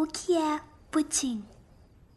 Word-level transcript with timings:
O 0.00 0.06
que 0.06 0.36
é 0.36 0.60
pudim? 0.92 1.44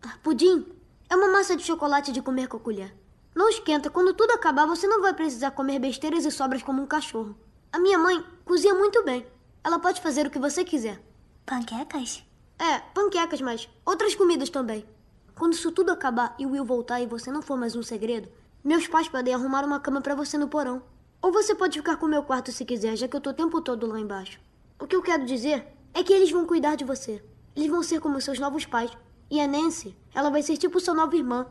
Ah, 0.04 0.16
Pudim 0.22 0.68
é 1.10 1.16
uma 1.16 1.29
massa 1.29 1.58
de 1.58 1.63
chocolate 1.63 2.11
de 2.11 2.21
comer 2.21 2.47
com 2.47 2.57
a 2.57 2.59
colher. 2.59 2.96
Não 3.33 3.50
esquenta, 3.50 3.89
quando 3.89 4.13
tudo 4.13 4.33
acabar 4.33 4.67
você 4.67 4.85
não 4.85 5.01
vai 5.01 5.15
precisar 5.15 5.50
comer 5.50 5.79
besteiras 5.79 6.23
e 6.23 6.29
sobras 6.29 6.62
como 6.62 6.79
um 6.79 6.86
cachorro. 6.86 7.36
A 7.73 7.79
minha 7.79 7.97
mãe 7.97 8.23
cozinha 8.46 8.75
muito 8.75 9.04
bem. 9.04 9.25
Ela 9.63 9.79
pode 9.79 9.99
fazer 9.99 10.28
o 10.28 10.29
que 10.29 10.38
você 10.38 10.63
quiser. 10.63 11.02
Panquecas? 11.44 12.23
É, 12.59 12.78
panquecas, 12.94 13.42
mas 13.42 13.67
outras 13.84 14.13
comidas 14.13 14.52
também. 14.52 14.86
Quando 15.34 15.54
isso 15.54 15.72
tudo 15.72 15.92
acabar 15.92 16.36
e 16.38 16.45
o 16.45 16.52
Will 16.52 16.63
voltar 16.63 17.02
e 17.02 17.08
você 17.08 17.32
não 17.32 17.41
for 17.41 17.58
mais 17.58 17.76
um 17.76 17.82
segredo, 17.82 18.30
meus 18.63 18.88
pais 18.88 19.09
podem 19.09 19.34
arrumar 19.34 19.66
uma 19.66 19.80
cama 19.80 20.02
pra 20.02 20.13
você 20.13 20.38
no 20.38 20.48
porão. 20.48 20.84
Ou 21.20 21.32
você 21.32 21.55
pode 21.55 21.80
ficar 21.80 21.98
com 21.98 22.05
o 22.05 22.09
meu 22.09 22.22
quarto 22.22 22.52
se 22.52 22.63
quiser, 22.63 22.95
já 22.95 23.08
que 23.08 23.18
eu 23.18 23.22
tô 23.22 23.32
o 23.32 23.34
tempo 23.34 23.59
todo 23.59 23.88
lá 23.88 24.00
embaixo. 24.00 24.40
O 24.80 24.86
que 24.86 24.95
eu 24.95 25.02
quero 25.02 25.26
dizer 25.26 25.66
é 25.95 26.04
que 26.04 26.13
eles 26.13 26.30
vão 26.30 26.45
cuidar 26.45 26.76
de 26.76 26.86
você. 26.86 27.23
Eles 27.55 27.70
vão 27.70 27.84
ser 27.84 27.99
como 27.99 28.22
seus 28.22 28.40
novos 28.40 28.66
pais. 28.66 28.91
E 29.30 29.39
a 29.39 29.48
Nancy, 29.48 29.95
ela 30.13 30.30
vai 30.30 30.41
ser 30.41 30.57
tipo 30.57 30.80
sua 30.80 30.94
nova 30.94 31.16
irmã. 31.16 31.48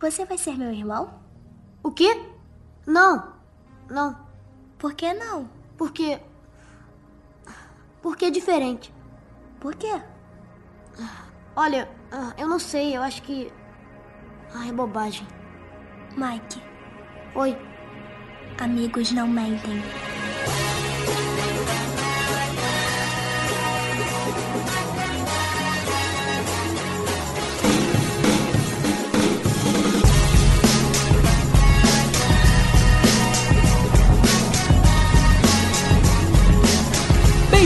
Você 0.00 0.24
vai 0.24 0.38
ser 0.38 0.56
meu 0.56 0.70
irmão? 0.70 1.20
O 1.82 1.90
quê? 1.90 2.20
Não. 2.86 3.34
Não. 3.88 4.16
Por 4.78 4.94
que 4.94 5.12
não? 5.12 5.48
Porque. 5.76 6.20
Porque 8.02 8.26
é 8.26 8.30
diferente. 8.30 8.92
Por 9.60 9.74
quê? 9.74 10.00
Olha, 11.56 11.88
ah, 12.12 12.34
eu 12.36 12.48
não 12.48 12.58
sei, 12.58 12.96
eu 12.96 13.02
acho 13.02 13.22
que. 13.22 13.52
Ah, 14.54 14.68
é 14.68 14.72
bobagem. 14.72 15.26
Mike, 16.16 16.62
Oi. 17.34 17.56
amigos 18.60 19.10
não 19.10 19.26
mentem. 19.26 19.82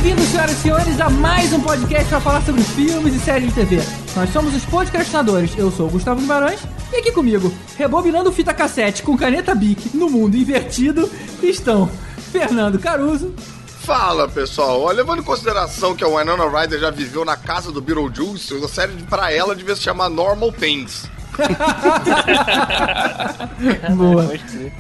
Bem-vindos, 0.00 0.26
senhoras 0.26 0.52
e 0.52 0.62
senhores, 0.62 1.00
a 1.00 1.10
mais 1.10 1.52
um 1.52 1.60
podcast 1.60 2.08
para 2.08 2.20
falar 2.20 2.40
sobre 2.42 2.62
filmes 2.62 3.16
e 3.16 3.18
séries 3.18 3.48
de 3.48 3.54
TV. 3.56 3.82
Nós 4.14 4.32
somos 4.32 4.54
os 4.54 4.64
podcastinadores. 4.66 5.58
Eu 5.58 5.72
sou 5.72 5.88
o 5.88 5.90
Gustavo 5.90 6.20
Guimarães 6.20 6.60
e 6.92 6.98
aqui 6.98 7.10
comigo, 7.10 7.52
rebobinando 7.76 8.30
fita 8.30 8.54
cassete 8.54 9.02
com 9.02 9.18
caneta 9.18 9.56
Bic 9.56 9.96
no 9.96 10.08
mundo 10.08 10.36
invertido, 10.36 11.10
estão 11.42 11.90
Fernando 12.30 12.78
Caruso. 12.78 13.34
Fala 13.80 14.28
pessoal, 14.28 14.82
Olha, 14.82 14.98
levando 14.98 15.18
em 15.18 15.24
consideração 15.24 15.96
que 15.96 16.04
a 16.04 16.06
Winona 16.06 16.48
Ryder 16.48 16.78
já 16.78 16.92
viveu 16.92 17.24
na 17.24 17.36
casa 17.36 17.72
do 17.72 17.80
Beetlejuice, 17.80 18.54
a 18.54 18.68
série 18.68 18.92
pra 19.10 19.32
ela 19.32 19.52
devia 19.52 19.74
se 19.74 19.82
chamar 19.82 20.08
Normal 20.08 20.52
Things. 20.52 21.10
Boa. 23.96 24.22
Pode 24.22 24.44
crer, 24.44 24.72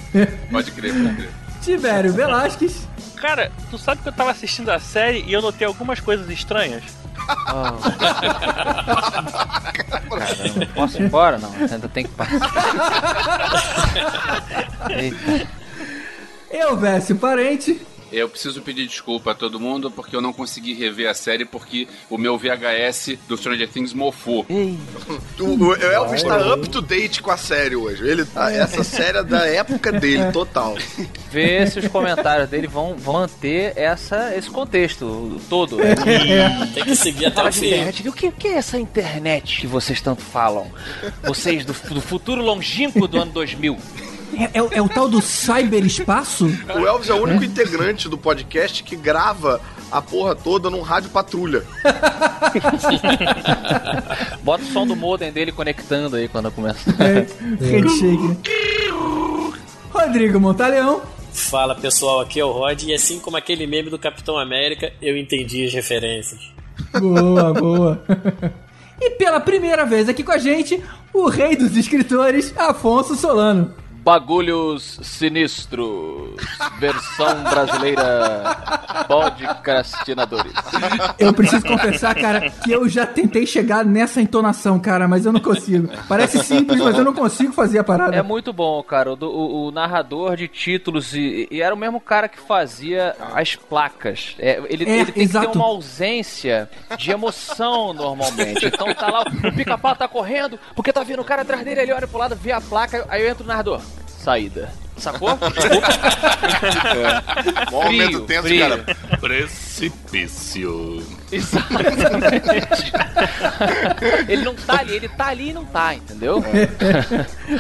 pode 0.52 0.70
crer. 0.70 0.94
Tibério 1.60 2.12
Velasquez. 2.12 2.86
Cara, 3.20 3.50
tu 3.70 3.78
sabe 3.78 4.02
que 4.02 4.08
eu 4.08 4.12
tava 4.12 4.30
assistindo 4.30 4.70
a 4.70 4.78
série 4.78 5.24
e 5.26 5.32
eu 5.32 5.42
notei 5.42 5.66
algumas 5.66 6.00
coisas 6.00 6.28
estranhas? 6.30 6.84
Caramba, 10.08 10.66
posso 10.74 10.98
ir 10.98 11.02
embora? 11.04 11.38
Não, 11.38 11.52
ainda 11.52 11.88
tem 11.88 12.04
que 12.04 12.10
passar. 12.10 12.50
Eita. 14.90 15.48
Eu, 16.50 16.76
Vécio 16.76 17.16
Parente. 17.16 17.86
Eu 18.12 18.28
preciso 18.28 18.62
pedir 18.62 18.86
desculpa 18.86 19.32
a 19.32 19.34
todo 19.34 19.60
mundo 19.60 19.90
porque 19.90 20.14
eu 20.14 20.20
não 20.20 20.32
consegui 20.32 20.74
rever 20.74 21.08
a 21.08 21.14
série 21.14 21.44
porque 21.44 21.86
o 22.08 22.16
meu 22.16 22.38
VHS 22.38 23.18
do 23.28 23.36
Stranger 23.36 23.68
Things 23.68 23.92
mofou. 23.92 24.46
O, 25.38 25.44
o 25.44 25.74
Elvis 25.74 26.22
tá 26.22 26.54
up 26.54 26.68
to 26.68 26.80
date 26.80 27.22
com 27.22 27.30
a 27.30 27.36
série 27.36 27.76
hoje. 27.76 28.06
Ele 28.06 28.24
tá, 28.24 28.50
essa 28.50 28.82
série 28.82 29.18
é 29.18 29.22
da 29.22 29.46
época 29.46 29.92
dele, 29.92 30.30
total. 30.32 30.76
Vê 31.30 31.66
se 31.66 31.78
os 31.78 31.88
comentários 31.88 32.48
dele 32.48 32.66
vão, 32.66 32.94
vão 32.96 33.14
manter 33.14 33.72
essa, 33.76 34.34
esse 34.34 34.50
contexto 34.50 35.40
todo. 35.48 35.76
Tem 36.74 36.84
que 36.84 36.96
seguir 36.96 37.26
até 37.26 37.42
o 37.42 37.52
fim. 37.52 37.66
internet. 37.66 38.08
O 38.08 38.12
que, 38.12 38.28
o 38.28 38.32
que 38.32 38.48
é 38.48 38.52
essa 38.54 38.78
internet 38.78 39.60
que 39.60 39.66
vocês 39.66 40.00
tanto 40.00 40.22
falam? 40.22 40.70
Vocês 41.22 41.64
do, 41.64 41.72
do 41.72 42.00
futuro 42.00 42.42
longínquo 42.42 43.06
do 43.06 43.20
ano 43.20 43.32
2000. 43.32 43.76
É, 44.36 44.58
é 44.58 44.62
o- 44.62 44.68
é 44.72 44.82
o 44.82 44.88
tal 44.88 45.08
do 45.08 45.20
cyberespaço? 45.20 46.46
O 46.74 46.86
Elvis 46.86 47.08
é 47.10 47.14
o 47.14 47.22
único 47.22 47.44
integrante 47.44 48.08
do 48.08 48.18
podcast 48.18 48.82
que 48.82 48.96
grava 48.96 49.60
a 49.90 50.02
porra 50.02 50.34
toda 50.34 50.68
num 50.68 50.82
rádio 50.82 51.10
patrulha. 51.10 51.62
Bota 54.42 54.62
o 54.62 54.66
som 54.66 54.86
do 54.86 54.96
modem 54.96 55.32
dele 55.32 55.52
conectando 55.52 56.16
aí 56.16 56.28
quando 56.28 56.50
começa. 56.50 56.90
É, 57.02 57.26
handshake, 57.64 58.22
né? 58.28 58.36
Rodrigo 59.92 60.40
Montaleão. 60.40 61.02
Fala 61.32 61.74
pessoal, 61.74 62.20
aqui 62.20 62.40
é 62.40 62.44
o 62.44 62.50
Rod 62.50 62.82
e 62.84 62.94
assim 62.94 63.20
como 63.20 63.36
aquele 63.36 63.66
meme 63.66 63.90
do 63.90 63.98
Capitão 63.98 64.38
América, 64.38 64.92
eu 65.00 65.16
entendi 65.16 65.66
as 65.66 65.72
referências. 65.72 66.40
Boa, 66.98 67.52
boa. 67.52 68.02
E 69.00 69.10
pela 69.10 69.38
primeira 69.38 69.84
vez 69.86 70.08
aqui 70.08 70.24
com 70.24 70.32
a 70.32 70.38
gente, 70.38 70.82
o 71.14 71.28
rei 71.28 71.54
dos 71.54 71.76
escritores, 71.76 72.52
Afonso 72.56 73.14
Solano. 73.14 73.72
Bagulhos 74.18 74.98
sinistros. 75.02 76.34
Versão 76.78 77.42
brasileira. 77.44 78.56
Podcastinadores. 79.06 80.52
Eu 81.18 81.34
preciso 81.34 81.66
confessar, 81.66 82.14
cara, 82.14 82.48
que 82.50 82.72
eu 82.72 82.88
já 82.88 83.04
tentei 83.06 83.44
chegar 83.46 83.84
nessa 83.84 84.22
entonação, 84.22 84.80
cara, 84.80 85.06
mas 85.06 85.26
eu 85.26 85.32
não 85.32 85.40
consigo. 85.40 85.90
Parece 86.08 86.42
simples, 86.42 86.80
mas 86.80 86.96
eu 86.96 87.04
não 87.04 87.12
consigo 87.12 87.52
fazer 87.52 87.80
a 87.80 87.84
parada. 87.84 88.16
É 88.16 88.22
muito 88.22 88.50
bom, 88.50 88.82
cara. 88.82 89.12
O, 89.12 89.16
o- 89.26 89.66
o 89.66 89.70
narrador 89.70 90.36
de 90.36 90.48
títulos 90.48 91.12
e, 91.14 91.46
e 91.50 91.60
era 91.60 91.74
o 91.74 91.78
mesmo 91.78 92.00
cara 92.00 92.28
que 92.30 92.40
fazia 92.40 93.14
as 93.34 93.56
placas. 93.56 94.34
É, 94.38 94.58
ele, 94.70 94.84
É, 94.88 95.00
ele 95.00 95.12
tem 95.12 95.22
exato. 95.22 95.48
que 95.48 95.52
ter 95.52 95.58
uma 95.58 95.66
ausência 95.68 96.70
de 96.96 97.10
emoção 97.10 97.92
normalmente. 97.92 98.64
Então 98.64 98.94
tá 98.94 99.10
lá, 99.10 99.20
o 99.22 99.52
pica-pau 99.54 99.94
tá 99.94 100.08
correndo, 100.08 100.58
porque 100.74 100.94
tá 100.94 101.02
vindo 101.02 101.20
o 101.20 101.24
cara 101.26 101.42
atrás 101.42 101.62
dele, 101.62 101.82
ele 101.82 101.92
olha 101.92 102.08
pro 102.08 102.16
lado, 102.18 102.34
vê 102.34 102.52
a 102.52 102.60
placa, 102.60 103.04
aí 103.10 103.22
eu 103.22 103.28
entro 103.28 103.44
no 103.44 103.48
narrador. 103.48 103.82
Saída. 104.28 104.68
Sacou? 104.98 105.38
Mó 107.72 107.82
momento 107.84 108.20
tenso, 108.26 108.42
frio. 108.42 108.68
cara. 108.68 108.84
Precipício. 109.78 111.06
Exatamente. 111.30 112.92
ele 114.28 114.42
não 114.42 114.54
tá 114.54 114.80
ali, 114.80 114.96
ele 114.96 115.08
tá 115.08 115.26
ali 115.26 115.50
e 115.50 115.52
não 115.52 115.64
tá, 115.64 115.94
entendeu? 115.94 116.42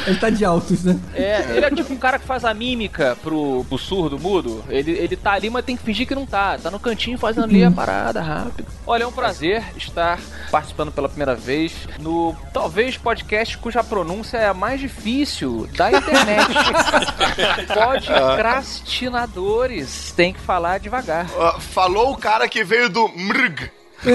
Ele 0.06 0.18
tá 0.18 0.30
de 0.30 0.44
altos, 0.44 0.84
né? 0.84 0.98
É, 1.14 1.44
ele 1.54 1.64
é 1.64 1.70
tipo 1.70 1.92
um 1.92 1.96
cara 1.96 2.18
que 2.18 2.26
faz 2.26 2.44
a 2.44 2.52
mímica 2.52 3.16
pro, 3.22 3.64
pro 3.68 3.78
surdo 3.78 4.18
mudo. 4.18 4.64
Ele, 4.68 4.90
ele 4.90 5.16
tá 5.16 5.30
ali, 5.32 5.48
mas 5.48 5.64
tem 5.64 5.76
que 5.76 5.84
fingir 5.84 6.08
que 6.08 6.14
não 6.14 6.26
tá. 6.26 6.58
Tá 6.58 6.70
no 6.70 6.80
cantinho 6.80 7.16
fazendo 7.16 7.44
ali 7.44 7.62
a 7.62 7.70
parada 7.70 8.20
rápido. 8.20 8.66
Olha, 8.86 9.04
é 9.04 9.06
um 9.06 9.12
prazer 9.12 9.62
estar 9.76 10.18
participando 10.50 10.90
pela 10.90 11.08
primeira 11.08 11.36
vez 11.36 11.72
no 12.00 12.34
talvez 12.52 12.96
podcast 12.96 13.56
cuja 13.58 13.84
pronúncia 13.84 14.38
é 14.38 14.48
a 14.48 14.54
mais 14.54 14.80
difícil 14.80 15.68
da 15.76 15.92
internet. 15.92 16.48
Podcastinadores. 17.68 20.12
Tem 20.16 20.32
que 20.32 20.40
falar 20.40 20.78
devagar. 20.78 21.26
Ah, 21.38 21.60
falou 21.60 22.07
o 22.10 22.16
cara 22.16 22.48
que 22.48 22.64
veio 22.64 22.88
do 22.88 23.06
MRG. 23.08 23.70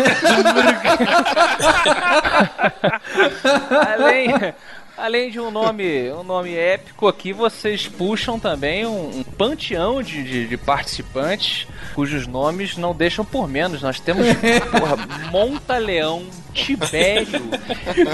além, 3.94 4.54
além 4.98 5.30
de 5.30 5.40
um 5.40 5.52
nome, 5.52 6.10
um 6.12 6.24
nome 6.24 6.56
épico 6.56 7.08
aqui, 7.08 7.34
vocês 7.34 7.88
puxam 7.88 8.40
também 8.40 8.86
um, 8.86 9.18
um 9.18 9.24
panteão 9.24 10.02
de, 10.02 10.24
de, 10.24 10.48
de 10.48 10.58
participantes 10.58 11.68
cujos 11.94 12.26
nomes 12.28 12.76
não 12.78 12.94
deixam 12.94 13.24
por 13.24 13.48
menos. 13.48 13.82
Nós 13.82 14.00
temos, 14.00 14.26
porra, 14.72 14.98
Montaleão, 15.32 16.26
Tibério, 16.54 17.28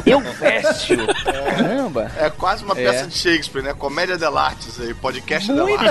Elvésio. 0.06 0.98
Caramba! 1.24 2.12
É 2.18 2.30
quase 2.30 2.64
uma 2.64 2.76
peça 2.76 3.04
É. 3.04 3.08
de 3.08 3.14
Shakespeare, 3.18 3.62
né? 3.64 3.74
Comédia 3.74 4.18
dell'artes 4.18 4.80
aí, 4.80 4.94
podcast 4.94 5.52
Muito! 5.52 5.84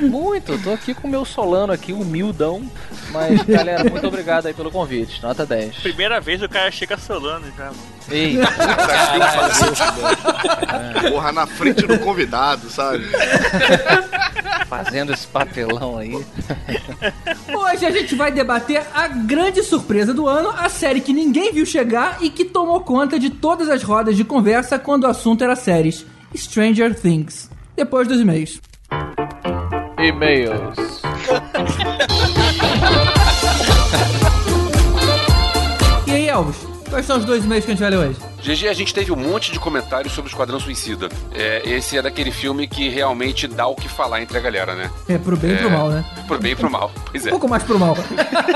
Muito! 0.00 0.58
Tô 0.62 0.72
aqui 0.72 0.94
com 0.94 1.06
o 1.08 1.10
meu 1.10 1.24
Solano 1.24 1.72
aqui, 1.72 1.92
humildão. 1.92 2.62
Mas, 3.10 3.42
galera, 3.42 3.84
muito 3.88 4.06
obrigado 4.06 4.46
aí 4.46 4.54
pelo 4.54 4.70
convite. 4.70 5.22
Nota 5.22 5.44
10. 5.44 5.76
Primeira 5.76 6.20
vez 6.20 6.40
o 6.42 6.48
cara 6.48 6.70
chega 6.70 6.96
solando 6.96 7.46
já, 7.56 7.64
mano. 7.66 7.76
Ei, 8.10 8.36
Porra, 11.10 11.32
na 11.32 11.46
frente 11.46 11.86
do 11.86 11.98
convidado, 12.00 12.68
sabe? 12.70 13.04
fazendo 14.72 15.12
esse 15.12 15.26
papelão 15.26 15.98
aí. 15.98 16.14
Hoje 17.54 17.84
a 17.84 17.90
gente 17.90 18.14
vai 18.14 18.32
debater 18.32 18.82
a 18.94 19.06
grande 19.06 19.62
surpresa 19.62 20.14
do 20.14 20.26
ano, 20.26 20.48
a 20.48 20.70
série 20.70 21.02
que 21.02 21.12
ninguém 21.12 21.52
viu 21.52 21.66
chegar 21.66 22.22
e 22.22 22.30
que 22.30 22.42
tomou 22.42 22.80
conta 22.80 23.18
de 23.18 23.28
todas 23.28 23.68
as 23.68 23.82
rodas 23.82 24.16
de 24.16 24.24
conversa 24.24 24.78
quando 24.78 25.04
o 25.04 25.08
assunto 25.08 25.44
era 25.44 25.54
séries. 25.54 26.06
Stranger 26.34 26.98
Things. 26.98 27.50
Depois 27.76 28.08
dos 28.08 28.18
e-mails. 28.18 28.62
E-mails. 29.98 31.02
Elvis, 36.32 36.66
quais 36.92 37.06
são 37.06 37.16
os 37.16 37.24
dois 37.24 37.42
e-mails 37.42 37.64
que 37.64 37.70
a 37.70 37.74
gente 37.74 37.80
vai 37.80 37.90
ler 37.90 37.96
hoje? 37.96 38.18
GG, 38.42 38.68
a 38.68 38.74
gente 38.74 38.92
teve 38.92 39.10
um 39.10 39.16
monte 39.16 39.50
de 39.50 39.58
comentários 39.58 40.12
sobre 40.12 40.28
o 40.28 40.30
Esquadrão 40.30 40.60
Suicida. 40.60 41.08
É, 41.34 41.62
esse 41.64 41.96
é 41.96 42.02
daquele 42.02 42.30
filme 42.30 42.68
que 42.68 42.86
realmente 42.90 43.48
dá 43.48 43.66
o 43.66 43.74
que 43.74 43.88
falar 43.88 44.20
entre 44.20 44.36
a 44.36 44.40
galera, 44.42 44.74
né? 44.74 44.90
É, 45.08 45.16
pro 45.16 45.34
bem 45.34 45.52
e 45.52 45.56
pro 45.56 45.68
É, 45.68 45.70
mal, 45.70 45.88
né? 45.88 46.04
Pro 46.26 46.38
bem 46.38 46.52
e 46.52 46.56
pro 46.56 46.70
mal. 46.70 46.92
Pois 47.10 47.24
Um 47.24 47.28
é. 47.28 47.30
pouco 47.30 47.48
mais 47.48 47.62
pro 47.62 47.78
mal. 47.78 47.96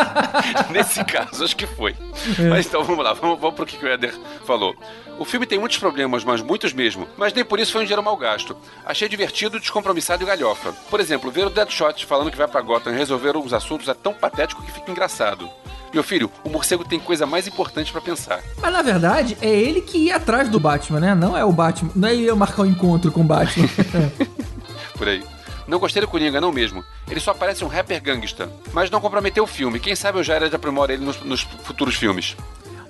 Nesse 0.70 1.02
caso, 1.04 1.44
acho 1.44 1.56
que 1.56 1.66
foi. 1.66 1.96
É. 2.38 2.48
Mas 2.50 2.66
então 2.66 2.84
vamos 2.84 3.02
lá, 3.02 3.14
vamos, 3.14 3.40
vamos 3.40 3.56
pro 3.56 3.64
que, 3.64 3.82
o 3.82 3.88
Eder 3.88 4.12
falou. 4.44 4.76
O 5.18 5.24
filme 5.24 5.46
tem 5.46 5.58
muitos 5.58 5.78
problemas, 5.78 6.22
mas 6.22 6.42
muitos 6.42 6.74
mesmo. 6.74 7.08
Mas 7.16 7.32
nem 7.32 7.42
por 7.42 7.58
isso 7.58 7.72
foi 7.72 7.80
um 7.80 7.84
dinheiro 7.84 8.02
mal 8.02 8.18
gasto. 8.18 8.54
Achei 8.84 9.08
divertido, 9.08 9.58
descompromissado 9.58 10.22
e 10.22 10.26
galhofa. 10.26 10.74
Por 10.90 11.00
exemplo, 11.00 11.30
ver 11.30 11.46
o 11.46 11.50
Deadshot 11.50 12.04
falando 12.04 12.30
que 12.30 12.36
vai 12.36 12.46
pra 12.46 12.60
Gotham 12.60 12.90
resolver 12.90 13.34
uns 13.34 13.54
assuntos 13.54 13.88
é 13.88 13.94
tão 13.94 14.12
patético 14.12 14.62
que 14.62 14.72
fica 14.72 14.90
engraçado. 14.90 15.48
Meu 15.96 16.04
filho, 16.04 16.31
o 16.44 16.50
morcego 16.50 16.84
tem 16.84 17.00
coisa 17.00 17.25
mais 17.25 17.48
importante 17.48 17.90
pra 17.90 18.02
pensar. 18.02 18.43
Mas 18.60 18.70
na 18.70 18.82
verdade, 18.82 19.34
é 19.40 19.48
ele 19.48 19.81
que 19.81 19.96
ia 19.96 20.16
atrás 20.16 20.46
do 20.46 20.60
Batman, 20.60 21.00
né? 21.00 21.14
Não 21.14 21.34
é 21.34 21.43
o 21.43 21.50
Batman. 21.50 21.90
Não 21.96 22.06
é 22.06 22.12
ele 22.12 22.25
ia 22.25 22.37
marcar 22.37 22.64
um 22.64 22.66
encontro 22.66 23.10
com 23.10 23.22
o 23.22 23.25
Batman. 23.25 23.66
Por 24.93 25.08
aí. 25.08 25.25
Não 25.66 25.78
gostei 25.78 26.02
do 26.02 26.06
Coringa, 26.06 26.38
não 26.38 26.52
mesmo. 26.52 26.84
Ele 27.10 27.19
só 27.19 27.32
parece 27.32 27.64
um 27.64 27.69
rapper 27.69 28.02
gangsta. 28.02 28.52
Mas 28.75 28.90
não 28.90 29.00
comprometeu 29.00 29.44
o 29.44 29.46
filme. 29.46 29.81
Quem 29.81 29.96
sabe 29.96 30.19
o 30.19 30.22
Jared 30.22 30.54
aprimora 30.54 30.93
ele 30.93 31.02
nos, 31.02 31.19
nos 31.22 31.40
futuros 31.40 31.94
filmes. 31.94 32.37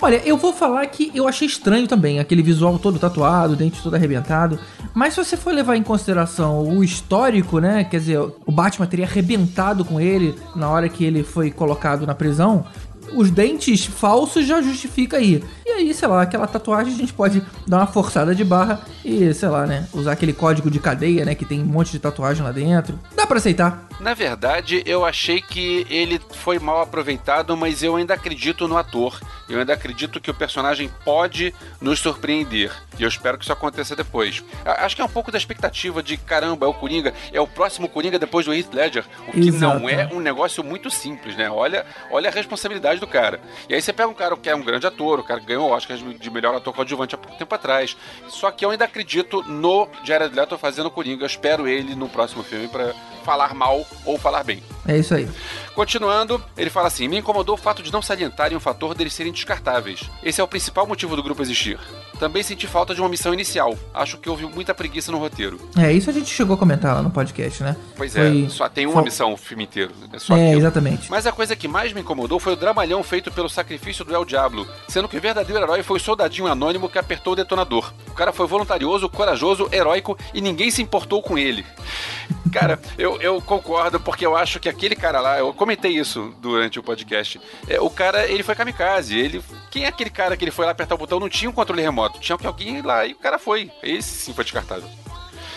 Olha, 0.00 0.20
eu 0.26 0.36
vou 0.36 0.52
falar 0.52 0.84
que 0.86 1.10
eu 1.14 1.26
achei 1.26 1.48
estranho 1.48 1.86
também, 1.86 2.18
aquele 2.18 2.42
visual 2.42 2.78
todo 2.78 2.98
tatuado, 2.98 3.56
dente 3.56 3.82
todo 3.82 3.94
arrebentado. 3.94 4.58
Mas 4.92 5.14
se 5.14 5.24
você 5.24 5.36
for 5.36 5.54
levar 5.54 5.76
em 5.76 5.82
consideração 5.82 6.62
o 6.62 6.84
histórico, 6.84 7.58
né? 7.60 7.84
Quer 7.84 7.98
dizer, 7.98 8.18
o 8.18 8.52
Batman 8.52 8.86
teria 8.86 9.06
arrebentado 9.06 9.84
com 9.84 10.00
ele 10.00 10.34
na 10.54 10.68
hora 10.68 10.88
que 10.88 11.04
ele 11.04 11.22
foi 11.22 11.50
colocado 11.50 12.06
na 12.06 12.14
prisão. 12.14 12.66
Os 13.12 13.30
dentes 13.30 13.84
falsos 13.84 14.46
já 14.46 14.60
justifica 14.60 15.16
aí. 15.16 15.42
E 15.66 15.70
aí, 15.72 15.92
sei 15.92 16.06
lá, 16.06 16.22
aquela 16.22 16.46
tatuagem 16.46 16.94
a 16.94 16.96
gente 16.96 17.12
pode 17.12 17.42
dar 17.66 17.78
uma 17.78 17.88
forçada 17.88 18.32
de 18.32 18.44
barra 18.44 18.80
e, 19.04 19.34
sei 19.34 19.48
lá, 19.48 19.66
né? 19.66 19.88
Usar 19.92 20.12
aquele 20.12 20.32
código 20.32 20.70
de 20.70 20.78
cadeia, 20.78 21.24
né? 21.24 21.34
Que 21.34 21.44
tem 21.44 21.60
um 21.60 21.66
monte 21.66 21.90
de 21.90 21.98
tatuagem 21.98 22.44
lá 22.44 22.52
dentro. 22.52 22.96
Dá 23.16 23.26
pra 23.26 23.38
aceitar. 23.38 23.84
Na 23.98 24.14
verdade, 24.14 24.82
eu 24.86 25.04
achei 25.04 25.42
que 25.42 25.84
ele 25.90 26.20
foi 26.30 26.60
mal 26.60 26.82
aproveitado, 26.82 27.56
mas 27.56 27.82
eu 27.82 27.96
ainda 27.96 28.14
acredito 28.14 28.68
no 28.68 28.76
ator. 28.76 29.18
Eu 29.48 29.58
ainda 29.58 29.72
acredito 29.72 30.20
que 30.20 30.30
o 30.30 30.34
personagem 30.34 30.88
pode 31.04 31.52
nos 31.80 31.98
surpreender. 31.98 32.70
E 32.98 33.02
eu 33.02 33.08
espero 33.08 33.36
que 33.36 33.44
isso 33.44 33.52
aconteça 33.52 33.96
depois. 33.96 34.44
Acho 34.64 34.94
que 34.94 35.02
é 35.02 35.04
um 35.04 35.08
pouco 35.08 35.32
da 35.32 35.38
expectativa 35.38 36.02
de 36.02 36.16
caramba, 36.16 36.66
é 36.66 36.68
o 36.68 36.74
Coringa, 36.74 37.12
é 37.32 37.40
o 37.40 37.46
próximo 37.46 37.88
Coringa 37.88 38.18
depois 38.18 38.46
do 38.46 38.54
Heath 38.54 38.72
Ledger. 38.72 39.04
O 39.28 39.32
que 39.32 39.48
Exato. 39.48 39.80
não 39.80 39.88
é 39.88 40.08
um 40.12 40.20
negócio 40.20 40.62
muito 40.62 40.90
simples, 40.90 41.36
né? 41.36 41.50
Olha, 41.50 41.84
olha 42.10 42.28
a 42.28 42.32
responsabilidade 42.32 43.00
do 43.00 43.06
cara. 43.06 43.40
E 43.68 43.74
aí 43.74 43.82
você 43.82 43.92
pega 43.92 44.08
um 44.08 44.14
cara 44.14 44.36
que 44.36 44.48
é 44.48 44.54
um 44.54 44.62
grande 44.62 44.86
ator, 44.86 45.20
o 45.20 45.24
cara 45.24 45.40
que 45.40 45.46
ganhou 45.56 45.70
o 45.70 45.72
Oscar 45.72 45.96
de 45.96 46.30
melhor 46.30 46.54
ator 46.54 46.74
coadjuvante 46.74 47.14
há 47.14 47.18
pouco 47.18 47.38
tempo 47.38 47.54
atrás. 47.54 47.96
Só 48.28 48.50
que 48.50 48.64
eu 48.64 48.70
ainda 48.70 48.84
acredito 48.84 49.42
no 49.42 49.88
Jared 50.04 50.34
Leto 50.34 50.58
fazendo 50.58 50.90
Coringa. 50.90 51.22
Eu 51.22 51.26
espero 51.26 51.66
ele 51.66 51.94
no 51.94 52.08
próximo 52.08 52.42
filme 52.42 52.68
pra 52.68 52.92
falar 53.24 53.54
mal 53.54 53.84
ou 54.04 54.18
falar 54.18 54.44
bem. 54.44 54.62
É 54.86 54.98
isso 54.98 55.14
aí. 55.14 55.28
Continuando, 55.74 56.42
ele 56.56 56.70
fala 56.70 56.88
assim: 56.88 57.08
Me 57.08 57.18
incomodou 57.18 57.54
o 57.54 57.58
fato 57.58 57.82
de 57.82 57.92
não 57.92 58.02
salientarem 58.02 58.56
o 58.56 58.60
fator 58.60 58.94
deles 58.94 59.14
serem 59.14 59.32
descartáveis. 59.32 60.08
Esse 60.22 60.40
é 60.40 60.44
o 60.44 60.48
principal 60.48 60.86
motivo 60.86 61.16
do 61.16 61.22
grupo 61.22 61.42
existir. 61.42 61.78
Também 62.18 62.42
senti 62.42 62.66
falta 62.66 62.94
de 62.94 63.00
uma 63.00 63.08
missão 63.08 63.32
inicial. 63.34 63.76
Acho 63.92 64.16
que 64.18 64.28
houve 64.28 64.44
muita 64.46 64.74
preguiça 64.74 65.12
no 65.12 65.18
roteiro. 65.18 65.60
É, 65.76 65.92
isso 65.92 66.08
a 66.08 66.12
gente 66.12 66.30
chegou 66.32 66.54
a 66.54 66.58
comentar 66.58 66.94
lá 66.94 67.02
no 67.02 67.10
podcast, 67.10 67.62
né? 67.62 67.76
Pois 67.96 68.12
Foi- 68.14 68.44
é, 68.46 68.48
só 68.48 68.68
tem 68.68 68.86
uma 68.86 68.94
foi- 68.94 69.04
missão 69.04 69.32
o 69.32 69.36
filme 69.36 69.64
inteiro. 69.64 69.92
É 70.12 70.18
só 70.18 70.36
É, 70.36 70.46
aquilo. 70.46 70.60
exatamente. 70.60 71.10
Mas 71.10 71.26
a 71.26 71.32
coisa 71.32 71.54
que 71.54 71.68
mais 71.68 71.92
me 71.92 72.00
incomodou 72.00 72.40
foi 72.40 72.54
o 72.54 72.56
dramalhão 72.56 73.02
feito 73.02 73.30
pelo 73.30 73.48
sacrifício 73.48 74.04
do 74.04 74.14
El 74.14 74.24
Diablo, 74.24 74.66
sendo 74.88 75.08
que 75.08 75.16
o 75.16 75.20
verdadeiro 75.20 75.62
herói 75.62 75.82
foi 75.82 75.98
o 75.98 76.00
soldadinho 76.00 76.46
anônimo 76.46 76.88
que 76.88 76.98
apertou 76.98 77.34
o 77.34 77.36
detonador. 77.36 77.92
O 78.08 78.14
cara 78.14 78.32
foi 78.32 78.46
voluntarioso, 78.46 79.08
corajoso, 79.08 79.68
heróico 79.72 80.16
e 80.32 80.40
ninguém 80.40 80.70
se 80.70 80.82
importou 80.82 81.22
com 81.22 81.36
ele. 81.36 81.64
Cara, 82.52 82.80
eu, 82.96 83.20
eu 83.20 83.40
concordo, 83.42 84.00
porque 84.00 84.24
eu 84.24 84.36
acho 84.36 84.58
que 84.60 84.68
aquele 84.68 84.94
cara 84.96 85.20
lá, 85.20 85.38
eu 85.38 85.52
comentei 85.52 85.92
isso 85.98 86.32
durante 86.40 86.78
o 86.78 86.82
podcast. 86.82 87.40
É, 87.68 87.80
o 87.80 87.90
cara, 87.90 88.26
ele 88.26 88.42
foi 88.42 88.54
kamikaze. 88.54 89.18
Ele, 89.18 89.42
quem 89.70 89.84
é 89.84 89.88
aquele 89.88 90.08
cara 90.10 90.36
que 90.36 90.44
ele 90.44 90.50
foi 90.52 90.64
lá 90.64 90.70
apertar 90.70 90.94
o 90.94 90.98
botão? 90.98 91.20
Não 91.20 91.28
tinha 91.28 91.50
um 91.50 91.52
controle 91.52 91.82
remoto, 91.82 92.05
tinha 92.08 92.38
que 92.38 92.46
alguém 92.46 92.78
ir 92.78 92.84
lá 92.84 93.06
e 93.06 93.12
o 93.12 93.18
cara 93.18 93.38
foi. 93.38 93.70
Esse 93.82 94.16
sim 94.18 94.32
foi 94.34 94.44
descartável. 94.44 94.88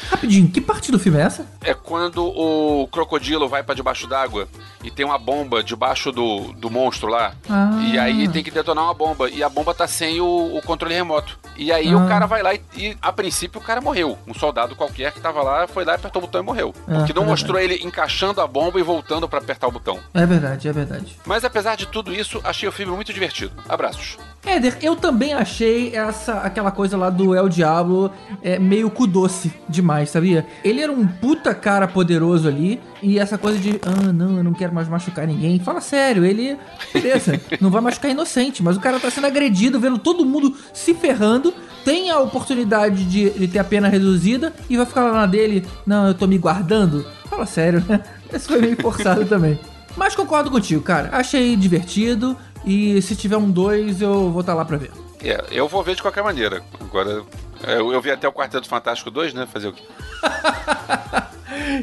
Rapidinho, 0.09 0.49
que 0.49 0.59
parte 0.59 0.91
do 0.91 0.97
filme 0.97 1.19
é 1.19 1.21
essa? 1.21 1.45
É 1.61 1.73
quando 1.73 2.25
o 2.25 2.87
crocodilo 2.87 3.47
vai 3.47 3.61
pra 3.61 3.75
debaixo 3.75 4.07
d'água 4.07 4.49
e 4.83 4.89
tem 4.91 5.05
uma 5.05 5.17
bomba 5.17 5.63
debaixo 5.63 6.11
do, 6.11 6.53
do 6.53 6.69
monstro 6.69 7.09
lá. 7.09 7.33
Ah. 7.49 7.79
E 7.91 7.97
aí 7.97 8.27
tem 8.27 8.43
que 8.43 8.51
detonar 8.51 8.85
uma 8.85 8.93
bomba. 8.93 9.29
E 9.29 9.43
a 9.43 9.49
bomba 9.49 9.73
tá 9.73 9.87
sem 9.87 10.21
o, 10.21 10.57
o 10.57 10.61
controle 10.61 10.93
remoto. 10.95 11.37
E 11.57 11.71
aí 11.71 11.89
Ah. 11.91 11.97
o 11.97 12.07
cara 12.07 12.25
vai 12.25 12.41
lá 12.41 12.53
e, 12.53 12.61
e, 12.77 12.97
a 13.01 13.11
princípio, 13.11 13.59
o 13.59 13.63
cara 13.63 13.81
morreu. 13.81 14.17
Um 14.27 14.33
soldado 14.33 14.75
qualquer 14.75 15.11
que 15.11 15.19
tava 15.19 15.41
lá 15.43 15.67
foi 15.67 15.83
lá, 15.83 15.95
apertou 15.95 16.21
o 16.21 16.25
botão 16.25 16.41
e 16.41 16.45
morreu. 16.45 16.73
Ah, 16.87 16.99
Porque 16.99 17.13
não 17.13 17.23
é 17.23 17.25
mostrou 17.25 17.59
ele 17.59 17.75
encaixando 17.83 18.39
a 18.41 18.47
bomba 18.47 18.79
e 18.79 18.83
voltando 18.83 19.27
pra 19.27 19.39
apertar 19.39 19.67
o 19.67 19.71
botão. 19.71 19.99
É 20.13 20.25
verdade, 20.25 20.67
é 20.67 20.71
verdade. 20.73 21.17
Mas 21.25 21.43
apesar 21.43 21.75
de 21.75 21.85
tudo 21.85 22.13
isso, 22.13 22.39
achei 22.43 22.67
o 22.67 22.71
filme 22.71 22.93
muito 22.93 23.13
divertido. 23.13 23.51
Abraços. 23.67 24.17
Éder, 24.45 24.77
eu 24.81 24.95
também 24.95 25.33
achei 25.33 25.93
essa 25.93 26.35
aquela 26.39 26.71
coisa 26.71 26.95
lá 26.95 27.09
do 27.09 27.35
El 27.35 27.49
Diablo 27.49 28.09
é, 28.41 28.57
meio 28.57 28.89
cu 28.89 29.05
doce 29.05 29.53
demais, 29.67 30.09
sabia? 30.09 30.47
Ele 30.63 30.81
era 30.81 30.91
um 30.91 31.05
puta 31.05 31.53
cara 31.53 31.87
poderoso 31.89 32.47
ali 32.47 32.81
e 33.03 33.19
essa 33.19 33.37
coisa 33.37 33.59
de, 33.59 33.79
ah, 33.85 34.13
não, 34.13 34.37
eu 34.37 34.43
não 34.43 34.53
quero 34.53 34.68
mais 34.71 34.87
machucar 34.87 35.27
ninguém. 35.27 35.59
Fala 35.59 35.81
sério, 35.81 36.25
ele, 36.25 36.57
beleza, 36.93 37.39
não 37.59 37.69
vai 37.69 37.81
machucar 37.81 38.11
inocente, 38.11 38.61
mas 38.63 38.77
o 38.77 38.79
cara 38.79 38.99
tá 38.99 39.09
sendo 39.09 39.27
agredido, 39.27 39.79
vendo 39.79 39.97
todo 39.97 40.25
mundo 40.25 40.55
se 40.73 40.93
ferrando, 40.93 41.53
tem 41.83 42.09
a 42.09 42.19
oportunidade 42.19 43.05
de, 43.05 43.29
de 43.31 43.47
ter 43.47 43.59
a 43.59 43.63
pena 43.63 43.87
reduzida 43.87 44.53
e 44.69 44.77
vai 44.77 44.85
ficar 44.85 45.03
lá 45.05 45.13
na 45.13 45.25
dele, 45.25 45.65
não, 45.85 46.07
eu 46.07 46.13
tô 46.13 46.27
me 46.27 46.37
guardando. 46.37 47.05
Fala 47.29 47.45
sério, 47.45 47.83
né? 47.87 48.03
Esse 48.33 48.47
foi 48.47 48.59
meio 48.59 48.75
forçado 48.81 49.25
também. 49.27 49.59
Mas 49.95 50.15
concordo 50.15 50.51
contigo, 50.51 50.81
cara. 50.81 51.09
Achei 51.11 51.55
divertido 51.55 52.37
e 52.65 53.01
se 53.01 53.15
tiver 53.15 53.37
um 53.37 53.49
2 53.49 54.01
eu 54.01 54.31
vou 54.31 54.41
estar 54.41 54.53
lá 54.53 54.65
pra 54.65 54.77
ver. 54.77 54.91
É, 55.21 55.43
eu 55.51 55.67
vou 55.67 55.83
ver 55.83 55.95
de 55.95 56.01
qualquer 56.01 56.23
maneira. 56.23 56.63
Agora, 56.79 57.23
eu, 57.67 57.91
eu 57.91 58.01
vi 58.01 58.11
até 58.11 58.27
o 58.27 58.31
Quarteto 58.31 58.67
Fantástico 58.67 59.11
2, 59.11 59.33
né? 59.33 59.45
Fazer 59.51 59.67
o 59.67 59.73
quê? 59.73 59.83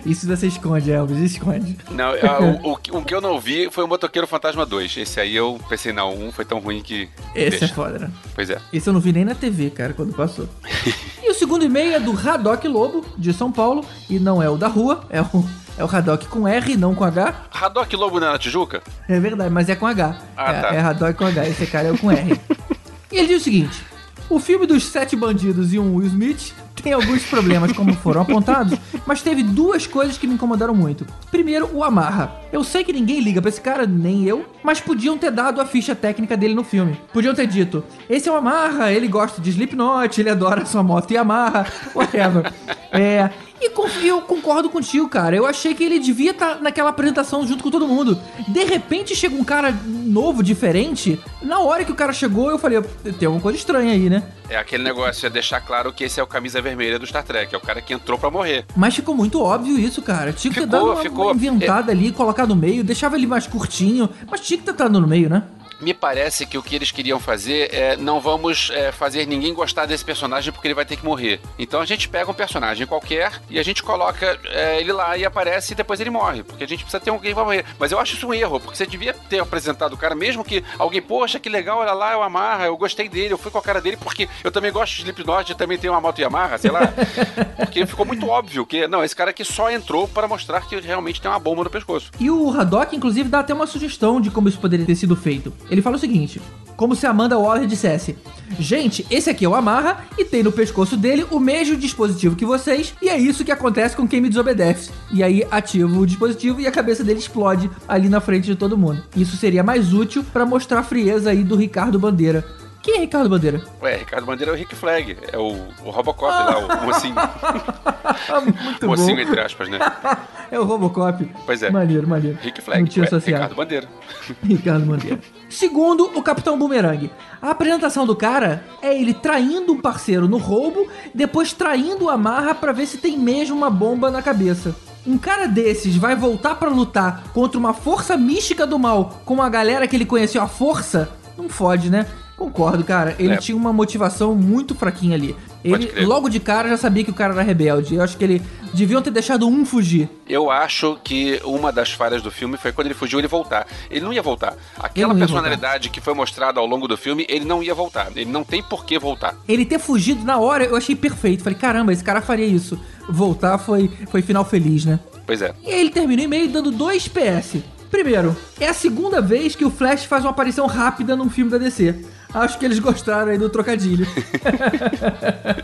Isso 0.05 0.27
você 0.27 0.47
esconde, 0.47 0.91
Elvis, 0.91 1.19
esconde. 1.33 1.77
Não, 1.91 2.13
o, 2.13 2.73
o, 2.73 2.77
que- 2.77 2.93
o 2.93 3.03
que 3.03 3.15
eu 3.15 3.21
não 3.21 3.39
vi 3.41 3.69
foi 3.71 3.85
o 3.85 3.89
Motoqueiro 3.89 4.27
Fantasma 4.27 4.65
2. 4.67 4.97
Esse 4.99 5.21
aí 5.21 5.35
eu 5.35 5.59
pensei, 5.69 5.93
não, 5.93 6.13
um 6.15 6.31
foi 6.33 6.45
tão 6.45 6.59
ruim 6.59 6.83
que. 6.83 7.09
Esse 7.35 7.57
é 7.57 7.61
deixa. 7.61 7.69
foda, 7.75 7.99
né? 7.99 8.11
Pois 8.35 8.51
é. 8.51 8.59
Esse 8.73 8.89
eu 8.89 8.93
não 8.93 9.01
vi 9.01 9.13
nem 9.13 9.25
na 9.25 9.35
TV, 9.35 9.71
cara, 9.71 9.93
quando 9.93 10.13
passou. 10.15 10.49
e 11.23 11.31
o 11.31 11.35
segundo 11.35 11.65
e-mail 11.65 11.95
é 11.95 12.01
do 12.01 12.13
Radoc 12.13 12.65
Lobo, 12.65 13.05
de 13.17 13.33
São 13.33 13.51
Paulo, 13.53 13.85
e 14.09 14.19
não 14.19 14.43
é 14.43 14.49
o 14.49 14.57
da 14.57 14.69
rua, 14.69 15.05
é 15.11 15.21
o, 15.21 15.45
é 15.79 15.85
o 15.85 15.87
Radoc 15.87 16.25
com 16.27 16.47
R, 16.47 16.77
não 16.77 16.95
com 16.95 17.05
H. 17.05 17.35
Haddock 17.51 17.95
Lobo 17.97 18.21
não 18.21 18.29
é 18.29 18.33
na 18.33 18.39
Tijuca? 18.39 18.83
É 19.09 19.19
verdade, 19.21 19.51
mas 19.51 19.69
é 19.69 19.75
com 19.77 19.87
H. 19.87 20.19
Ah, 20.37 20.53
é, 20.53 20.61
tá. 20.61 20.69
é 20.75 20.79
Radoc 20.79 21.17
com 21.17 21.27
H, 21.27 21.49
esse 21.49 21.67
cara 21.67 21.89
é 21.89 21.93
o 21.93 21.99
com 21.99 22.11
R. 22.11 22.39
e 23.13 23.17
ele 23.19 23.29
diz 23.29 23.41
o 23.43 23.45
seguinte: 23.45 23.83
o 24.29 24.39
filme 24.39 24.67
dos 24.67 24.85
sete 24.87 25.15
bandidos 25.17 25.73
e 25.73 25.79
um 25.79 25.95
Will 25.97 26.07
Smith 26.09 26.53
tem 26.83 26.93
alguns 26.93 27.25
problemas, 27.25 27.73
como 27.73 27.95
foram 27.95 28.23
apontados, 28.23 28.79
mas 29.07 29.23
teve 29.23 29.43
duas 29.43 29.87
coisas 29.87 30.17
que 30.17 30.27
me 30.27 30.35
incomodaram 30.35 30.75
muito. 30.75 31.07
Primeiro, 31.31 31.71
o 31.73 31.83
Amarra. 31.83 32.35
Eu 32.53 32.63
sei 32.63 32.85
que 32.85 32.93
ninguém 32.93 33.21
liga 33.21 33.41
pra 33.41 33.49
esse 33.49 33.61
cara, 33.61 33.87
nem 33.87 34.25
eu, 34.25 34.45
mas 34.63 34.81
podiam 34.81 35.19
ter 35.19 35.31
dado 35.31 35.61
a 35.61 35.67
ficha 35.67 35.95
técnica 35.95 36.37
dele 36.37 36.55
no 36.55 36.65
filme. 36.65 37.01
Podiam 37.13 37.35
ter 37.35 37.47
dito: 37.47 37.85
esse 38.09 38.29
é 38.29 38.33
o 38.33 38.37
Amarra, 38.37 38.93
ele 38.93 39.09
gosta 39.09 39.41
de 39.41 39.51
Slipknot, 39.51 40.21
ele 40.21 40.31
adora 40.31 40.65
sua 40.65 40.83
moto 40.83 41.11
e 41.11 41.17
Amarra, 41.17 41.67
whatever. 41.95 42.53
É. 42.93 43.31
E 43.61 44.07
eu 44.07 44.21
concordo 44.21 44.69
contigo, 44.69 45.09
cara. 45.09 45.35
Eu 45.35 45.47
achei 45.47 45.75
que 45.75 45.83
ele 45.83 45.99
devia 45.99 46.33
estar 46.33 46.61
naquela 46.61 46.91
apresentação 46.91 47.47
junto 47.47 47.65
com 47.65 47.71
todo 47.71 47.89
mundo. 47.89 48.19
De 48.49 48.65
repente 48.65 49.17
chega 49.17 49.35
um 49.35 49.45
cara 49.45 49.75
novo, 49.87 50.43
diferente. 50.43 51.19
Na 51.43 51.61
hora 51.61 51.85
que 51.85 51.91
o 51.91 51.95
cara 51.95 52.13
chegou, 52.13 52.51
eu 52.51 52.59
falei: 52.59 52.83
tem 53.19 53.27
alguma 53.27 53.41
coisa 53.41 53.59
estranha 53.59 53.93
aí, 53.93 54.11
né? 54.11 54.23
É 54.49 54.57
aquele 54.57 54.85
negócio, 54.85 55.27
é 55.27 55.31
deixar 55.31 55.61
claro 55.61 55.93
que 55.93 56.05
esse 56.05 56.21
é 56.21 56.23
o 56.23 56.27
camisa 56.27 56.63
vermelha 56.63 56.99
do 56.99 57.07
Star 57.07 57.25
Trek, 57.25 57.53
é 57.55 57.59
o 57.59 57.61
cara 57.61 57.83
que 57.83 57.93
entrou 57.93 58.17
pra 58.17 58.31
morrer. 58.31 58.65
Mas 58.77 58.95
ficou 58.95 59.15
muito 59.15 59.43
óbvio 59.43 59.79
isso, 59.79 60.01
cara. 60.03 60.33
Tinha 60.33 60.53
que 60.55 60.61
ter 60.61 60.67
Ficou, 60.67 60.81
dado 60.81 60.93
uma, 60.93 61.03
ficou. 61.03 61.25
uma 61.27 61.35
inventada 61.35 61.91
ali, 61.91 62.13
colocado 62.13 62.51
no 62.51 62.57
meio, 62.57 62.85
deixava 62.85 63.17
ele 63.17 63.27
mais 63.27 63.47
curtinho, 63.47 64.09
mas 64.31 64.41
tinha 64.41 64.59
que 64.59 64.65
ter 64.65 64.71
estado 64.71 65.01
no 65.01 65.07
meio, 65.07 65.29
né? 65.29 65.43
Me 65.81 65.93
parece 65.93 66.47
que 66.47 66.57
o 66.57 66.63
que 66.63 66.75
eles 66.75 66.91
queriam 66.91 67.21
fazer 67.21 67.73
é 67.73 67.97
não 67.97 68.21
vamos 68.21 68.71
é, 68.73 68.91
fazer 68.93 69.27
ninguém 69.27 69.53
gostar 69.53 69.87
desse 69.87 70.05
personagem 70.05 70.53
porque 70.53 70.67
ele 70.67 70.75
vai 70.75 70.85
ter 70.85 70.97
que 70.97 71.05
morrer. 71.05 71.41
Então 71.59 71.81
a 71.81 71.85
gente 71.85 72.09
pega 72.09 72.31
um 72.31 72.35
personagem 72.35 72.87
qualquer 72.87 73.33
e 73.51 73.59
a 73.59 73.63
gente 73.63 73.83
coloca 73.83 74.39
é, 74.45 74.81
ele 74.81 74.93
lá 74.93 75.17
e 75.17 75.25
aparece 75.25 75.73
e 75.73 75.77
depois 75.77 76.01
ele 76.01 76.11
morre. 76.11 76.43
Porque 76.43 76.65
a 76.65 76.69
gente 76.69 76.83
precisa 76.83 77.01
ter 77.01 77.11
alguém 77.11 77.35
pra 77.35 77.45
morrer. 77.45 77.65
Mas 77.79 77.93
eu 77.93 77.99
acho 77.99 78.15
isso 78.15 78.27
um 78.27 78.35
erro, 78.35 78.59
porque 78.59 78.77
você 78.77 78.87
devia 78.87 79.13
ter 79.13 79.39
apresentado 79.39 79.93
o 79.93 79.97
cara, 79.97 80.15
mesmo 80.15 80.45
que 80.45 80.65
alguém, 80.79 81.03
poxa, 81.03 81.39
que 81.39 81.49
legal, 81.49 81.79
olha 81.79 81.93
lá, 81.93 82.13
eu 82.13 82.23
amarra, 82.23 82.67
eu 82.67 82.77
gostei 82.77 83.09
dele, 83.09 83.35
eu 83.35 83.39
fui 83.39 83.51
com 83.51 83.59
a 83.59 83.63
cara 83.63 83.81
dele 83.81 83.97
porque 83.97 84.29
eu 84.43 84.51
também 84.51 84.73
gosto 84.73 84.95
de 84.95 85.01
Slipknot, 85.01 85.51
eu 85.51 85.57
também 85.57 85.79
tenho 85.79 85.93
uma 85.93 86.01
moto 86.01 86.19
Yamaha, 86.19 86.57
sei 86.59 86.71
lá. 86.71 86.81
porque 87.57 87.85
ficou 87.87 88.07
muito 88.07 88.27
óbvio 88.27 88.65
que, 88.65 88.87
não, 88.89 89.05
esse 89.05 89.15
cara 89.15 89.31
aqui 89.31 89.45
só 89.45 89.71
entrou 89.71 90.09
para 90.09 90.27
mostrar 90.27 90.63
que 90.63 90.81
realmente 90.81 91.21
tem 91.21 91.31
uma 91.31 91.39
bomba 91.39 91.65
no 91.65 91.71
pescoço. 91.71 92.11
E 92.19 92.31
o 92.31 92.51
Haddock, 92.51 92.97
inclusive, 92.97 93.29
dá 93.29 93.41
até 93.41 93.53
uma 93.53 93.67
sugestão 93.67 94.21
de 94.21 94.31
como 94.31 94.49
isso 94.49 94.59
poderia 94.59 94.87
ter 94.87 94.95
sido 94.95 95.15
feito. 95.15 95.53
Ele 95.71 95.83
fala 95.83 95.97
o 95.97 96.01
seguinte: 96.01 96.41
como 96.77 96.95
se 96.95 97.07
Amanda 97.07 97.39
Waller 97.39 97.67
dissesse: 97.67 98.17
Gente, 98.59 99.07
esse 99.11 99.31
aqui 99.31 99.45
é 99.45 99.49
o 99.49 99.55
Amarra 99.55 100.05
e 100.19 100.25
tem 100.25 100.43
no 100.43 100.53
pescoço 100.53 100.97
dele 100.97 101.27
o 101.31 101.41
mesmo 101.41 101.77
dispositivo 101.77 102.37
que 102.37 102.45
vocês, 102.45 102.95
e 103.01 103.09
é 103.09 103.19
isso 103.19 103.45
que 103.45 103.51
acontece 103.51 103.97
com 103.97 104.07
quem 104.07 104.21
me 104.21 104.29
desobedece. 104.29 104.91
E 105.11 105.23
aí 105.23 105.47
ativa 105.51 105.99
o 105.99 106.07
dispositivo 106.07 106.61
e 106.61 106.67
a 106.67 106.73
cabeça 106.73 107.03
dele 107.03 107.19
explode 107.19 107.71
ali 107.89 108.09
na 108.09 108.21
frente 108.21 108.45
de 108.45 108.55
todo 108.55 108.77
mundo. 108.77 109.03
Isso 109.17 109.37
seria 109.37 109.63
mais 109.63 109.93
útil 109.93 110.25
para 110.33 110.47
mostrar 110.47 110.81
a 110.81 110.85
frieza 110.85 111.31
aí 111.31 111.43
do 111.43 111.57
Ricardo 111.57 111.99
Bandeira. 111.99 112.45
Quem 112.87 112.99
é 112.99 113.01
Ricardo 113.01 113.29
Bandeira? 113.29 113.61
Ué, 113.83 113.97
Ricardo 113.97 114.25
Bandeira 114.25 114.53
é 114.53 114.55
o 114.55 114.57
Rick 114.57 114.77
Flag, 114.77 115.17
é 115.33 115.37
o, 115.37 115.57
o 115.85 115.91
Robocop 115.91 116.31
lá, 116.31 116.57
o 116.57 116.87
mocinho. 116.87 117.17
Muito 118.63 118.87
mocinho, 118.87 119.17
bom. 119.17 119.23
entre 119.23 119.41
aspas, 119.41 119.69
né? 119.69 119.81
É 120.53 120.61
o 120.61 120.63
Robocop. 120.63 121.29
Pois 121.45 121.61
é. 121.65 121.71
Maneiro, 121.71 122.07
maneiro. 122.07 122.39
Rick 122.41 122.63
Flag, 122.63 122.81
Não 122.81 122.87
tinha 122.87 123.05
ué. 123.05 123.19
Ricardo 123.19 123.57
Bandeira. 123.57 123.89
Ricardo 124.41 124.87
Bandeira. 124.87 125.19
Segundo, 125.51 126.13
o 126.17 126.23
Capitão 126.23 126.57
Boomerang. 126.57 127.11
A 127.43 127.51
apresentação 127.51 128.07
do 128.07 128.15
cara 128.15 128.65
é 128.81 128.97
ele 128.97 129.13
traindo 129.13 129.73
um 129.73 129.81
parceiro 129.81 130.29
no 130.29 130.37
roubo, 130.37 130.87
depois 131.13 131.53
traindo 131.53 132.09
a 132.09 132.17
marra 132.17 132.55
pra 132.55 132.71
ver 132.71 132.87
se 132.87 132.99
tem 132.99 133.19
mesmo 133.19 133.57
uma 133.57 133.69
bomba 133.69 134.09
na 134.13 134.23
cabeça. 134.23 134.77
Um 135.05 135.19
cara 135.19 135.49
desses 135.49 135.97
vai 135.97 136.15
voltar 136.15 136.55
pra 136.55 136.69
lutar 136.71 137.25
contra 137.35 137.59
uma 137.59 137.75
força 137.75 138.17
mística 138.17 138.65
do 138.65 138.79
mal 138.79 139.21
com 139.25 139.43
a 139.43 139.49
galera 139.49 139.89
que 139.89 139.97
ele 139.97 140.07
conheceu 140.07 140.41
à 140.41 140.47
força? 140.47 141.09
Não 141.37 141.49
fode, 141.49 141.91
né? 141.91 142.07
Concordo, 142.37 142.85
cara. 142.85 143.17
Ele 143.19 143.33
É. 143.33 143.37
tinha 143.39 143.57
uma 143.57 143.73
motivação 143.73 144.35
muito 144.35 144.75
fraquinha 144.75 145.15
ali. 145.17 145.35
Ele, 145.65 146.05
logo 146.05 146.29
de 146.29 146.39
cara, 146.39 146.69
já 146.69 146.77
sabia 146.77 147.03
que 147.03 147.11
o 147.11 147.15
cara 147.15 147.33
era 147.33 147.43
rebelde. 147.43 147.95
Eu 147.95 148.03
acho 148.03 148.17
que 148.17 148.23
ele 148.23 148.43
deviam 148.75 149.01
ter 149.01 149.11
deixado 149.11 149.49
um 149.49 149.65
fugir. 149.65 150.09
Eu 150.29 150.51
acho 150.51 150.99
que 151.03 151.41
uma 151.45 151.73
das 151.73 151.93
falhas 151.93 152.21
do 152.23 152.31
filme 152.31 152.57
foi 152.59 152.73
quando 152.73 152.89
ele 152.89 152.95
fugiu 152.95 153.19
ele 153.19 153.27
voltar. 153.27 153.67
Ele 153.91 154.05
não 154.05 154.13
ia 154.13 154.23
voltar. 154.23 154.55
Aquela 154.79 155.15
ia 155.15 155.19
personalidade 155.19 155.89
que 155.89 156.01
foi 156.01 156.13
mostrada 156.15 156.61
ao 156.61 156.67
longo 156.67 156.87
do 156.87 156.97
filme, 156.97 157.25
ele 157.29 157.45
não 157.47 157.63
ia 157.63 157.75
voltar. 157.75 158.09
Ele 158.15 158.31
não 158.31 158.45
tem 158.45 158.63
por 158.63 158.85
que 158.85 158.99
voltar. 158.99 159.35
Ele 159.49 159.65
ter 159.65 159.79
fugido 159.79 160.23
na 160.25 160.39
hora, 160.39 160.65
eu 160.65 160.77
achei 160.77 160.95
perfeito. 160.95 161.43
Falei, 161.43 161.59
caramba, 161.59 161.93
esse 161.93 162.05
cara 162.05 162.21
faria 162.21 162.47
isso. 162.47 162.79
Voltar 163.09 163.57
foi, 163.59 163.91
foi 164.11 164.21
final 164.21 164.45
feliz, 164.45 164.85
né? 164.85 165.01
Pois 165.27 165.41
é. 165.41 165.53
E 165.65 165.71
aí 165.73 165.81
ele 165.81 165.91
terminou 165.91 166.23
o 166.23 166.27
e-mail 166.27 166.49
dando 166.49 166.71
dois 166.71 167.09
PS. 167.09 167.57
Primeiro, 167.91 168.37
é 168.61 168.69
a 168.69 168.75
segunda 168.75 169.21
vez 169.23 169.57
que 169.57 169.65
o 169.65 169.71
Flash 169.71 170.05
faz 170.05 170.25
uma 170.25 170.31
aparição 170.31 170.67
rápida 170.67 171.17
num 171.17 171.31
filme 171.31 171.51
da 171.51 171.57
DC. 171.59 171.95
Acho 172.33 172.59
que 172.59 172.65
eles 172.65 172.79
gostaram 172.79 173.33
aí 173.33 173.39
do 173.39 173.49
trocadilho. 173.49 174.07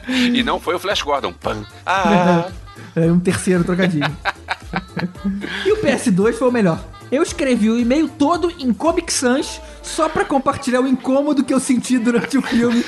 E 0.08 0.42
não 0.42 0.60
foi 0.60 0.74
o 0.74 0.78
Flash 0.78 1.02
Gordon. 1.02 1.32
Pam. 1.32 1.64
Ah, 1.86 2.48
É 2.94 3.10
um 3.10 3.18
terceiro 3.18 3.64
trocadilho. 3.64 4.04
e 5.64 5.72
o 5.72 5.76
PS2 5.78 6.34
foi 6.34 6.48
o 6.48 6.52
melhor. 6.52 6.78
Eu 7.10 7.22
escrevi 7.22 7.70
o 7.70 7.78
e-mail 7.78 8.08
todo 8.08 8.50
em 8.58 8.72
Comic 8.72 9.12
Sans 9.12 9.60
só 9.82 10.08
pra 10.08 10.24
compartilhar 10.24 10.80
o 10.80 10.86
incômodo 10.86 11.44
que 11.44 11.52
eu 11.52 11.60
senti 11.60 11.98
durante 11.98 12.38
o 12.38 12.42
filme. 12.42 12.84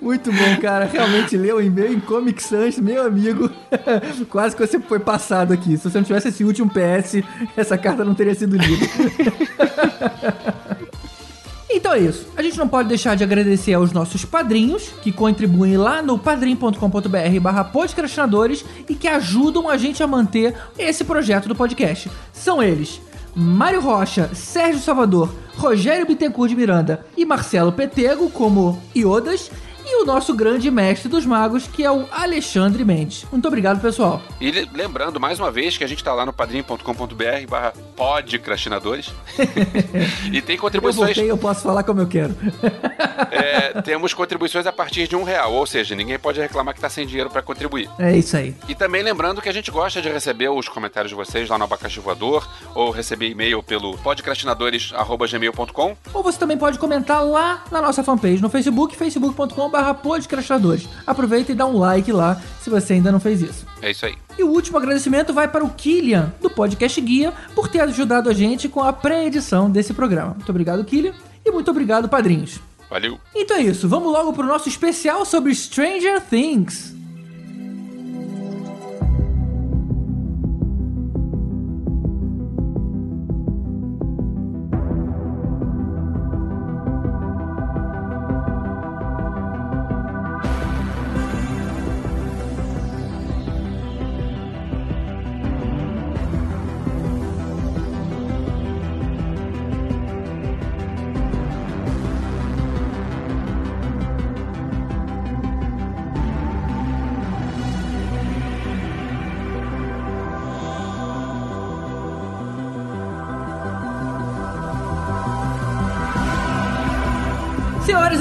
Muito 0.00 0.30
bom, 0.30 0.60
cara. 0.60 0.84
Realmente 0.84 1.36
ler 1.36 1.54
o 1.54 1.60
e-mail 1.60 1.92
em 1.92 2.00
Comic 2.00 2.40
Sans, 2.42 2.78
meu 2.78 3.04
amigo. 3.04 3.50
Quase 4.28 4.54
que 4.54 4.64
você 4.64 4.78
foi 4.78 5.00
passado 5.00 5.52
aqui. 5.52 5.76
Se 5.76 5.90
você 5.90 5.98
não 5.98 6.04
tivesse 6.04 6.28
esse 6.28 6.44
último 6.44 6.70
PS, 6.70 7.24
essa 7.56 7.76
carta 7.76 8.04
não 8.04 8.14
teria 8.14 8.34
sido 8.34 8.56
lida. 8.56 8.86
Então 11.68 11.92
é 11.92 11.98
isso. 11.98 12.28
A 12.36 12.42
gente 12.42 12.58
não 12.58 12.68
pode 12.68 12.88
deixar 12.88 13.16
de 13.16 13.24
agradecer 13.24 13.74
aos 13.74 13.92
nossos 13.92 14.24
padrinhos, 14.24 14.88
que 15.02 15.10
contribuem 15.10 15.76
lá 15.76 16.00
no 16.00 16.18
padrim.com.br 16.18 17.40
barra 17.40 17.64
podcastinadores 17.64 18.64
e 18.88 18.94
que 18.94 19.08
ajudam 19.08 19.68
a 19.68 19.76
gente 19.76 20.02
a 20.02 20.06
manter 20.06 20.54
esse 20.78 21.04
projeto 21.04 21.48
do 21.48 21.56
podcast. 21.56 22.10
São 22.32 22.62
eles... 22.62 23.00
Mário 23.38 23.82
Rocha, 23.82 24.30
Sérgio 24.32 24.80
Salvador, 24.80 25.30
Rogério 25.58 26.06
Bittencourt 26.06 26.48
de 26.48 26.56
Miranda 26.56 27.04
e 27.14 27.26
Marcelo 27.26 27.70
Petego 27.70 28.30
como 28.30 28.82
Iodas 28.94 29.50
e 29.86 30.02
o 30.02 30.04
nosso 30.04 30.34
grande 30.34 30.70
mestre 30.70 31.08
dos 31.08 31.24
magos, 31.24 31.66
que 31.68 31.84
é 31.84 31.90
o 31.90 32.06
Alexandre 32.10 32.84
Mendes. 32.84 33.24
Muito 33.30 33.46
obrigado, 33.46 33.80
pessoal. 33.80 34.20
E 34.40 34.50
le- 34.50 34.68
lembrando 34.74 35.20
mais 35.20 35.38
uma 35.38 35.50
vez 35.50 35.78
que 35.78 35.84
a 35.84 35.86
gente 35.86 36.02
tá 36.02 36.12
lá 36.12 36.26
no 36.26 36.32
padrim.com.br 36.32 37.46
barra 37.48 37.72
podcrastinadores. 37.94 39.12
e 40.32 40.42
tem 40.42 40.56
Eu 40.56 40.60
contribuições. 40.60 41.06
voltei, 41.14 41.30
eu 41.30 41.38
posso 41.38 41.62
falar 41.62 41.84
como 41.84 42.00
eu 42.00 42.06
quero. 42.08 42.34
é, 43.30 43.80
temos 43.82 44.12
contribuições 44.12 44.66
a 44.66 44.72
partir 44.72 45.06
de 45.08 45.14
um 45.14 45.22
real, 45.22 45.52
ou 45.52 45.66
seja, 45.66 45.94
ninguém 45.94 46.18
pode 46.18 46.40
reclamar 46.40 46.74
que 46.74 46.80
tá 46.80 46.88
sem 46.90 47.06
dinheiro 47.06 47.30
para 47.30 47.40
contribuir. 47.42 47.88
É 47.98 48.16
isso 48.16 48.36
aí. 48.36 48.54
E 48.68 48.74
também 48.74 49.02
lembrando 49.02 49.40
que 49.40 49.48
a 49.48 49.52
gente 49.52 49.70
gosta 49.70 50.02
de 50.02 50.08
receber 50.08 50.48
os 50.48 50.68
comentários 50.68 51.10
de 51.10 51.14
vocês 51.14 51.48
lá 51.48 51.56
no 51.56 51.64
Abacaxi 51.64 52.00
Voador, 52.00 52.46
ou 52.74 52.90
receber 52.90 53.28
e-mail 53.30 53.62
pelo 53.62 53.96
podcrastinadores.gmail.com. 53.98 55.96
Ou 56.12 56.22
você 56.22 56.38
também 56.38 56.58
pode 56.58 56.78
comentar 56.78 57.24
lá 57.24 57.64
na 57.70 57.80
nossa 57.80 58.02
fanpage 58.02 58.42
no 58.42 58.50
Facebook, 58.50 58.96
facebook.com.br 58.96 59.75
podcastinadores. 59.94 60.88
Aproveita 61.06 61.52
e 61.52 61.54
dá 61.54 61.66
um 61.66 61.78
like 61.78 62.12
lá 62.12 62.40
se 62.60 62.70
você 62.70 62.94
ainda 62.94 63.12
não 63.12 63.20
fez 63.20 63.42
isso. 63.42 63.66
É 63.80 63.90
isso 63.90 64.06
aí. 64.06 64.14
E 64.38 64.42
o 64.42 64.48
último 64.48 64.78
agradecimento 64.78 65.32
vai 65.32 65.48
para 65.48 65.64
o 65.64 65.70
Killian, 65.70 66.32
do 66.40 66.50
Podcast 66.50 67.00
Guia, 67.00 67.32
por 67.54 67.68
ter 67.68 67.80
ajudado 67.80 68.28
a 68.28 68.32
gente 68.32 68.68
com 68.68 68.82
a 68.82 68.92
pré-edição 68.92 69.70
desse 69.70 69.94
programa. 69.94 70.34
Muito 70.34 70.50
obrigado, 70.50 70.84
Killian, 70.84 71.12
e 71.44 71.50
muito 71.50 71.70
obrigado, 71.70 72.08
padrinhos. 72.08 72.60
Valeu. 72.90 73.18
Então 73.34 73.56
é 73.56 73.62
isso, 73.62 73.88
vamos 73.88 74.12
logo 74.12 74.32
pro 74.32 74.46
nosso 74.46 74.68
especial 74.68 75.24
sobre 75.24 75.54
Stranger 75.54 76.20
Things. 76.20 76.94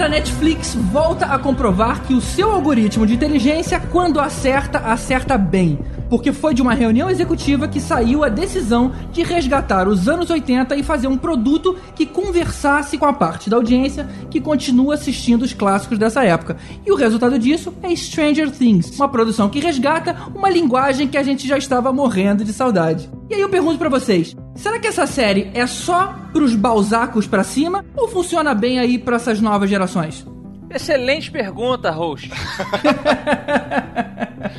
A 0.06 0.10
Netflix 0.10 0.76
volta 0.76 1.26
a 1.26 1.40
comprovar 1.40 2.04
que 2.04 2.14
o 2.14 2.22
seu 2.22 2.52
algoritmo 2.52 3.08
de 3.08 3.16
inteligência, 3.16 3.80
quando 3.80 4.20
acerta, 4.20 4.78
acerta 4.78 5.36
bem. 5.36 5.80
Porque 6.16 6.32
foi 6.32 6.54
de 6.54 6.62
uma 6.62 6.74
reunião 6.74 7.10
executiva 7.10 7.68
que 7.68 7.82
saiu 7.82 8.24
a 8.24 8.30
decisão 8.30 8.94
de 9.12 9.22
resgatar 9.22 9.86
os 9.86 10.08
anos 10.08 10.30
80 10.30 10.74
e 10.78 10.82
fazer 10.82 11.08
um 11.08 11.18
produto 11.18 11.76
que 11.94 12.06
conversasse 12.06 12.98
com 12.98 13.06
a 13.06 13.12
parte 13.12 13.50
da 13.50 13.58
audiência 13.58 14.08
que 14.32 14.40
continua 14.40 14.94
assistindo 14.94 15.42
os 15.42 15.52
clássicos 15.52 15.98
dessa 15.98 16.24
época. 16.24 16.56
E 16.86 16.90
o 16.90 16.96
resultado 16.96 17.38
disso 17.38 17.74
é 17.84 17.94
Stranger 17.94 18.50
Things, 18.50 18.98
uma 18.98 19.10
produção 19.10 19.50
que 19.50 19.60
resgata 19.60 20.16
uma 20.34 20.50
linguagem 20.50 21.06
que 21.06 21.18
a 21.18 21.24
gente 21.24 21.46
já 21.46 21.58
estava 21.58 21.92
morrendo 21.92 22.46
de 22.46 22.54
saudade. 22.54 23.10
E 23.30 23.36
aí 23.36 23.42
eu 23.42 23.50
pergunto 23.50 23.78
pra 23.78 23.90
vocês, 23.90 24.34
será 24.56 24.80
que 24.80 24.88
essa 24.88 25.06
série 25.06 25.52
é 25.54 25.68
só 25.68 26.16
pros 26.32 26.56
balzacos 26.56 27.28
pra 27.28 27.44
cima 27.44 27.84
ou 27.94 28.08
funciona 28.08 28.54
bem 28.54 28.80
aí 28.80 28.98
pra 28.98 29.18
essas 29.18 29.42
novas 29.42 29.70
gerações? 29.70 30.26
Excelente 30.76 31.32
pergunta, 31.32 31.90
host. 31.90 32.30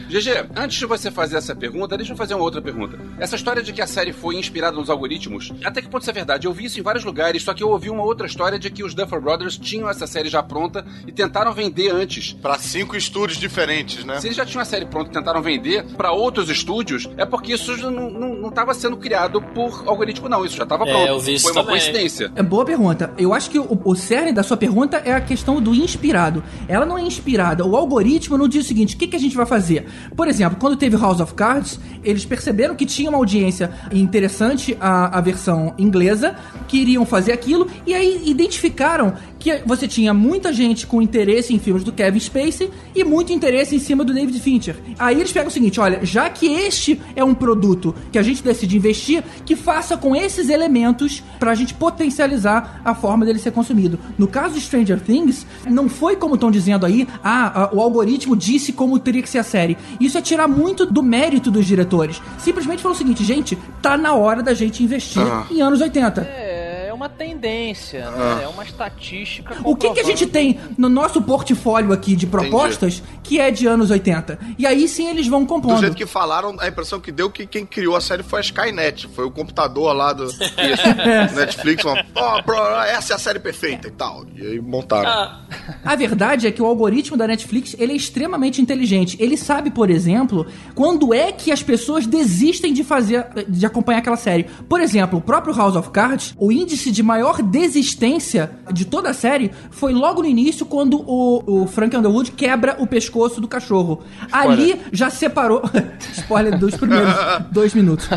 GG, 0.09 0.47
antes 0.57 0.79
de 0.79 0.87
você 0.87 1.11
fazer 1.11 1.37
essa 1.37 1.55
pergunta, 1.55 1.97
deixa 1.97 2.13
eu 2.13 2.17
fazer 2.17 2.35
uma 2.35 2.43
outra 2.45 2.63
pergunta. 2.63 2.99
Essa 3.19 3.37
história 3.37 3.63
de 3.63 3.73
que 3.73 3.83
a 3.83 3.87
série 3.87 4.13
foi 4.13 4.37
inspirada 4.37 4.77
nos 4.77 4.89
algoritmos, 4.89 5.53
até 5.65 5.83
que 5.83 5.89
ponto 5.89 6.03
isso 6.03 6.11
é 6.11 6.13
verdade? 6.15 6.47
Eu 6.47 6.53
vi 6.53 6.65
isso 6.65 6.79
em 6.79 6.83
vários 6.83 7.05
lugares, 7.05 7.43
só 7.43 7.53
que 7.53 7.63
eu 7.63 7.69
ouvi 7.71 7.91
uma 7.91 8.03
outra 8.03 8.27
história 8.27 8.59
de 8.59 8.71
que 8.71 8.83
os 8.85 8.95
Duffer 8.95 9.21
Brothers 9.21 9.57
tinham 9.59 9.89
essa 9.91 10.07
série 10.07 10.29
já 10.29 10.43
pronta 10.43 10.85
e 11.07 11.13
tentaram 11.13 11.53
vender 11.53 11.91
antes. 11.91 12.33
Pra 12.33 12.59
cinco 12.59 12.97
estúdios 12.97 13.39
diferentes, 13.39 14.05
né? 14.05 14.19
Se 14.21 14.29
eles 14.29 14.37
já 14.37 14.47
tinham 14.47 14.63
a 14.63 14.65
série 14.65 14.87
pronta 14.87 15.11
e 15.11 15.13
tentaram 15.13 15.43
vender 15.43 15.85
pra 15.97 16.13
outros 16.13 16.49
estúdios, 16.49 17.09
é 17.17 17.25
porque 17.27 17.53
isso 17.55 17.77
não, 17.91 18.11
não, 18.11 18.35
não 18.37 18.51
tava 18.51 18.73
sendo 18.75 18.97
criado 18.97 19.41
por 19.43 19.85
algoritmo, 19.87 20.29
não. 20.29 20.45
Isso 20.45 20.57
já 20.57 20.67
tava 20.67 20.85
É, 20.85 20.91
pronto. 20.91 21.09
eu 21.09 21.21
vi 21.21 21.35
isso 21.35 21.45
Foi 21.45 21.53
uma 21.53 21.63
também. 21.65 21.79
coincidência. 21.81 22.33
É 22.35 22.43
boa 22.43 22.65
pergunta. 22.65 23.13
Eu 23.19 23.35
acho 23.35 23.51
que 23.51 23.59
o, 23.59 23.81
o 23.85 23.95
cerne 23.95 24.33
da 24.33 24.43
sua 24.43 24.57
pergunta 24.57 24.99
é 25.05 25.13
a 25.13 25.21
questão 25.21 25.61
do 25.61 25.75
inspirado. 26.07 26.43
Ela 26.69 26.87
não 26.87 26.97
é 26.97 27.03
inspirada. 27.03 27.65
O 27.67 27.77
algoritmo 27.77 28.39
não 28.39 28.49
diz 28.49 28.65
o 28.65 28.69
seguinte: 28.69 28.95
o 28.95 28.99
que, 28.99 29.07
que 29.07 29.17
a 29.17 29.19
gente 29.19 29.37
vai 29.37 29.47
fazer? 29.47 29.87
Por 30.17 30.29
exemplo, 30.29 30.59
quando 30.59 30.77
teve 30.77 30.97
House 30.97 31.21
of 31.21 31.35
Cards, 31.35 31.81
eles 32.05 32.25
perceberam 32.25 32.75
que 32.75 32.87
tinha 32.87 33.11
uma 33.11 33.19
audiência 33.19 33.71
interessante 33.93 34.77
a, 34.81 35.19
a 35.19 35.21
versão 35.21 35.75
inglesa, 35.79 36.37
que 36.69 36.79
iriam 36.79 37.05
fazer 37.05 37.33
aquilo, 37.33 37.69
e 37.87 37.95
aí 37.95 38.23
identificaram 38.27 39.15
que 39.47 39.63
você 39.65 39.87
tinha 39.87 40.13
muita 40.13 40.53
gente 40.53 40.87
com 40.87 41.01
interesse 41.01 41.55
em 41.55 41.59
filmes 41.59 41.85
do 41.85 41.93
Kevin 41.93 42.19
Spacey 42.19 42.69
e 42.95 43.05
muito 43.05 43.33
interesse 43.33 43.77
em 43.77 43.79
cima 43.79 44.05
do 44.05 44.13
David 44.13 44.41
Fincher. 44.41 44.77
Aí 44.99 45.17
eles 45.21 45.31
pegam 45.31 45.49
o 45.49 45.53
seguinte, 45.53 45.79
olha, 45.79 46.01
já 46.05 46.29
que 46.29 46.47
este 46.47 47.01
é 47.15 47.23
um 47.23 47.33
produto 47.35 47.95
que 48.11 48.19
a 48.19 48.23
gente 48.23 48.43
decide 48.43 48.77
investir, 48.77 49.23
que 49.45 49.55
faça 49.55 49.97
com 49.97 50.17
esses 50.17 50.49
elementos 50.49 51.23
pra 51.39 51.55
gente 51.55 51.75
potencializar 51.75 52.81
a 52.85 52.95
forma 52.95 53.25
dele 53.25 53.39
ser 53.39 53.53
consumido. 53.53 53.99
No 54.19 54.27
caso 54.27 54.55
de 54.55 54.61
Stranger 54.61 55.01
Things, 55.01 55.47
não 55.69 55.89
foi 55.89 56.17
como 56.17 56.35
estão 56.35 56.51
dizendo 56.51 56.85
aí, 56.87 57.07
ah, 57.23 57.63
a- 57.65 57.71
o 57.75 57.81
algoritmo 57.81 58.35
disse 58.37 58.73
como 58.73 58.99
teria 58.99 59.23
que 59.23 59.29
ser 59.29 59.39
a 59.39 59.45
série. 59.45 59.77
Isso 60.01 60.19
é 60.19 60.23
tirar 60.23 60.49
muito 60.49 60.85
do 60.87 61.03
mérito 61.03 61.51
dos 61.51 61.67
diretores. 61.67 62.21
Simplesmente 62.39 62.83
falou 62.83 62.95
o 62.95 62.99
seguinte, 62.99 63.23
gente, 63.25 63.57
tá 63.81 63.97
na 63.97 64.15
hora 64.15 64.43
da 64.43 64.55
gente 64.55 64.83
investir 64.83 65.23
Ah. 65.23 65.47
em 65.51 65.61
anos 65.61 65.81
80. 65.81 66.23
É, 66.23 66.63
é 66.63 66.66
uma 66.97 67.09
tendência, 67.09 68.09
Ah. 68.09 68.37
né? 68.37 68.45
É 68.45 68.49
uma 68.49 68.65
estatística. 68.65 69.57
O 69.65 69.77
que, 69.77 69.91
que 69.93 70.01
a 70.01 70.05
gente 70.05 70.27
tem 70.27 70.59
no 70.77 70.89
nosso 70.89 71.23
portfólio 71.23 71.93
aqui 71.93 72.17
de 72.17 72.27
propostas 72.27 73.03
que 73.23 73.39
é 73.41 73.51
de 73.51 73.67
anos 73.67 73.91
80? 73.91 74.39
E 74.59 74.67
aí 74.67 74.89
sim 74.89 75.09
eles 75.09 75.27
vão 75.29 75.43
Do 75.43 75.47
compondo. 75.47 75.79
jeito 75.81 75.97
que 75.97 76.07
falaram, 76.07 76.57
a 76.59 76.69
impressão 76.69 76.99
que 76.99 77.13
deu 77.13 77.31
que 77.31 77.47
quem 77.47 77.65
criou 77.65 77.95
a 77.97 78.01
série 78.01 78.23
foi 78.23 78.41
a 78.41 78.43
Skynet. 78.43 79.09
Foi 79.15 79.25
o 79.25 79.31
computador 79.31 79.93
lá 79.95 80.13
do 80.13 80.27
Netflix. 81.35 81.85
Uma, 81.85 82.05
"Ó, 82.15 82.43
pro- 82.43 82.57
essa 82.83 83.13
é 83.13 83.17
a 83.17 83.19
série 83.19 83.39
perfeita 83.39 83.89
e 83.89 83.91
tal. 83.91 84.25
E 84.35 84.43
aí 84.47 84.61
montaram. 84.61 85.09
Ah, 85.09 85.41
A 85.85 85.95
verdade 85.97 86.47
é 86.47 86.51
que 86.51 86.61
o 86.63 86.67
algoritmo 86.67 87.17
da 87.17 87.27
Netflix 87.27 87.75
ele 87.79 87.93
é 87.93 87.97
extremamente 87.97 88.61
inteligente. 88.61 89.17
Ele 89.21 89.37
sabe, 89.37 89.71
por 89.71 89.91
exemplo, 89.91 90.47
quando 90.75 91.13
é 91.15 91.31
que 91.33 91.51
as 91.53 91.63
pessoas 91.63 92.07
desistem 92.07 92.73
de 92.73 92.83
fazer, 92.85 93.27
de 93.49 93.65
acompanhar 93.67 93.99
aquela 93.99 94.17
série. 94.17 94.45
Por 94.69 94.81
exemplo, 94.81 95.19
o 95.19 95.23
próprio 95.23 95.55
House 95.55 95.77
of 95.77 95.91
Cards, 95.91 96.35
o 96.39 96.51
índice 96.51 96.86
de 96.91 97.03
maior 97.03 97.43
desistência 97.43 98.51
de 98.73 98.85
toda 98.85 99.11
a 99.11 99.15
série 99.15 99.51
foi 99.71 99.93
logo 99.93 100.23
no 100.23 100.29
início, 100.29 100.65
quando 100.67 100.99
o, 101.01 101.63
o 101.63 101.67
Frank 101.67 101.97
Underwood 101.97 102.33
quebra 102.33 102.77
o 102.79 102.87
pescoço 102.87 103.41
do 103.41 103.49
cachorro. 103.49 104.03
Ali 104.33 104.81
já 104.93 105.11
separou. 105.11 105.63
Spoiler 106.17 106.59
dos 106.59 106.75
primeiros 106.77 107.13
dois 107.51 107.75
minutos. 107.75 108.09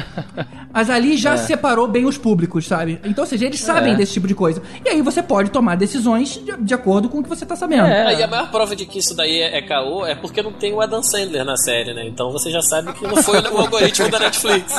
Mas 0.73 0.89
ali 0.89 1.17
já 1.17 1.35
separou 1.37 1.87
bem 1.87 2.05
os 2.05 2.17
públicos, 2.17 2.65
sabe? 2.67 2.99
Então, 3.03 3.23
ou 3.23 3.29
seja, 3.29 3.45
eles 3.45 3.59
sabem 3.59 3.93
É. 3.93 3.95
desse 3.95 4.13
tipo 4.13 4.27
de 4.27 4.35
coisa. 4.35 4.61
E 4.85 4.89
aí 4.89 5.01
você 5.01 5.21
pode 5.21 5.49
tomar 5.51 5.75
decisões 5.75 6.33
de, 6.43 6.55
de 6.57 6.73
acordo 6.73 7.09
com 7.09 7.19
o 7.19 7.23
que 7.23 7.29
você 7.29 7.45
tá 7.45 7.55
sabendo. 7.55 7.85
É. 7.87 8.07
Aí 8.07 8.23
a 8.23 8.27
maior 8.27 8.49
prova 8.51 8.75
de 8.75 8.85
que 8.85 8.99
isso 8.99 9.15
daí 9.15 9.39
é, 9.39 9.57
é 9.57 9.61
caô 9.61 10.05
é 10.05 10.15
porque 10.15 10.41
não 10.41 10.51
tem 10.53 10.73
o 10.73 10.81
Adam 10.81 11.01
Sandler 11.01 11.43
na 11.43 11.57
série, 11.57 11.93
né? 11.93 12.07
Então 12.07 12.31
você 12.31 12.49
já 12.51 12.61
sabe 12.61 12.93
que 12.93 13.05
não 13.07 13.17
foi 13.17 13.39
o 13.39 13.57
algoritmo 13.57 14.09
da 14.09 14.19
Netflix. 14.19 14.73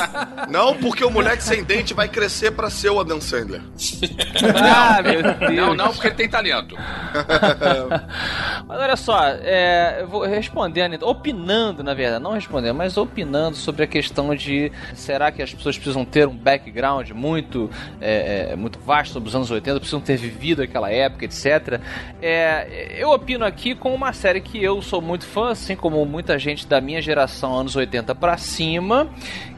Não, 0.49 0.75
porque 0.75 1.03
o 1.03 1.09
moleque 1.11 1.43
sem 1.43 1.63
dente 1.63 1.93
vai 1.93 2.07
crescer 2.07 2.51
pra 2.51 2.69
ser 2.69 2.89
o 2.89 2.99
Adam 2.99 3.19
Sandler. 3.21 3.61
Ah, 4.73 5.01
meu 5.01 5.21
Deus. 5.21 5.55
Não, 5.55 5.73
não, 5.73 5.91
porque 5.91 6.07
ele 6.07 6.15
tem 6.15 6.29
talento. 6.29 6.75
Mas 8.67 8.79
olha 8.79 8.95
só, 8.95 9.19
é, 9.27 9.97
eu 10.01 10.07
vou 10.07 10.21
respondendo, 10.23 11.01
opinando, 11.03 11.83
na 11.83 11.93
verdade, 11.93 12.23
não 12.23 12.31
respondendo, 12.31 12.75
mas 12.75 12.95
opinando 12.97 13.57
sobre 13.57 13.83
a 13.83 13.87
questão 13.87 14.33
de 14.35 14.71
será 14.93 15.31
que 15.31 15.41
as 15.41 15.53
pessoas 15.53 15.77
precisam 15.77 16.05
ter 16.05 16.27
um 16.27 16.35
background 16.35 17.09
muito, 17.11 17.69
é, 17.99 18.51
é, 18.51 18.55
muito 18.55 18.79
vasto 18.79 19.13
sobre 19.13 19.29
os 19.29 19.35
anos 19.35 19.51
80, 19.51 19.79
precisam 19.79 19.99
ter 19.99 20.17
vivido 20.17 20.61
aquela 20.61 20.89
época, 20.89 21.25
etc. 21.25 21.81
É, 22.21 22.95
eu 22.97 23.09
opino 23.09 23.45
aqui 23.45 23.75
com 23.75 23.93
uma 23.93 24.13
série 24.13 24.41
que 24.41 24.63
eu 24.63 24.81
sou 24.81 25.01
muito 25.01 25.25
fã, 25.25 25.51
assim 25.51 25.75
como 25.75 26.03
muita 26.05 26.37
gente 26.39 26.67
da 26.67 26.79
minha 26.79 27.01
geração, 27.01 27.53
anos 27.53 27.75
80 27.75 28.15
pra 28.15 28.37
cima, 28.37 29.09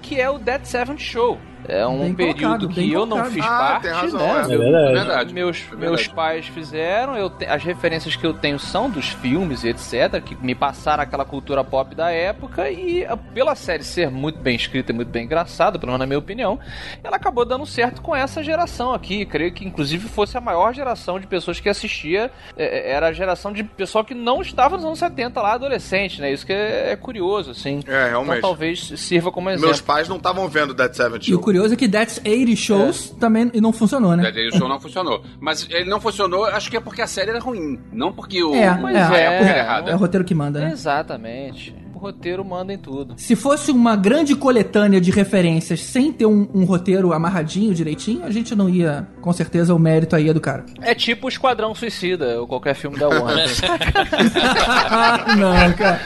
que 0.02 0.20
é 0.20 0.30
o 0.30 0.38
Dead 0.38 0.64
Seventh 0.66 1.00
Show. 1.00 1.40
É 1.68 1.86
um 1.88 2.00
Bem 2.00 2.14
período 2.14 2.40
colocado, 2.42 2.68
que 2.70 2.92
eu 2.92 3.06
não 3.06 3.18
colocado. 3.18 3.32
fiz 3.34 3.46
Ah, 3.46 3.58
parte, 3.58 3.82
tem 3.84 3.92
razão, 3.92 4.20
né? 4.20 4.26
é. 4.28 4.42
É 4.44 4.58
verdade. 4.58 4.76
É 4.90 4.94
verdade. 4.94 5.34
Meus, 5.34 5.58
É 5.72 5.76
meus 5.76 5.80
verdade. 6.02 6.10
pais 6.10 6.48
fizeram, 6.48 7.16
eu 7.16 7.30
te- 7.30 7.46
as 7.46 7.64
referências 7.64 8.16
que 8.16 8.26
eu 8.26 8.34
tenho 8.34 8.60
são 8.60 8.90
dos 8.90 9.10
filmes 9.10 9.64
e 9.64 9.70
etc, 9.70 10.22
que 10.24 10.36
me 10.42 10.54
passaram 10.56 11.04
aquela 11.04 11.26
cultura 11.26 11.64
pop 11.64 11.96
da 11.96 12.12
época 12.12 12.70
e 12.70 13.06
a- 13.06 13.16
pela 13.18 13.56
série 13.56 13.84
ser 13.84 14.10
muito 14.12 14.40
bem 14.40 14.56
escrita 14.56 14.92
e 14.92 14.96
muito 14.96 15.10
bem 15.10 15.26
engraçada, 15.26 15.80
pelo 15.80 15.92
menos 15.92 16.00
na 16.00 16.06
minha 16.06 16.20
opinião, 16.20 16.60
ela 17.04 17.16
acabou 17.18 17.46
dando 17.46 17.66
certo 17.66 18.02
com 18.02 18.16
essa 18.16 18.44
geração 18.44 18.94
aqui. 18.94 19.26
Creio 19.26 19.52
que 19.54 19.66
inclusive 19.66 20.08
fosse 20.10 20.38
a 20.38 20.42
maior 20.42 20.74
geração 20.74 21.20
de 21.20 21.28
pessoas 21.28 21.60
que 21.60 21.70
assistia, 21.70 22.30
é, 22.58 22.90
é, 22.90 22.92
era 22.92 23.08
a 23.08 23.14
geração 23.14 23.52
de 23.54 23.64
pessoal 23.64 24.04
que 24.04 24.14
não 24.14 24.42
estava 24.42 24.76
nos 24.76 24.86
anos 24.86 25.00
70 25.00 25.42
lá, 25.42 25.54
adolescente, 25.54 26.20
né? 26.22 26.32
Isso 26.32 26.46
que 26.46 26.54
é, 26.54 26.92
é 26.92 26.96
curioso, 26.96 27.52
assim. 27.52 27.80
É, 27.88 28.10
realmente. 28.10 28.38
Então 28.40 28.50
talvez 28.50 28.80
sirva 28.98 29.32
como 29.32 29.50
exemplo. 29.50 29.68
Meus 29.68 29.82
pais 29.82 30.08
não 30.10 30.18
estavam 30.18 30.48
vendo 30.48 30.74
Dead 30.74 30.94
Seven 30.94 31.20
o 31.20 31.24
Show. 31.24 31.40
Curioso 31.54 31.76
é 31.76 31.78
que 31.78 31.88
That's 31.88 32.20
80 32.26 32.56
Shows 32.56 33.10
também 33.20 33.52
não 33.62 33.72
funcionou, 33.72 34.16
né? 34.16 34.24
Dead 34.24 34.34
Day 34.34 34.58
Show 34.58 34.68
não 34.68 34.80
funcionou. 34.80 35.24
Mas 35.40 35.68
ele 35.70 35.88
não 35.90 36.00
funcionou, 36.02 36.46
acho 36.46 36.70
que 36.70 36.78
é 36.78 36.80
porque 36.80 37.02
a 37.02 37.08
série 37.08 37.30
era 37.30 37.40
ruim. 37.40 37.80
Não 37.92 38.12
porque 38.12 38.44
o. 38.44 38.56
É, 38.56 38.60
é, 38.60 38.64
é, 38.64 38.70
época 38.70 39.18
era 39.20 39.58
é, 39.58 39.60
errada. 39.60 39.92
É 39.92 39.96
o 39.96 39.98
roteiro 39.98 40.26
que 40.26 40.34
manda, 40.34 40.60
né? 40.60 40.72
Exatamente. 40.72 41.83
O 42.04 42.08
roteiro 42.08 42.44
manda 42.44 42.74
em 42.74 42.78
tudo. 42.78 43.14
Se 43.16 43.34
fosse 43.34 43.72
uma 43.72 43.96
grande 43.96 44.36
coletânea 44.36 45.00
de 45.00 45.10
referências 45.10 45.80
sem 45.80 46.12
ter 46.12 46.26
um, 46.26 46.46
um 46.54 46.66
roteiro 46.66 47.14
amarradinho 47.14 47.74
direitinho, 47.74 48.26
a 48.26 48.30
gente 48.30 48.54
não 48.54 48.68
ia, 48.68 49.08
com 49.22 49.32
certeza, 49.32 49.74
o 49.74 49.80
mérito 49.80 50.14
aí 50.14 50.28
é 50.28 50.34
do 50.34 50.42
cara. 50.42 50.66
É 50.82 50.94
tipo 50.94 51.28
o 51.28 51.30
Esquadrão 51.30 51.74
Suicida, 51.74 52.42
ou 52.42 52.46
qualquer 52.46 52.76
filme 52.76 53.00
da 53.00 53.08
Warner. 53.08 53.48
não, 55.40 55.72
cara. 55.78 56.02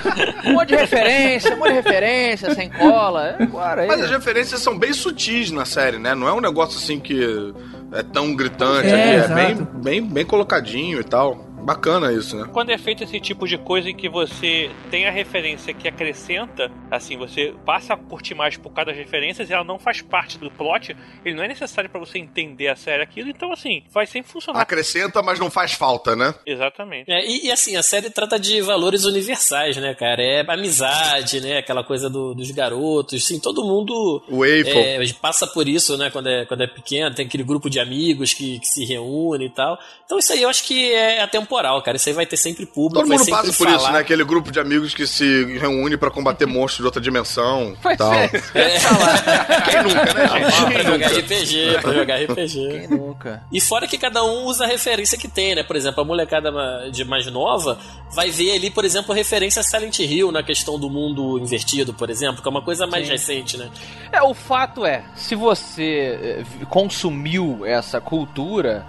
um 0.45 0.53
monte 0.53 0.67
de 0.67 0.75
referência, 0.75 1.55
um 1.55 1.57
monte 1.57 1.69
de 1.69 1.73
referência, 1.73 2.53
sem 2.53 2.69
cola. 2.69 3.29
É 3.29 3.43
agora 3.43 3.81
aí. 3.81 3.87
Mas 3.87 4.01
as 4.01 4.11
referências 4.11 4.61
são 4.61 4.77
bem 4.77 4.93
sutis 4.93 5.49
na 5.49 5.65
série, 5.65 5.97
né? 5.97 6.13
Não 6.13 6.27
é 6.27 6.33
um 6.33 6.41
negócio 6.41 6.77
assim 6.77 6.99
que 6.99 7.55
é 7.91 8.03
tão 8.03 8.35
gritante 8.35 8.87
É, 8.87 9.19
ali. 9.19 9.31
É 9.31 9.33
bem, 9.33 9.67
bem, 9.81 10.01
bem 10.03 10.25
colocadinho 10.25 10.99
e 10.99 11.03
tal. 11.03 11.46
Bacana 11.63 12.11
isso, 12.13 12.35
né? 12.37 12.49
Quando 12.53 12.69
é 12.69 12.77
feito 12.77 13.03
esse 13.03 13.19
tipo 13.19 13.47
de 13.47 13.57
coisa 13.57 13.89
em 13.89 13.95
que 13.95 14.07
você 14.07 14.69
tem 14.89 15.05
a 15.07 15.11
referência 15.11 15.73
que 15.73 15.87
acrescenta, 15.87 16.71
assim, 16.89 17.17
você 17.17 17.53
passa 17.65 17.93
a 17.93 17.97
curtir 17.97 18.35
mais 18.35 18.55
por 18.57 18.71
causa 18.71 18.91
das 18.91 18.97
referências 18.97 19.49
e 19.49 19.53
ela 19.53 19.63
não 19.63 19.77
faz 19.79 20.01
parte 20.01 20.37
do 20.37 20.49
plot, 20.51 20.95
ele 21.25 21.35
não 21.35 21.43
é 21.43 21.47
necessário 21.47 21.89
pra 21.89 21.99
você 21.99 22.19
entender 22.19 22.67
a 22.69 22.75
série 22.75 23.03
aquilo, 23.03 23.29
então 23.29 23.51
assim, 23.51 23.83
vai 23.91 24.05
sempre 24.05 24.31
funcionar. 24.31 24.61
Acrescenta, 24.61 25.21
mas 25.21 25.39
não 25.39 25.49
faz 25.49 25.73
falta, 25.73 26.15
né? 26.15 26.33
Exatamente. 26.45 27.11
É, 27.11 27.25
e, 27.25 27.47
e, 27.47 27.51
assim, 27.51 27.75
a 27.75 27.83
série 27.83 28.09
trata 28.09 28.39
de 28.39 28.61
valores 28.61 29.03
universais, 29.05 29.77
né, 29.77 29.93
cara? 29.95 30.21
É 30.21 30.43
amizade, 30.47 31.41
né? 31.41 31.57
Aquela 31.57 31.83
coisa 31.83 32.09
do- 32.09 32.33
dos 32.33 32.51
garotos, 32.51 33.25
sim, 33.25 33.39
todo 33.39 33.63
mundo 33.65 34.23
O 34.29 34.45
é, 34.45 34.97
passa 35.21 35.47
por 35.47 35.67
isso, 35.67 35.97
né, 35.97 36.09
quando 36.09 36.27
é, 36.27 36.45
quando 36.45 36.61
é 36.61 36.67
pequeno, 36.67 37.13
tem 37.15 37.25
aquele 37.25 37.43
grupo 37.43 37.69
de 37.69 37.79
amigos 37.79 38.33
que, 38.33 38.59
que 38.59 38.67
se 38.67 38.85
reúne 38.85 39.45
e 39.45 39.49
tal. 39.49 39.77
Então 40.05 40.17
isso 40.17 40.31
aí 40.33 40.41
eu 40.41 40.49
acho 40.49 40.63
que 40.63 40.91
é 40.93 41.21
atemporal, 41.47 41.81
cara. 41.81 41.97
Isso 41.97 42.09
aí 42.09 42.15
vai 42.15 42.25
ter 42.25 42.37
sempre 42.37 42.65
público, 42.65 43.01
Todo 43.07 43.17
mundo 43.17 43.29
passa 43.29 43.47
por 43.53 43.65
falar. 43.65 43.77
isso, 43.77 43.91
né? 43.91 43.99
Aquele 43.99 44.23
grupo 44.23 44.51
de 44.51 44.59
amigos 44.59 44.93
que 44.93 45.07
se 45.07 45.57
reúne 45.57 45.97
pra 45.97 46.11
combater 46.11 46.45
monstros 46.47 46.77
de 46.79 46.85
outra 46.85 47.01
dimensão 47.01 47.75
Pois 47.81 47.97
tal. 47.97 48.13
é. 48.13 48.27
Quem 48.27 49.83
nunca, 49.83 50.13
né, 50.13 50.27
gente? 50.27 50.55
Ah, 50.55 50.65
pra 50.65 50.73
Quem 50.73 50.83
jogar 50.83 51.09
nunca? 51.09 51.19
RPG, 51.19 51.81
pra 51.81 51.93
jogar 51.93 52.15
RPG. 52.23 52.69
Quem 52.69 52.87
nunca? 52.89 53.43
E 53.51 53.61
fora 53.61 53.87
que 53.87 53.97
cada 53.97 54.23
um 54.23 54.45
usa 54.45 54.65
a 54.65 54.67
referência 54.67 55.17
que 55.17 55.27
tem, 55.27 55.55
né? 55.55 55.63
Por 55.63 55.75
exemplo, 55.75 56.01
a 56.01 56.05
molecada 56.05 56.51
de 56.91 57.03
mais 57.05 57.25
nova 57.31 57.77
vai 58.13 58.29
ver 58.29 58.55
ali, 58.55 58.69
por 58.69 58.85
exemplo, 58.85 59.11
a 59.13 59.15
referência 59.15 59.59
a 59.61 59.63
Silent 59.63 59.99
Hill 59.99 60.31
na 60.31 60.43
questão 60.43 60.77
do 60.79 60.89
mundo 60.89 61.39
invertido, 61.39 61.93
por 61.93 62.09
exemplo, 62.09 62.41
que 62.41 62.47
é 62.47 62.51
uma 62.51 62.61
coisa 62.63 62.85
mais 62.85 63.05
Sim. 63.05 63.11
recente, 63.11 63.57
né? 63.57 63.69
É, 64.11 64.21
o 64.21 64.33
fato 64.33 64.85
é, 64.85 65.03
se 65.15 65.35
você 65.35 66.17
eh, 66.21 66.43
consumiu 66.69 67.65
essa 67.65 67.99
cultura, 68.01 68.85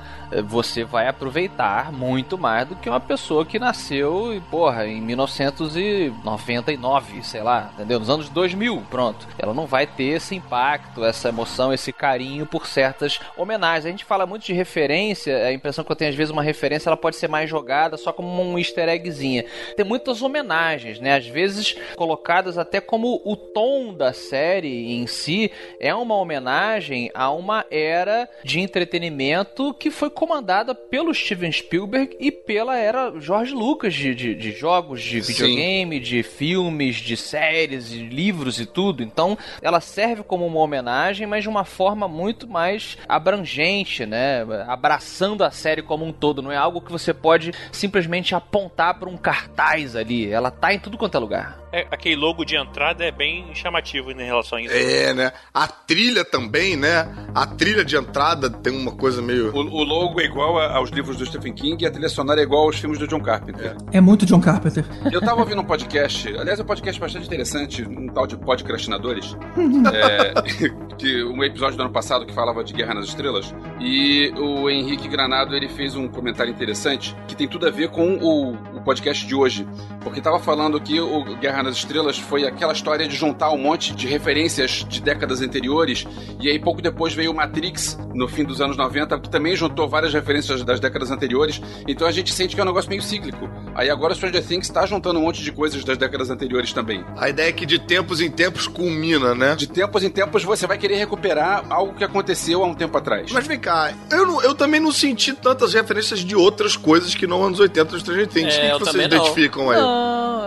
você 0.46 0.84
vai 0.84 1.08
aproveitar 1.08 1.90
muito 1.92 2.36
mais 2.36 2.68
do 2.68 2.76
que 2.76 2.88
uma 2.88 3.00
pessoa 3.00 3.46
que 3.46 3.58
nasceu, 3.58 4.40
porra, 4.50 4.86
em 4.86 5.00
1999, 5.00 7.24
sei 7.24 7.42
lá, 7.42 7.70
entendeu? 7.74 7.98
Nos 7.98 8.10
anos 8.10 8.28
2000, 8.28 8.82
pronto. 8.90 9.26
Ela 9.38 9.54
não 9.54 9.66
vai 9.66 9.86
ter 9.86 10.16
esse 10.16 10.34
impacto, 10.34 11.04
essa 11.04 11.28
emoção, 11.28 11.72
esse 11.72 11.92
carinho 11.92 12.44
por 12.46 12.66
certas 12.66 13.20
homenagens. 13.36 13.86
A 13.86 13.90
gente 13.90 14.04
fala 14.04 14.26
muito 14.26 14.44
de 14.44 14.52
referência, 14.52 15.46
a 15.46 15.52
impressão 15.52 15.84
que 15.84 15.92
eu 15.92 15.96
tenho 15.96 16.10
às 16.10 16.16
vezes 16.16 16.30
uma 16.30 16.42
referência, 16.42 16.88
ela 16.88 16.96
pode 16.96 17.16
ser 17.16 17.28
mais 17.28 17.48
jogada 17.48 17.96
só 17.96 18.12
como 18.12 18.42
um 18.42 18.58
easter 18.58 18.88
eggzinha. 18.88 19.44
Tem 19.76 19.84
muitas 19.84 20.22
homenagens, 20.22 20.98
né? 21.00 21.16
Às 21.16 21.26
vezes 21.26 21.76
colocadas 21.96 22.58
até 22.58 22.80
como 22.80 23.20
o 23.24 23.36
tom 23.36 23.94
da 23.94 24.12
série 24.12 24.92
em 24.92 25.06
si 25.06 25.50
é 25.80 25.94
uma 25.94 26.16
homenagem 26.16 27.10
a 27.14 27.30
uma 27.30 27.64
era 27.70 28.28
de 28.44 28.60
entretenimento 28.60 29.72
que 29.74 29.90
foi 29.90 30.10
comandada 30.18 30.74
pelo 30.74 31.14
Steven 31.14 31.52
Spielberg 31.52 32.16
e 32.18 32.32
pela 32.32 32.76
era 32.76 33.12
George 33.20 33.54
Lucas 33.54 33.94
de, 33.94 34.12
de, 34.16 34.34
de 34.34 34.50
jogos, 34.50 35.00
de 35.00 35.22
Sim. 35.22 35.32
videogame, 35.32 36.00
de 36.00 36.24
filmes, 36.24 36.96
de 36.96 37.16
séries, 37.16 37.88
de 37.88 38.04
livros 38.04 38.58
e 38.58 38.66
tudo. 38.66 39.00
Então, 39.00 39.38
ela 39.62 39.80
serve 39.80 40.24
como 40.24 40.44
uma 40.44 40.58
homenagem, 40.58 41.24
mas 41.24 41.44
de 41.44 41.48
uma 41.48 41.64
forma 41.64 42.08
muito 42.08 42.48
mais 42.48 42.98
abrangente, 43.08 44.04
né? 44.04 44.44
Abraçando 44.66 45.44
a 45.44 45.52
série 45.52 45.82
como 45.82 46.04
um 46.04 46.12
todo. 46.12 46.42
Não 46.42 46.50
é 46.50 46.56
algo 46.56 46.80
que 46.80 46.90
você 46.90 47.14
pode 47.14 47.52
simplesmente 47.70 48.34
apontar 48.34 48.98
para 48.98 49.08
um 49.08 49.16
cartaz 49.16 49.94
ali. 49.94 50.28
Ela 50.28 50.50
tá 50.50 50.74
em 50.74 50.80
tudo 50.80 50.98
quanto 50.98 51.16
é 51.16 51.20
lugar. 51.20 51.68
É, 51.72 51.86
aquele 51.90 52.16
logo 52.16 52.44
de 52.44 52.56
entrada 52.56 53.04
é 53.04 53.10
bem 53.10 53.54
chamativo 53.54 54.10
em 54.10 54.24
relação 54.24 54.58
a 54.58 54.62
isso. 54.62 54.74
É, 54.74 55.12
né? 55.12 55.32
A 55.52 55.68
trilha 55.68 56.24
também, 56.24 56.76
né? 56.76 57.06
A 57.34 57.46
trilha 57.46 57.84
de 57.84 57.94
entrada 57.94 58.48
tem 58.48 58.72
uma 58.72 58.92
coisa 58.92 59.20
meio. 59.20 59.54
O, 59.54 59.60
o 59.60 59.84
logo 59.84 60.07
é 60.20 60.24
igual 60.24 60.58
a- 60.58 60.76
aos 60.76 60.90
livros 60.90 61.16
do 61.16 61.26
Stephen 61.26 61.52
King 61.52 61.82
e 61.82 61.86
a 61.86 61.90
trilha 61.90 62.08
sonora 62.08 62.40
é 62.40 62.44
igual 62.44 62.62
aos 62.64 62.78
filmes 62.78 62.98
do 62.98 63.06
John 63.06 63.20
Carpenter. 63.20 63.76
É 63.92 64.00
muito 64.00 64.24
John 64.26 64.40
Carpenter. 64.40 64.84
Eu 65.12 65.20
tava 65.20 65.40
ouvindo 65.40 65.60
um 65.60 65.64
podcast, 65.64 66.28
aliás, 66.36 66.58
é 66.58 66.62
um 66.62 66.66
podcast 66.66 67.00
bastante 67.00 67.26
interessante, 67.26 67.82
um 67.82 68.06
tal 68.08 68.26
de 68.26 68.36
Podcrastinadores, 68.36 69.36
é, 69.92 70.68
que 70.98 71.22
um 71.24 71.42
episódio 71.44 71.76
do 71.76 71.82
ano 71.82 71.92
passado 71.92 72.26
que 72.26 72.32
falava 72.34 72.62
de 72.64 72.72
Guerra 72.72 72.94
nas 72.94 73.06
Estrelas, 73.06 73.54
e 73.80 74.32
o 74.36 74.68
Henrique 74.70 75.08
Granado 75.08 75.54
ele 75.54 75.68
fez 75.68 75.94
um 75.96 76.08
comentário 76.08 76.52
interessante 76.52 77.14
que 77.26 77.36
tem 77.36 77.46
tudo 77.48 77.66
a 77.66 77.70
ver 77.70 77.88
com 77.90 78.16
o, 78.16 78.52
o 78.76 78.80
podcast 78.82 79.26
de 79.26 79.34
hoje, 79.34 79.66
porque 80.00 80.20
tava 80.20 80.38
falando 80.38 80.80
que 80.80 81.00
o 81.00 81.24
Guerra 81.36 81.62
nas 81.62 81.76
Estrelas 81.76 82.18
foi 82.18 82.46
aquela 82.46 82.72
história 82.72 83.06
de 83.06 83.14
juntar 83.16 83.50
um 83.50 83.58
monte 83.58 83.94
de 83.94 84.06
referências 84.06 84.84
de 84.88 85.00
décadas 85.00 85.40
anteriores, 85.40 86.06
e 86.40 86.48
aí 86.48 86.58
pouco 86.58 86.80
depois 86.82 87.14
veio 87.14 87.30
o 87.30 87.34
Matrix, 87.34 87.98
no 88.14 88.26
fim 88.28 88.44
dos 88.44 88.60
anos 88.60 88.76
90, 88.76 89.18
que 89.20 89.28
também 89.30 89.54
juntou 89.54 89.88
várias 89.88 89.97
referências 90.06 90.62
das 90.62 90.78
décadas 90.80 91.10
anteriores, 91.10 91.60
então 91.86 92.06
a 92.06 92.12
gente 92.12 92.32
sente 92.32 92.54
que 92.54 92.60
é 92.60 92.64
um 92.64 92.66
negócio 92.66 92.88
meio 92.88 93.02
cíclico. 93.02 93.48
Aí 93.74 93.90
agora 93.90 94.14
Stranger 94.14 94.44
Things 94.44 94.68
tá 94.68 94.86
juntando 94.86 95.18
um 95.18 95.22
monte 95.22 95.42
de 95.42 95.50
coisas 95.52 95.82
das 95.84 95.96
décadas 95.98 96.30
anteriores 96.30 96.72
também. 96.72 97.04
A 97.16 97.28
ideia 97.28 97.48
é 97.48 97.52
que 97.52 97.66
de 97.66 97.78
tempos 97.78 98.20
em 98.20 98.30
tempos 98.30 98.66
culmina, 98.66 99.34
né? 99.34 99.54
De 99.56 99.66
tempos 99.66 100.02
em 100.04 100.10
tempos 100.10 100.44
você 100.44 100.66
vai 100.66 100.78
querer 100.78 100.96
recuperar 100.96 101.64
algo 101.68 101.94
que 101.94 102.04
aconteceu 102.04 102.62
há 102.62 102.66
um 102.66 102.74
tempo 102.74 102.96
atrás. 102.96 103.30
Mas 103.32 103.46
vem 103.46 103.58
cá, 103.58 103.92
eu, 104.10 104.26
não- 104.26 104.42
eu 104.42 104.54
também 104.54 104.80
não 104.80 104.92
senti 104.92 105.32
tantas 105.32 105.74
referências 105.74 106.20
de 106.20 106.34
outras 106.36 106.76
coisas 106.76 107.14
que 107.14 107.26
não 107.26 107.44
anos 107.44 107.60
80 107.60 107.84
do 107.92 108.00
Stranger 108.00 108.26
Things. 108.28 108.54
É, 108.54 108.74
o 108.74 108.78
que, 108.78 108.84
que 108.84 108.84
vocês 108.84 108.92
também 108.92 109.08
não. 109.08 109.16
identificam 109.16 109.70
aí? 109.70 109.78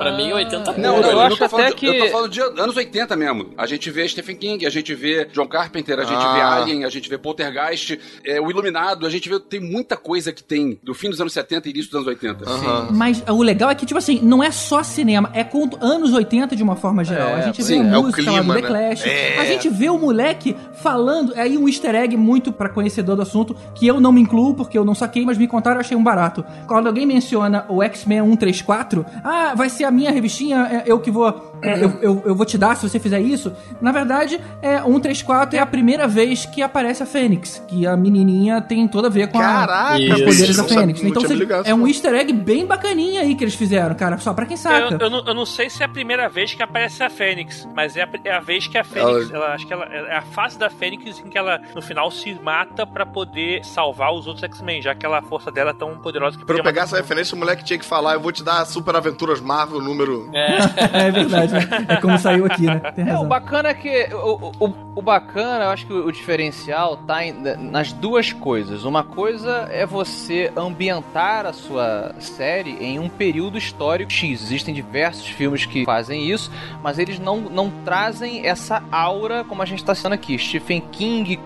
Pra 0.02 0.18
mim, 0.18 0.32
80 0.34 0.72
Não, 0.74 1.00
não, 1.00 1.04
eu 1.04 1.12
eu, 1.12 1.20
acho 1.22 1.40
não 1.40 1.46
até 1.46 1.70
de, 1.70 1.76
que- 1.76 1.86
eu 1.86 2.06
tô 2.06 2.12
falando 2.12 2.30
de 2.32 2.42
anos 2.42 2.76
80 2.76 3.16
mesmo. 3.16 3.54
A 3.58 3.68
gente 3.68 3.90
vê 3.92 4.08
Stephen 4.08 4.36
King, 4.36 4.66
a 4.66 4.70
gente 4.70 4.96
vê 4.96 5.26
John 5.26 5.48
Carpenter, 5.48 6.00
a 6.00 6.04
gente 6.04 6.18
Ah. 6.18 6.34
vê 6.34 6.42
Alien, 6.42 6.86
a 6.86 6.90
gente 6.90 7.08
vê 7.08 7.18
Poltergeist, 7.20 8.00
é, 8.26 8.42
o 8.42 8.50
Iluminado, 8.50 9.06
a 9.06 9.10
gente 9.12 9.30
vê 9.30 9.40
tem 9.42 9.60
muita 9.60 9.98
coisa 9.98 10.32
que 10.32 10.44
tem 10.44 10.80
do 10.84 10.94
fim 10.94 11.10
dos 11.10 11.20
anos 11.20 11.34
70 11.34 11.68
e 11.68 11.72
início 11.72 11.92
dos 11.92 11.96
anos 11.96 12.08
80. 12.08 12.50
Aham. 12.50 12.88
Mas 12.92 13.24
o 13.28 13.42
legal 13.42 13.70
é 13.70 13.76
que, 13.76 13.86
tipo 13.86 13.98
assim, 13.98 14.20
não 14.22 14.44
é 14.44 14.52
só 14.52 14.84
cinema, 14.84 15.30
é 15.34 15.44
com 15.44 15.70
anos 15.80 16.14
80 16.14 16.56
de 16.56 16.64
uma 16.64 16.76
forma 16.76 17.04
geral. 17.04 17.30
É, 17.30 17.34
a 17.36 17.42
gente 17.42 17.64
sim, 17.64 17.84
vê 17.84 17.90
a 17.90 17.94
é 17.94 17.98
o 17.98 18.04
música 18.04 18.32
lá 18.32 18.40
clima, 18.40 18.56
The 18.56 18.62
né? 18.62 18.68
Clash. 18.68 19.06
É. 19.06 19.38
A 19.40 19.46
gente 19.46 19.70
vê 19.70 19.90
o 19.90 19.98
moleque 19.98 20.56
falando. 20.82 21.34
Aí 21.36 21.58
um 21.58 21.68
easter 21.68 21.96
egg 21.96 22.16
muito 22.16 22.52
pra 22.52 22.70
conhecedor 22.70 23.16
do 23.16 23.22
assunto, 23.22 23.56
que 23.76 23.88
eu 23.88 24.00
não 24.00 24.12
me 24.12 24.22
incluo 24.22 24.54
porque 24.54 24.78
eu 24.78 24.86
não 24.86 24.96
saquei, 24.96 25.26
mas 25.26 25.38
me 25.38 25.48
contaram 25.48 25.78
eu 25.78 25.82
achei 25.82 25.98
um 25.98 26.04
barato. 26.04 26.44
Quando 26.68 26.88
alguém 26.88 27.06
menciona 27.06 27.66
o 27.70 27.82
X-Men 27.84 28.22
134, 28.22 29.06
ah, 29.24 29.54
vai 29.56 29.70
ser 29.70 29.84
a 29.84 29.92
minha 29.92 30.12
revistinha, 30.12 30.68
é, 30.72 30.84
eu 30.86 31.00
que 31.00 31.12
vou. 31.12 31.51
É, 31.62 31.84
eu, 31.84 32.00
eu, 32.02 32.24
eu 32.28 32.36
vou 32.36 32.46
te 32.46 32.58
dar 32.58 32.76
se 32.76 32.88
você 32.88 33.00
fizer 33.00 33.20
isso. 33.20 33.52
Na 33.82 33.92
verdade, 33.92 34.40
é 34.62 34.80
134 34.82 35.56
é 35.58 35.60
a 35.60 35.66
primeira 35.66 36.08
vez 36.08 36.46
que 36.46 36.62
aparece 36.62 37.04
a 37.04 37.06
Fênix, 37.06 37.62
que 37.68 37.86
a 37.88 37.96
menininha 37.98 38.62
tem 38.62 38.88
toda 38.88 39.08
a 39.08 39.12
ver 39.12 39.28
com 39.28 39.38
a 39.40 39.42
Caraca, 39.42 39.98
com 40.08 40.14
os 40.14 40.22
poderes 40.22 40.56
da 40.58 40.64
sabia- 40.64 40.80
Fênix. 40.80 41.04
Então 41.04 41.22
você- 41.22 41.34
ligado, 41.34 41.68
é 41.68 41.74
um 41.74 41.88
easter 41.88 42.14
egg 42.14 42.32
bem 42.34 42.66
bacaninha 42.66 43.22
aí 43.22 43.36
que 43.36 43.44
eles 43.44 43.56
fizeram, 43.56 43.96
cara. 43.96 44.18
Só 44.18 44.34
pra 44.34 44.46
quem 44.46 44.58
saca. 44.58 44.96
Eu, 44.96 45.00
eu 45.00 45.10
não, 45.10 45.26
eu 45.28 45.34
não 45.34 45.46
sei 45.46 45.70
se 45.70 45.82
é 45.82 45.86
a 45.86 45.90
primeira 45.90 46.28
vez 46.30 46.54
que 46.54 46.62
aparece 46.64 47.04
a 47.04 47.10
Fênix, 47.10 47.68
mas 47.76 47.96
é 47.96 48.04
a, 48.04 48.10
é 48.26 48.32
a 48.32 48.40
vez 48.40 48.68
que 48.68 48.78
a 48.78 48.84
Fênix, 48.84 49.30
Ela- 49.32 49.46
ela, 49.46 49.54
acho 49.56 49.68
que 49.68 49.74
ela 49.74 49.86
é 49.86 50.18
a 50.18 50.22
fase 50.22 50.58
da 50.58 50.70
Fênix 50.70 51.20
em 51.20 51.30
que 51.30 51.38
ela 51.38 51.60
no 51.76 51.82
final 51.82 52.10
se 52.12 52.34
mata 52.44 52.86
pra 52.86 53.06
poder 53.06 53.64
salvar 53.66 54.14
os 54.14 54.28
outros 54.28 54.44
X-Men, 54.44 54.82
já 54.82 54.94
que 54.96 55.06
ela, 55.06 55.20
a 55.20 55.22
força 55.22 55.52
dela 55.52 55.72
é 55.72 55.74
tão 55.74 55.98
poderosa 55.98 56.38
que 56.38 56.46
Pra 56.46 56.58
eu 56.58 56.64
pegar 56.64 56.84
essa 56.84 56.98
referência, 56.98 57.36
o 57.36 57.38
moleque 57.40 57.64
tinha 57.64 57.78
que 57.80 57.86
falar: 57.86 58.14
eu 58.14 58.20
vou 58.20 58.32
te 58.32 58.44
dar 58.44 58.66
Super 58.66 58.96
Aventuras 58.96 59.40
Marvel 59.40 59.82
número. 59.82 60.30
é 60.34 61.12
verdade, 61.12 61.51
né? 61.52 61.68
É 61.90 61.96
como 61.98 62.18
saiu 62.18 62.46
aqui, 62.46 62.64
né? 62.66 62.80
Tem 62.96 63.06
É, 63.06 63.10
o 63.10 63.14
razão. 63.14 63.28
bacana 63.28 63.70
é 63.70 63.74
que. 63.74 64.08
O, 64.14 64.52
o, 64.60 64.74
o 64.96 65.02
bacana, 65.02 65.66
eu 65.66 65.70
acho 65.70 65.86
que 65.86 65.94
o, 65.94 66.06
o 66.08 66.12
diferencial 66.12 66.98
tá 66.98 67.26
em- 67.26 67.34
nas 67.58 67.94
duas 67.94 68.32
coisas. 68.34 68.84
Uma 68.86 69.04
coisa 69.04 69.68
é 69.72 69.86
você 69.86 70.52
ambientar 70.56 71.46
a 71.46 71.54
sua 71.54 72.16
série 72.20 72.72
em 72.84 73.00
um 73.00 73.08
período 73.10 73.58
histórico 73.58 74.12
X. 74.12 74.42
Existem 74.44 74.74
diversos 74.74 75.28
filmes 75.28 75.66
que 75.66 75.86
fazem 75.86 76.30
isso, 76.30 76.52
mas 76.84 77.00
eles 77.00 77.20
não, 77.20 77.38
não 77.42 77.70
trazem 77.86 78.46
essa 78.46 78.84
aura 78.92 79.44
como 79.44 79.62
a 79.62 79.66
gente 79.66 79.84
tá 79.84 79.94
citando 79.96 80.16
aqui. 80.16 80.38
Stephen 80.38 80.82
King, 80.92 81.40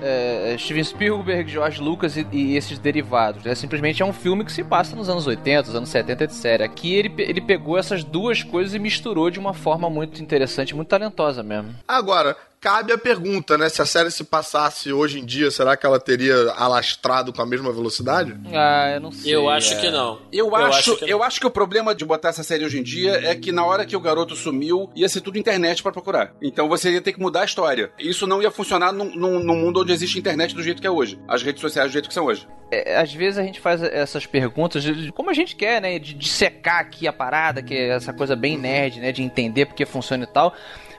eh, 0.00 0.56
Steven 0.58 0.84
Spielberg, 0.84 1.50
George 1.50 1.80
Lucas 1.80 2.16
e, 2.16 2.26
e 2.32 2.56
esses 2.56 2.78
derivados. 2.78 3.46
É 3.46 3.54
simplesmente 3.54 4.02
é 4.02 4.06
um 4.06 4.12
filme 4.12 4.44
que 4.44 4.52
se 4.52 4.62
passa 4.64 4.94
nos 4.96 5.08
anos 5.08 5.26
80, 5.26 5.68
os 5.70 5.74
anos 5.74 5.88
70, 5.88 6.24
etc. 6.24 6.60
Aqui 6.62 6.94
ele, 6.94 7.12
ele 7.18 7.40
pegou 7.40 7.78
essas 7.78 8.04
duas 8.04 8.42
coisas 8.42 8.74
e 8.74 8.78
misturou 8.78 9.30
de 9.34 9.40
uma 9.40 9.52
forma 9.52 9.90
muito 9.90 10.22
interessante, 10.22 10.74
muito 10.74 10.88
talentosa 10.88 11.42
mesmo. 11.42 11.74
Agora, 11.86 12.36
cabe 12.64 12.94
a 12.94 12.98
pergunta, 12.98 13.58
né? 13.58 13.68
Se 13.68 13.82
a 13.82 13.84
série 13.84 14.10
se 14.10 14.24
passasse 14.24 14.90
hoje 14.90 15.20
em 15.20 15.24
dia, 15.24 15.50
será 15.50 15.76
que 15.76 15.84
ela 15.84 16.00
teria 16.00 16.34
alastrado 16.52 17.30
com 17.30 17.42
a 17.42 17.46
mesma 17.46 17.70
velocidade? 17.70 18.34
Ah, 18.54 18.92
eu 18.94 19.00
não 19.02 19.12
sei. 19.12 19.34
Eu 19.34 19.50
acho 19.50 19.74
é. 19.74 19.80
que 19.82 19.90
não. 19.90 20.18
Eu, 20.32 20.56
acho, 20.56 20.96
que 20.96 21.12
eu 21.12 21.22
acho 21.22 21.38
que 21.38 21.46
o 21.46 21.50
problema 21.50 21.94
de 21.94 22.06
botar 22.06 22.30
essa 22.30 22.42
série 22.42 22.64
hoje 22.64 22.78
em 22.78 22.82
dia 22.82 23.20
é 23.22 23.34
que 23.34 23.52
na 23.52 23.66
hora 23.66 23.84
que 23.84 23.94
o 23.94 24.00
garoto 24.00 24.34
sumiu, 24.34 24.88
ia 24.96 25.06
ser 25.10 25.20
tudo 25.20 25.38
internet 25.38 25.82
pra 25.82 25.92
procurar. 25.92 26.32
Então 26.40 26.66
você 26.66 26.90
ia 26.90 27.02
ter 27.02 27.12
que 27.12 27.20
mudar 27.20 27.42
a 27.42 27.44
história. 27.44 27.92
Isso 27.98 28.26
não 28.26 28.40
ia 28.40 28.50
funcionar 28.50 28.94
num, 28.94 29.14
num, 29.14 29.40
num 29.40 29.56
mundo 29.56 29.82
onde 29.82 29.92
existe 29.92 30.18
internet 30.18 30.54
do 30.54 30.62
jeito 30.62 30.80
que 30.80 30.86
é 30.86 30.90
hoje. 30.90 31.18
As 31.28 31.42
redes 31.42 31.60
sociais 31.60 31.90
do 31.90 31.92
jeito 31.92 32.08
que 32.08 32.14
são 32.14 32.24
hoje. 32.24 32.48
É, 32.70 32.96
às 32.96 33.12
vezes 33.12 33.38
a 33.38 33.42
gente 33.42 33.60
faz 33.60 33.82
essas 33.82 34.24
perguntas 34.24 34.82
de 34.82 35.12
como 35.12 35.28
a 35.28 35.34
gente 35.34 35.54
quer, 35.54 35.82
né? 35.82 35.98
De, 35.98 36.14
de 36.14 36.28
secar 36.30 36.80
aqui 36.80 37.06
a 37.06 37.12
parada, 37.12 37.62
que 37.62 37.74
é 37.74 37.88
essa 37.88 38.14
coisa 38.14 38.34
bem 38.34 38.56
nerd, 38.56 39.00
né? 39.00 39.12
De 39.12 39.22
entender 39.22 39.66
porque 39.66 39.84
funciona 39.84 40.24
e 40.24 40.26
tal. 40.26 40.54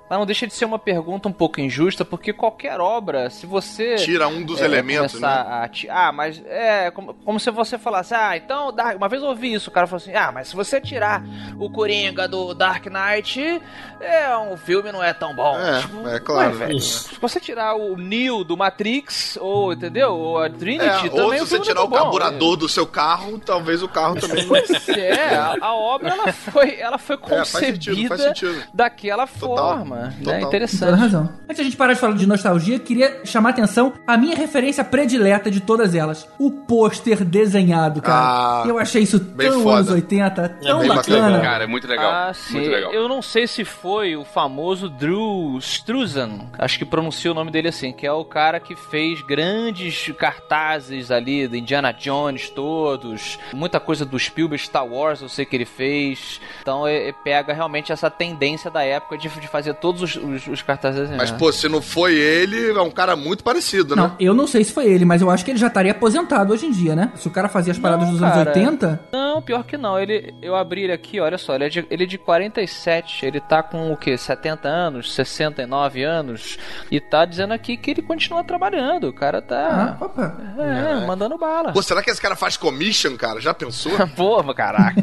Mas 0.10 0.20
não 0.20 0.26
deixa 0.26 0.46
de 0.46 0.54
ser 0.54 0.66
uma 0.66 0.78
pergunta 0.78 1.28
um 1.28 1.32
pouco 1.34 1.60
injusta, 1.60 2.06
porque 2.06 2.32
qualquer 2.32 2.80
obra, 2.80 3.30
se 3.30 3.46
você. 3.48 3.96
Tira 3.96 4.28
um 4.28 4.44
dos 4.44 4.62
é, 4.62 4.66
elementos, 4.66 5.20
né? 5.20 5.28
a 5.28 5.70
ah, 5.90 6.12
mas 6.12 6.42
é 6.46 6.92
como, 6.92 7.14
como 7.16 7.40
se 7.40 7.50
você 7.50 7.78
falasse, 7.80 8.14
ah, 8.14 8.38
então, 8.38 8.72
Dark- 8.72 8.98
uma 8.98 9.10
vez 9.10 9.24
eu 9.24 9.30
ouvi 9.30 9.54
isso, 9.54 9.70
o 9.70 9.74
cara 9.74 9.88
falou 9.88 9.98
assim, 10.02 10.14
ah, 10.14 10.32
mas 10.32 10.50
se 10.50 10.56
você 10.56 10.80
tirar 10.80 11.24
o 11.58 11.70
Coringa 11.72 12.28
do 12.28 12.54
Dark 12.54 12.86
Knight, 12.86 13.62
é 14.00 14.38
um 14.38 14.56
filme 14.56 14.92
não 14.92 15.02
é 15.04 15.12
tão 15.14 15.34
bom. 15.36 15.58
É, 15.58 15.82
Tipo, 15.82 16.08
é 16.08 16.20
claro. 16.20 16.52
ué, 16.52 16.56
velho, 16.68 16.78
Isso. 16.78 17.10
se 17.16 17.20
você 17.20 17.40
tirar 17.40 17.76
o 17.76 17.98
Neo 17.98 18.44
do 18.44 18.56
Matrix, 18.56 19.38
ou, 19.42 19.74
entendeu? 19.74 20.14
Ou 20.14 20.38
a 20.40 20.50
Trinity, 20.50 20.86
É, 20.86 21.10
também 21.10 21.22
ou 21.24 21.32
se 21.34 21.40
você 21.40 21.48
filme 21.56 21.66
tirar 21.66 21.82
o 21.82 21.86
é 21.86 21.88
bom. 21.88 21.96
carburador 21.96 22.56
do 22.58 22.70
seu 22.70 22.86
carro, 22.86 23.40
talvez 23.40 23.82
o 23.82 23.88
carro 23.88 24.16
também. 24.20 24.48
Pois 24.48 24.88
é, 24.90 25.36
a, 25.36 25.56
a 25.62 25.74
obra 25.74 26.10
ela 26.12 26.32
foi, 26.32 26.80
ela 26.80 26.98
foi 27.00 27.16
É, 27.16 27.20
faz 27.30 27.48
sentido, 27.50 27.86
concebida 27.96 28.08
faz 28.10 28.22
sentido. 28.22 28.64
daquela 28.74 29.26
Total, 29.26 29.58
forma. 29.78 29.95
Né? 29.96 30.14
total. 30.20 30.34
Tem 30.40 30.48
Interessante. 30.48 30.80
toda 30.80 30.96
razão. 30.96 31.30
Antes 31.44 31.56
de 31.56 31.62
a 31.62 31.64
gente 31.66 31.78
parar 31.78 31.94
de 31.94 32.00
falar 32.00 32.14
de 32.16 32.28
nostalgia, 32.28 32.80
queria 32.80 33.22
chamar 33.26 33.50
a 33.50 33.52
atenção 33.52 33.94
a 34.06 34.18
minha 34.18 34.36
referência 34.36 34.84
predileta 34.84 35.50
de 35.50 35.60
todas 35.60 35.96
elas. 35.96 36.28
O 36.40 36.52
pôster 36.52 37.24
desenhado, 37.24 38.02
cara. 38.02 38.64
Ah, 38.64 38.64
eu 38.68 38.78
achei 38.78 39.04
isso 39.04 39.20
tão 39.20 39.62
foda. 39.64 39.78
anos 39.80 39.92
80, 39.92 40.50
tão 40.50 40.80
bem 40.80 40.88
bacana. 40.90 41.22
bacana. 41.22 41.40
Cara, 41.42 41.64
é 41.64 41.68
muito 41.68 41.88
legal. 41.88 42.12
Ah, 42.12 42.34
sim. 42.34 42.54
Muito 42.54 42.70
legal. 42.70 42.92
Eu 42.94 43.08
não 43.08 43.22
sei 43.22 43.48
se 43.48 43.64
foi 43.66 44.16
o 44.16 44.24
famoso 44.26 44.90
Drew 44.90 45.58
Struzan, 45.60 46.50
acho 46.58 46.78
que 46.78 46.86
pronuncia 46.86 47.32
o 47.32 47.34
nome 47.34 47.52
dele 47.52 47.68
assim, 47.70 47.92
que 47.92 48.06
é 48.06 48.12
o 48.12 48.26
cara 48.26 48.60
que 48.60 48.76
fez 48.76 49.22
grandes 49.22 50.12
cartazes 50.18 51.12
ali 51.12 51.48
do 51.48 51.56
Indiana 51.56 51.92
Jones 51.92 52.50
todos, 52.50 53.40
muita 53.54 53.80
coisa 53.80 54.06
do 54.06 54.18
Spielberg, 54.18 54.64
Star 54.64 54.86
Wars, 54.86 55.22
eu 55.22 55.30
sei 55.30 55.46
que 55.46 55.56
ele 55.56 55.66
fez. 55.66 56.40
Então 56.62 56.88
é, 56.88 57.10
é- 57.10 57.16
pega 57.24 57.54
realmente 57.54 57.92
essa 57.92 58.10
tendência 58.10 58.70
da 58.70 58.84
época 58.84 59.18
de, 59.18 59.28
de 59.30 59.48
fazer 59.48 59.74
todos 59.86 60.02
os, 60.02 60.16
os, 60.16 60.48
os 60.48 60.62
cartazes. 60.64 61.12
Mas, 61.12 61.30
né? 61.30 61.38
pô, 61.38 61.52
se 61.52 61.70
não 61.70 61.80
foi 61.80 62.16
ele, 62.16 62.72
é 62.72 62.82
um 62.82 62.90
cara 62.90 63.16
muito 63.16 63.44
parecido, 63.44 63.96
né? 63.96 64.02
Não, 64.02 64.16
eu 64.20 64.34
não 64.34 64.48
sei 64.48 64.64
se 64.64 64.74
foi 64.74 64.88
ele, 64.88 65.06
mas 65.06 65.22
eu 65.22 65.30
acho 65.30 65.46
que 65.46 65.52
ele 65.52 65.60
já 65.60 65.68
estaria 65.68 65.92
aposentado 65.92 66.52
hoje 66.52 66.66
em 66.66 66.72
dia, 66.72 66.96
né? 66.96 67.12
Se 67.16 67.28
o 67.28 67.32
cara 67.32 67.48
fazia 67.48 67.72
as 67.72 67.78
paradas 67.78 68.06
Não, 68.06 68.14
dos 68.14 68.24
anos 68.24 68.36
cara. 68.36 68.50
80, 68.50 69.02
Não, 69.14 69.42
pior 69.44 69.64
que 69.64 69.78
não. 69.78 70.00
Ele, 70.00 70.34
eu 70.42 70.56
abri 70.56 70.86
ele 70.86 70.92
aqui, 70.92 71.20
olha 71.20 71.38
só, 71.38 71.54
ele 71.54 71.66
é, 71.66 71.70
de, 71.70 71.86
ele 71.88 72.04
é 72.04 72.08
de 72.08 72.18
47, 72.18 73.28
ele 73.28 73.40
tá 73.40 73.62
com 73.62 73.94
o 73.94 73.98
quê? 73.98 74.18
70 74.18 74.68
anos, 74.68 75.14
69 75.14 76.02
anos, 76.04 76.58
e 76.90 77.00
tá 77.00 77.26
dizendo 77.26 77.54
aqui 77.54 77.78
que 77.78 77.92
ele 77.92 78.02
continua 78.02 78.44
trabalhando. 78.44 79.10
O 79.10 79.14
cara 79.14 79.38
ah, 79.38 79.42
tá. 79.42 79.98
opa. 80.02 80.36
é, 80.58 81.06
mandando 81.06 81.38
bala. 81.38 81.72
Pô, 81.72 81.84
será 81.84 82.02
que 82.02 82.10
esse 82.10 82.22
cara 82.22 82.36
faz 82.36 82.58
commission, 82.58 83.16
cara? 83.18 83.40
Já 83.40 83.54
pensou? 83.54 83.92
Pô, 84.18 84.44
caraca. 84.56 84.96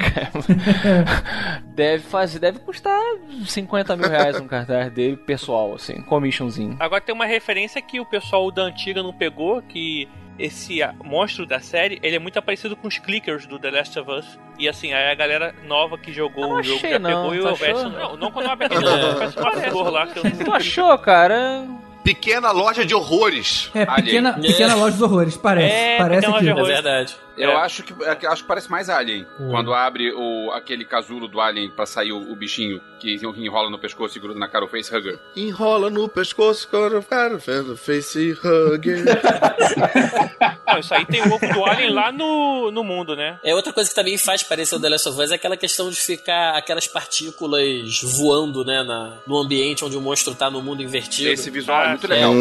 deve 1.72 2.02
fazer, 2.02 2.40
deve 2.40 2.58
custar 2.58 3.00
50 3.46 3.96
mil 3.96 4.08
reais 4.08 4.40
um 4.40 4.48
cartaz 4.48 4.71
dele, 4.90 5.16
pessoal, 5.16 5.74
assim, 5.74 6.00
commissionzinho. 6.02 6.76
Agora 6.80 7.00
tem 7.00 7.14
uma 7.14 7.26
referência 7.26 7.80
que 7.80 8.00
o 8.00 8.06
pessoal 8.06 8.50
da 8.50 8.62
antiga 8.62 9.02
não 9.02 9.12
pegou, 9.12 9.62
que 9.62 10.08
esse 10.38 10.78
monstro 11.04 11.46
da 11.46 11.60
série, 11.60 11.98
ele 12.02 12.16
é 12.16 12.18
muito 12.18 12.40
parecido 12.42 12.74
com 12.76 12.88
os 12.88 12.98
clickers 12.98 13.46
do 13.46 13.58
The 13.58 13.70
Last 13.70 13.98
of 13.98 14.10
Us. 14.10 14.38
E 14.58 14.68
assim, 14.68 14.92
aí 14.92 15.10
a 15.10 15.14
galera 15.14 15.54
nova 15.64 15.98
que 15.98 16.12
jogou 16.12 16.48
Não 16.48 16.56
o 16.56 16.62
jogo 16.62 16.76
achei, 16.78 16.90
já 16.90 16.98
não. 16.98 17.10
pegou 17.10 17.34
e 17.34 17.40
o 17.40 17.54
verso. 17.54 17.88
Não, 17.90 18.16
não 18.16 18.30
quando 18.30 18.46
eu 18.46 18.52
abri 18.52 18.66
aquele 18.66 18.84
parece 18.84 19.38
um 19.38 19.46
ator 19.46 19.90
lá 19.90 20.06
que 20.06 20.18
eu 20.18 20.24
não 20.24 20.30
Tu 20.44 20.52
achou, 20.52 20.98
cara? 20.98 21.66
Pequena 22.04 22.50
loja 22.50 22.84
de 22.84 22.94
horrores. 22.94 23.70
É, 23.74 23.82
Alien. 23.82 24.04
pequena, 24.04 24.28
É. 24.38 24.46
pequena 24.48 24.74
loja 24.74 24.92
dos 24.92 25.02
horrores, 25.02 25.36
parece. 25.36 25.74
É, 25.74 25.96
parece 25.98 26.26
loja 26.26 26.50
É 26.50 26.54
de 26.54 26.62
verdade. 26.62 27.16
Eu 27.36 27.50
É. 27.52 27.56
acho 27.56 27.82
que 27.82 27.94
é 28.04 28.14
que- 28.14 28.26
acho 28.26 28.42
que 28.42 28.48
parece 28.48 28.70
mais 28.70 28.90
Alien. 28.90 29.26
Quando 29.50 29.72
abre 29.72 30.12
o, 30.12 30.50
aquele 30.52 30.84
casulo 30.84 31.26
do 31.26 31.40
Alien 31.40 31.70
pra 31.70 31.86
sair 31.86 32.12
o, 32.12 32.18
o 32.30 32.36
bichinho 32.36 32.78
que 33.00 33.18
enrola 33.38 33.70
no 33.70 33.78
pescoço 33.78 34.16
e 34.18 34.20
gruda 34.20 34.38
na 34.38 34.46
cara 34.48 34.64
o 34.64 34.68
facehugger. 34.68 35.18
Enrola 35.34 35.88
no 35.90 36.08
pescoço, 36.08 36.68
cara, 36.68 37.00
cara, 37.02 37.38
face 37.38 38.32
hugger. 38.32 39.02
Não, 40.66 40.78
isso 40.78 40.94
aí 40.94 41.04
tem 41.06 41.22
o 41.22 41.32
ovo 41.32 41.46
do 41.52 41.64
Alien 41.64 41.90
lá 41.90 42.12
no, 42.12 42.70
no 42.70 42.84
mundo, 42.84 43.16
né? 43.16 43.38
É 43.42 43.54
outra 43.54 43.72
coisa 43.72 43.88
que 43.88 43.94
também 43.96 44.16
faz 44.18 44.42
parecer 44.42 44.74
o 44.76 44.80
The 44.80 44.88
Last 44.90 45.08
of 45.08 45.20
Us 45.20 45.30
é 45.30 45.34
aquela 45.34 45.56
questão 45.56 45.90
de 45.90 45.96
ficar 45.96 46.56
aquelas 46.56 46.86
partículas 46.86 48.00
voando, 48.02 48.64
né, 48.64 48.82
na, 48.82 49.18
no 49.26 49.38
ambiente 49.38 49.84
onde 49.84 49.96
o 49.96 50.00
monstro 50.00 50.34
tá 50.34 50.50
no 50.50 50.62
mundo 50.62 50.82
invertido. 50.82 51.30
Esse 51.30 51.50
visual 51.50 51.82
é 51.82 51.86
Ah, 51.91 51.91
muito 51.92 52.06
sim. 52.06 52.12
legal. 52.12 52.32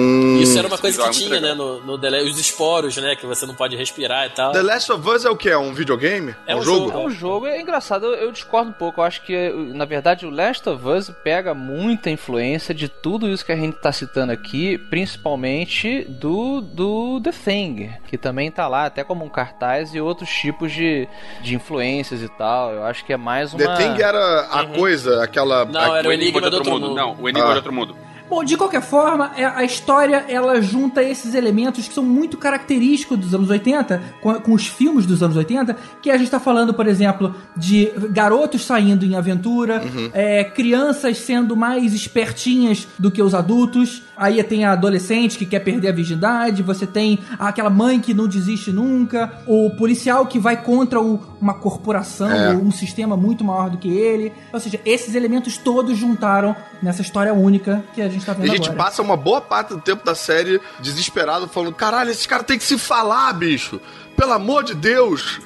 Isso 0.41 0.57
era 0.57 0.67
uma 0.67 0.77
coisa 0.77 1.01
que 1.01 1.07
é 1.07 1.11
tinha, 1.11 1.39
né, 1.39 1.53
no, 1.53 1.81
no 1.83 1.97
The 1.99 2.09
Last- 2.09 2.29
os 2.31 2.39
esporos, 2.39 2.97
né, 2.97 3.15
que 3.15 3.25
você 3.25 3.45
não 3.45 3.53
pode 3.55 3.75
respirar 3.75 4.25
e 4.27 4.29
tal. 4.31 4.51
The 4.51 4.61
Last 4.61 4.91
of 4.91 5.07
Us 5.09 5.25
é 5.25 5.29
o 5.29 5.35
que? 5.35 5.49
É 5.49 5.57
um 5.57 5.73
videogame? 5.73 6.35
É 6.47 6.55
um 6.55 6.59
É 6.59 6.63
jogo. 6.63 6.97
um 6.99 7.09
jogo, 7.09 7.45
é 7.47 7.59
engraçado, 7.61 8.05
eu, 8.05 8.13
eu 8.15 8.31
discordo 8.31 8.69
um 8.69 8.73
pouco. 8.73 9.01
Eu 9.01 9.05
acho 9.05 9.21
que, 9.23 9.49
na 9.73 9.85
verdade, 9.85 10.25
o 10.25 10.29
Last 10.29 10.67
of 10.69 10.87
Us 10.87 11.11
pega 11.23 11.53
muita 11.53 12.09
influência 12.09 12.73
de 12.73 12.87
tudo 12.87 13.27
isso 13.29 13.45
que 13.45 13.51
a 13.51 13.55
gente 13.55 13.75
tá 13.77 13.91
citando 13.91 14.31
aqui, 14.31 14.77
principalmente 15.21 16.03
do, 16.09 16.61
do 16.61 17.21
The 17.21 17.31
Thing, 17.31 17.89
que 18.07 18.17
também 18.17 18.49
tá 18.51 18.67
lá, 18.67 18.85
até 18.85 19.03
como 19.03 19.23
um 19.23 19.29
cartaz, 19.29 19.93
e 19.93 20.01
outros 20.01 20.29
tipos 20.29 20.71
de, 20.71 21.07
de 21.41 21.55
influências 21.55 22.21
e 22.21 22.29
tal. 22.29 22.71
Eu 22.73 22.83
acho 22.83 23.05
que 23.05 23.13
é 23.13 23.17
mais 23.17 23.53
uma. 23.53 23.59
The 23.59 23.75
Thing 23.75 24.01
era 24.01 24.41
a 24.51 24.65
coisa, 24.65 25.23
aquela. 25.23 25.65
Não, 25.65 25.93
a- 25.93 25.97
era 25.99 26.07
o 26.07 26.11
Enigma 26.11 26.41
do 26.41 26.55
Outro 26.55 26.71
Mundo. 26.71 26.93
Não, 26.95 27.15
o 27.19 27.29
Enigma 27.29 27.49
Ah. 27.49 27.51
do 27.53 27.55
Outro 27.57 27.73
Mundo. 27.73 27.95
Bom, 28.31 28.45
de 28.45 28.55
qualquer 28.55 28.81
forma, 28.81 29.33
é- 29.35 29.43
a 29.43 29.61
história 29.65 30.23
ela 30.29 30.61
junta 30.61 31.03
esses 31.03 31.33
elementos 31.35 31.85
que 31.85 31.93
são 31.93 32.01
muito 32.01 32.37
característicos 32.37 33.17
dos 33.17 33.33
anos 33.35 33.49
80, 33.49 34.01
com, 34.21 34.33
com 34.35 34.53
os 34.53 34.65
filmes 34.67 35.05
dos 35.05 35.21
anos 35.21 35.35
80, 35.35 35.75
que 36.01 36.09
a 36.09 36.17
gente 36.17 36.31
tá 36.31 36.39
falando, 36.39 36.73
por 36.73 36.87
exemplo, 36.87 37.35
de 37.57 37.91
garotos 38.09 38.63
saindo 38.65 39.03
em 39.05 39.15
aventura, 39.17 39.83
é, 40.13 40.45
crianças 40.45 41.17
sendo 41.17 41.57
mais 41.57 41.93
espertinhas 41.93 42.87
do 42.97 43.11
que 43.11 43.21
os 43.21 43.35
adultos, 43.35 44.01
aí 44.15 44.41
tem 44.43 44.63
a 44.63 44.71
adolescente 44.71 45.37
que 45.37 45.45
quer 45.45 45.59
perder 45.59 45.89
a 45.89 45.91
virgindade, 45.91 46.63
você 46.63 46.87
tem 46.87 47.19
aquela 47.37 47.69
mãe 47.69 47.99
que 47.99 48.13
não 48.13 48.27
desiste 48.29 48.71
nunca, 48.71 49.29
o 49.45 49.71
policial 49.71 50.25
que 50.25 50.39
vai 50.39 50.55
contra 50.63 51.01
o- 51.01 51.19
uma 51.41 51.55
corporação, 51.55 52.31
É. 52.31 52.51
ou 52.55 52.61
um 52.61 52.71
sistema 52.71 53.17
muito 53.17 53.43
maior 53.43 53.69
do 53.69 53.77
que 53.77 53.89
ele. 53.89 54.31
Ou 54.53 54.59
seja, 54.61 54.79
esses 54.85 55.15
elementos 55.15 55.57
todos 55.57 55.97
juntaram 55.97 56.55
nessa 56.81 57.01
história 57.01 57.33
única 57.33 57.83
que 57.93 58.01
a 58.01 58.07
gente 58.07 58.20
tá 58.25 58.33
E 58.33 58.35
vendo 58.35 58.51
a 58.51 58.55
gente 58.55 58.69
agora. 58.69 58.83
passa 58.85 59.01
uma 59.01 59.15
boa 59.17 59.41
parte 59.41 59.69
do 59.69 59.81
tempo 59.81 60.03
da 60.05 60.15
série 60.15 60.59
desesperado, 60.79 61.47
falando: 61.47 61.73
caralho, 61.73 62.11
esses 62.11 62.25
caras 62.25 62.45
têm 62.45 62.57
que 62.57 62.63
se 62.63 62.77
falar, 62.77 63.31
bicho. 63.33 63.79
Pelo 64.15 64.33
amor 64.33 64.63
de 64.63 64.75
Deus. 64.75 65.39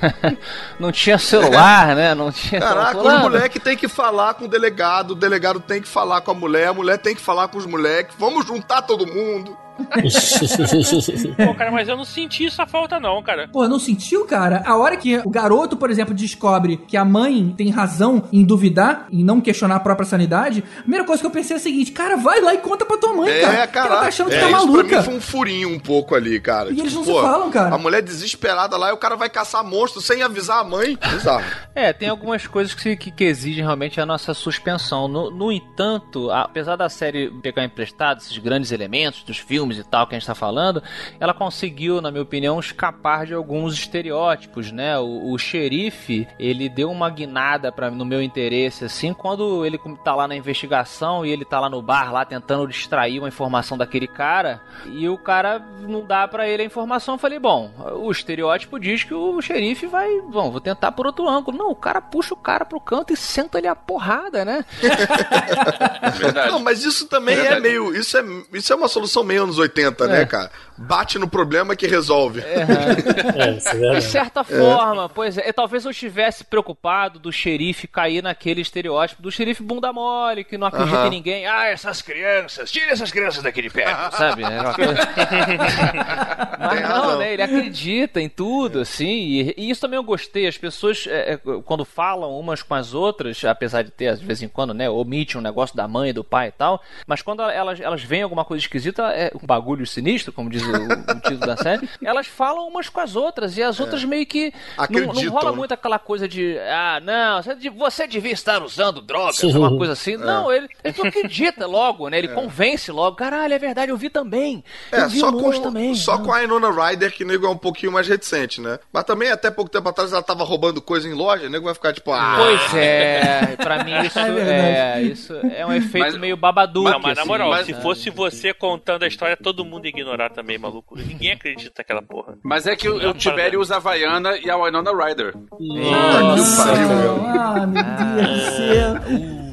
Não 0.80 0.90
tinha 0.92 1.18
celular, 1.18 1.94
né? 1.94 2.14
Não 2.14 2.30
tinha. 2.32 2.60
Caraca, 2.60 2.96
os 2.96 3.02
Fulano, 3.02 3.20
moleques 3.24 3.62
têm 3.62 3.76
que 3.76 3.88
falar 3.88 4.34
com 4.34 4.44
o 4.44 4.48
delegado, 4.48 5.10
o 5.10 5.14
delegado 5.14 5.60
tem 5.60 5.82
que 5.82 5.88
falar 5.88 6.20
com 6.20 6.30
a 6.30 6.34
mulher, 6.34 6.68
a 6.68 6.72
mulher 6.74 6.98
tem 6.98 7.14
que 7.14 7.20
falar 7.20 7.48
com 7.48 7.58
os 7.58 7.66
moleques. 7.66 8.14
Vamos 8.18 8.46
juntar 8.46 8.82
todo 8.82 9.06
mundo. 9.06 9.56
Pô, 11.46 11.54
cara, 11.54 11.70
mas 11.70 11.88
eu 11.88 11.96
não 11.96 12.04
senti 12.04 12.46
essa 12.46 12.66
falta, 12.66 12.98
não, 12.98 13.22
cara. 13.22 13.48
Pô, 13.48 13.66
não 13.68 13.78
sentiu, 13.78 14.24
cara? 14.24 14.62
A 14.64 14.76
hora 14.76 14.96
que 14.96 15.18
o 15.18 15.30
garoto, 15.30 15.76
por 15.76 15.90
exemplo, 15.90 16.14
descobre 16.14 16.76
que 16.76 16.96
a 16.96 17.04
mãe 17.04 17.54
tem 17.56 17.70
razão 17.70 18.24
em 18.32 18.44
duvidar, 18.44 19.06
em 19.10 19.22
não 19.22 19.40
questionar 19.40 19.76
a 19.76 19.80
própria 19.80 20.06
sanidade, 20.06 20.64
a 20.78 20.82
primeira 20.82 21.04
coisa 21.04 21.20
que 21.20 21.26
eu 21.26 21.30
pensei 21.30 21.56
é 21.56 21.58
a 21.58 21.62
seguinte, 21.62 21.92
cara, 21.92 22.16
vai 22.16 22.40
lá 22.40 22.54
e 22.54 22.58
conta 22.58 22.84
pra 22.84 22.96
tua 22.96 23.14
mãe, 23.14 23.40
cara. 23.40 23.54
É, 23.54 23.66
cara. 23.66 23.88
ela 23.88 24.00
tá 24.00 24.08
achando 24.08 24.28
que 24.30 24.36
é, 24.36 24.40
tá 24.40 24.50
isso 24.50 24.56
pra 24.56 24.66
maluca. 24.66 24.96
mim 24.96 25.02
foi 25.02 25.14
um 25.14 25.20
furinho 25.20 25.68
um 25.68 25.78
pouco 25.78 26.14
ali, 26.14 26.40
cara. 26.40 26.70
E 26.70 26.80
eles 26.80 26.94
não 26.94 27.04
se 27.04 27.12
falam, 27.12 27.50
cara. 27.50 27.74
A 27.74 27.78
mulher 27.78 28.02
desesperada 28.02 28.76
lá 28.76 28.90
e 28.90 28.92
o 28.92 28.96
cara 28.96 29.16
vai 29.16 29.28
caçar 29.28 29.64
monstro 29.64 30.00
sem 30.00 30.22
avisar 30.22 30.60
a 30.60 30.64
mãe. 30.64 30.98
Bizarro. 31.10 31.44
É, 31.74 31.92
tem 31.92 32.08
algumas 32.08 32.46
coisas 32.46 32.74
que, 32.74 32.96
que, 32.96 33.10
que 33.10 33.24
exigem 33.24 33.62
realmente 33.64 34.00
a 34.00 34.06
nossa 34.06 34.32
suspensão. 34.32 35.08
No, 35.08 35.30
no 35.30 35.52
entanto, 35.52 36.30
apesar 36.30 36.76
da 36.76 36.88
série 36.88 37.30
pegar 37.42 37.64
emprestado 37.64 38.18
esses 38.18 38.36
grandes 38.38 38.72
elementos 38.72 39.22
dos 39.22 39.38
filmes 39.38 39.65
e 39.78 39.84
tal 39.84 40.06
que 40.06 40.14
a 40.14 40.18
gente 40.18 40.26
tá 40.26 40.34
falando, 40.34 40.82
ela 41.18 41.34
conseguiu, 41.34 42.00
na 42.00 42.10
minha 42.10 42.22
opinião, 42.22 42.58
escapar 42.60 43.26
de 43.26 43.34
alguns 43.34 43.74
estereótipos, 43.74 44.70
né? 44.70 44.98
O, 44.98 45.32
o 45.32 45.38
xerife, 45.38 46.26
ele 46.38 46.68
deu 46.68 46.90
uma 46.90 47.10
guinada 47.10 47.72
para 47.72 47.90
no 47.90 48.04
meu 48.04 48.22
interesse, 48.22 48.84
assim, 48.84 49.12
quando 49.12 49.64
ele 49.64 49.78
tá 50.04 50.14
lá 50.14 50.28
na 50.28 50.36
investigação 50.36 51.24
e 51.24 51.30
ele 51.30 51.44
tá 51.44 51.58
lá 51.60 51.68
no 51.68 51.82
bar, 51.82 52.12
lá 52.12 52.24
tentando 52.24 52.66
distrair 52.68 53.18
uma 53.18 53.28
informação 53.28 53.76
daquele 53.76 54.06
cara, 54.06 54.60
e 54.86 55.08
o 55.08 55.18
cara 55.18 55.58
não 55.80 56.04
dá 56.04 56.26
pra 56.28 56.48
ele 56.48 56.62
a 56.62 56.66
informação. 56.66 57.14
Eu 57.14 57.18
falei, 57.18 57.38
bom, 57.38 57.70
o 57.94 58.10
estereótipo 58.10 58.78
diz 58.78 59.04
que 59.04 59.14
o 59.14 59.40
xerife 59.40 59.86
vai, 59.86 60.20
bom, 60.22 60.50
vou 60.50 60.60
tentar 60.60 60.92
por 60.92 61.06
outro 61.06 61.28
ângulo. 61.28 61.56
Não, 61.56 61.70
o 61.70 61.76
cara 61.76 62.00
puxa 62.00 62.34
o 62.34 62.36
cara 62.36 62.64
pro 62.64 62.80
canto 62.80 63.12
e 63.12 63.16
senta 63.16 63.58
ele 63.58 63.68
a 63.68 63.74
porrada, 63.74 64.44
né? 64.44 64.64
Verdade. 66.16 66.50
Não, 66.50 66.60
mas 66.60 66.84
isso 66.84 67.06
também 67.06 67.34
é 67.34 67.42
Verdade. 67.42 67.62
meio. 67.62 67.94
Isso 67.94 68.16
é, 68.18 68.24
isso 68.52 68.72
é 68.72 68.76
uma 68.76 68.88
solução 68.88 69.24
meio 69.24 69.44
anos 69.44 69.55
80, 69.58 70.06
né, 70.06 70.24
cara? 70.26 70.50
Bate 70.78 71.18
no 71.18 71.28
problema 71.28 71.74
que 71.74 71.86
resolve. 71.86 72.40
É, 72.40 73.52
isso 73.56 73.68
é 73.68 73.72
De 73.72 73.78
verdade. 73.78 74.04
certa 74.04 74.44
forma, 74.44 75.08
pois 75.08 75.38
é. 75.38 75.52
Talvez 75.52 75.84
eu 75.84 75.90
estivesse 75.90 76.44
preocupado 76.44 77.18
do 77.18 77.32
xerife 77.32 77.86
cair 77.86 78.22
naquele 78.22 78.60
estereótipo 78.60 79.22
do 79.22 79.30
xerife 79.30 79.62
bunda 79.62 79.92
mole, 79.92 80.44
que 80.44 80.58
não 80.58 80.66
acredita 80.66 80.96
Aham. 80.98 81.06
em 81.06 81.10
ninguém. 81.10 81.46
Ah, 81.46 81.66
essas 81.66 82.02
crianças, 82.02 82.70
tire 82.70 82.90
essas 82.90 83.10
crianças 83.10 83.42
daqui 83.42 83.62
de 83.62 83.70
perto, 83.70 84.12
sabe? 84.16 84.42
É 84.42 84.60
uma 84.60 84.74
coisa- 84.74 84.94
Mas 86.58 86.70
Tem 86.70 86.82
não, 86.82 86.88
razão. 86.88 87.18
né? 87.18 87.32
Ele 87.32 87.42
acredita 87.42 88.20
em 88.20 88.28
tudo, 88.28 88.80
assim. 88.80 89.06
E, 89.06 89.54
e 89.56 89.70
isso 89.70 89.80
também 89.80 89.96
eu 89.96 90.02
gostei. 90.04 90.46
As 90.46 90.58
pessoas, 90.58 91.06
é, 91.06 91.34
é, 91.34 91.36
quando 91.64 91.84
falam 91.84 92.38
umas 92.38 92.62
com 92.62 92.74
as 92.74 92.94
outras, 92.94 93.44
apesar 93.44 93.82
de 93.82 93.90
ter, 93.90 94.16
de 94.16 94.24
vez 94.24 94.42
em 94.42 94.48
quando, 94.48 94.74
né, 94.74 94.88
omite 94.88 95.36
um 95.38 95.40
negócio 95.40 95.76
da 95.76 95.86
mãe, 95.88 96.12
do 96.12 96.24
pai 96.24 96.48
e 96.48 96.52
tal, 96.52 96.82
mas 97.06 97.22
quando 97.22 97.42
elas, 97.42 97.80
elas 97.80 98.02
veem 98.02 98.22
alguma 98.22 98.44
coisa 98.44 98.62
esquisita, 98.62 99.02
é 99.12 99.30
um 99.40 99.46
bagulho 99.46 99.86
sinistro, 99.86 100.32
como 100.32 100.50
diz 100.50 100.65
o, 100.68 101.12
o 101.16 101.20
título 101.20 101.38
da 101.46 101.56
série, 101.56 101.88
elas 102.02 102.26
falam 102.26 102.66
umas 102.68 102.88
com 102.88 103.00
as 103.00 103.16
outras. 103.16 103.56
E 103.56 103.62
as 103.62 103.78
outras 103.80 104.04
meio 104.04 104.26
que. 104.26 104.52
Não, 104.90 105.12
não 105.12 105.30
rola 105.30 105.50
né? 105.50 105.56
muito 105.56 105.72
aquela 105.72 105.98
coisa 105.98 106.28
de. 106.28 106.58
Ah, 106.60 107.00
não, 107.02 107.42
você 107.42 107.54
de- 107.54 107.70
você 107.70 108.06
devia 108.06 108.32
estar 108.32 108.62
usando 108.62 109.00
drogas, 109.00 109.42
uma 109.42 109.76
coisa 109.76 109.92
assim. 109.92 110.16
Não, 110.16 110.52
ele, 110.52 110.68
ele 110.84 110.94
não 110.98 111.06
acredita 111.06 111.66
logo, 111.66 112.08
né? 112.08 112.18
Ele 112.18 112.28
convence 112.28 112.90
logo. 112.90 113.16
Caralho, 113.16 113.52
é 113.54 113.58
verdade, 113.58 113.90
eu 113.90 113.96
vi 113.96 114.08
também. 114.10 114.62
É, 114.92 115.02
eu 115.02 115.08
vi 115.08 115.18
só, 115.20 115.32
com, 115.32 115.50
também. 115.60 115.94
só 115.94 116.18
Não. 116.18 116.24
com 116.26 116.32
a 116.32 116.42
Inona 116.42 116.70
Ryder, 116.70 117.12
que 117.12 117.24
o 117.24 117.26
nego 117.26 117.46
é 117.46 117.50
um 117.50 117.56
pouquinho 117.56 117.92
mais 117.92 118.06
reticente, 118.08 118.60
né? 118.60 118.78
Mas 118.92 119.04
também, 119.04 119.30
até 119.30 119.50
pouco 119.50 119.70
tempo 119.70 119.88
atrás, 119.88 120.12
ela 120.12 120.22
tava 120.22 120.44
roubando 120.44 120.80
coisa 120.82 121.08
em 121.08 121.12
loja, 121.12 121.46
o 121.46 121.50
nego 121.50 121.64
vai 121.64 121.74
ficar 121.74 121.92
tipo, 121.92 122.12
ah, 122.12 122.36
Pois 122.38 122.74
é, 122.74 123.56
pra 123.56 123.84
mim 123.84 123.92
isso 124.06 124.18
É 124.18 124.28
é, 124.28 124.32
verdade. 124.32 125.12
isso 125.12 125.32
é 125.54 125.66
um 125.66 125.72
efeito 125.72 126.06
Mas- 126.06 126.16
meio 126.18 126.36
babaduque. 126.36 126.90
Não, 126.90 126.98
mas 127.00 127.14
na 127.16 127.22
assim, 127.22 127.28
moral, 127.28 127.50
né? 127.54 127.64
se 127.64 127.74
fosse 127.74 128.10
você 128.10 128.52
contando 128.52 129.02
a 129.04 129.08
história, 129.08 129.36
todo 129.36 129.64
mundo 129.64 129.84
ia 129.86 129.90
ignorar 129.90 130.30
também, 130.30 130.55
maluco. 130.58 130.96
Ninguém 130.96 131.32
acredita 131.32 131.74
naquela 131.78 132.02
porra. 132.02 132.38
Mas 132.42 132.66
é 132.66 132.76
que 132.76 132.88
o, 132.88 133.10
o 133.10 133.14
Tibério 133.14 133.60
usa 133.60 133.74
a 133.74 133.76
Havaiana 133.78 134.36
e 134.38 134.50
a 134.50 134.56
Winona 134.56 134.90
Ryder. 134.92 135.32
puta 135.32 135.48
que 135.58 136.56
pariu, 136.56 136.88
meu. 136.88 137.26
Ah, 137.26 137.66
meu 137.66 137.84
Deus 138.16 138.30
do 138.30 138.40
céu. 138.56 139.46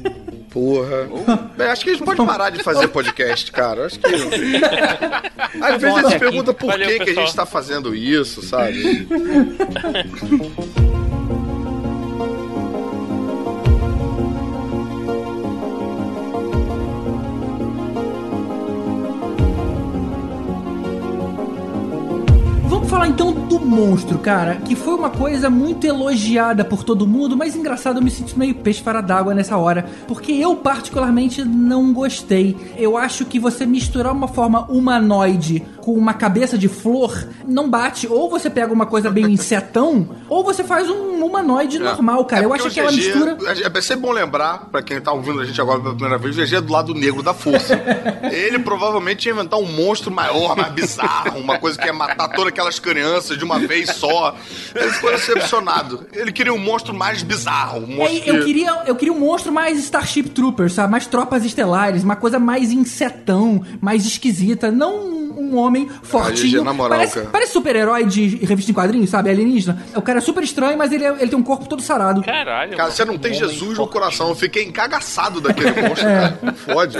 Porra. 0.54 1.08
Bem, 1.56 1.66
acho 1.66 1.82
que 1.82 1.90
a 1.90 1.92
gente 1.94 2.04
pode 2.04 2.24
parar 2.24 2.50
de 2.50 2.62
fazer 2.62 2.86
podcast, 2.86 3.50
cara. 3.50 3.86
Acho 3.86 3.98
que. 3.98 4.06
Às 5.60 5.82
vezes 5.82 5.96
a 5.96 6.02
gente 6.10 6.18
pergunta 6.20 6.54
por 6.54 6.70
Valeu, 6.70 6.86
que, 6.86 7.00
que 7.00 7.10
a 7.10 7.14
gente 7.14 7.34
tá 7.34 7.44
fazendo 7.44 7.92
isso, 7.92 8.40
sabe? 8.40 9.08
falar 22.94 23.08
então 23.08 23.32
do 23.32 23.58
monstro, 23.58 24.20
cara, 24.20 24.54
que 24.54 24.76
foi 24.76 24.94
uma 24.94 25.10
coisa 25.10 25.50
muito 25.50 25.84
elogiada 25.84 26.64
por 26.64 26.84
todo 26.84 27.04
mundo, 27.08 27.36
mas 27.36 27.56
engraçado, 27.56 27.98
eu 27.98 28.02
me 28.02 28.08
sinto 28.08 28.38
meio 28.38 28.54
peixe 28.54 28.80
fora 28.80 29.00
d'água 29.00 29.34
nessa 29.34 29.56
hora, 29.56 29.84
porque 30.06 30.30
eu 30.30 30.54
particularmente 30.54 31.44
não 31.44 31.92
gostei. 31.92 32.56
Eu 32.76 32.96
acho 32.96 33.24
que 33.24 33.40
você 33.40 33.66
misturar 33.66 34.12
uma 34.12 34.28
forma 34.28 34.64
humanoide 34.66 35.66
com 35.84 35.92
uma 35.92 36.14
cabeça 36.14 36.56
de 36.56 36.68
flor 36.68 37.28
não 37.46 37.68
bate. 37.68 38.06
Ou 38.06 38.30
você 38.30 38.48
pega 38.48 38.72
uma 38.72 38.86
coisa 38.86 39.10
bem 39.10 39.26
insetão, 39.34 40.08
ou 40.28 40.44
você 40.44 40.62
faz 40.62 40.88
um 40.88 41.24
humanoide 41.24 41.78
normal, 41.78 42.24
cara. 42.24 42.42
É 42.42 42.46
eu 42.46 42.54
acho 42.54 42.70
que 42.70 42.80
ela 42.80 42.90
GG 42.90 42.96
mistura. 42.96 43.38
É 43.46 43.78
é 43.78 43.80
sempre 43.82 44.02
bom 44.02 44.12
lembrar, 44.12 44.68
pra 44.70 44.82
quem 44.82 45.00
tá 45.00 45.12
ouvindo 45.12 45.40
a 45.40 45.44
gente 45.44 45.60
agora 45.60 45.80
pela 45.80 45.94
primeira 45.94 46.18
vez, 46.18 46.38
o 46.38 46.40
GG 46.40 46.56
é 46.56 46.60
do 46.60 46.72
lado 46.72 46.94
negro 46.94 47.22
da 47.22 47.34
força. 47.34 47.74
Ele 48.30 48.58
provavelmente 48.58 49.26
ia 49.26 49.32
inventar 49.32 49.58
um 49.58 49.66
monstro 49.66 50.10
maior, 50.10 50.56
mais 50.56 50.72
bizarro, 50.72 51.40
uma 51.40 51.58
coisa 51.58 51.76
que 51.76 51.86
ia 51.86 51.92
matar 51.92 52.28
todas 52.28 52.48
aquelas 52.48 52.78
crianças 52.84 53.38
de 53.38 53.44
uma 53.44 53.58
vez 53.58 53.90
só. 53.90 54.36
Ele 54.74 54.90
ficou 54.90 55.10
decepcionado. 55.10 56.06
Ele 56.12 56.30
queria 56.32 56.52
um 56.52 56.58
monstro 56.58 56.92
mais 56.94 57.22
bizarro. 57.22 57.82
Um 57.84 57.96
monstro 57.96 58.18
É, 58.18 58.30
eu, 58.30 58.38
que- 58.40 58.44
queria, 58.44 58.82
eu 58.86 58.94
queria 58.94 59.12
um 59.12 59.18
monstro 59.18 59.50
mais 59.52 59.78
Starship 59.78 60.24
Troopers, 60.28 60.74
sabe? 60.74 60.90
Mais 60.90 61.06
tropas 61.06 61.44
estelares, 61.44 62.04
uma 62.04 62.16
coisa 62.16 62.38
mais 62.38 62.70
insetão, 62.70 63.64
mais 63.80 64.04
esquisita. 64.06 64.70
Não 64.70 65.14
um 65.34 65.56
homem 65.56 65.88
fortinho. 66.02 66.62
Na 66.64 66.72
moral, 66.72 66.98
parece 66.98 67.14
cara. 67.14 67.28
parece 67.30 67.52
super-herói 67.52 68.04
de 68.06 68.36
revista 68.44 68.70
em 68.70 68.74
quadrinhos, 68.74 69.10
sabe? 69.10 69.30
Alienígena. 69.30 69.82
O 69.96 70.02
cara 70.02 70.18
é 70.18 70.20
super 70.22 70.42
estranho, 70.44 70.78
mas 70.78 70.92
ele, 70.92 71.04
é- 71.04 71.16
ele 71.20 71.28
tem 71.28 71.38
um 71.38 71.42
corpo 71.42 71.66
todo 71.66 71.82
sarado. 71.82 72.22
Caralho. 72.22 72.76
Cara, 72.76 72.90
você 72.90 73.04
não 73.04 73.18
tem 73.18 73.34
Jesus 73.34 73.78
no 73.78 73.86
coração. 73.88 74.28
Eu 74.28 74.34
fiquei 74.36 74.64
encagaçado 74.64 75.40
daquele 75.40 75.72
monstro, 75.82 76.04
cara. 76.06 76.38
Não 76.42 76.54
Fode. 76.54 76.98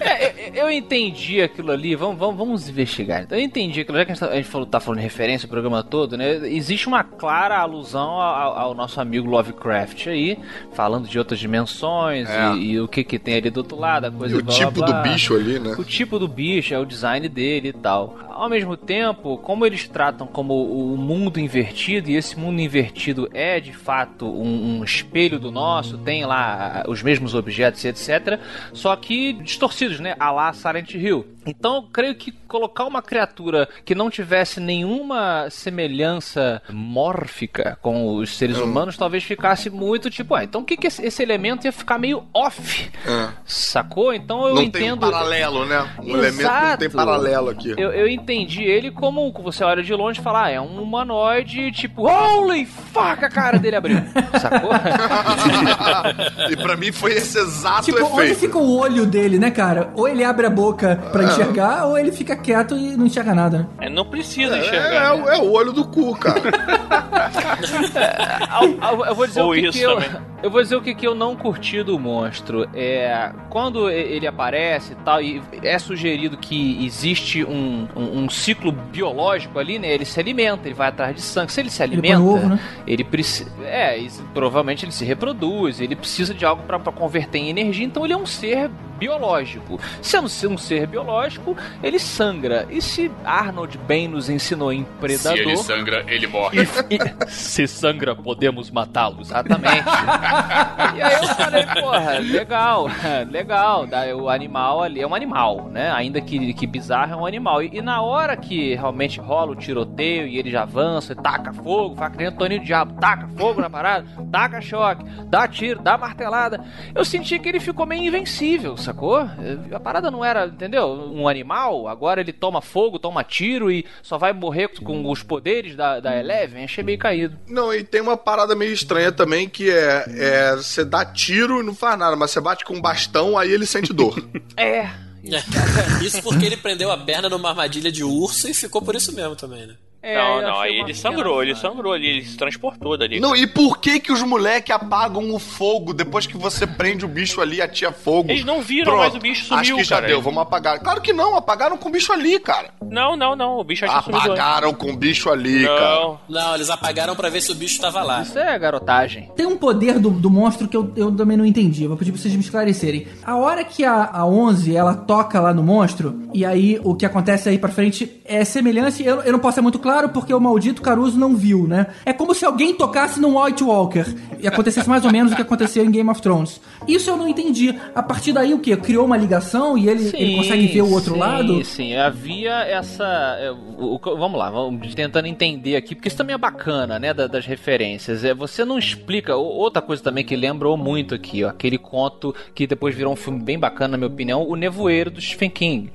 É, 0.00 0.50
eu- 0.54 0.62
eu 0.62 0.70
entendi 0.70 1.40
aquilo 1.42 1.70
ali, 1.72 1.94
vamos, 1.96 2.18
vamos, 2.18 2.36
vamos 2.36 2.68
investigar. 2.68 3.22
Então, 3.22 3.36
eu 3.38 3.44
entendi 3.44 3.80
aquilo, 3.80 3.98
já 3.98 4.04
que 4.04 4.12
a 4.12 4.14
gente, 4.14 4.20
tá, 4.24 4.30
a 4.32 4.36
gente 4.36 4.48
falou, 4.48 4.66
tá 4.66 4.78
falando 4.80 4.98
de 5.00 5.04
referência 5.12 5.46
o 5.46 5.50
programa 5.50 5.82
todo, 5.84 6.16
né? 6.16 6.48
Existe 6.48 6.88
uma 6.88 7.04
clara 7.04 7.58
alusão 7.58 8.10
ao, 8.20 8.58
ao 8.58 8.74
nosso 8.74 9.00
amigo 9.00 9.28
Lovecraft 9.28 10.06
aí, 10.08 10.38
falando 10.72 11.06
de 11.06 11.18
outras 11.18 11.38
dimensões 11.38 12.28
É. 12.28 12.54
e, 12.54 12.72
e 12.72 12.80
o 12.80 12.88
que 12.88 13.04
que 13.04 13.18
tem 13.18 13.34
ali 13.36 13.50
do 13.50 13.58
outro 13.58 13.78
lado, 13.78 14.06
a 14.06 14.10
coisa 14.10 14.34
E 14.36 14.38
o 14.38 14.42
blá, 14.42 14.54
blá, 14.56 14.66
tipo 14.66 14.80
blá. 14.80 14.86
do 15.02 15.08
bicho 15.08 15.34
ali, 15.34 15.58
né? 15.58 15.74
O 15.78 15.84
tipo 15.84 16.18
do 16.18 16.26
bicho, 16.26 16.72
é 16.74 16.78
o 16.78 16.84
design 16.86 17.28
dele 17.28 17.68
e 17.68 17.72
tal. 17.72 18.16
Ao 18.30 18.48
mesmo 18.48 18.76
tempo, 18.76 19.36
como 19.38 19.66
eles 19.66 19.86
tratam 19.86 20.26
como 20.26 20.54
o 20.64 20.96
mundo 20.96 21.38
invertido, 21.38 22.10
e 22.10 22.16
esse 22.16 22.38
mundo 22.38 22.60
invertido 22.60 23.28
é 23.34 23.60
de 23.60 23.72
fato 23.72 24.26
um, 24.26 24.78
um 24.78 24.84
espelho 24.84 25.38
do 25.38 25.52
nosso, 25.52 25.98
tem 25.98 26.24
lá 26.24 26.84
os 26.88 27.02
mesmos 27.02 27.34
objetos 27.34 27.84
e 27.84 27.88
etc. 27.88 28.40
Só 28.72 28.96
que 28.96 29.34
distorcidos, 29.34 30.00
né? 30.00 30.16
A 30.18 30.30
lá 30.30 30.52
Silent 30.54 30.94
Hill. 30.94 31.26
Então 31.44 31.76
eu 31.76 31.82
creio 31.82 32.14
que 32.14 32.32
colocar 32.48 32.84
uma 32.86 33.02
criatura 33.02 33.68
que 33.84 33.94
não 33.94 34.08
tivesse 34.08 34.60
nenhuma 35.02 35.48
semelhança 35.50 36.62
mórfica 36.70 37.76
com 37.82 38.14
os 38.16 38.36
seres 38.36 38.58
humanos 38.58 38.96
talvez 38.96 39.24
ficasse 39.24 39.68
muito 39.68 40.08
tipo, 40.08 40.34
ah, 40.34 40.44
então 40.44 40.60
o 40.60 40.64
que, 40.64 40.76
que 40.76 40.86
esse, 40.86 41.04
esse 41.04 41.22
elemento 41.22 41.64
ia 41.66 41.72
ficar 41.72 41.98
meio 41.98 42.24
off? 42.32 42.90
É. 43.06 43.28
Sacou? 43.44 44.14
Então 44.14 44.46
eu 44.48 44.54
não 44.54 44.70
tem 44.70 44.84
um 44.84 44.86
entendo. 44.94 45.00
paralelo, 45.10 45.64
né? 45.66 45.88
Um 46.00 46.16
elemento 46.16 46.36
que 46.36 46.42
não 46.44 46.76
tem 46.76 46.86
Exato. 46.86 46.90
paralelo 46.96 47.50
aqui. 47.50 47.74
Eu, 47.76 47.90
eu 47.92 48.08
entendi 48.08 48.62
ele 48.62 48.90
como 48.90 49.32
você 49.42 49.64
olha 49.64 49.82
de 49.82 49.92
longe 49.92 50.20
e 50.20 50.22
fala, 50.22 50.44
ah, 50.44 50.50
é 50.50 50.60
um 50.60 50.80
humanoide, 50.82 51.72
tipo, 51.72 52.06
holy 52.08 52.64
fuck, 52.64 53.24
a 53.24 53.28
cara 53.30 53.58
dele 53.58 53.76
abriu. 53.76 53.98
Sacou? 54.40 54.70
e 56.50 56.56
pra 56.56 56.76
mim 56.76 56.92
foi 56.92 57.12
esse 57.12 57.38
exato 57.38 57.82
Tipo, 57.86 58.04
onde 58.04 58.22
efeito. 58.22 58.40
fica 58.40 58.58
o 58.58 58.78
olho 58.78 59.04
dele, 59.06 59.38
né, 59.38 59.50
cara? 59.50 59.90
Ou 59.96 60.06
ele 60.08 60.22
abre 60.22 60.46
a 60.46 60.50
boca 60.50 60.96
pra 61.10 61.24
enxergar, 61.24 61.86
ou 61.86 61.98
ele 61.98 62.12
fica 62.12 62.36
quieto 62.36 62.76
e 62.76 62.96
não 62.96 63.06
enxerga 63.06 63.34
nada. 63.34 63.68
É, 63.80 63.88
não 63.88 64.04
precisa 64.04 64.56
É, 64.56 64.60
enxergar. 64.60 64.91
É, 64.92 65.00
né? 65.00 65.10
o- 65.12 65.28
é 65.30 65.38
o 65.38 65.52
olho 65.52 65.72
do 65.72 65.84
cu, 65.84 66.14
cara. 66.16 66.42
Ao- 68.50 68.64
ao- 69.00 69.06
eu 69.06 69.14
vou 69.14 69.26
dizer 69.26 69.40
Ou 69.40 69.50
o 69.50 69.54
que, 69.54 69.60
isso 69.60 69.78
que 69.78 69.84
eu, 69.84 69.94
também. 69.94 70.10
Eu 70.42 70.50
vou 70.50 70.62
dizer 70.62 70.76
o 70.76 70.82
que, 70.82 70.94
que 70.94 71.06
eu 71.06 71.14
não 71.14 71.36
curti 71.36 71.82
do 71.82 71.98
monstro. 71.98 72.68
É 72.74 73.32
quando 73.48 73.88
ele 73.90 74.26
aparece 74.26 74.92
e 74.92 74.96
tal, 74.96 75.20
e 75.22 75.42
é 75.62 75.78
sugerido 75.78 76.36
que 76.36 76.84
existe 76.84 77.44
um, 77.44 77.86
um, 77.94 78.20
um 78.24 78.30
ciclo 78.30 78.72
biológico 78.72 79.58
ali, 79.58 79.78
né? 79.78 79.88
Ele 79.92 80.04
se 80.04 80.18
alimenta, 80.18 80.66
ele 80.68 80.74
vai 80.74 80.88
atrás 80.88 81.14
de 81.14 81.20
sangue. 81.20 81.52
Se 81.52 81.60
ele 81.60 81.70
se 81.70 81.82
Ele 81.82 81.92
alimenta, 81.94 82.20
ovo, 82.20 82.48
né? 82.48 82.60
ele 82.86 83.04
precisa. 83.04 83.50
É, 83.64 83.98
provavelmente 84.34 84.84
ele 84.84 84.92
se 84.92 85.04
reproduz, 85.04 85.80
ele 85.80 85.94
precisa 85.96 86.32
de 86.34 86.44
algo 86.44 86.62
pra 86.64 86.78
pra 86.78 86.92
converter 86.92 87.38
em 87.38 87.48
energia, 87.48 87.84
então 87.84 88.04
ele 88.04 88.12
é 88.14 88.16
um 88.16 88.26
ser 88.26 88.70
biológico. 88.98 89.80
Sendo 90.00 90.28
um 90.48 90.56
ser 90.58 90.86
biológico, 90.86 91.56
ele 91.82 91.98
sangra. 91.98 92.66
E 92.70 92.80
se 92.80 93.10
Arnold 93.24 93.76
bem 93.78 94.06
nos 94.06 94.28
ensinou 94.30 94.72
em 94.72 94.84
Predador. 95.00 95.56
sangra, 95.56 96.04
ele 96.06 96.26
morre. 96.28 96.62
E- 96.62 97.26
se 97.30 97.66
sangra, 97.66 98.14
podemos 98.14 98.70
matá-lo. 98.70 99.20
Exatamente. 99.20 99.84
e 100.96 101.02
aí 101.02 101.14
eu 101.14 101.34
falei, 101.34 101.66
porra, 101.66 102.18
legal, 102.18 102.88
legal. 103.30 103.86
O 104.16 104.28
animal 104.28 104.82
ali 104.82 105.00
é 105.00 105.06
um 105.06 105.14
animal, 105.14 105.68
né? 105.68 105.90
Ainda 105.92 106.20
que, 106.20 106.52
que 106.54 106.66
bizarro, 106.66 107.12
é 107.12 107.16
um 107.16 107.26
animal. 107.26 107.62
E, 107.62 107.70
e 107.74 107.82
na 107.82 108.02
hora 108.02 108.36
que 108.36 108.74
realmente 108.74 109.20
rola 109.20 109.52
o 109.52 109.56
tiroteio 109.56 110.26
e 110.26 110.38
ele 110.38 110.50
já 110.50 110.62
avança, 110.62 111.12
e 111.12 111.16
taca 111.16 111.52
fogo, 111.52 111.96
faz 111.96 112.12
que 112.12 112.18
nem 112.18 112.26
Antônio 112.26 112.60
Diabo, 112.60 112.98
taca 113.00 113.28
fogo 113.28 113.60
na 113.60 113.70
parada, 113.70 114.06
taca 114.30 114.60
choque, 114.60 115.04
dá 115.26 115.46
tiro, 115.46 115.80
dá 115.80 115.96
martelada. 115.96 116.64
Eu 116.94 117.04
senti 117.04 117.38
que 117.38 117.48
ele 117.48 117.60
ficou 117.60 117.86
meio 117.86 118.04
invencível, 118.04 118.76
sacou? 118.76 119.28
A 119.72 119.80
parada 119.80 120.10
não 120.10 120.24
era, 120.24 120.46
entendeu? 120.46 120.88
Um 121.12 121.28
animal, 121.28 121.88
agora 121.88 122.20
ele 122.20 122.32
toma 122.32 122.60
fogo, 122.60 122.98
toma 122.98 123.24
tiro 123.24 123.70
e 123.70 123.84
só 124.02 124.18
vai 124.18 124.32
morrer 124.32 124.68
com 124.68 125.10
os 125.10 125.22
poderes 125.22 125.76
da, 125.76 126.00
da 126.00 126.18
Eleven. 126.18 126.64
Achei 126.64 126.84
meio 126.84 126.98
caído. 126.98 127.36
Não, 127.46 127.72
e 127.72 127.82
tem 127.82 128.00
uma 128.00 128.16
parada 128.16 128.54
meio 128.54 128.72
estranha 128.72 129.12
também 129.12 129.48
que 129.48 129.70
é, 129.70 130.04
é 130.22 130.56
você 130.56 130.84
dá 130.84 131.04
tiro 131.04 131.60
e 131.60 131.62
não 131.64 131.74
faz 131.74 131.98
nada, 131.98 132.16
mas 132.16 132.30
você 132.30 132.40
bate 132.40 132.64
com 132.64 132.74
um 132.74 132.80
bastão, 132.80 133.36
aí 133.36 133.50
ele 133.50 133.66
sente 133.66 133.92
dor. 133.92 134.14
É. 134.56 134.90
É, 135.24 136.04
Isso 136.04 136.20
porque 136.20 136.44
ele 136.44 136.56
prendeu 136.56 136.90
a 136.90 136.98
perna 136.98 137.28
numa 137.28 137.50
armadilha 137.50 137.92
de 137.92 138.02
urso 138.02 138.48
e 138.48 138.54
ficou 138.54 138.82
por 138.82 138.96
isso 138.96 139.12
mesmo 139.12 139.36
também, 139.36 139.66
né? 139.68 139.76
É, 140.02 140.16
não, 140.16 140.42
não, 140.42 140.60
aí 140.60 140.80
ele 140.80 140.94
sangrou, 140.94 141.42
ele 141.42 141.54
sangrou 141.54 141.92
ali, 141.92 142.06
ele 142.08 142.24
se 142.24 142.36
transportou 142.36 142.98
dali. 142.98 143.20
não, 143.20 143.36
e 143.36 143.46
por 143.46 143.78
que 143.78 144.00
que 144.00 144.10
os 144.12 144.20
moleques 144.22 144.74
apagam 144.74 145.32
o 145.32 145.38
fogo 145.38 145.92
depois 145.94 146.26
que 146.26 146.36
você 146.36 146.66
prende 146.66 147.04
o 147.04 147.08
bicho 147.08 147.40
ali 147.40 147.58
e 147.58 147.62
atia 147.62 147.92
fogo? 147.92 148.30
Eles 148.30 148.44
não 148.44 148.60
viram, 148.60 148.92
Pronto, 148.94 148.98
mas 149.04 149.14
o 149.14 149.18
bicho 149.20 149.44
sumiu, 149.44 149.60
Acho 149.60 149.76
que 149.76 149.84
já 149.84 149.96
cara. 149.96 150.08
deu, 150.08 150.20
vamos 150.20 150.42
apagar. 150.42 150.80
Claro 150.80 151.00
que 151.00 151.12
não, 151.12 151.36
apagaram 151.36 151.76
com 151.78 151.88
o 151.88 151.92
bicho 151.92 152.12
ali, 152.12 152.40
cara. 152.40 152.70
Não, 152.82 153.16
não, 153.16 153.36
não, 153.36 153.58
o 153.60 153.64
bicho 153.64 153.86
já 153.86 153.96
antes. 153.98 154.08
Apagaram 154.08 154.74
com 154.74 154.90
o 154.90 154.96
bicho 154.96 155.30
ali, 155.30 155.64
cara. 155.64 156.00
Não, 156.00 156.18
Não, 156.28 156.54
eles 156.56 156.68
apagaram 156.68 157.14
pra 157.14 157.28
ver 157.28 157.40
se 157.40 157.52
o 157.52 157.54
bicho 157.54 157.80
tava 157.80 158.02
lá. 158.02 158.22
Isso 158.22 158.36
é 158.38 158.58
garotagem. 158.58 159.30
Tem 159.36 159.46
um 159.46 159.56
poder 159.56 160.00
do, 160.00 160.10
do 160.10 160.28
monstro 160.28 160.66
que 160.66 160.76
eu, 160.76 160.92
eu 160.96 161.12
também 161.14 161.36
não 161.36 161.46
entendi. 161.46 161.84
Eu 161.84 161.90
vou 161.90 161.96
pedir 161.96 162.10
pra 162.10 162.20
vocês 162.20 162.34
me 162.34 162.40
esclarecerem. 162.40 163.06
A 163.24 163.36
hora 163.36 163.62
que 163.64 163.84
a, 163.84 164.10
a 164.12 164.26
11 164.26 164.74
ela 164.74 164.94
toca 164.94 165.38
lá 165.40 165.54
no 165.54 165.62
monstro, 165.62 166.28
e 166.34 166.44
aí 166.44 166.80
o 166.82 166.94
que 166.96 167.06
acontece 167.06 167.48
aí 167.48 167.56
pra 167.56 167.70
frente 167.70 168.20
é 168.24 168.44
semelhante. 168.44 169.04
Eu, 169.04 169.22
eu 169.22 169.30
não 169.32 169.38
posso 169.38 169.54
ser 169.54 169.60
muito 169.60 169.78
claro 169.78 169.91
porque 170.08 170.32
o 170.34 170.40
maldito 170.40 170.82
Caruso 170.82 171.18
não 171.18 171.36
viu, 171.36 171.66
né? 171.66 171.86
É 172.04 172.12
como 172.12 172.34
se 172.34 172.44
alguém 172.44 172.74
tocasse 172.74 173.20
num 173.20 173.40
White 173.40 173.62
Walker 173.64 174.04
e 174.40 174.46
acontecesse 174.48 174.88
mais 174.88 175.04
ou 175.04 175.12
menos 175.12 175.32
o 175.32 175.36
que 175.36 175.42
aconteceu 175.42 175.84
em 175.84 175.90
Game 175.90 176.08
of 176.10 176.20
Thrones. 176.20 176.60
Isso 176.88 177.10
eu 177.10 177.16
não 177.16 177.28
entendi. 177.28 177.74
A 177.94 178.02
partir 178.02 178.32
daí 178.32 178.52
o 178.54 178.58
quê? 178.58 178.76
Criou 178.76 179.04
uma 179.06 179.16
ligação 179.16 179.76
e 179.78 179.88
ele, 179.88 180.10
ele 180.14 180.36
consegue 180.36 180.66
ver 180.66 180.82
o 180.82 180.90
outro 180.90 181.14
sim, 181.14 181.20
lado? 181.20 181.64
Sim, 181.64 181.94
havia 181.96 182.52
essa. 182.64 183.04
é, 183.40 183.50
o- 183.52 183.94
o- 184.02 184.16
vamos 184.16 184.38
lá, 184.38 184.50
vamos 184.50 184.94
tentando 184.94 185.26
entender 185.26 185.76
aqui, 185.76 185.94
porque 185.94 186.08
isso 186.08 186.16
também 186.16 186.34
é 186.34 186.38
bacana, 186.38 186.98
né? 186.98 187.12
da- 187.14 187.26
das 187.26 187.46
referências. 187.46 188.24
É, 188.24 188.32
você 188.34 188.64
não 188.64 188.78
explica. 188.78 189.36
Outra 189.36 189.80
coisa 189.82 190.02
também 190.02 190.24
que 190.24 190.34
lembrou 190.34 190.76
muito 190.76 191.14
aqui, 191.14 191.44
ó, 191.44 191.48
aquele 191.50 191.78
conto 191.78 192.34
que 192.54 192.66
depois 192.66 192.94
virou 192.94 193.12
um 193.12 193.16
filme 193.16 193.40
bem 193.42 193.58
bacana, 193.58 193.92
na 193.92 193.96
minha 193.98 194.08
opinião, 194.08 194.42
O 194.48 194.56
Nevoeiro 194.56 195.10
do 195.10 195.20
Stephen 195.20 195.50
King. 195.50 195.90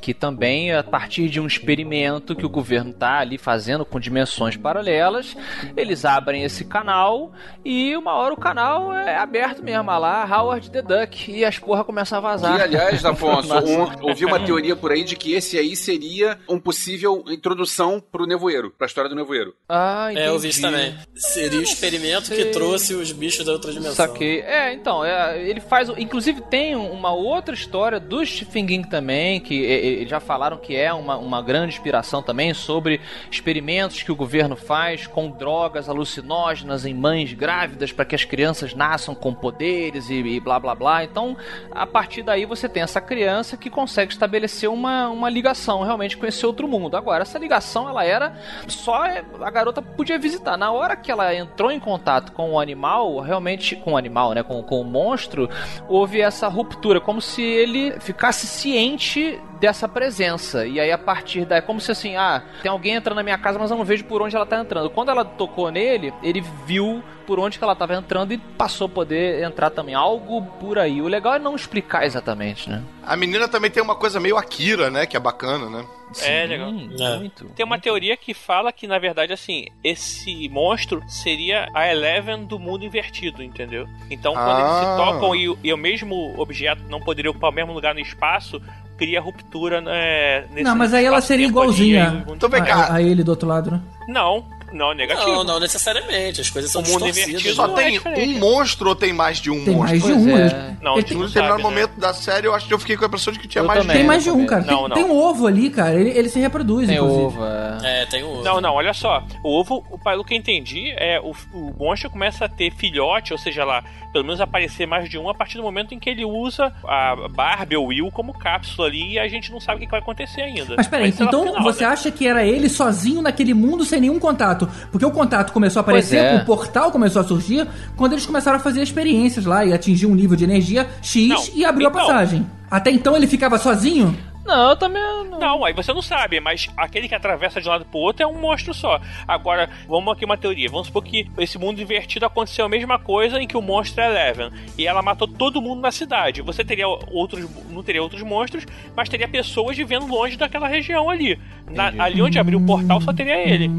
Que 0.00 0.12
também, 0.14 0.72
a 0.72 0.82
partir 0.82 1.28
de 1.28 1.40
um 1.40 1.46
experimento 1.46 2.34
que 2.36 2.44
o 2.46 2.48
governo 2.48 2.92
tá 2.92 3.18
ali 3.38 3.48
fazendo 3.48 3.84
com 3.84 3.98
dimensões 4.00 4.56
paralelas, 4.56 5.36
eles 5.76 6.04
abrem 6.04 6.42
esse 6.42 6.64
canal 6.64 7.32
e 7.64 7.96
uma 7.96 8.12
hora 8.14 8.34
o 8.34 8.36
canal 8.36 8.92
é 8.94 9.16
aberto 9.16 9.62
mesmo, 9.62 9.90
a 9.90 9.96
lá 9.98 10.24
Howard 10.26 10.70
the 10.70 10.82
Duck, 10.82 11.30
e 11.30 11.44
as 11.44 11.58
porra 11.58 11.84
começam 11.84 12.18
a 12.18 12.20
vazar. 12.20 12.58
E 12.58 12.62
aliás, 12.62 13.04
Afonso, 13.04 13.52
um, 13.64 14.08
ouvi 14.08 14.24
uma 14.24 14.40
teoria 14.40 14.74
por 14.76 14.90
aí 14.92 15.04
de 15.04 15.16
que 15.16 15.32
esse 15.32 15.56
aí 15.56 15.76
seria 15.76 16.38
um 16.48 16.58
possível 16.58 17.24
introdução 17.28 18.00
pro 18.00 18.26
nevoeiro, 18.26 18.70
pra 18.76 18.86
história 18.86 19.08
do 19.08 19.16
nevoeiro. 19.16 19.54
Ah, 19.68 20.08
É, 20.14 20.28
eu 20.28 20.38
vi 20.38 20.48
entendi. 20.48 20.48
isso 20.48 20.60
também. 20.62 20.96
Seria 21.14 21.58
o 21.60 21.62
experimento 21.62 22.30
que 22.30 22.46
trouxe 22.46 22.94
os 22.94 23.12
bichos 23.12 23.44
da 23.44 23.52
outra 23.52 23.70
dimensão. 23.72 23.94
Saquei. 23.94 24.40
É, 24.40 24.72
então, 24.74 25.04
é, 25.04 25.40
ele 25.48 25.60
faz. 25.60 25.88
Inclusive, 25.96 26.40
tem 26.42 26.74
um- 26.76 26.88
uma 26.90 27.12
outra 27.12 27.54
história 27.54 28.00
do 28.00 28.24
Stephen 28.24 28.66
King 28.66 28.88
também, 28.88 29.40
que 29.40 30.02
é, 30.02 30.06
já 30.06 30.18
falaram 30.20 30.56
que 30.56 30.74
é 30.74 30.92
uma, 30.92 31.16
uma 31.16 31.40
grande 31.42 31.74
inspiração 31.74 32.22
também 32.22 32.52
sobre 32.54 33.00
experimentos 33.30 34.02
que 34.02 34.12
o 34.12 34.16
governo 34.16 34.56
faz 34.56 35.06
com 35.06 35.30
drogas 35.30 35.88
alucinógenas 35.88 36.84
em 36.84 36.94
mães 36.94 37.32
grávidas 37.32 37.92
para 37.92 38.04
que 38.04 38.14
as 38.14 38.24
crianças 38.24 38.74
nasçam 38.74 39.14
com 39.14 39.34
poderes 39.34 40.10
e, 40.10 40.14
e, 40.14 40.40
blá 40.40 40.58
blá 40.58 40.74
blá. 40.74 41.04
Então, 41.04 41.36
a 41.70 41.86
partir 41.86 42.22
daí 42.22 42.44
você 42.44 42.68
tem 42.68 42.82
essa 42.82 43.00
criança 43.00 43.56
que 43.56 43.70
consegue 43.70 44.12
estabelecer 44.12 44.68
uma, 44.68 45.08
uma 45.08 45.30
ligação 45.30 45.82
realmente 45.82 46.16
com 46.16 46.26
esse 46.26 46.44
outro 46.44 46.68
mundo. 46.68 46.96
Agora, 46.96 47.22
essa 47.22 47.38
ligação 47.38 47.88
ela 47.88 48.04
era 48.04 48.34
só 48.66 49.04
a 49.40 49.50
garota 49.50 49.82
podia 49.82 50.18
visitar. 50.18 50.56
Na 50.56 50.70
hora 50.70 50.96
que 50.96 51.10
ela 51.10 51.34
entrou 51.34 51.70
em 51.70 51.80
contato 51.80 52.32
com 52.32 52.52
o 52.52 52.60
animal, 52.60 53.20
realmente 53.20 53.76
com 53.76 53.92
o 53.92 53.96
animal, 53.96 54.32
né, 54.32 54.42
com, 54.42 54.62
com 54.62 54.80
o 54.80 54.84
monstro, 54.84 55.48
houve 55.88 56.20
essa 56.20 56.48
ruptura, 56.48 57.00
como 57.00 57.20
se 57.20 57.42
ele 57.42 57.98
ficasse 58.00 58.46
ciente 58.46 59.40
dessa 59.60 59.88
presença. 59.88 60.66
E 60.66 60.80
aí 60.80 60.90
a 60.90 60.98
partir 60.98 61.44
daí, 61.44 61.60
como 61.62 61.80
se 61.80 61.90
assim, 61.90 62.16
ah, 62.16 62.42
tem 62.62 62.70
alguém 62.70 62.94
entrando 62.94 63.16
na 63.16 63.22
minha 63.22 63.38
casa, 63.38 63.58
mas 63.58 63.70
eu 63.70 63.76
não 63.76 63.84
vejo 63.84 64.04
por 64.04 64.22
onde 64.22 64.34
ela 64.34 64.46
tá 64.46 64.58
entrando. 64.60 64.90
Quando 64.90 65.10
ela 65.10 65.24
tocou 65.24 65.70
nele, 65.70 66.12
ele 66.22 66.40
viu 66.66 67.02
por 67.28 67.38
onde 67.38 67.58
que 67.58 67.62
ela 67.64 67.76
tava 67.76 67.94
entrando 67.94 68.32
e 68.32 68.38
passou 68.38 68.86
a 68.86 68.88
poder 68.88 69.44
entrar 69.44 69.68
também. 69.68 69.94
Algo 69.94 70.40
por 70.58 70.78
aí. 70.78 71.02
O 71.02 71.06
legal 71.06 71.34
é 71.34 71.38
não 71.38 71.54
explicar 71.54 72.06
exatamente, 72.06 72.70
né? 72.70 72.82
A 73.04 73.14
menina 73.18 73.46
também 73.46 73.70
tem 73.70 73.82
uma 73.82 73.94
coisa 73.94 74.18
meio 74.18 74.38
Akira, 74.38 74.88
né? 74.90 75.04
Que 75.04 75.14
é 75.14 75.20
bacana, 75.20 75.68
né? 75.68 75.84
é 76.22 76.46
legal. 76.46 76.72
Muito. 76.72 77.44
Tem 77.54 77.66
uma 77.66 77.78
teoria 77.78 78.16
que 78.16 78.32
fala 78.32 78.72
que, 78.72 78.86
na 78.86 78.98
verdade, 78.98 79.30
assim, 79.30 79.66
esse 79.84 80.48
monstro 80.48 81.02
seria 81.06 81.68
a 81.74 81.86
Eleven 81.92 82.46
do 82.46 82.58
mundo 82.58 82.82
invertido, 82.82 83.42
entendeu? 83.42 83.86
Então, 84.10 84.32
quando 84.32 84.48
Ah. 84.48 84.60
eles 84.60 84.88
se 84.88 84.96
tocam 84.96 85.34
e, 85.36 85.50
o- 85.50 85.58
e 85.62 85.70
o 85.70 85.76
mesmo 85.76 86.32
objeto 86.40 86.82
não 86.88 86.98
poderia 86.98 87.30
ocupar 87.30 87.50
o 87.50 87.54
mesmo 87.54 87.74
lugar 87.74 87.92
no 87.94 88.00
espaço, 88.00 88.58
cria 88.96 89.20
ruptura 89.20 89.82
né, 89.82 90.46
nesse 90.50 90.62
Não, 90.62 90.74
mas 90.74 90.94
aí 90.94 91.04
ela 91.04 91.20
seria 91.20 91.46
igualzinha 91.46 92.10
aí 92.26 92.34
Então 92.34 92.48
a, 92.72 92.94
a 92.94 93.02
ele 93.02 93.22
do 93.22 93.30
outro 93.30 93.46
lado, 93.46 93.70
né? 93.70 93.80
Não, 94.08 94.46
não, 94.72 94.92
negativo. 94.94 95.28
Não, 95.30 95.44
não 95.44 95.60
necessariamente. 95.60 96.40
As 96.40 96.50
coisas 96.50 96.70
são 96.70 96.82
O 96.82 96.88
mundo 96.88 97.06
invertido 97.08 97.54
Só 97.54 97.66
não 97.66 97.78
é 97.78 97.82
tem 97.84 97.92
diferente. 97.94 98.34
um 98.36 98.38
monstro 98.38 98.88
ou 98.90 98.94
tem 98.96 99.12
mais 99.12 99.38
de 99.38 99.50
um 99.50 99.64
Tem 99.64 99.74
monstro? 99.74 99.98
mais 99.98 100.02
de 100.04 100.12
um. 100.12 100.36
é. 100.38 100.40
ele- 100.46 100.76
Não, 100.82 100.94
ele 100.94 101.02
tem- 101.04 101.16
No 101.16 101.22
não 101.22 101.28
determinado 101.28 101.62
sabe, 101.62 101.74
né? 101.74 101.80
momento 101.82 102.00
da 102.00 102.14
série, 102.14 102.46
eu 102.46 102.54
acho 102.54 102.66
que 102.66 102.74
eu 102.74 102.78
fiquei 102.78 102.96
com 102.96 103.04
a 103.04 103.06
impressão 103.08 103.32
de 103.32 103.38
que 103.38 103.48
tinha 103.48 103.62
Eu 103.62 103.66
mais 103.66 103.80
também. 103.80 103.92
de 103.94 103.98
Tem 103.98 104.04
um. 104.04 104.06
mais 104.08 104.22
de 104.24 104.30
um, 104.30 104.46
cara. 104.46 104.62
Tem, 104.64 104.74
Não, 104.74 104.88
não. 104.88 104.94
tem 104.96 105.04
um 105.04 105.16
ovo 105.16 105.46
ali, 105.46 105.70
cara. 105.70 105.94
Ele, 105.98 106.10
ele 106.10 106.28
se 106.28 106.38
reproduz, 106.38 106.86
Tem 106.86 106.96
inclusive. 106.96 107.22
ovo, 107.24 107.44
é. 107.44 108.02
É, 108.02 108.06
tem 108.06 108.22
o. 108.22 108.42
Não, 108.42 108.60
não, 108.60 108.74
olha 108.74 108.92
só. 108.94 109.22
O 109.42 109.58
ovo, 109.58 109.84
o- 109.90 109.98
pelo 109.98 110.24
que 110.24 110.34
eu 110.34 110.38
entendi, 110.38 110.92
é 110.96 111.18
o, 111.20 111.32
o 111.52 111.74
monstro 111.78 112.10
começa 112.10 112.44
a 112.44 112.48
ter 112.48 112.70
filhote, 112.72 113.32
ou 113.32 113.38
seja 113.38 113.64
lá, 113.64 113.82
pelo 114.12 114.24
menos 114.24 114.40
aparecer 114.40 114.86
mais 114.86 115.08
de 115.08 115.18
um 115.18 115.28
a 115.28 115.34
partir 115.34 115.56
do 115.56 115.62
momento 115.62 115.94
em 115.94 115.98
que 115.98 116.08
ele 116.08 116.24
usa 116.24 116.72
a 116.84 117.28
Barbie 117.28 117.76
ou 117.76 117.86
Will 117.86 118.10
como 118.10 118.32
cápsula 118.32 118.88
ali 118.88 119.14
e 119.14 119.18
a 119.18 119.28
gente 119.28 119.50
não 119.52 119.60
sabe 119.60 119.78
o 119.78 119.80
que 119.84 119.90
vai 119.90 120.00
acontecer 120.00 120.42
ainda. 120.42 120.74
Mas 120.76 120.86
peraí, 120.86 121.10
no 121.10 121.24
então 121.24 121.46
final, 121.46 121.62
você 121.62 121.84
né? 121.84 121.90
acha 121.90 122.10
que 122.10 122.26
era 122.26 122.44
ele 122.44 122.68
sozinho 122.68 123.22
naquele 123.22 123.54
mundo 123.54 123.84
sem 123.84 124.00
nenhum 124.00 124.18
contato? 124.18 124.68
Porque 124.90 125.04
o 125.04 125.10
contato 125.10 125.52
começou 125.52 125.80
a 125.80 125.82
aparecer, 125.82 126.18
é. 126.18 126.36
o 126.36 126.44
portal 126.44 126.90
começou 126.90 127.20
a 127.20 127.24
surgir 127.24 127.66
quando 127.96 128.12
eles 128.12 128.26
começaram 128.26 128.56
a 128.56 128.60
fazer 128.60 128.82
experiências 128.82 129.44
lá 129.44 129.64
e 129.64 129.72
atingir 129.72 130.06
um 130.06 130.14
nível 130.14 130.36
de 130.36 130.44
energia 130.44 130.88
X 131.02 131.28
Não, 131.28 131.44
e 131.54 131.64
abriu 131.64 131.88
então. 131.88 132.00
a 132.00 132.06
passagem. 132.06 132.46
Até 132.70 132.90
então 132.90 133.16
ele 133.16 133.26
ficava 133.26 133.58
sozinho? 133.58 134.16
Não, 134.48 134.70
eu 134.70 134.76
também. 134.76 135.02
Não. 135.02 135.38
Não, 135.38 135.64
aí 135.64 135.72
você 135.72 135.92
não 135.92 136.02
sabe, 136.02 136.40
mas 136.40 136.68
aquele 136.76 137.08
que 137.08 137.14
atravessa 137.14 137.60
de 137.60 137.68
um 137.68 137.70
lado 137.70 137.84
pro 137.84 137.98
outro 138.00 138.22
é 138.22 138.26
um 138.26 138.40
monstro 138.40 138.74
só. 138.74 139.00
Agora, 139.26 139.68
vamos 139.86 140.12
aqui 140.12 140.24
uma 140.24 140.36
teoria. 140.36 140.68
Vamos 140.68 140.86
supor 140.88 141.04
que 141.04 141.30
esse 141.38 141.58
mundo 141.58 141.80
invertido 141.80 142.24
aconteceu 142.26 142.64
a 142.64 142.68
mesma 142.68 142.98
coisa 142.98 143.40
em 143.40 143.46
que 143.46 143.56
o 143.56 143.62
monstro 143.62 144.02
é 144.02 144.06
Eleven. 144.08 144.50
E 144.76 144.86
ela 144.86 145.02
matou 145.02 145.28
todo 145.28 145.60
mundo 145.62 145.80
na 145.80 145.92
cidade. 145.92 146.42
Você 146.42 146.64
teria 146.64 146.88
outros. 146.88 147.46
não 147.70 147.82
teria 147.82 148.02
outros 148.02 148.22
monstros, 148.22 148.66
mas 148.96 149.08
teria 149.08 149.28
pessoas 149.28 149.76
vivendo 149.76 150.06
longe 150.06 150.36
daquela 150.36 150.66
região 150.66 151.08
ali. 151.10 151.38
Na- 151.70 151.92
ali 152.04 152.20
onde 152.22 152.38
abriu 152.38 152.58
o 152.58 152.66
portal 152.66 153.00
só 153.00 153.12
teria 153.12 153.36
ele. 153.36 153.70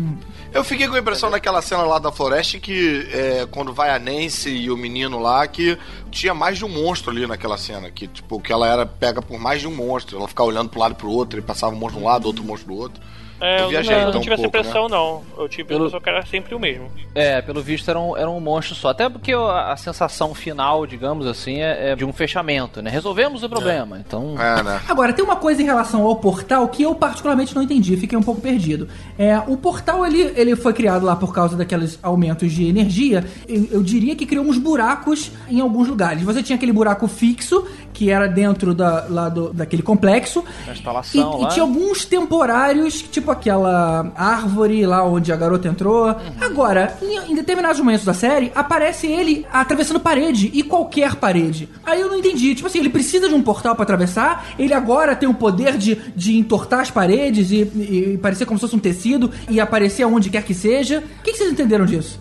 Eu 0.52 0.64
fiquei 0.64 0.88
com 0.88 0.95
a 0.95 1.00
impressão 1.00 1.30
naquela 1.30 1.62
cena 1.62 1.84
lá 1.84 2.00
da 2.00 2.12
floresta 2.12 2.60
que 2.60 3.08
é, 3.14 3.47
quando 3.52 3.72
vai 3.72 3.91
a 3.91 4.00
Nancy 4.00 4.50
e 4.50 4.72
o 4.72 4.76
menino 4.76 5.20
lá, 5.20 5.47
que 5.47 5.78
tinha 6.10 6.34
mais 6.34 6.58
de 6.58 6.66
um 6.66 6.70
monstro 6.70 7.12
ali 7.12 7.28
naquela 7.28 7.56
cena. 7.56 7.91
Que, 7.91 8.08
tipo, 8.08 8.41
que 8.41 8.52
ela 8.52 8.68
era 8.68 8.84
pega 8.86 9.22
por 9.22 9.39
mais 9.39 9.62
de 9.62 9.68
um 9.68 9.76
monstro. 9.76 10.18
Ela 10.18 10.28
ficava 10.28 10.50
olhando 10.50 10.70
pro 10.70 10.80
lado 10.80 10.93
e 10.93 10.95
pro 10.95 11.12
outro, 11.12 11.38
e 11.38 11.41
passava 11.41 11.76
um 11.76 11.78
monstro 11.78 12.00
de 12.00 12.06
um 12.06 12.08
lado, 12.08 12.26
outro 12.26 12.43
monstro 12.43 12.74
do 12.74 12.80
outro. 12.80 13.02
É, 13.42 13.60
Eu 13.60 13.64
eu 13.64 13.70
viajei, 13.70 13.92
não, 13.96 14.02
eu 14.02 14.10
então, 14.10 14.14
não 14.16 14.22
tive 14.22 14.32
um 14.32 14.34
essa 14.34 14.44
pouco, 14.44 14.58
impressão, 14.58 14.90
não. 14.90 15.22
Eu 15.38 15.48
tive 15.50 15.64
a 15.64 15.66
Pelo- 15.68 15.80
impressão 15.82 16.02
que 16.02 16.10
era 16.10 16.26
sempre 16.26 16.56
o 16.56 16.60
mesmo. 16.60 16.90
É, 17.16 17.42
pelo 17.42 17.62
visto 17.62 17.90
era 17.90 18.00
um, 18.00 18.16
era 18.16 18.30
um 18.30 18.40
monstro 18.40 18.76
só. 18.76 18.90
Até 18.90 19.10
porque 19.10 19.34
a, 19.34 19.72
a 19.72 19.78
sensação 19.78 20.34
final, 20.36 20.86
digamos 20.86 21.26
assim, 21.26 21.60
é, 21.62 21.92
é 21.92 21.96
de 21.96 22.04
um 22.06 22.12
fechamento, 22.14 22.82
né? 22.82 22.90
Resolvemos 22.90 23.42
o 23.44 23.50
problema. 23.50 24.00
Então. 24.00 24.36
É, 24.40 24.64
né? 24.64 24.82
Agora, 24.88 25.14
tem 25.14 25.24
uma 25.24 25.36
coisa 25.36 25.62
em 25.62 25.66
relação 25.66 26.06
ao 26.06 26.16
portal 26.18 26.68
que 26.68 26.84
eu 26.84 26.94
particularmente 26.96 27.56
não 27.56 27.64
entendi, 27.64 27.96
fiquei 27.98 28.18
um 28.18 28.24
pouco 28.24 28.42
perdido. 28.42 28.88
É, 29.18 29.38
o 29.48 29.58
portal 29.58 30.06
ele, 30.06 30.22
ele 30.36 30.56
foi 30.56 30.74
criado 30.74 31.06
lá 31.06 31.16
por 31.16 31.34
causa 31.34 31.56
daqueles 31.58 31.98
aumentos 32.04 32.52
de 32.52 32.68
energia. 32.68 33.26
Eu, 33.48 33.68
eu 33.72 33.84
diria 33.84 34.16
que 34.16 34.26
criou 34.26 34.46
uns 34.46 34.58
buracos 34.58 35.32
em 35.50 35.60
alguns 35.62 35.88
lugares. 35.88 36.22
Você 36.24 36.44
tinha 36.44 36.56
aquele 36.56 36.72
buraco 36.72 37.08
fixo, 37.08 37.66
que 38.00 38.10
era 38.10 38.30
dentro 38.30 38.74
da, 38.74 39.08
lá 39.10 39.28
do, 39.28 39.52
daquele 39.52 39.84
complexo. 39.84 40.41
E, 40.66 40.72
instalação 40.72 41.38
e 41.38 41.43
lá. 41.43 41.50
tinha 41.50 41.64
alguns 41.64 42.06
temporários, 42.06 43.02
tipo 43.02 43.30
aquela 43.30 44.10
árvore 44.16 44.86
lá 44.86 45.04
onde 45.04 45.34
a 45.34 45.36
garota 45.36 45.68
entrou. 45.68 46.06
Uhum. 46.06 46.16
Agora, 46.39 46.95
em, 47.02 47.34
em 47.34 47.36
determinados 47.36 47.78
momentos 47.82 48.06
da 48.06 48.14
série, 48.14 48.54
aparece 48.56 49.06
ele 49.06 49.45
atravessando 49.52 50.00
parede, 50.00 50.50
e 50.54 50.64
qualquer 50.64 51.16
parede. 51.16 51.68
Aí 51.86 52.00
eu 52.00 52.08
não 52.08 52.18
entendi. 52.18 52.56
Tipo 52.56 52.68
assim, 52.68 52.80
ele 52.80 52.89
precisa 52.89 53.28
de 53.28 53.34
um 53.34 53.41
portal 53.41 53.76
pra 53.76 53.84
atravessar, 53.84 54.45
ele 54.58 54.74
agora 54.74 55.14
tem 55.14 55.28
o 55.28 55.34
poder 55.34 55.78
de, 55.78 55.95
de 56.16 56.38
entortar 56.38 56.80
as 56.80 56.89
paredes 56.89 57.52
e, 57.52 57.64
e 57.64 58.18
parecer 58.22 58.45
como 58.45 58.58
se 58.58 58.62
fosse 58.62 58.78
um 58.78 58.80
tecido 58.80 59.30
e 59.50 59.60
aparecer 59.60 60.04
aonde 60.04 60.30
quer 60.30 60.43
que 60.45 60.54
seja. 60.54 61.00
O 61.00 61.22
que, 61.22 61.34
que 61.34 61.38
vocês 61.38 61.52
entenderam 61.52 61.86
disso? 61.86 62.18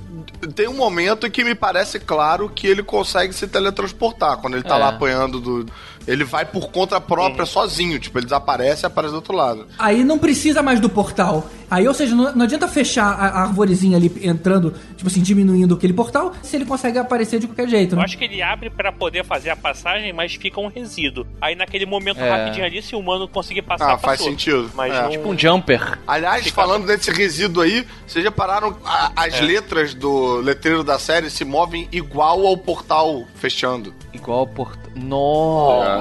Tem 0.55 0.69
um 0.69 0.75
momento 0.77 1.27
em 1.27 1.31
que 1.31 1.43
me 1.45 1.55
parece 1.55 1.99
claro 1.99 2.49
que 2.49 2.67
ele 2.67 2.83
consegue 2.83 3.33
se 3.33 3.47
teletransportar. 3.49 4.37
Quando 4.39 4.55
ele 4.55 4.63
tá 4.63 4.77
É. 4.77 4.79
lá 4.79 4.89
apanhando 4.89 5.41
do. 5.41 5.67
Ele 6.09 6.25
vai 6.25 6.45
por 6.45 6.71
conta 6.71 7.01
própria 7.01 7.45
sozinho. 7.47 7.99
Tipo, 7.99 8.19
ele 8.19 8.25
desaparece 8.27 8.85
e 8.85 8.87
aparece 8.87 9.13
do 9.13 9.17
outro 9.17 9.35
lado. 9.37 9.67
Aí 9.79 10.03
não 10.03 10.19
precisa 10.19 10.63
mais 10.63 10.81
do 10.81 10.89
portal. 10.89 11.47
Aí, 11.71 11.87
ou 11.87 11.93
seja, 11.93 12.15
não, 12.15 12.35
não 12.35 12.45
adianta 12.47 12.67
fechar 12.67 13.05
a, 13.13 13.27
a 13.27 13.43
arvorezinha 13.43 13.99
ali 13.99 14.11
entrando, 14.23 14.73
tipo 14.97 15.07
assim, 15.07 15.21
diminuindo 15.21 15.75
aquele 15.75 15.93
portal, 15.93 16.33
se 16.43 16.57
ele 16.57 16.65
consegue 16.65 16.97
aparecer 16.99 17.39
de 17.39 17.47
qualquer 17.47 17.69
jeito, 17.69 17.93
Eu 17.93 17.99
né? 17.99 18.05
acho 18.05 18.17
que 18.17 18.25
ele 18.25 18.41
abre 18.41 18.71
pra 18.71 18.91
poder 18.91 19.23
fazer 19.23 19.51
a 19.51 19.57
passagem, 19.57 20.11
mas 20.15 20.35
fica 20.35 20.59
um 20.59 20.69
resíduo. 20.69 21.27
Aí 21.43 21.55
naquele 21.55 21.85
momento 21.85 22.21
É. 22.21 22.31
rapidinho 22.31 22.65
ali, 22.65 22.81
se 22.81 22.97
o 22.97 22.99
humano 22.99 23.29
conseguir 23.29 23.61
passar, 23.61 23.85
Ah, 23.93 23.99
faz 23.99 24.17
passou. 24.19 24.29
sentido. 24.31 24.71
Mas 24.75 24.95
É. 24.95 25.03
não... 25.03 25.11
Tipo 25.11 25.29
um 25.29 25.39
jumper. 25.39 25.99
Aliás, 26.07 26.45
Fica- 26.45 26.57
falando 26.57 26.87
desse 26.87 27.11
resíduo 27.11 27.63
aí, 27.63 27.87
vocês 28.07 28.25
já 28.25 28.31
pararam 28.33 28.75
a- 28.87 29.13
as 29.15 29.35
É. 29.35 29.43
letras 29.43 29.93
do 29.93 30.37
letreiro 30.37 30.83
da 30.83 30.99
série 30.99 31.29
se 31.29 31.45
movem 31.45 31.87
igual 31.93 32.47
ao 32.47 32.57
portal 32.57 33.25
fechando. 33.35 33.93
Igual 34.15 34.47
porta. 34.47 34.89
Nossa! 34.97 35.98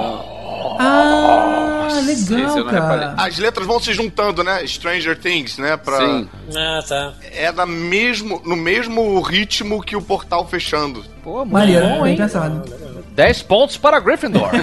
Ah, 0.80 1.88
legal, 2.06 2.56
reparei. 2.56 2.80
cara. 2.80 3.16
As 3.18 3.38
letras 3.38 3.66
vão 3.66 3.80
se 3.80 3.94
juntando, 3.94 4.44
né? 4.44 4.66
Stranger 4.68 5.18
Things, 5.18 5.58
né? 5.58 5.76
Pra... 5.78 5.98
Sim. 6.00 6.30
Ah, 6.56 6.84
tá. 6.88 7.14
É 7.32 7.52
na 7.52 7.66
mesmo, 7.66 8.42
no 8.46 8.56
mesmo 8.56 9.20
ritmo 9.22 9.82
que 9.82 9.96
o 9.96 10.02
portal 10.02 10.48
fechando. 10.48 11.04
Pô, 11.24 11.40
muito 11.40 11.54
Maneiro, 11.54 11.88
bom, 11.88 12.04
bem 12.04 12.12
hein? 12.12 12.18
pensado. 12.18 12.64
10 13.18 13.42
pontos 13.42 13.78
para 13.78 14.00
Gryffindor. 14.00 14.52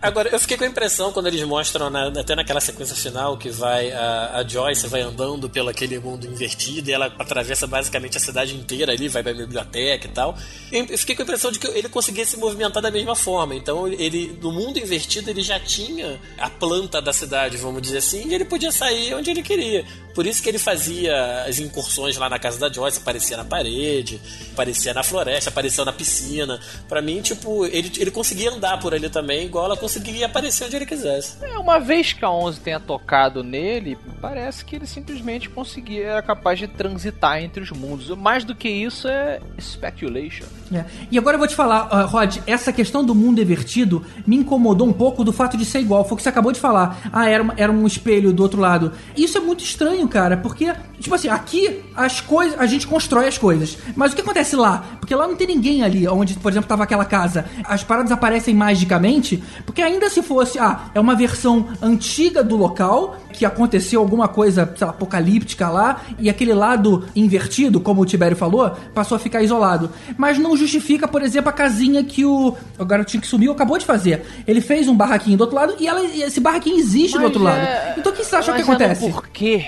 Agora, 0.00 0.28
eu 0.28 0.38
fiquei 0.38 0.56
com 0.56 0.62
a 0.62 0.68
impressão 0.68 1.12
quando 1.12 1.26
eles 1.26 1.42
mostram, 1.42 1.90
na- 1.90 2.06
até 2.20 2.36
naquela 2.36 2.60
sequência 2.60 2.94
final, 2.94 3.36
que 3.36 3.50
vai 3.50 3.90
a, 3.90 4.36
a 4.36 4.46
Joyce 4.46 4.86
vai 4.86 5.00
andando 5.00 5.50
pelo 5.50 5.68
aquele 5.68 5.98
mundo 5.98 6.28
invertido 6.28 6.88
e 6.88 6.92
ela 6.92 7.06
atravessa 7.18 7.66
basicamente 7.66 8.16
a 8.16 8.20
cidade 8.20 8.54
inteira 8.54 8.92
ali, 8.92 9.08
vai 9.08 9.20
pra 9.20 9.34
biblioteca 9.34 10.06
e 10.06 10.10
tal. 10.10 10.36
Eu 10.70 10.96
fiquei 10.96 11.16
com 11.16 11.22
a 11.22 11.24
impressão 11.24 11.50
de 11.50 11.58
que 11.58 11.66
ele 11.66 11.88
conseguia 11.88 12.24
se 12.24 12.36
movimentar 12.36 12.80
da 12.80 12.92
mesma 12.92 13.16
forma. 13.16 13.56
Então, 13.56 13.88
ele 13.88 14.38
no 14.40 14.52
mundo 14.52 14.78
invertido 14.78 15.28
ele 15.28 15.42
já 15.42 15.58
tinha 15.58 16.20
a 16.38 16.48
planta 16.48 17.02
da 17.02 17.12
cidade, 17.12 17.56
vamos 17.56 17.82
dizer 17.82 17.98
assim, 17.98 18.28
e 18.28 18.34
ele 18.34 18.44
podia 18.44 18.70
sair 18.70 19.12
onde 19.12 19.28
ele 19.30 19.42
queria. 19.42 19.84
Por 20.14 20.24
isso 20.24 20.40
que 20.42 20.48
ele 20.48 20.58
fazia 20.58 21.44
as 21.48 21.58
incursões 21.58 22.16
lá 22.16 22.28
na 22.28 22.38
casa 22.38 22.58
da 22.58 22.72
Joyce, 22.72 22.98
aparecia 22.98 23.36
na 23.36 23.44
parede, 23.44 24.20
aparecia 24.52 24.94
na 24.94 25.02
floresta, 25.02 25.47
apareceu 25.48 25.84
na 25.84 25.92
piscina. 25.92 26.60
Pra 26.88 27.00
mim, 27.02 27.20
tipo, 27.20 27.64
ele, 27.66 27.90
ele 27.98 28.10
conseguia 28.10 28.50
andar 28.50 28.78
por 28.78 28.94
ali 28.94 29.08
também, 29.10 29.46
igual 29.46 29.64
ela 29.66 29.76
conseguiria 29.76 30.26
aparecer 30.26 30.64
onde 30.64 30.76
ele 30.76 30.86
quisesse. 30.86 31.36
É, 31.42 31.58
uma 31.58 31.78
vez 31.78 32.12
que 32.12 32.24
a 32.24 32.30
11 32.30 32.60
tenha 32.60 32.78
tocado 32.80 33.42
nele, 33.42 33.96
parece 34.20 34.64
que 34.64 34.76
ele 34.76 34.86
simplesmente 34.86 35.48
conseguia, 35.48 36.04
era 36.06 36.22
capaz 36.22 36.58
de 36.58 36.66
transitar 36.68 37.42
entre 37.42 37.62
os 37.62 37.70
mundos. 37.70 38.08
Mais 38.16 38.44
do 38.44 38.54
que 38.54 38.68
isso 38.68 39.08
é 39.08 39.40
speculation. 39.60 40.44
É. 40.72 40.84
E 41.10 41.18
agora 41.18 41.34
eu 41.34 41.38
vou 41.38 41.48
te 41.48 41.54
falar, 41.54 41.88
ah, 41.90 42.02
Rod, 42.02 42.36
essa 42.46 42.72
questão 42.72 43.04
do 43.04 43.14
mundo 43.14 43.40
invertido 43.40 44.04
me 44.26 44.36
incomodou 44.36 44.86
um 44.86 44.92
pouco 44.92 45.24
do 45.24 45.32
fato 45.32 45.56
de 45.56 45.64
ser 45.64 45.80
igual. 45.80 46.04
Foi 46.04 46.14
o 46.14 46.16
que 46.16 46.22
você 46.22 46.28
acabou 46.28 46.52
de 46.52 46.60
falar. 46.60 47.08
Ah, 47.12 47.28
era, 47.28 47.42
uma- 47.42 47.54
era 47.56 47.72
um 47.72 47.86
espelho 47.86 48.32
do 48.32 48.42
outro 48.42 48.60
lado. 48.60 48.92
Isso 49.16 49.38
é 49.38 49.40
muito 49.40 49.64
estranho, 49.64 50.06
cara, 50.08 50.36
porque, 50.36 50.72
tipo 51.00 51.14
assim, 51.14 51.28
aqui 51.28 51.82
as 51.96 52.20
coisas. 52.20 52.58
A 52.60 52.66
gente 52.66 52.86
constrói 52.86 53.28
as 53.28 53.38
coisas. 53.38 53.78
Mas 53.96 54.12
o 54.12 54.14
que 54.16 54.20
acontece 54.22 54.56
lá? 54.56 54.84
Porque 55.00 55.14
lá 55.14 55.26
não, 55.26 55.36
tem 55.38 55.46
ninguém 55.46 55.82
ali 55.82 56.06
onde, 56.06 56.34
por 56.34 56.50
exemplo, 56.52 56.68
tava 56.68 56.82
aquela 56.84 57.04
casa. 57.04 57.44
As 57.64 57.82
paradas 57.82 58.12
aparecem 58.12 58.54
magicamente, 58.54 59.42
porque 59.64 59.80
ainda 59.80 60.10
se 60.10 60.22
fosse, 60.22 60.58
ah, 60.58 60.90
é 60.94 61.00
uma 61.00 61.14
versão 61.14 61.68
antiga 61.80 62.42
do 62.42 62.56
local, 62.56 63.16
que 63.32 63.44
aconteceu 63.44 64.00
alguma 64.00 64.28
coisa, 64.28 64.70
sei 64.76 64.86
lá, 64.86 64.92
apocalíptica 64.92 65.68
lá, 65.68 66.02
e 66.18 66.28
aquele 66.28 66.52
lado 66.52 67.04
invertido, 67.14 67.80
como 67.80 68.02
o 68.02 68.06
Tibério 68.06 68.36
falou, 68.36 68.70
passou 68.94 69.16
a 69.16 69.18
ficar 69.18 69.42
isolado. 69.42 69.90
Mas 70.16 70.38
não 70.38 70.56
justifica, 70.56 71.06
por 71.08 71.22
exemplo, 71.22 71.48
a 71.48 71.52
casinha 71.52 72.02
que 72.02 72.24
o, 72.24 72.54
o 72.78 72.84
garotinho 72.84 73.20
que 73.20 73.26
sumiu 73.28 73.52
acabou 73.52 73.78
de 73.78 73.86
fazer. 73.86 74.22
Ele 74.46 74.60
fez 74.60 74.88
um 74.88 74.94
barraquinho 74.96 75.36
do 75.38 75.42
outro 75.42 75.56
lado 75.56 75.74
e 75.78 75.86
ela, 75.86 76.04
esse 76.04 76.40
barraquinho 76.40 76.76
existe 76.78 77.12
do 77.12 77.18
Mas 77.18 77.24
outro 77.26 77.42
lado. 77.42 77.58
é- 77.58 77.94
Então 77.96 78.12
o 78.12 78.14
que 78.14 78.24
você 78.24 78.36
acha 78.36 78.52
que 78.52 78.58
Mas 78.58 78.68
é 78.68 78.70
no 78.70 78.74
acontece? 78.76 79.10
porquê 79.10 79.64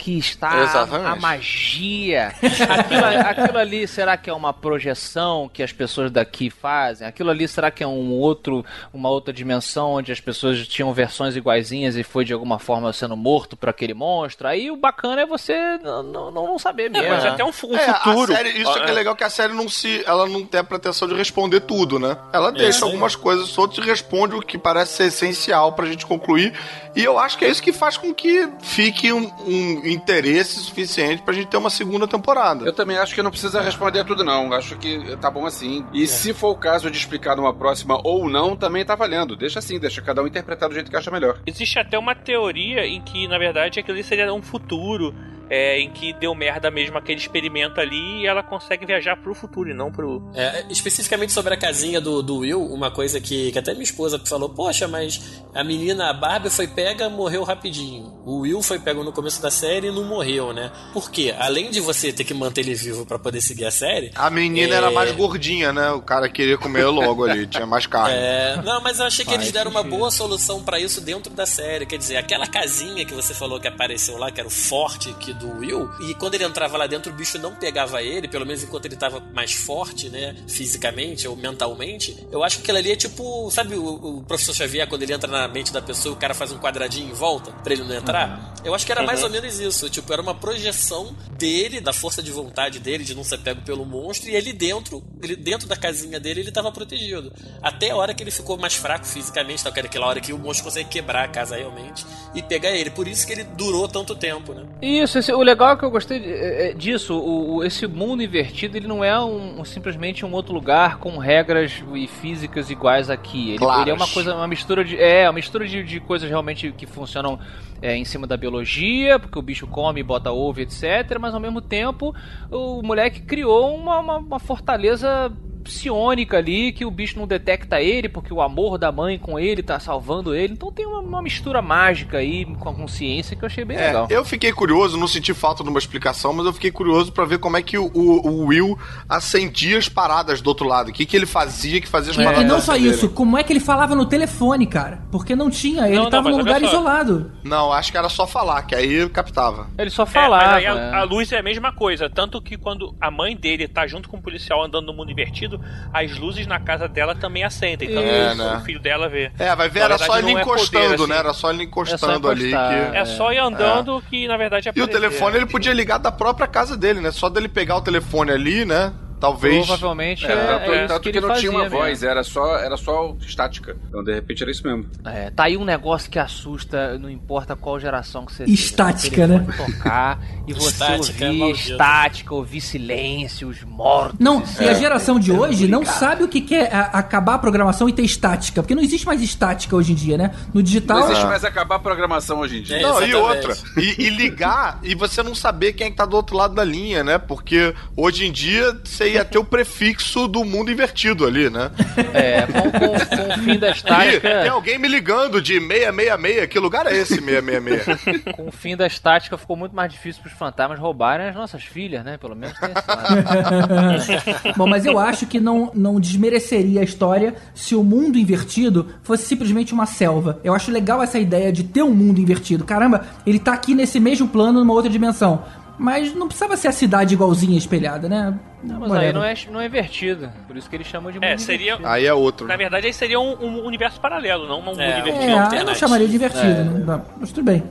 que 0.00 0.16
está 0.16 0.50
a, 0.50 0.62
Exatamente. 0.62 1.06
a 1.12 1.16
magia. 1.16 2.32
Aquilo, 2.40 3.04
aquilo 3.44 3.58
ali, 3.58 3.86
será 3.86 4.16
que 4.16 4.30
é 4.30 4.32
uma 4.32 4.52
projeção 4.52 5.50
que 5.52 5.62
as 5.62 5.72
pessoas 5.72 6.10
daqui 6.10 6.48
fazem? 6.48 7.06
Aquilo 7.06 7.28
ali, 7.30 7.46
será 7.46 7.70
que 7.70 7.82
é 7.84 7.86
um 7.86 8.10
outro, 8.12 8.64
uma 8.94 9.10
outra 9.10 9.32
dimensão 9.32 9.90
onde 9.92 10.10
as 10.10 10.18
pessoas 10.20 10.66
tinham 10.66 10.90
versões 10.94 11.36
iguaizinhas 11.36 11.96
e 11.96 12.02
foi 12.02 12.24
de 12.24 12.32
alguma 12.32 12.58
forma 12.58 12.90
sendo 12.94 13.14
morto 13.14 13.56
por 13.58 13.68
aquele 13.68 13.92
monstro? 13.92 14.48
Aí 14.48 14.70
o 14.70 14.76
bacana 14.76 15.20
é 15.20 15.26
você 15.26 15.76
não, 15.82 16.02
não, 16.02 16.30
não 16.30 16.58
saber 16.58 16.86
É, 16.86 16.88
mesmo. 16.88 17.08
mas 17.10 17.24
né? 17.24 17.30
até 17.30 17.44
um, 17.44 17.48
um 17.48 17.76
É, 17.76 17.92
futuro. 17.94 18.32
a 18.32 18.36
série, 18.36 18.48
isso 18.50 18.70
é 18.78 18.84
que 18.84 18.90
é 18.90 18.94
legal 18.94 19.14
que 19.14 19.24
a 19.24 19.30
série 19.30 19.52
não 19.52 19.68
se, 19.68 20.02
ela 20.06 20.26
não 20.26 20.46
tem 20.46 20.60
a 20.60 20.64
pretensão 20.64 21.06
de 21.06 21.14
responder 21.14 21.60
tudo, 21.60 21.98
né? 21.98 22.16
Ela 22.32 22.50
deixa 22.50 22.86
algumas 22.86 23.14
coisas 23.14 23.48
soltas 23.50 23.76
e 23.84 23.86
responde 23.86 24.34
o 24.34 24.40
que 24.40 24.56
parece 24.56 24.94
ser 24.94 25.04
essencial 25.04 25.72
pra 25.74 25.84
gente 25.84 26.06
concluir. 26.06 26.54
E 26.96 27.04
eu 27.04 27.18
acho 27.18 27.36
que 27.36 27.44
é 27.44 27.48
isso 27.48 27.62
que 27.62 27.72
faz 27.72 27.96
com 27.98 28.12
que 28.14 28.48
fique 28.62 29.12
um, 29.12 29.30
um 29.46 29.89
interesse 29.90 30.60
suficiente 30.60 31.22
pra 31.22 31.34
gente 31.34 31.48
ter 31.48 31.56
uma 31.56 31.70
segunda 31.70 32.06
temporada. 32.06 32.64
Eu 32.64 32.72
também 32.72 32.96
acho 32.96 33.14
que 33.14 33.22
não 33.22 33.30
precisa 33.30 33.60
responder 33.60 34.04
tudo, 34.04 34.24
não. 34.24 34.52
Acho 34.52 34.76
que 34.76 35.16
tá 35.16 35.30
bom 35.30 35.46
assim. 35.46 35.84
E 35.92 36.06
se 36.06 36.32
for 36.32 36.50
o 36.50 36.56
caso 36.56 36.90
de 36.90 36.96
explicar 36.96 37.36
numa 37.36 37.54
próxima 37.54 38.00
ou 38.04 38.28
não, 38.28 38.56
também 38.56 38.84
tá 38.84 38.94
valendo. 38.94 39.36
Deixa 39.36 39.58
assim, 39.58 39.78
deixa 39.78 40.02
cada 40.02 40.22
um 40.22 40.26
interpretar 40.26 40.68
do 40.68 40.74
jeito 40.74 40.90
que 40.90 40.96
acha 40.96 41.10
melhor. 41.10 41.38
Existe 41.46 41.78
até 41.78 41.98
uma 41.98 42.14
teoria 42.14 42.86
em 42.86 43.00
que, 43.00 43.26
na 43.28 43.38
verdade, 43.38 43.80
aquilo 43.80 43.96
ali 43.96 44.04
seria 44.04 44.32
um 44.32 44.42
futuro. 44.42 45.14
É, 45.50 45.80
em 45.80 45.90
que 45.90 46.12
deu 46.12 46.34
merda 46.34 46.70
mesmo 46.70 46.96
aquele 46.96 47.18
experimento 47.18 47.80
ali 47.80 48.22
e 48.22 48.26
ela 48.26 48.42
consegue 48.42 48.86
viajar 48.86 49.16
pro 49.16 49.34
futuro 49.34 49.68
e 49.68 49.74
não 49.74 49.90
pro. 49.90 50.22
É, 50.34 50.64
especificamente 50.70 51.32
sobre 51.32 51.52
a 51.52 51.56
casinha 51.56 52.00
do, 52.00 52.22
do 52.22 52.38
Will, 52.38 52.62
uma 52.64 52.90
coisa 52.90 53.20
que, 53.20 53.50
que 53.50 53.58
até 53.58 53.72
minha 53.72 53.82
esposa 53.82 54.20
falou: 54.24 54.48
Poxa, 54.48 54.86
mas 54.86 55.42
a 55.52 55.64
menina, 55.64 56.08
a 56.10 56.12
Barbie, 56.14 56.50
foi 56.50 56.68
pega 56.68 57.08
morreu 57.10 57.42
rapidinho. 57.42 58.20
O 58.24 58.40
Will 58.40 58.62
foi 58.62 58.78
pego 58.78 59.02
no 59.02 59.12
começo 59.12 59.42
da 59.42 59.50
série 59.50 59.88
e 59.88 59.90
não 59.90 60.04
morreu, 60.04 60.52
né? 60.52 60.70
Por 60.92 61.10
quê? 61.10 61.34
Além 61.38 61.70
de 61.70 61.80
você 61.80 62.12
ter 62.12 62.22
que 62.24 62.32
manter 62.32 62.60
ele 62.60 62.74
vivo 62.74 63.04
pra 63.04 63.18
poder 63.18 63.40
seguir 63.40 63.64
a 63.64 63.70
série. 63.70 64.12
A 64.14 64.30
menina 64.30 64.74
É. 64.74 64.76
era 64.76 64.90
mais 64.90 65.10
gordinha, 65.12 65.72
né? 65.72 65.90
O 65.90 66.00
cara 66.02 66.28
queria 66.28 66.56
comer 66.56 66.84
logo 66.86 67.24
ali, 67.24 67.46
tinha 67.46 67.66
mais 67.66 67.86
carne. 67.86 68.14
É, 68.14 68.56
não, 68.62 68.80
mas 68.80 69.00
eu 69.00 69.06
achei 69.06 69.24
que 69.24 69.34
eles 69.34 69.50
deram 69.50 69.70
uma 69.70 69.82
boa 69.82 70.10
solução 70.10 70.62
pra 70.62 70.78
isso 70.78 71.00
dentro 71.00 71.32
da 71.32 71.46
série. 71.46 71.86
Quer 71.86 71.98
dizer, 71.98 72.16
aquela 72.18 72.46
casinha 72.46 73.04
que 73.04 73.14
você 73.14 73.34
falou 73.34 73.58
que 73.58 73.66
apareceu 73.66 74.16
lá, 74.16 74.30
que 74.30 74.38
era 74.38 74.46
o 74.46 74.50
forte 74.52 75.12
que 75.14 75.32
do 75.40 75.58
Will, 75.58 75.88
e 76.08 76.14
quando 76.14 76.34
ele 76.34 76.44
entrava 76.44 76.76
lá 76.76 76.86
dentro, 76.86 77.10
o 77.12 77.14
bicho 77.14 77.38
não 77.38 77.54
pegava 77.54 78.02
ele, 78.02 78.28
pelo 78.28 78.46
menos 78.46 78.62
enquanto 78.62 78.84
ele 78.86 78.96
tava 78.96 79.20
mais 79.34 79.52
forte, 79.52 80.08
né, 80.08 80.36
fisicamente 80.46 81.26
ou 81.26 81.34
mentalmente. 81.36 82.16
Eu 82.30 82.44
acho 82.44 82.56
que 82.58 82.62
aquilo 82.62 82.78
ali 82.78 82.92
é 82.92 82.96
tipo, 82.96 83.50
sabe 83.50 83.74
o, 83.76 84.18
o 84.18 84.22
professor 84.24 84.54
Xavier, 84.54 84.86
quando 84.88 85.02
ele 85.02 85.12
entra 85.12 85.30
na 85.30 85.48
mente 85.48 85.72
da 85.72 85.80
pessoa, 85.82 86.14
o 86.14 86.18
cara 86.18 86.34
faz 86.34 86.52
um 86.52 86.58
quadradinho 86.58 87.08
em 87.10 87.12
volta 87.14 87.50
pra 87.64 87.72
ele 87.72 87.82
não 87.82 87.94
entrar? 87.94 88.54
Eu 88.64 88.74
acho 88.74 88.84
que 88.84 88.92
era 88.92 89.02
mais 89.02 89.22
ou 89.22 89.30
menos 89.30 89.58
isso. 89.58 89.88
Tipo, 89.88 90.12
era 90.12 90.20
uma 90.20 90.34
projeção 90.34 91.14
dele, 91.38 91.80
da 91.80 91.92
força 91.92 92.22
de 92.22 92.30
vontade 92.30 92.78
dele, 92.78 93.02
de 93.04 93.14
não 93.14 93.24
ser 93.24 93.38
pego 93.38 93.62
pelo 93.62 93.84
monstro, 93.86 94.28
e 94.28 94.34
ele 94.34 94.52
dentro, 94.52 95.02
ele 95.22 95.34
dentro 95.34 95.66
da 95.66 95.76
casinha 95.76 96.20
dele, 96.20 96.40
ele 96.40 96.52
tava 96.52 96.70
protegido. 96.70 97.32
Até 97.62 97.90
a 97.90 97.96
hora 97.96 98.12
que 98.12 98.22
ele 98.22 98.30
ficou 98.30 98.58
mais 98.58 98.74
fraco 98.74 99.06
fisicamente, 99.06 99.64
tá? 99.64 99.72
Que 99.72 99.78
era 99.80 99.88
aquela 99.88 100.06
hora 100.06 100.20
que 100.20 100.32
o 100.32 100.38
monstro 100.38 100.64
consegue 100.64 100.88
quebrar 100.90 101.24
a 101.24 101.28
casa 101.28 101.56
realmente 101.56 102.04
e 102.34 102.42
pegar 102.42 102.70
ele. 102.72 102.90
Por 102.90 103.08
isso 103.08 103.26
que 103.26 103.32
ele 103.32 103.44
durou 103.44 103.88
tanto 103.88 104.14
tempo, 104.14 104.52
né? 104.52 104.66
Isso, 104.82 105.18
esse- 105.18 105.29
o 105.32 105.42
legal 105.42 105.72
é 105.72 105.76
que 105.76 105.84
eu 105.84 105.90
gostei 105.90 106.18
de- 106.20 106.32
é, 106.32 106.70
é 106.70 106.72
disso, 106.72 107.14
o, 107.18 107.56
o- 107.56 107.64
esse 107.64 107.86
mundo 107.86 108.22
invertido 108.22 108.76
ele 108.76 108.86
não 108.86 109.02
é 109.04 109.18
um, 109.22 109.64
simplesmente 109.64 110.24
um 110.24 110.32
outro 110.32 110.52
lugar 110.54 110.98
com 110.98 111.18
regras 111.18 111.82
e 111.94 112.06
físicas 112.06 112.70
iguais 112.70 113.10
aqui. 113.10 113.50
Ele, 113.50 113.58
Claras. 113.58 113.82
ele 113.82 113.90
é 113.90 113.94
uma 113.94 114.08
coisa, 114.08 114.34
uma 114.34 114.46
mistura 114.48 114.84
de, 114.84 114.96
é, 115.00 115.26
uma 115.26 115.32
mistura 115.34 115.66
de, 115.66 115.82
de 115.82 116.00
coisas 116.00 116.28
realmente 116.28 116.72
que 116.72 116.86
funcionam 116.86 117.38
é, 117.82 117.96
em 117.96 118.04
cima 118.04 118.26
da 118.26 118.36
biologia, 118.36 119.18
porque 119.18 119.38
o 119.38 119.42
bicho 119.42 119.66
come, 119.66 120.02
bota 120.02 120.30
ovo, 120.32 120.60
etc. 120.60 121.18
Mas 121.20 121.34
ao 121.34 121.40
mesmo 121.40 121.60
tempo 121.60 122.14
o 122.50 122.82
moleque 122.82 123.20
criou 123.22 123.74
uma, 123.74 123.98
uma, 124.00 124.16
uma 124.18 124.38
fortaleza 124.38 125.32
psionica 125.70 126.36
ali 126.38 126.72
que 126.72 126.84
o 126.84 126.90
bicho 126.90 127.18
não 127.18 127.26
detecta 127.26 127.80
ele 127.80 128.08
porque 128.08 128.32
o 128.34 128.40
amor 128.42 128.76
da 128.78 128.90
mãe 128.90 129.18
com 129.18 129.38
ele 129.38 129.62
tá 129.62 129.78
salvando 129.78 130.34
ele. 130.34 130.52
Então 130.54 130.72
tem 130.72 130.84
uma, 130.86 131.00
uma 131.00 131.22
mistura 131.22 131.62
mágica 131.62 132.18
aí 132.18 132.44
com 132.56 132.68
a 132.68 132.74
consciência 132.74 133.36
que 133.36 133.42
eu 133.42 133.46
achei 133.46 133.64
bem 133.64 133.76
É, 133.76 133.86
legal. 133.86 134.06
eu 134.10 134.24
fiquei 134.24 134.52
curioso, 134.52 134.98
não 134.98 135.06
senti 135.06 135.32
falta 135.32 135.62
de 135.62 135.70
uma 135.70 135.78
explicação, 135.78 136.32
mas 136.32 136.46
eu 136.46 136.52
fiquei 136.52 136.70
curioso 136.70 137.12
pra 137.12 137.24
ver 137.24 137.38
como 137.38 137.56
é 137.56 137.62
que 137.62 137.78
o, 137.78 137.86
o- 137.94 138.28
o 138.28 138.46
Will 138.46 138.78
acendia 139.08 139.78
as 139.78 139.88
paradas 139.88 140.40
do 140.40 140.48
outro 140.48 140.66
lado. 140.66 140.88
O 140.88 140.92
que, 140.92 141.06
que 141.06 141.16
ele 141.16 141.26
fazia 141.26 141.80
que 141.80 141.88
fazia 141.88 142.10
as 142.12 142.16
E, 142.18 142.22
paradas 142.22 142.44
e 142.44 142.46
não 142.46 142.60
só 142.60 142.76
isso, 142.76 143.08
como 143.10 143.38
é 143.38 143.42
que 143.42 143.52
ele 143.52 143.60
falava 143.60 143.94
no 143.94 144.06
telefone, 144.06 144.66
cara? 144.66 145.02
Porque 145.10 145.34
não 145.36 145.50
tinha, 145.50 145.86
ele 145.86 145.96
Não, 145.96 146.10
tava 146.10 146.30
num 146.30 146.38
lugar 146.38 146.62
isolado. 146.62 147.30
Não, 147.44 147.72
acho 147.72 147.90
que 147.92 147.98
era 147.98 148.08
só 148.08 148.26
falar, 148.26 148.62
que 148.62 148.74
aí 148.74 149.08
captava. 149.08 149.68
Ele 149.78 149.90
só 149.90 150.02
É, 150.02 150.06
falava. 150.06 150.44
mas 150.46 150.54
aí 150.56 150.66
a, 150.66 150.74
é. 150.74 150.94
a 150.94 151.02
luz 151.04 151.30
é 151.32 151.38
a 151.38 151.42
mesma 151.42 151.72
coisa. 151.72 152.08
Tanto 152.10 152.40
que 152.40 152.56
quando 152.56 152.94
a 153.00 153.10
mãe 153.10 153.36
dele 153.36 153.68
tá 153.68 153.86
junto 153.86 154.08
com 154.08 154.16
o 154.16 154.22
policial 154.22 154.64
andando 154.64 154.86
no 154.86 154.92
mundo 154.94 155.10
invertido, 155.10 155.59
as 155.92 156.16
luzes 156.18 156.46
na 156.46 156.58
casa 156.60 156.88
dela 156.88 157.14
também 157.14 157.44
acendem. 157.44 157.90
Então 157.90 158.02
É, 158.02 158.32
o, 158.32 158.36
né? 158.36 158.56
o 158.56 158.60
filho 158.60 158.80
dela 158.80 159.08
vê. 159.08 159.30
É, 159.38 159.54
vai 159.54 159.68
ver, 159.68 159.80
Na 159.80 159.84
era 159.86 159.98
só 159.98 160.18
ele 160.18 160.30
é 160.30 160.32
poder, 160.32 160.42
encostando, 160.42 160.94
assim. 160.94 161.06
né? 161.08 161.16
Era 161.18 161.32
só 161.32 161.50
ele 161.50 161.64
encostando 161.64 162.28
ali. 162.28 162.48
encostar. 162.48 162.90
Que... 162.90 162.96
É 162.96 163.04
só 163.04 163.32
ir 163.32 163.38
andando 163.38 164.02
que 164.08 164.26
na 164.28 164.36
verdade 164.36 164.68
é 164.68 164.72
E 164.74 164.82
o 164.82 164.88
telefone 164.88 165.36
ele 165.36 165.46
podia 165.46 165.72
ligar 165.72 165.98
da 165.98 166.12
própria 166.12 166.46
casa 166.46 166.76
dele, 166.76 167.00
né? 167.00 167.10
Só 167.10 167.28
dele 167.28 167.48
pegar 167.48 167.76
o 167.76 167.80
telefone 167.82 168.30
ali, 168.30 168.64
né? 168.64 168.92
Talvez. 169.20 169.66
Provavelmente 169.66 170.26
É, 170.26 170.32
é, 170.32 170.36
tanto 170.46 170.70
é 170.72 170.78
isso 170.78 170.88
tanto 170.88 171.00
que, 171.02 171.12
que, 171.12 171.18
ele 171.18 171.26
não 171.26 171.34
tinha 171.34 171.50
uma 171.50 171.60
fazia 171.64 171.78
voz, 171.78 171.90
mesmo. 172.00 172.08
era 172.08 172.24
só, 172.24 172.56
era 172.58 172.76
só 172.76 173.14
estática. 173.20 173.76
Então, 173.88 174.02
de 174.02 174.14
repente, 174.14 174.42
era 174.42 174.50
isso 174.50 174.66
mesmo. 174.66 174.86
É, 175.04 175.30
tá 175.30 175.44
aí 175.44 175.56
um 175.56 175.64
negócio 175.64 176.10
que 176.10 176.18
assusta, 176.18 176.98
não 176.98 177.10
importa 177.10 177.54
qual 177.54 177.78
geração 177.78 178.24
que 178.24 178.32
você 178.32 178.44
Estática, 178.44 179.16
seja, 179.16 179.26
né? 179.26 179.46
tocar 179.56 180.18
e 180.46 180.52
você 180.54 180.68
Estática 180.68 181.24
é 181.24 181.28
ouvir 181.28 181.38
maldito. 181.38 181.70
estática, 181.72 182.34
ouvir 182.34 182.60
silêncios, 182.60 183.62
mortos. 183.64 184.18
Não, 184.18 184.42
e 184.60 184.64
a 184.68 184.72
é- 184.72 184.74
geração 184.74 185.18
de 185.18 185.30
é 185.30 185.34
hoje 185.34 185.68
não 185.68 185.84
sabe 185.84 186.24
o 186.24 186.28
que 186.28 186.40
que 186.40 186.54
é 186.54 186.72
a- 186.74 186.90
acabar 186.98 187.34
a 187.34 187.38
programação 187.38 187.88
e 187.88 187.92
ter 187.92 188.02
estática, 188.02 188.62
porque 188.62 188.74
não 188.74 188.82
existe 188.82 189.06
mais 189.06 189.20
estática 189.22 189.76
hoje 189.76 189.92
em 189.92 189.94
dia, 189.94 190.16
né? 190.16 190.34
No 190.54 190.62
digital. 190.62 190.98
Não 191.00 191.06
existe 191.10 191.26
mais 191.26 191.44
acabar 191.44 191.76
a 191.76 191.78
programação 191.78 192.40
hoje 192.40 192.58
em 192.58 192.62
dia. 192.62 192.78
É, 192.78 192.82
Não, 192.82 193.02
e 193.02 193.14
outra. 193.14 193.56
E, 193.76 194.06
e 194.06 194.10
ligar 194.10 194.78
e 194.82 194.94
você 194.94 195.22
não 195.22 195.34
saber 195.34 195.72
quem 195.74 195.88
é 195.88 195.90
que 195.90 195.96
tá 195.96 196.06
do 196.06 196.16
outro 196.16 196.36
lado 196.36 196.54
da 196.54 196.64
linha, 196.64 197.04
né? 197.04 197.18
Porque 197.18 197.74
hoje 197.96 198.26
em 198.26 198.32
dia 198.32 198.78
você 198.82 199.09
ia 199.14 199.24
ter 199.24 199.38
o 199.38 199.44
prefixo 199.44 200.26
do 200.28 200.44
mundo 200.44 200.70
invertido 200.70 201.26
ali, 201.26 201.48
né? 201.50 201.70
É, 202.14 202.42
com, 202.46 202.70
com- 202.70 202.80
com 202.80 203.34
o 203.34 203.38
fim 203.44 203.58
da 203.58 203.68
Ih, 203.68 203.72
estática. 203.72 204.40
tem 204.42 204.48
alguém 204.50 204.78
me 204.78 204.88
ligando 204.88 205.40
de 205.40 205.54
666. 205.60 206.46
Que 206.48 206.58
lugar 206.58 206.86
é 206.86 206.96
esse 206.96 207.14
666? 207.20 208.24
Com 208.36 208.48
o 208.48 208.52
fim 208.52 208.76
da 208.76 208.86
estática 208.86 209.36
ficou 209.36 209.56
muito 209.56 209.74
mais 209.74 209.90
difícil 209.92 210.22
pros 210.22 210.34
fantasmas 210.34 210.78
roubarem 210.78 211.28
as 211.28 211.34
nossas 211.34 211.62
filhas, 211.62 212.04
né? 212.04 212.16
Pelo 212.18 212.34
menos 212.36 212.58
tem 212.58 212.70
esse 212.70 212.88
lado. 212.88 214.54
Bom, 214.56 214.66
mas 214.66 214.86
eu 214.86 214.98
acho 214.98 215.26
que 215.26 215.40
não, 215.40 215.70
não 215.74 216.00
desmereceria 216.00 216.80
a 216.80 216.84
história 216.84 217.34
se 217.54 217.74
o 217.74 217.82
mundo 217.82 218.18
invertido 218.18 218.88
fosse 219.02 219.24
simplesmente 219.24 219.72
uma 219.72 219.86
selva. 219.86 220.40
Eu 220.44 220.54
acho 220.54 220.70
legal 220.70 221.02
essa 221.02 221.18
ideia 221.18 221.52
de 221.52 221.64
ter 221.64 221.82
um 221.82 221.90
mundo 221.94 222.20
invertido. 222.20 222.64
Caramba, 222.64 223.04
ele 223.26 223.38
tá 223.38 223.52
aqui 223.52 223.74
nesse 223.74 223.98
mesmo 224.00 224.28
plano, 224.28 224.60
numa 224.60 224.72
outra 224.74 224.90
dimensão. 224.90 225.42
Mas 225.78 226.14
não 226.14 226.26
precisava 226.28 226.56
ser 226.56 226.68
a 226.68 226.72
cidade 226.72 227.14
igualzinha 227.14 227.56
espelhada, 227.56 228.08
né? 228.08 228.34
Não, 228.62 228.78
mas 228.80 228.90
Whatever. 228.90 229.06
aí 229.08 229.12
não 229.14 229.24
é, 229.24 229.34
não 229.52 229.60
é 229.60 229.66
invertido. 229.66 230.30
Por 230.46 230.56
isso 230.56 230.68
que 230.68 230.76
eles 230.76 230.86
chamam 230.86 231.10
de 231.10 231.18
mundo 231.18 231.24
É, 231.24 231.36
seria. 231.38 231.68
invertido. 231.72 231.88
Aí 231.88 232.06
é 232.06 232.12
outro. 232.12 232.46
Na 232.46 232.56
verdade, 232.56 232.86
aí 232.86 232.92
seria 232.92 233.18
um, 233.18 233.32
um 233.42 233.64
universo 233.64 234.00
paralelo, 234.00 234.46
não 234.46 234.60
um 234.60 234.62
mundo 234.62 234.80
É, 234.80 234.98
invertido. 235.00 235.54
É, 235.54 235.60
eu 235.60 235.64
não 235.64 235.74
chamaria 235.74 236.06
de 236.06 236.14
invertido, 236.16 236.64
não 236.64 236.84
dá. 236.84 237.00
Mas 237.18 237.32
tudo 237.32 237.44
bem. 237.44 237.62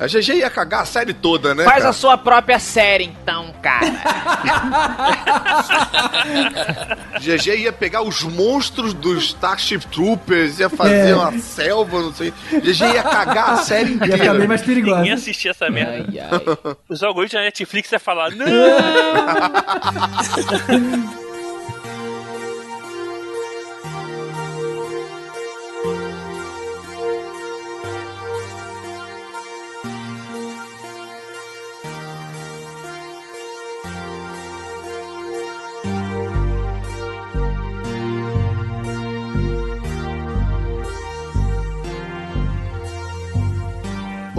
A 0.00 0.06
GG 0.06 0.34
ia 0.36 0.48
cagar 0.50 0.82
a 0.82 0.84
série 0.84 1.12
toda, 1.12 1.54
né? 1.56 1.64
Faz 1.64 1.78
cara? 1.78 1.88
a 1.88 1.92
sua 1.92 2.16
própria 2.16 2.58
série, 2.60 3.02
então, 3.04 3.52
cara. 3.60 3.86
GG 7.20 7.56
ia 7.62 7.72
pegar 7.72 8.02
os 8.02 8.22
monstros 8.22 8.94
dos 8.94 9.24
Starship 9.24 9.80
Troopers, 9.90 10.60
ia 10.60 10.70
fazer 10.70 11.08
É. 11.10 11.16
uma 11.16 11.32
selva, 11.38 12.00
não 12.00 12.12
sei. 12.14 12.32
GG 12.52 12.80
ia 12.94 13.02
cagar 13.02 13.50
a 13.50 13.56
série 13.58 13.94
Ia 13.94 13.98
ficar 13.98 14.06
bem 14.08 14.16
inteira. 14.26 14.46
mais 14.48 14.62
perigosa. 14.62 14.96
Ninguém 14.98 15.12
assistia 15.14 15.50
essa 15.50 15.68
merda. 15.70 15.92
ai, 15.92 16.06
ai. 16.20 16.76
Os 16.88 17.02
algoritmos 17.02 17.40
da 17.40 17.44
Netflix 17.46 17.90
iam 17.90 17.98
falar, 18.00 18.30
não! 18.38 18.46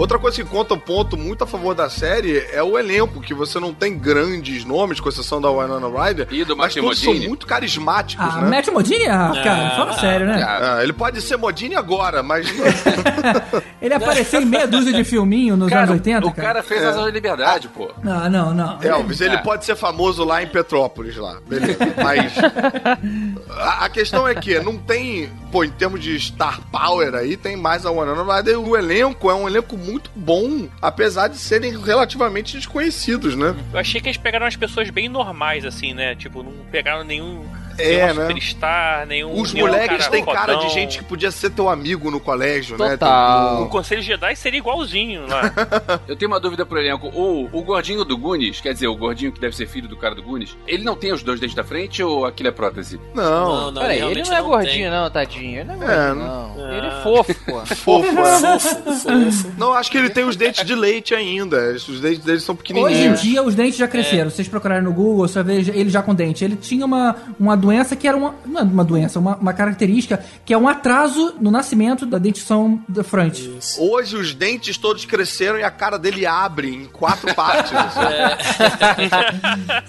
Outra 0.00 0.18
coisa 0.18 0.42
que 0.42 0.48
conta 0.48 0.72
um 0.72 0.78
ponto 0.78 1.14
muito 1.14 1.44
a 1.44 1.46
favor 1.46 1.74
da 1.74 1.90
série 1.90 2.38
é 2.52 2.62
o 2.62 2.78
elenco, 2.78 3.20
que 3.20 3.34
você 3.34 3.60
não 3.60 3.74
tem 3.74 3.98
grandes 3.98 4.64
nomes, 4.64 4.98
com 4.98 5.10
exceção 5.10 5.42
da 5.42 5.50
Winona 5.50 5.86
Ryder, 5.88 6.26
E 6.30 6.42
do 6.42 6.56
mas 6.56 6.68
Matthew 6.68 6.82
todos 6.84 6.98
são 7.00 7.08
Modine. 7.12 7.28
muito 7.28 7.46
carismáticos, 7.46 8.26
Ah, 8.26 8.40
né? 8.40 8.48
Matt 8.48 8.68
Modini? 8.68 9.04
Ah, 9.06 9.30
cara, 9.44 9.66
Ah, 9.66 9.76
fala 9.76 9.92
sério, 9.92 10.26
né? 10.26 10.42
Ah, 10.42 10.78
ele 10.82 10.94
pode 10.94 11.20
ser 11.20 11.36
Modine 11.36 11.74
agora, 11.76 12.22
mas 12.22 12.46
Ele 13.82 13.92
apareceu 13.94 14.40
em 14.40 14.46
meia 14.46 14.66
dúzia 14.66 14.92
de 14.92 15.04
filminho 15.04 15.54
nos 15.56 15.68
Cara, 15.68 15.82
anos 15.82 15.94
80, 15.96 16.26
o 16.26 16.32
cara 16.32 16.62
fez 16.62 16.82
Asa 16.82 17.02
da 17.02 17.10
Liberdade, 17.10 17.68
pô. 17.68 17.90
Não, 18.02 18.28
não, 18.30 18.54
não. 18.54 18.82
Elvis, 18.82 19.20
ele 19.20 19.34
É. 19.34 19.38
pode 19.38 19.64
ser 19.66 19.76
famoso 19.76 20.24
lá 20.24 20.42
em 20.42 20.46
Petrópolis, 20.46 21.16
lá. 21.16 21.36
Beleza. 21.46 21.76
Mas 22.02 22.32
a, 23.58 23.84
a 23.84 23.88
questão 23.90 24.26
é 24.26 24.34
que 24.34 24.58
não 24.60 24.76
tem, 24.78 25.30
pô, 25.52 25.62
em 25.64 25.70
termos 25.70 26.00
de 26.00 26.18
star 26.18 26.58
power 26.72 27.14
aí, 27.14 27.36
tem 27.36 27.54
mais 27.56 27.84
a 27.84 27.90
Winona 27.90 28.22
Ryder. 28.36 28.58
O 28.58 28.76
elenco 28.76 29.30
é 29.30 29.34
um 29.34 29.46
elenco 29.46 29.76
muito 29.76 29.89
bom, 30.14 30.68
apesar 30.80 31.28
de 31.28 31.38
serem 31.38 31.78
relativamente 31.80 32.56
desconhecidos, 32.56 33.34
né? 33.34 33.54
Eu 33.72 33.78
achei 33.78 34.00
que 34.00 34.08
eles 34.08 34.16
pegaram 34.16 34.46
as 34.46 34.56
pessoas 34.56 34.90
bem 34.90 35.08
normais, 35.08 35.64
assim, 35.64 35.94
né? 35.94 36.14
Tipo, 36.14 36.42
não 36.42 36.52
pegaram 36.70 37.04
nenhum. 37.04 37.44
É, 37.78 38.06
nenhum 38.06 38.14
né? 38.14 38.26
superstar, 38.26 39.06
nenhum. 39.06 39.40
Os 39.40 39.52
nenhum 39.52 39.66
moleques 39.66 40.08
têm 40.08 40.24
cara 40.24 40.54
de 40.56 40.68
gente 40.70 40.98
que 40.98 41.04
podia 41.04 41.30
ser 41.30 41.50
teu 41.50 41.68
amigo 41.68 42.10
no 42.10 42.20
colégio, 42.20 42.76
né? 42.78 42.90
Total. 42.90 43.62
O 43.62 43.68
Conselho 43.68 44.02
Jedi 44.02 44.34
seria 44.36 44.58
igualzinho 44.58 45.26
lá. 45.26 45.42
Eu 46.06 46.16
tenho 46.16 46.30
uma 46.30 46.40
dúvida 46.40 46.64
pro 46.66 46.78
elenco. 46.78 47.08
O, 47.08 47.48
o 47.52 47.62
gordinho 47.62 48.04
do 48.04 48.16
Goonies, 48.16 48.60
quer 48.60 48.72
dizer, 48.72 48.88
o 48.88 48.96
gordinho 48.96 49.32
que 49.32 49.40
deve 49.40 49.54
ser 49.56 49.66
filho 49.66 49.88
do 49.88 49.96
cara 49.96 50.14
do 50.14 50.22
Goonies, 50.22 50.56
ele 50.66 50.84
não 50.84 50.96
tem 50.96 51.12
os 51.12 51.22
dois 51.22 51.40
dentes 51.40 51.54
da 51.54 51.64
frente 51.64 52.02
ou 52.02 52.26
aquilo 52.26 52.48
é 52.48 52.52
prótese? 52.52 53.00
Não, 53.14 53.70
não, 53.70 53.82
Peraí, 53.82 54.00
ele 54.00 54.22
não 54.22 54.32
é 54.32 54.36
tem. 54.36 54.44
gordinho, 54.44 54.90
não, 54.90 55.10
tadinho. 55.10 55.60
Ele 55.60 55.64
não 55.76 55.82
é 55.82 55.94
É, 55.94 56.06
gordinho, 56.06 56.26
não. 56.26 56.72
Ele 56.72 56.86
é 56.86 57.02
fofo, 57.02 57.34
pô. 57.44 57.66
fofo, 57.74 58.18
é. 58.18 58.58
Fofo, 58.58 58.92
fofo. 58.92 59.50
Não, 59.58 59.72
acho 59.74 59.90
que 59.90 59.98
ele 59.98 60.10
tem 60.10 60.24
os 60.24 60.36
dentes 60.36 60.64
de 60.64 60.74
leite 60.74 61.14
ainda. 61.14 61.72
Os 61.72 62.00
dentes 62.00 62.20
dele 62.24 62.40
são 62.40 62.54
Hoje 62.54 62.62
em 62.72 62.74
pequenininhos. 62.74 63.20
dia 63.20 63.42
os 63.42 63.54
dentes 63.54 63.76
já 63.76 63.88
cresceram. 63.88 64.30
Se 64.30 64.36
vocês 64.36 64.48
procurarem 64.48 64.82
no 64.84 64.92
Google, 64.92 65.26
você 65.28 65.42
vai 65.42 65.60
ver 65.60 65.76
ele 65.76 65.90
já 65.90 66.02
com 66.02 66.14
dente. 66.14 66.44
Ele 66.44 66.56
tinha 66.56 66.84
uma, 66.84 67.16
uma 67.38 67.56
doença 67.60 67.94
que 67.94 68.08
era 68.08 68.16
uma. 68.16 68.34
Não 68.44 68.60
é 68.60 68.64
uma 68.64 68.84
doença, 68.84 69.18
uma, 69.20 69.36
uma 69.36 69.52
característica 69.52 70.24
que 70.44 70.52
é 70.52 70.58
um 70.58 70.66
atraso 70.66 71.34
no 71.40 71.50
nascimento 71.50 72.04
da 72.04 72.18
dentição 72.18 72.82
da 72.88 73.04
frente. 73.04 73.48
Hoje 73.78 74.16
os 74.16 74.34
dentes 74.34 74.76
todos 74.76 75.04
cresceram 75.04 75.58
e 75.58 75.62
a 75.62 75.70
cara 75.70 75.96
dele 75.98 76.26
abre 76.26 76.68
em 76.74 76.86
quatro 76.86 77.32
partes. 77.34 77.70
assim. 77.72 78.00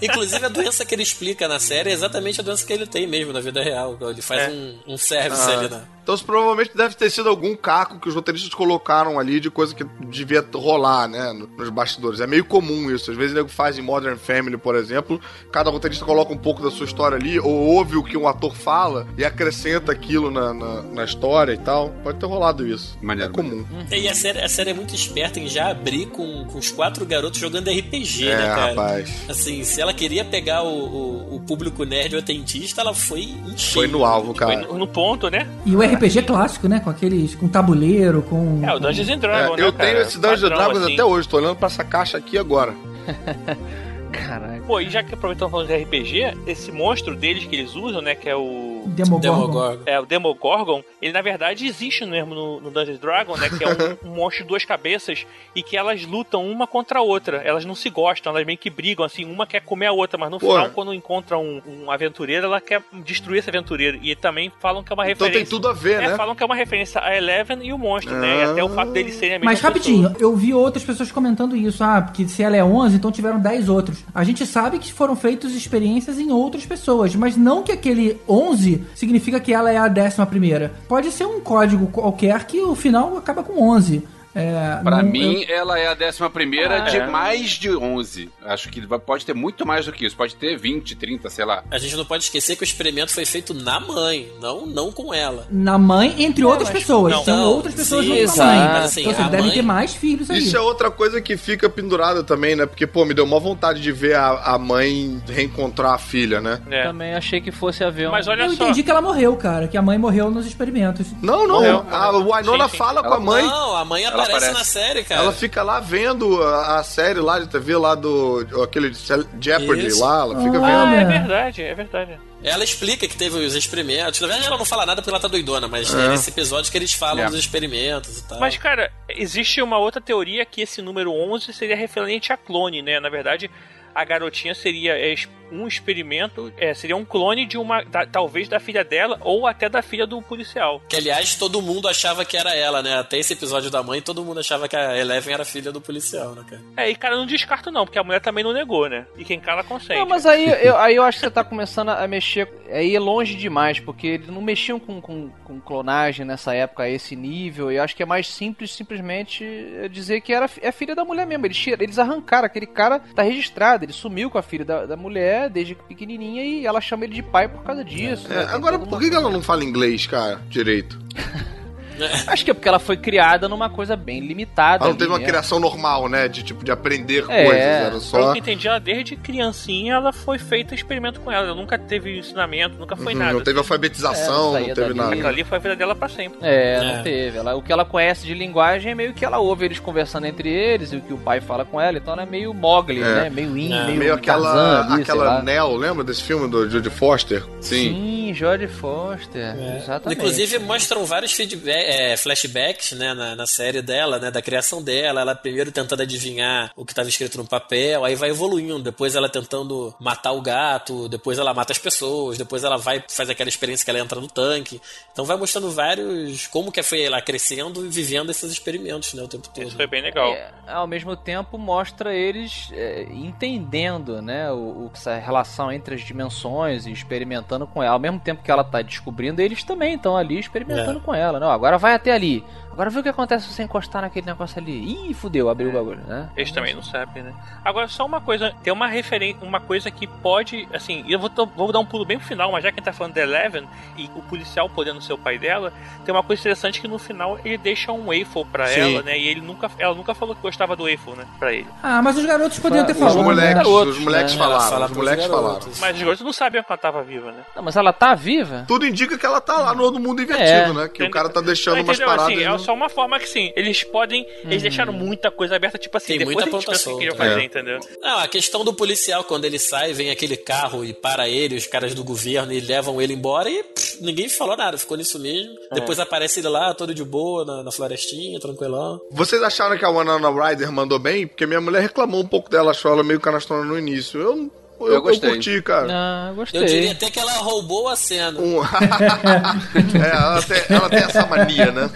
Inclusive, 0.02 0.44
a 0.44 0.48
doença 0.48 0.84
que 0.84 0.94
ele 0.94 1.02
explica 1.02 1.48
na 1.48 1.58
série 1.58 1.90
é 1.90 1.92
exatamente 1.92 2.40
a 2.40 2.44
doença 2.44 2.64
que 2.66 2.72
ele 2.72 2.86
tem 2.86 3.06
mesmo 3.06 3.32
na 3.32 3.40
vida 3.40 3.62
real. 3.62 3.96
Ele 4.00 4.22
faz 4.22 4.42
É. 4.42 4.50
um, 4.50 4.94
um 4.94 4.96
service 4.98 5.42
Ah. 5.50 5.58
ali 5.58 5.68
na. 5.68 5.80
Então 6.02 6.14
isso 6.14 6.24
provavelmente 6.24 6.76
deve 6.76 6.94
ter 6.96 7.08
sido 7.10 7.28
algum 7.28 7.54
caco 7.54 7.98
que 8.00 8.08
os 8.08 8.14
roteiristas 8.14 8.52
colocaram 8.54 9.18
ali 9.18 9.38
de 9.38 9.50
coisa 9.50 9.74
que 9.74 9.84
devia 10.08 10.44
rolar, 10.54 11.06
né? 11.08 11.32
no- 11.32 11.46
Nos 11.46 11.68
bastidores. 11.70 12.20
É 12.20 12.26
meio 12.26 12.44
comum 12.44 12.90
isso. 12.90 13.10
Às 13.10 13.16
vezes 13.16 13.32
o 13.32 13.36
nego 13.36 13.48
faz 13.48 13.78
em 13.78 13.82
Modern 13.82 14.16
Family, 14.16 14.56
por 14.56 14.74
exemplo. 14.74 15.20
Cada 15.52 15.70
roteirista 15.70 16.04
coloca 16.04 16.32
um 16.32 16.36
pouco 16.36 16.62
da 16.62 16.70
sua 16.70 16.86
história 16.86 17.16
ali, 17.16 17.38
ou 17.38 17.50
ouve 17.52 17.96
o 17.96 18.02
que 18.02 18.16
um 18.16 18.26
ator 18.26 18.54
fala 18.54 19.06
e 19.16 19.24
acrescenta 19.24 19.92
aquilo 19.92 20.30
na, 20.30 20.52
na, 20.52 20.82
na 20.82 21.04
história 21.04 21.52
e 21.52 21.58
tal. 21.58 21.90
Pode 22.02 22.18
ter 22.18 22.26
rolado 22.26 22.66
isso. 22.66 22.98
Maneiro, 23.00 23.30
é 23.30 23.34
comum. 23.34 23.64
E 23.90 24.08
a 24.08 24.14
série, 24.14 24.40
a 24.40 24.48
série 24.48 24.70
é 24.70 24.74
muito 24.74 24.94
esperta 24.94 25.38
em 25.38 25.46
já 25.48 25.70
abrir 25.70 26.06
com, 26.06 26.44
com 26.46 26.58
os 26.58 26.70
quatro 26.70 27.06
garotos 27.06 27.38
jogando 27.38 27.70
RPG, 27.70 28.26
É, 28.28 28.36
né, 28.36 28.46
cara? 28.46 28.66
rapaz. 28.70 29.24
Assim, 29.28 29.62
se 29.62 29.80
ela 29.80 29.94
queria 29.94 30.24
pegar 30.24 30.62
o, 30.64 30.68
o, 30.68 31.36
o 31.36 31.40
público 31.40 31.84
nerd 31.84 32.16
atentista, 32.16 32.80
ela 32.80 32.92
foi 32.94 33.20
em 33.22 33.56
cheio. 33.56 33.72
Foi 33.74 33.86
no 33.86 34.04
alvo, 34.04 34.28
Foi 34.34 34.34
cara. 34.34 34.66
no, 34.66 34.78
no 34.78 34.86
ponto, 34.86 35.28
né? 35.30 35.48
E 35.64 35.76
o 35.76 35.82
RPG 35.94 36.22
clássico, 36.22 36.68
né? 36.68 36.80
Com 36.80 36.90
aqueles. 36.90 37.34
com 37.34 37.48
tabuleiro, 37.48 38.22
com. 38.22 38.60
É, 38.64 38.74
o 38.74 38.78
Dungeons 38.78 39.08
and 39.08 39.12
É, 39.12 39.16
Dragons, 39.16 39.56
né, 39.58 39.66
eu 39.66 39.72
cara? 39.72 39.90
tenho 39.90 40.00
esse 40.02 40.18
Dungeons 40.18 40.42
and 40.44 40.54
Dragons 40.54 40.82
assim. 40.82 40.92
até 40.94 41.04
hoje. 41.04 41.28
Tô 41.28 41.36
olhando 41.36 41.56
pra 41.56 41.66
essa 41.66 41.84
caixa 41.84 42.18
aqui 42.18 42.36
agora. 42.38 42.74
Caralho. 44.12 44.62
Pô, 44.64 44.78
e 44.80 44.90
já 44.90 45.02
que 45.02 45.14
aproveitando 45.14 45.50
falando 45.50 45.68
de 45.68 45.74
RPG, 45.76 46.36
esse 46.46 46.70
monstro 46.70 47.16
deles 47.16 47.44
que 47.44 47.56
eles 47.56 47.74
usam, 47.74 48.02
né? 48.02 48.14
Que 48.14 48.28
é 48.28 48.36
o. 48.36 48.81
Demogorgon. 48.86 49.20
Demogorgon. 49.20 49.82
É, 49.86 50.00
o 50.00 50.06
Demogorgon, 50.06 50.82
ele 51.00 51.12
na 51.12 51.22
verdade 51.22 51.66
existe 51.66 52.04
mesmo 52.04 52.34
no, 52.34 52.60
no 52.60 52.70
Dungeons 52.70 52.98
Dragon, 52.98 53.36
né? 53.36 53.48
Que 53.50 53.64
é 53.64 53.68
um, 53.68 54.10
um 54.10 54.14
monstro 54.14 54.42
de 54.44 54.48
duas 54.48 54.64
cabeças 54.64 55.26
e 55.54 55.62
que 55.62 55.76
elas 55.76 56.04
lutam 56.04 56.46
uma 56.48 56.66
contra 56.66 56.98
a 56.98 57.02
outra. 57.02 57.38
Elas 57.38 57.64
não 57.64 57.74
se 57.74 57.90
gostam, 57.90 58.32
elas 58.32 58.46
meio 58.46 58.58
que 58.58 58.70
brigam, 58.70 59.04
assim, 59.04 59.24
uma 59.24 59.46
quer 59.46 59.60
comer 59.60 59.86
a 59.86 59.92
outra, 59.92 60.18
mas 60.18 60.30
no 60.30 60.38
Pô. 60.38 60.48
final, 60.48 60.70
quando 60.70 60.92
encontra 60.94 61.38
um, 61.38 61.60
um 61.66 61.90
aventureiro, 61.90 62.46
ela 62.46 62.60
quer 62.60 62.82
destruir 63.04 63.38
esse 63.38 63.48
aventureiro. 63.50 63.98
E 64.02 64.14
também 64.16 64.50
falam 64.60 64.82
que 64.82 64.92
é 64.92 64.94
uma 64.94 65.04
Então 65.10 65.26
referência. 65.26 65.40
tem 65.40 65.46
tudo 65.46 65.68
a 65.68 65.72
ver, 65.72 66.02
É, 66.02 66.08
né? 66.08 66.16
falam 66.16 66.34
que 66.34 66.42
é 66.42 66.46
uma 66.46 66.54
referência 66.56 67.00
a 67.02 67.16
Eleven 67.16 67.58
e 67.62 67.72
o 67.72 67.78
monstro, 67.78 68.14
né? 68.14 68.38
E 68.38 68.42
Ah. 68.42 68.50
até 68.52 68.64
o 68.64 68.68
fato 68.68 68.92
deles 68.92 69.14
serem 69.14 69.36
a 69.36 69.38
mesma 69.38 69.50
Mas 69.50 69.60
rapidinho, 69.60 70.14
eu 70.18 70.34
vi 70.36 70.52
outras 70.54 70.84
pessoas 70.84 71.10
comentando 71.12 71.56
isso. 71.56 71.82
Ah, 71.84 72.00
porque 72.02 72.26
se 72.28 72.42
ela 72.42 72.56
é 72.56 72.64
11, 72.64 72.96
então 72.96 73.10
tiveram 73.12 73.38
10 73.40 73.68
outros. 73.68 74.04
A 74.14 74.24
gente 74.24 74.46
sabe 74.46 74.78
que 74.78 74.92
foram 74.92 75.14
feitas 75.16 75.52
experiências 75.52 76.18
em 76.18 76.30
outras 76.30 76.64
pessoas, 76.66 77.14
mas 77.14 77.36
não 77.36 77.62
que 77.62 77.72
aquele 77.72 78.20
11 78.28 78.71
significa 78.94 79.40
que 79.40 79.52
ela 79.52 79.70
é 79.70 79.76
a 79.76 79.88
décima 79.88 80.26
primeira. 80.26 80.72
Pode 80.88 81.10
ser 81.10 81.26
um 81.26 81.40
código 81.40 81.86
qualquer 81.88 82.44
que 82.44 82.60
o 82.60 82.74
final 82.74 83.16
acaba 83.16 83.42
com 83.42 83.60
11. 83.70 84.02
É, 84.34 84.80
Pra 84.82 85.02
não- 85.02 85.10
mim, 85.10 85.44
ela 85.48 85.78
é 85.78 85.88
a 85.88 85.94
décima 85.94 86.30
primeira 86.30 86.82
Ah, 86.82 86.88
de 86.88 86.96
é. 86.96 87.06
mais 87.06 87.50
de 87.50 87.70
11. 87.76 88.30
Acho 88.44 88.68
que 88.70 88.80
pode 88.98 89.26
ter 89.26 89.34
muito 89.34 89.66
mais 89.66 89.86
do 89.86 89.92
que 89.92 90.06
isso. 90.06 90.16
Pode 90.16 90.34
ter 90.36 90.56
20, 90.56 90.94
30, 90.96 91.28
sei 91.30 91.44
lá. 91.44 91.62
A 91.70 91.78
gente 91.78 91.96
não 91.96 92.04
pode 92.04 92.24
esquecer 92.24 92.56
que 92.56 92.62
o 92.62 92.64
experimento 92.64 93.12
foi 93.12 93.24
feito 93.24 93.52
na 93.54 93.78
mãe, 93.78 94.28
não, 94.40 94.66
não 94.66 94.90
com 94.90 95.12
ela. 95.12 95.46
Na 95.50 95.76
mãe, 95.78 96.14
entre 96.18 96.44
outras 96.44 96.70
mas- 96.70 96.78
pessoas. 96.80 97.12
não. 97.12 97.24
Tem 97.24 97.34
Não, 97.34 97.50
outras 97.50 97.74
pessoas 97.74 98.04
sim, 98.04 98.20
junto 98.20 98.34
com 98.34 98.42
a 98.42 98.46
mãe. 98.46 98.58
Mas, 98.72 98.84
assim, 98.84 99.00
então 99.02 99.12
vocês 99.14 99.26
a 99.26 99.30
devem 99.30 99.46
mãe- 99.46 99.54
ter 99.54 99.62
mais 99.62 99.94
filhos 99.94 100.30
aí. 100.30 100.38
Isso 100.38 100.56
é 100.56 100.60
outra 100.60 100.90
coisa 100.90 101.20
que 101.20 101.36
fica 101.36 101.68
pendurada 101.68 102.22
também, 102.24 102.56
né? 102.56 102.66
Porque, 102.66 102.86
pô, 102.86 103.04
me 103.04 103.14
deu 103.14 103.24
uma 103.24 103.38
vontade 103.40 103.80
de 103.80 103.92
ver 103.92 104.14
a, 104.16 104.54
a 104.54 104.58
mãe 104.58 105.20
reencontrar 105.28 105.92
a 105.94 105.98
filha, 105.98 106.40
né? 106.40 106.60
É. 106.70 106.84
Também 106.84 107.14
achei 107.14 107.40
que 107.40 107.50
fosse 107.50 107.82
haver 107.84 108.08
um... 108.08 108.12
Mas 108.12 108.28
olha 108.28 108.44
Eu 108.44 108.50
só. 108.54 108.64
entendi 108.64 108.82
que 108.82 108.90
ela 108.90 109.00
morreu, 109.02 109.36
cara. 109.36 109.68
Que 109.68 109.76
a 109.76 109.82
mãe 109.82 109.98
morreu 109.98 110.30
nos 110.30 110.46
experimentos. 110.46 111.06
Não, 111.22 111.46
não. 111.46 111.56
Morreu. 111.56 111.86
A 111.90 112.10
Winona 112.12 112.64
Sim, 112.64 112.70
sim. 112.70 112.76
fala 112.76 113.00
com 113.02 113.06
Ela- 113.08 113.16
a 113.16 113.20
mãe. 113.20 113.42
Não, 113.44 113.76
a 113.76 113.84
mãe 113.84 114.04
aparece, 114.04 114.21
aparece. 114.30 114.52
na 114.52 114.64
série, 114.64 115.04
cara. 115.04 115.22
Ela 115.22 115.32
fica 115.32 115.62
lá 115.62 115.80
vendo 115.80 116.42
a, 116.42 116.78
a 116.78 116.84
série 116.84 117.20
lá 117.20 117.38
de 117.38 117.48
TV 117.48 117.76
lá 117.76 117.94
do. 117.94 118.46
aquele 118.62 118.92
Jeopardy 119.40 119.86
Isso. 119.86 120.00
lá, 120.00 120.20
ela 120.22 120.42
fica 120.42 120.58
Ah, 120.58 120.84
vendo. 120.84 120.94
É 121.00 121.04
verdade, 121.18 121.62
é 121.62 121.74
verdade. 121.74 122.20
Ela 122.44 122.64
explica 122.64 123.06
que 123.06 123.16
teve 123.16 123.36
os 123.38 123.54
experimentos. 123.54 124.20
Na 124.20 124.26
verdade, 124.26 124.48
ela 124.48 124.58
não 124.58 124.64
fala 124.64 124.84
nada 124.84 125.00
porque 125.00 125.10
ela 125.10 125.20
tá 125.20 125.28
doidona, 125.28 125.68
mas 125.68 125.94
É. 125.94 126.06
é 126.06 126.08
nesse 126.08 126.30
episódio 126.30 126.70
que 126.72 126.78
eles 126.78 126.92
falam 126.92 127.24
É. 127.24 127.26
dos 127.28 127.38
experimentos 127.38 128.18
e 128.18 128.22
tal. 128.28 128.40
Mas, 128.40 128.56
cara, 128.56 128.90
existe 129.08 129.62
uma 129.62 129.78
outra 129.78 130.00
teoria 130.00 130.44
que 130.44 130.60
esse 130.62 130.82
número 130.82 131.12
11 131.12 131.52
seria 131.52 131.76
referente 131.76 132.32
a 132.32 132.36
clone, 132.36 132.82
né? 132.82 132.98
Na 132.98 133.08
verdade, 133.08 133.48
a 133.94 134.04
garotinha 134.04 134.54
seria 134.54 134.92
é, 134.98 135.14
um 135.52 135.66
experimento, 135.68 136.52
é, 136.56 136.74
seria 136.74 136.96
um 136.96 137.04
clone 137.04 137.46
de 137.46 137.58
uma, 137.58 137.82
da- 137.84 138.06
talvez 138.06 138.48
da 138.48 138.58
filha 138.58 138.82
dela 138.84 139.18
ou 139.20 139.46
até 139.46 139.68
da 139.68 139.82
filha 139.82 140.06
do 140.06 140.20
policial. 140.22 140.80
Que, 140.88 140.96
aliás, 140.96 141.34
todo 141.34 141.60
mundo 141.62 141.88
achava 141.88 142.24
que 142.24 142.36
era 142.36 142.54
ela, 142.54 142.82
né? 142.82 142.96
Até 142.98 143.18
esse 143.18 143.32
episódio 143.32 143.70
da 143.70 143.82
mãe, 143.82 144.00
todo 144.00 144.24
mundo 144.24 144.40
achava 144.40 144.68
que 144.68 144.76
a 144.76 144.96
Eleven 144.98 145.34
era 145.34 145.44
filha 145.44 145.70
do 145.70 145.80
policial, 145.80 146.34
né, 146.34 146.44
cara? 146.48 146.62
É, 146.76 146.90
e 146.90 146.94
cara, 146.94 147.14
eu 147.14 147.18
não 147.18 147.26
descarto 147.26 147.70
não, 147.70 147.84
porque 147.84 147.98
a 147.98 148.04
mulher 148.04 148.20
também 148.20 148.42
não 148.44 148.52
negou, 148.52 148.88
né? 148.88 149.06
E 149.16 149.24
quem 149.24 149.38
cala 149.40 149.62
consente. 149.62 149.98
Não, 149.98 150.06
mas 150.06 150.24
aí 150.26 150.46
eu, 150.66 150.76
aí 150.78 150.94
eu 150.96 151.02
acho 151.02 151.18
que 151.18 151.24
você 151.26 151.30
tá 151.30 151.44
começando 151.44 151.90
a 151.90 152.06
mexer. 152.08 152.48
Aí 152.70 152.96
é 152.96 153.00
longe 153.00 153.34
demais, 153.34 153.78
porque 153.78 154.06
eles 154.06 154.28
não 154.28 154.40
mexiam 154.40 154.80
com, 154.80 155.00
com, 155.00 155.28
com 155.44 155.60
clonagem 155.60 156.24
nessa 156.24 156.54
época 156.54 156.84
a 156.84 156.88
esse 156.88 157.14
nível. 157.14 157.70
E 157.70 157.76
eu 157.76 157.82
acho 157.82 157.94
que 157.94 158.02
é 158.02 158.06
mais 158.06 158.26
simples 158.26 158.72
simplesmente 158.72 159.44
dizer 159.90 160.20
que 160.20 160.32
era, 160.32 160.48
é 160.60 160.72
filha 160.72 160.94
da 160.94 161.04
mulher 161.04 161.26
mesmo. 161.26 161.44
Eles, 161.46 161.66
eles 161.66 161.98
arrancaram, 161.98 162.46
aquele 162.46 162.66
cara 162.66 162.98
tá 163.14 163.22
registrado, 163.22 163.84
ele 163.84 163.92
sumiu 163.92 164.30
com 164.30 164.38
a 164.38 164.42
filha 164.42 164.64
da, 164.64 164.86
da 164.86 164.96
mulher 164.96 165.41
desde 165.48 165.74
pequenininha 165.74 166.44
e 166.44 166.66
ela 166.66 166.80
chama 166.80 167.04
ele 167.04 167.14
de 167.14 167.22
pai 167.22 167.48
por 167.48 167.62
causa 167.62 167.84
disso. 167.84 168.32
É, 168.32 168.36
né? 168.36 168.46
Agora, 168.50 168.78
por 168.78 168.98
que 168.98 169.10
que 169.10 169.16
ela 169.16 169.30
não 169.30 169.42
fala 169.42 169.64
inglês, 169.64 170.06
cara, 170.06 170.40
direito? 170.48 170.98
Acho 172.26 172.44
que 172.44 172.50
é 172.50 172.54
porque 172.54 172.68
ela 172.68 172.78
foi 172.78 172.96
criada 172.96 173.48
numa 173.48 173.68
coisa 173.70 173.96
bem 173.96 174.20
limitada. 174.20 174.84
Ela 174.84 174.90
não 174.92 174.96
teve 174.98 175.10
uma 175.10 175.18
mesmo. 175.18 175.30
criação 175.30 175.58
normal, 175.60 176.08
né? 176.08 176.28
De 176.28 176.42
tipo, 176.42 176.64
de 176.64 176.70
aprender 176.72 177.24
É. 177.28 177.44
coisas. 177.44 177.62
Era 177.62 177.88
Pelo 177.90 178.00
só. 178.00 178.18
que 178.32 178.38
eu 178.38 178.42
entendi, 178.42 178.68
ela 178.68 178.80
desde 178.80 179.16
criancinha 179.16 179.94
ela 179.94 180.12
foi 180.12 180.38
feita 180.38 180.74
experimento 180.74 181.20
com 181.20 181.30
ela. 181.30 181.46
Ela 181.46 181.54
nunca 181.56 181.78
teve 181.78 182.18
ensinamento, 182.18 182.76
nunca 182.78 182.96
foi 182.96 183.12
Uhum, 183.12 183.18
nada. 183.18 183.32
Não 183.34 183.40
teve 183.42 183.58
alfabetização, 183.58 184.56
É, 184.56 184.60
não 184.60 184.66
teve 184.68 184.80
dali. 184.80 184.94
nada. 184.94 185.14
Aquela 185.14 185.28
ali 185.28 185.44
foi 185.44 185.58
a 185.58 185.60
vida 185.60 185.76
dela 185.76 185.94
pra 185.94 186.08
sempre. 186.08 186.38
É, 186.42 186.74
É. 186.74 186.80
não 186.96 187.02
teve. 187.02 187.38
Ela, 187.38 187.54
o 187.54 187.62
que 187.62 187.72
ela 187.72 187.84
conhece 187.84 188.26
de 188.26 188.34
linguagem 188.34 188.92
é 188.92 188.94
meio 188.94 189.12
que 189.12 189.24
ela 189.24 189.38
ouve 189.38 189.64
eles 189.64 189.78
conversando 189.78 190.26
entre 190.26 190.48
eles 190.48 190.92
e 190.92 190.96
o 190.96 191.00
que 191.00 191.12
o 191.12 191.18
pai 191.18 191.40
fala 191.40 191.64
com 191.64 191.80
ela. 191.80 191.98
Então 191.98 192.12
ela 192.14 192.22
é 192.22 192.26
meio 192.26 192.52
Mogli, 192.54 193.00
É. 193.02 193.04
né? 193.24 193.30
Meio 193.30 193.56
índio, 193.56 193.76
É. 193.76 193.86
meio, 193.86 193.98
Meio 193.98 194.14
aquela, 194.14 194.52
Tarzan 194.86 194.94
aquela. 195.00 195.42
Nell, 195.42 195.76
lembra 195.76 196.02
desse 196.04 196.22
filme 196.22 196.48
do 196.48 196.68
Judy 196.68 196.90
Foster? 196.90 197.44
Sim. 197.60 197.92
Sim, 197.92 198.34
Jodie 198.34 198.66
Foster. 198.68 199.54
Exatamente. 199.76 200.18
Inclusive, 200.18 200.58
mostram 200.60 201.04
vários 201.04 201.32
feedback, 201.32 201.91
é, 202.12 202.16
flashbacks, 202.16 202.92
né, 202.92 203.14
na, 203.14 203.34
na 203.36 203.46
série 203.46 203.82
dela, 203.82 204.18
né, 204.18 204.30
da 204.30 204.40
criação 204.42 204.82
dela. 204.82 205.20
Ela 205.20 205.34
primeiro 205.34 205.70
tentando 205.70 206.02
adivinhar 206.02 206.72
o 206.76 206.84
que 206.84 206.92
estava 206.92 207.08
escrito 207.08 207.38
no 207.38 207.46
papel, 207.46 208.04
aí 208.04 208.14
vai 208.14 208.30
evoluindo. 208.30 208.82
Depois 208.82 209.14
ela 209.14 209.28
tentando 209.28 209.94
matar 210.00 210.32
o 210.32 210.40
gato, 210.40 211.08
depois 211.08 211.38
ela 211.38 211.52
mata 211.54 211.72
as 211.72 211.78
pessoas, 211.78 212.38
depois 212.38 212.64
ela 212.64 212.76
vai 212.78 213.02
faz 213.08 213.28
aquela 213.30 213.48
experiência 213.48 213.84
que 213.84 213.90
ela 213.90 214.00
entra 214.00 214.20
no 214.20 214.28
tanque. 214.28 214.80
Então 215.12 215.24
vai 215.24 215.36
mostrando 215.36 215.70
vários 215.70 216.46
como 216.46 216.70
que 216.72 216.82
foi 216.82 217.02
ela 217.02 217.20
crescendo 217.20 217.84
e 217.84 217.88
vivendo 217.88 218.30
esses 218.30 218.50
experimentos, 218.52 219.14
né, 219.14 219.22
o 219.22 219.28
tempo 219.28 219.48
todo. 219.48 219.66
Isso 219.66 219.76
foi 219.76 219.86
bem 219.86 220.02
legal. 220.02 220.32
É, 220.32 220.50
ao 220.68 220.86
mesmo 220.86 221.16
tempo 221.16 221.58
mostra 221.58 222.14
eles 222.14 222.68
é, 222.72 223.02
entendendo, 223.46 224.20
né, 224.22 224.50
o, 224.52 224.56
o- 224.86 224.90
essa 224.94 225.16
relação 225.18 225.72
entre 225.72 225.94
as 225.94 226.02
dimensões 226.02 226.86
e 226.86 226.92
experimentando 226.92 227.66
com 227.66 227.82
ela. 227.82 227.92
Ao 227.94 227.98
mesmo 227.98 228.20
tempo 228.20 228.42
que 228.42 228.50
ela 228.50 228.62
tá 228.64 228.80
descobrindo, 228.82 229.40
eles 229.42 229.62
também 229.64 229.94
estão 229.94 230.16
ali 230.16 230.38
experimentando 230.38 231.00
com 231.00 231.14
ela. 231.14 231.40
Não, 231.40 231.50
agora 231.50 231.71
vai 231.76 231.94
até 231.94 232.12
ali. 232.12 232.44
Agora 232.72 232.88
vê 232.90 233.00
o 233.00 233.02
que 233.02 233.08
acontece 233.08 233.46
se 233.46 233.52
você 233.54 233.62
encostar 233.62 234.02
naquele 234.02 234.26
negócio 234.26 234.58
ali. 234.58 235.08
Ih, 235.10 235.14
fudeu, 235.14 235.48
abriu 235.50 235.68
o 235.68 235.72
bagulho, 235.72 236.00
né? 236.06 236.28
Eles 236.36 236.50
também 236.52 236.74
não 236.74 236.82
sabem, 236.82 237.22
né? 237.22 237.32
Agora, 237.64 237.86
só 237.88 238.04
uma 238.06 238.20
coisa, 238.20 238.52
tem 238.62 238.72
uma 238.72 238.86
referência, 238.86 239.36
uma 239.46 239.60
coisa 239.60 239.90
que 239.90 240.06
pode, 240.06 240.66
assim, 240.72 241.04
eu 241.08 241.18
vou, 241.18 241.30
vou 241.54 241.70
dar 241.70 241.78
um 241.80 241.84
pulo 241.86 242.04
bem 242.04 242.18
pro 242.18 242.26
final, 242.26 242.50
mas 242.50 242.62
já 242.64 242.70
que 242.72 242.78
a 242.78 242.80
gente 242.80 242.84
tá 242.86 242.92
falando 242.92 243.14
da 243.14 243.20
Eleven 243.22 243.68
e 243.96 244.10
o 244.14 244.22
policial 244.22 244.68
podendo 244.70 245.00
ser 245.02 245.12
o 245.12 245.18
pai 245.18 245.38
dela, 245.38 245.72
tem 246.04 246.14
uma 246.14 246.22
coisa 246.22 246.40
interessante 246.40 246.80
que 246.80 246.88
no 246.88 246.98
final 246.98 247.38
ele 247.44 247.58
deixa 247.58 247.92
um 247.92 248.06
waffle 248.06 248.44
pra 248.50 248.66
Sim. 248.68 248.80
ela, 248.80 249.02
né? 249.02 249.18
E 249.18 249.28
ele 249.28 249.40
nunca, 249.40 249.70
ela 249.78 249.94
nunca 249.94 250.14
falou 250.14 250.34
que 250.34 250.40
gostava 250.42 250.74
do 250.74 250.84
waffle, 250.84 251.14
né? 251.14 251.26
Pra 251.38 251.52
ele. 251.52 251.66
Ah, 251.82 252.00
mas 252.02 252.16
os 252.16 252.24
garotos 252.24 252.58
poderiam 252.58 252.86
ter 252.86 252.94
falado. 252.94 253.18
Os 253.18 253.22
moleques, 253.24 253.48
né? 253.48 253.54
garotos, 253.54 253.98
os 253.98 254.04
moleques 254.04 254.32
né? 254.34 254.38
Falaram, 254.38 254.70
fala 254.70 254.86
os 254.86 254.92
moleques 254.92 255.26
falaram. 255.26 255.60
Mas 255.78 255.96
os 255.96 256.02
garotos 256.02 256.20
não 256.24 256.32
sabiam 256.32 256.64
que 256.64 256.72
ela 256.72 256.78
tava 256.78 257.02
viva, 257.02 257.32
né? 257.32 257.42
Não, 257.54 257.62
mas 257.62 257.76
ela 257.76 257.92
tá 257.92 258.14
viva. 258.14 258.64
Tudo 258.66 258.86
indica 258.86 259.18
que 259.18 259.26
ela 259.26 259.40
tá 259.40 259.58
lá 259.58 259.74
no 259.74 259.92
mundo 260.00 260.22
invertido, 260.22 260.46
É. 260.46 260.72
né? 260.72 260.88
Que 260.88 261.02
o 261.02 261.04
Entendeu? 261.04 261.10
cara 261.10 261.28
tá 261.28 261.40
deixando 261.40 261.74
umas 261.82 261.96
entendeu? 261.98 262.06
paradas. 262.06 262.32
Assim, 262.32 262.42
é 262.44 262.50
só 262.62 262.72
uma 262.74 262.88
forma 262.88 263.18
que 263.18 263.28
sim, 263.28 263.52
eles 263.56 263.82
podem. 263.84 264.26
Eles 264.44 264.62
deixaram 264.62 264.92
muita 264.92 265.30
coisa 265.30 265.56
aberta, 265.56 265.78
tipo 265.78 265.96
assim, 265.96 266.08
Tem 266.08 266.18
depois 266.18 266.34
muita 266.36 266.48
a 266.48 266.52
gente 266.52 266.66
ponta 266.66 266.72
pensa 266.78 266.90
o 266.90 266.92
que 266.94 266.98
queriam 266.98 267.16
solta. 267.16 267.30
fazer, 267.30 267.40
É. 267.42 267.44
entendeu? 267.44 267.80
Não, 268.00 268.18
a 268.18 268.28
questão 268.28 268.64
do 268.64 268.72
policial, 268.74 269.24
quando 269.24 269.44
ele 269.44 269.58
sai, 269.58 269.92
vem 269.92 270.10
aquele 270.10 270.36
carro 270.36 270.84
e 270.84 270.92
para 270.92 271.28
ele, 271.28 271.56
os 271.56 271.66
caras 271.66 271.94
do 271.94 272.02
governo, 272.04 272.52
e 272.52 272.60
levam 272.60 273.00
ele 273.00 273.14
embora 273.14 273.48
e 273.50 273.62
pff, 273.62 273.98
ninguém 274.02 274.28
falou 274.28 274.56
nada, 274.56 274.76
ficou 274.78 274.96
nisso 274.96 275.18
mesmo. 275.18 275.52
Depois 275.72 275.98
aparece 275.98 276.40
ele 276.40 276.48
lá, 276.48 276.72
todo 276.74 276.94
de 276.94 277.04
boa, 277.04 277.44
na, 277.44 277.62
na 277.62 277.72
florestinha, 277.72 278.38
tranquilão. 278.40 279.00
Vocês 279.10 279.42
acharam 279.42 279.76
que 279.78 279.84
a 279.84 279.90
Winona 279.90 280.30
Ryder 280.30 280.70
mandou 280.72 280.98
bem? 280.98 281.26
Porque 281.26 281.46
minha 281.46 281.60
mulher 281.60 281.82
reclamou 281.82 282.20
um 282.20 282.26
pouco 282.26 282.50
dela, 282.50 282.70
achou 282.70 282.92
ela 282.92 283.02
meio 283.02 283.20
canastrona 283.20 283.64
no 283.64 283.78
início. 283.78 284.20
Eu, 284.20 284.50
eu, 284.86 284.88
eu, 284.88 284.94
Eu 284.94 285.02
gostei. 285.02 285.30
curti, 285.30 285.62
cara. 285.62 285.88
Ah, 285.90 286.32
gostei. 286.34 286.60
Eu 286.60 286.66
diria 286.66 286.92
até 286.92 287.10
que 287.10 287.18
ela 287.18 287.32
roubou 287.38 287.88
a 287.88 287.96
cena. 287.96 288.38
Um- 288.40 288.62
é, 288.62 290.10
ela 290.10 290.42
tem, 290.42 290.62
ela 290.68 290.88
tem 290.88 290.98
essa 291.00 291.26
mania, 291.26 291.70
né? 291.70 291.90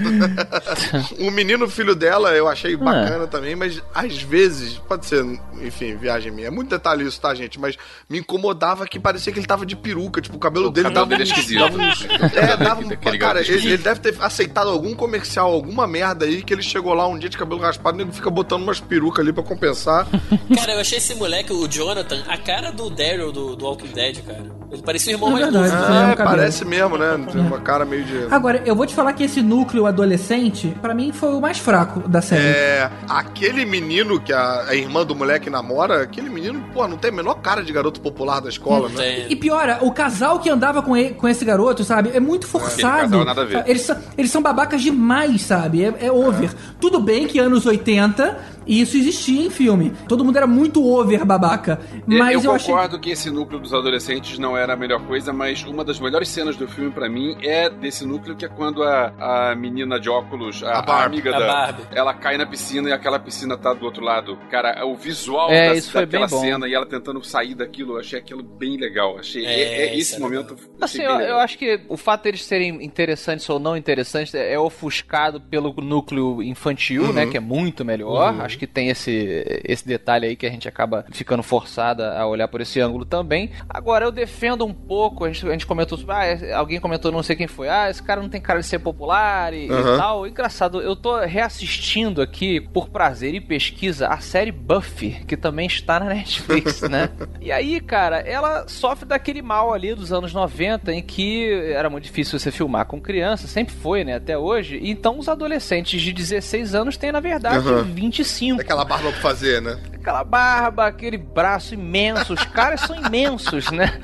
o 1.19 1.31
menino 1.31 1.69
filho 1.69 1.95
dela 1.95 2.31
eu 2.35 2.49
achei 2.49 2.77
bacana 2.77 3.27
também, 3.27 3.55
mas 3.57 3.83
às 3.95 4.21
vezes, 4.23 4.79
pode 4.79 5.07
ser, 5.07 5.25
enfim, 5.61 5.97
viagem 5.97 6.31
minha. 6.33 6.49
É 6.49 6.51
muito 6.51 6.71
detalhe 6.71 7.07
isso, 7.07 7.21
tá, 7.21 7.35
gente? 7.35 7.59
Mas 7.59 7.77
me 8.09 8.19
incomodava 8.19 8.87
que 8.87 8.99
parecia 8.99 9.33
que 9.33 9.39
ele 9.39 9.47
tava 9.47 9.67
de 9.67 9.77
peruca. 9.77 10.21
Tipo, 10.21 10.37
o 10.37 10.41
cabelo 10.41 10.71
dele 10.71 10.89
cabelo 10.89 11.07
dava 11.07 11.17
dele 11.17 11.23
é 11.23 11.33
esquisito. 11.33 11.59
dava 11.61 11.77
É, 12.37 12.57
dava 12.57 12.81
um. 12.81 13.19
Cara, 13.19 13.41
ele, 13.41 13.53
ele 13.55 13.79
deve 13.79 14.01
ter 14.01 14.15
aceitado 14.21 14.69
algum 14.69 14.95
comercial, 14.95 15.53
alguma 15.53 15.87
merda 15.87 16.25
aí, 16.25 16.43
que 16.43 16.53
ele 16.53 16.63
chegou 16.63 16.93
lá 16.95 17.07
um 17.07 17.19
dia 17.19 17.29
de 17.29 17.37
cabelo 17.39 17.61
raspado 17.61 17.99
e 17.99 18.03
ele 18.03 18.13
fica 18.13 18.31
botando 18.31 18.63
umas 18.63 18.81
perucas 18.81 19.21
ali 19.21 19.33
pra 19.33 19.43
compensar. 19.43 20.07
Cara, 20.55 20.73
eu 20.73 20.81
achei 20.81 20.99
esse 20.99 21.15
moleque, 21.15 21.53
o 21.53 21.67
Jonathan, 21.69 22.23
a 22.29 22.37
cara 22.37 22.71
do 22.77 22.91
Daryl 22.91 23.33
do, 23.33 23.57
do 23.57 23.65
Walking 23.65 23.89
Dead, 23.89 24.19
cara. 24.25 24.55
Ele 24.71 24.83
parecia 24.83 25.13
o 25.13 25.17
irmão 25.17 25.29
É 25.39 25.43
mais 25.43 25.53
novo. 25.53 25.65
É, 25.65 25.71
né? 25.71 26.13
É, 26.13 26.17
parece 26.17 26.65
mesmo, 26.65 26.99
né? 26.99 27.25
Tem 27.33 27.41
uma 27.41 27.61
cara 27.61 27.85
meio 27.85 28.05
de. 28.05 28.27
Agora, 28.31 28.63
eu 28.67 28.75
vou 28.75 28.85
te 28.85 28.95
falar 28.95 29.13
que 29.13 29.23
esse 29.25 29.41
núcleo 29.41 29.87
adolescente, 29.87 30.77
pra 30.83 30.93
mim, 30.95 31.13
foi 31.13 31.31
o 31.35 31.41
mais 31.41 31.59
fraco 31.59 32.01
da 32.09 32.21
série. 32.21 32.43
É, 32.47 32.91
aquele 33.09 33.65
menino 33.65 34.21
que 34.21 34.33
a, 34.33 34.65
a 34.69 34.75
irmã 34.75 35.05
do 35.07 35.15
moleque 35.15 35.49
namora, 35.49 36.03
aquele 36.03 36.29
menino, 36.29 36.65
pô, 36.75 36.87
não 36.89 36.97
tem 36.97 37.11
a 37.11 37.15
menor 37.15 37.35
cara 37.37 37.63
de 37.63 37.73
garoto 37.73 38.01
popular 38.01 38.41
da 38.41 38.49
escola, 38.49 38.89
né? 38.89 38.95
Tem. 38.97 39.27
E 39.31 39.37
piora, 39.37 39.79
o 39.83 39.93
casal 39.93 40.41
que 40.41 40.51
andava 40.51 40.83
com, 40.83 40.97
ele- 40.97 41.15
com 41.15 41.29
esse 41.29 41.45
garoto, 41.45 41.85
sabe? 41.85 42.11
É 42.13 42.19
muito 42.21 42.47
forçado. 42.47 43.03
casal 43.03 43.25
nada 43.25 43.43
a 43.43 43.45
ver. 43.45 43.65
Eles, 43.69 43.83
são- 43.83 43.97
eles 44.19 44.31
são 44.33 44.43
babacas 44.43 44.83
demais, 44.83 45.43
sabe? 45.43 45.85
É, 45.85 45.95
é 46.07 46.13
over. 46.13 46.51
Tudo 46.81 46.99
bem 47.01 47.27
que 47.29 47.39
anos 47.39 47.65
80 47.67 48.56
isso 48.67 48.97
existia 48.97 49.47
em 49.47 49.51
filme. 49.51 49.93
Todo 50.09 50.25
mundo 50.25 50.37
era 50.37 50.47
muito 50.47 50.85
over 50.85 51.25
babaca. 51.25 51.81
Mas 52.07 52.45
eu, 52.45 52.51
eu 52.51 52.57
achei. 52.57 52.73
concordo 52.75 52.99
que 52.99 53.11
esse 53.11 53.31
núcleo 53.31 53.61
dos 53.61 53.73
adolescentes 53.73 54.39
não 54.39 54.57
era 54.57 54.73
a 54.73 54.77
melhor 54.77 55.01
coisa, 55.07 55.33
mas 55.33 55.63
uma 55.65 55.85
das 55.85 55.99
melhores 56.01 56.29
cenas 56.29 56.57
do 56.57 56.67
filme 56.67 56.91
pra 56.91 57.09
mim 57.09 57.37
é 57.43 57.69
desse 57.71 58.05
núcleo 58.07 58.35
que 58.37 58.45
é 58.45 58.49
quando 58.49 58.83
a, 58.83 59.51
a 59.51 59.55
menina 59.55 59.99
de 60.01 60.09
óculos, 60.09 60.63
a, 60.63 60.79
A 60.79 60.83
Barbie. 60.83 60.91
a 61.03 61.07
amiga 61.07 61.37
A 61.37 61.39
da, 61.39 61.47
Barbie. 61.47 61.83
ela 61.93 62.15
cai 62.15 62.37
na 62.37 62.47
piscina 62.47 62.89
e 62.89 62.93
aquela 62.93 63.19
piscina 63.19 63.57
tá 63.57 63.73
do 63.75 63.85
outro 63.85 64.03
lado. 64.05 64.37
Cara, 64.51 64.85
o 64.87 64.97
visual 64.97 65.51
É, 65.51 65.69
da, 65.69 65.75
isso 65.75 65.93
foi 65.93 66.03
daquela 66.07 66.27
bem 66.27 66.37
bom. 66.37 66.41
cena 66.45 66.69
e 66.69 66.75
ela 66.75 66.87
tentando 66.87 67.23
sair 67.25 67.55
daquilo, 67.55 67.95
eu 67.95 68.01
achei 68.01 68.19
aquilo 68.19 68.43
bem 68.43 68.77
legal. 68.79 69.19
Achei 69.19 69.45
É, 69.45 69.51
é- 69.61 69.87
é 69.89 69.99
esse 69.99 70.19
momento. 70.21 70.55
achei 70.55 70.77
Assim, 70.81 70.99
bem 70.99 71.07
eu, 71.07 71.17
legal. 71.17 71.29
eu 71.31 71.39
acho 71.39 71.59
que 71.59 71.81
o 71.89 71.97
fato 71.97 72.23
deles 72.25 72.43
serem 72.45 72.83
interessantes 72.85 73.49
ou 73.49 73.59
não 73.61 73.77
interessantes 73.77 74.35
é 74.35 74.47
é 74.47 74.59
ofuscado 74.59 75.41
pelo 75.41 75.73
núcleo 75.83 76.43
infantil, 76.43 77.13
né? 77.13 77.27
Que 77.27 77.37
é 77.37 77.41
muito 77.41 77.85
melhor. 77.85 78.41
Acho 78.41 78.56
que 78.57 78.67
tem 78.67 78.89
esse, 78.89 79.45
esse 79.65 79.87
detalhe 79.87 80.27
aí 80.27 80.37
que 80.37 80.47
a 80.47 80.51
gente 80.51 80.69
acaba 80.69 81.05
ficando 81.11 81.43
forçada 81.43 82.19
a 82.19 82.27
olhar 82.27 82.49
por 82.49 82.61
esse 82.61 82.81
ângulo 82.81 83.05
também. 83.05 83.51
Agora, 83.69 84.05
eu 84.05 84.13
defendo 84.13 84.65
um 84.65 84.73
pouco, 84.73 85.25
a 85.25 85.33
gente, 85.33 85.47
a 85.47 85.53
gente 85.53 85.67
comentou. 85.67 85.99
Ah, 86.09 86.27
esse- 86.29 86.53
alguém 86.53 86.81
comentou, 86.81 87.11
não 87.13 87.23
sei 87.23 87.37
quem 87.37 87.47
foi. 87.47 87.69
Ah, 87.69 87.89
esse 87.91 88.03
cara 88.03 88.21
não 88.21 88.29
tem 88.29 88.41
cara 88.41 88.61
de 88.61 88.67
ser 88.67 88.79
popular 88.79 89.53
e, 89.53 89.67
e 89.67 89.73
Aham. 89.73 89.97
tal. 89.97 90.27
Engraçado, 90.27 90.81
eu 90.81 90.95
tô 90.97 91.19
reassistindo 91.21 92.21
aqui, 92.23 92.61
por 92.61 92.89
prazer 92.89 93.35
e 93.35 93.41
pesquisa, 93.41 94.09
a 94.09 94.19
série 94.19 94.53
Buffy, 94.53 95.25
que 95.27 95.37
também 95.37 95.67
está 95.67 95.99
na 96.01 96.07
Netflix, 96.15 96.83
né? 96.83 97.11
E 97.41 97.51
aí, 97.53 97.81
cara, 97.81 98.19
ela 98.21 98.67
sofre 98.69 99.07
daquele 99.07 99.43
mal 99.43 99.73
ali 99.73 99.95
dos 99.95 100.13
anos 100.13 100.33
90, 100.33 100.93
em 100.93 101.03
que 101.03 101.51
era 101.73 101.89
muito 101.91 102.05
difícil 102.05 102.39
você 102.39 102.51
filmar 102.51 102.87
com 102.87 103.01
criança, 103.01 103.47
sempre 103.47 103.75
foi, 103.75 104.05
né, 104.05 104.15
até 104.17 104.37
hoje. 104.37 104.81
Então 104.83 105.19
os 105.19 105.29
adolescentes 105.29 106.01
de 106.01 106.13
16 106.13 106.75
anos 106.75 106.97
têm, 106.97 107.13
na 107.13 107.21
verdade, 107.21 107.67
Aham. 107.69 107.83
25. 107.83 108.46
Aquela 108.53 108.85
barba 108.85 109.11
pra 109.11 109.21
fazer, 109.21 109.61
né? 109.61 109.79
Aquela 109.95 110.23
barba, 110.25 110.87
aquele 110.87 111.17
braço 111.19 111.75
imenso, 111.75 112.33
os 112.35 112.45
caras 112.45 112.81
são 112.83 112.95
imensos, 112.97 113.71
né? 113.73 114.01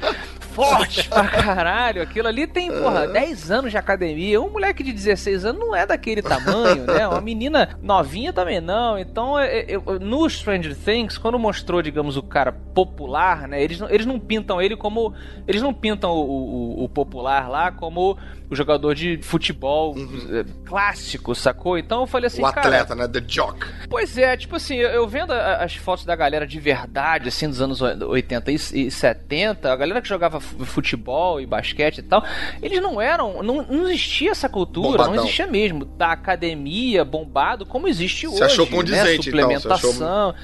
Fortes 0.53 1.07
pra 1.07 1.27
caralho. 1.29 2.03
Aquilo 2.03 2.29
ali 2.29 2.47
tem, 2.47 2.71
porra, 2.71 3.07
10 3.07 3.51
anos 3.51 3.71
de 3.71 3.79
academia. 3.79 4.39
Um 4.39 4.51
moleque 4.51 4.83
de 4.83 4.93
16 4.93 5.47
anos 5.47 5.59
não 5.59 5.75
é 5.75 5.87
daquele 5.87 6.21
tamanho, 6.21 6.85
né? 6.85 7.09
Uma 7.09 7.23
menina 7.23 7.71
novinha 7.81 8.35
também 8.35 8.61
não. 8.61 8.99
Então, 8.99 9.39
é- 9.39 9.61
é- 9.61 9.67
eu- 9.77 9.83
no 9.99 10.29
Stranger 10.29 10.77
Things, 10.77 11.17
quando 11.17 11.39
mostrou, 11.39 11.81
digamos, 11.81 12.19
o 12.19 12.23
cara 12.23 12.53
popular, 12.53 13.49
né? 13.49 13.63
Eles, 13.63 13.81
não- 13.81 13.89
eles 13.89 14.05
não 14.05 14.21
pintam 14.21 14.61
ele 14.61 14.77
como. 14.77 15.15
Eles 15.49 15.63
não 15.63 15.73
pintam 15.73 16.11
o, 16.11 16.21
o- 16.81 16.85
o 16.85 16.89
popular 16.89 17.49
lá 17.49 17.73
como 17.73 18.19
o 18.53 18.57
jogador 18.57 18.95
de 18.95 19.19
futebol 19.23 19.95
eh, 19.99 20.45
clássico, 20.65 21.35
sacou? 21.35 21.79
Então 21.79 22.01
eu 22.03 22.07
falei 22.07 22.27
assim, 22.27 22.43
o 22.43 22.53
cara. 22.53 22.61
atleta, 22.61 22.95
né? 22.95 23.09
The 23.09 23.23
Jock. 23.27 23.67
Pois 23.89 24.17
é, 24.19 24.37
tipo 24.37 24.57
assim, 24.57 24.77
eu, 24.77 25.07
vendo 25.09 25.33
as 25.33 25.75
fotos 25.77 26.05
da 26.05 26.15
galera 26.17 26.47
de 26.47 26.59
verdade, 26.61 27.29
assim, 27.29 27.49
dos 27.49 27.61
anos 27.61 27.81
80 27.81 28.51
e 28.51 28.55
e 28.73 28.91
70, 28.91 29.73
a 29.73 29.77
galera 29.77 30.01
que 30.01 30.09
jogava 30.09 30.41
fu- 30.41 30.65
futebol 30.65 31.41
e 31.41 31.47
basquete 31.47 31.99
e 31.99 32.03
tal, 32.03 32.25
eles 32.63 32.81
não 32.81 33.01
eram, 33.01 33.43
não, 33.43 33.63
não 33.63 33.89
existia 33.89 34.31
essa 34.31 34.49
cultura, 34.49 34.91
Bombadão. 34.99 35.15
não 35.15 35.23
existia 35.25 35.47
mesmo, 35.47 35.85
da 35.85 36.13
academia, 36.13 37.05
bombado, 37.05 37.65
como 37.67 37.89
existe 37.89 38.27
Você 38.27 38.35
hoje, 38.35 38.45
achou 38.45 38.65
né? 38.67 38.71
condizente, 38.73 39.13
então, 39.13 39.23
suplementação. 39.25 40.35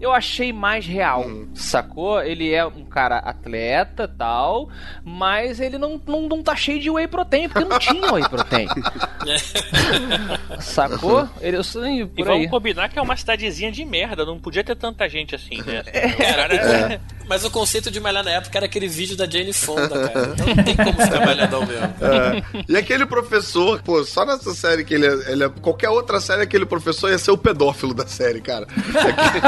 Eu 0.00 0.12
achei 0.12 0.52
mais 0.52 0.86
real, 0.86 1.22
Hum. 1.26 1.48
sacou? 1.54 2.22
Ele 2.22 2.52
é 2.52 2.64
um 2.64 2.84
cara 2.84 3.18
atleta 3.18 4.06
tal, 4.08 4.68
mas 5.04 5.60
ele 5.60 5.78
não, 5.78 6.00
não, 6.06 6.22
não 6.28 6.42
tá 6.42 6.54
cheio 6.56 6.80
de 6.80 6.90
whey 6.90 7.06
protein, 7.08 7.48
porque 7.66 7.68
não 7.68 7.78
tinha 7.78 8.12
whey 8.12 8.28
protein. 8.28 8.68
Sacou? 10.60 11.28
Ele, 11.40 11.56
eu 11.56 11.64
sei, 11.64 12.02
E 12.02 12.06
por 12.06 12.24
vamos 12.26 12.42
aí. 12.42 12.48
combinar 12.48 12.88
que 12.88 12.98
é 12.98 13.02
uma 13.02 13.16
cidadezinha 13.16 13.70
de 13.70 13.84
merda, 13.84 14.24
não 14.24 14.38
podia 14.38 14.64
ter 14.64 14.76
tanta 14.76 15.08
gente 15.08 15.34
assim, 15.34 15.62
né? 15.62 15.82
Cara, 15.82 16.54
É. 16.54 17.00
Mas 17.28 17.44
o 17.44 17.50
conceito 17.50 17.90
de 17.90 18.00
malhar 18.00 18.24
na 18.24 18.30
época 18.30 18.56
era 18.56 18.64
aquele 18.64 18.88
vídeo 18.88 19.14
da 19.14 19.26
Jane 19.28 19.52
Fonda, 19.52 19.86
cara. 20.08 20.32
Então 20.32 20.46
não 20.46 20.56
tem 20.64 20.74
como 20.76 20.92
ficar 20.92 21.26
malhadão 21.26 21.60
mesmo. 21.66 21.94
É. 22.00 22.62
E 22.66 22.74
aquele 22.74 23.04
professor, 23.04 23.82
pô, 23.82 24.02
só 24.02 24.24
nessa 24.24 24.54
série 24.54 24.82
que 24.82 24.94
ele 24.94 25.06
é, 25.06 25.32
ele 25.32 25.44
é- 25.44 25.48
Qualquer 25.60 25.90
outra 25.90 26.20
série, 26.20 26.40
aquele 26.42 26.64
professor 26.64 27.10
ia 27.10 27.18
ser 27.18 27.30
o 27.30 27.36
pedófilo 27.36 27.92
da 27.92 28.06
série, 28.06 28.40
cara. 28.40 28.66
Aquele, 28.66 29.44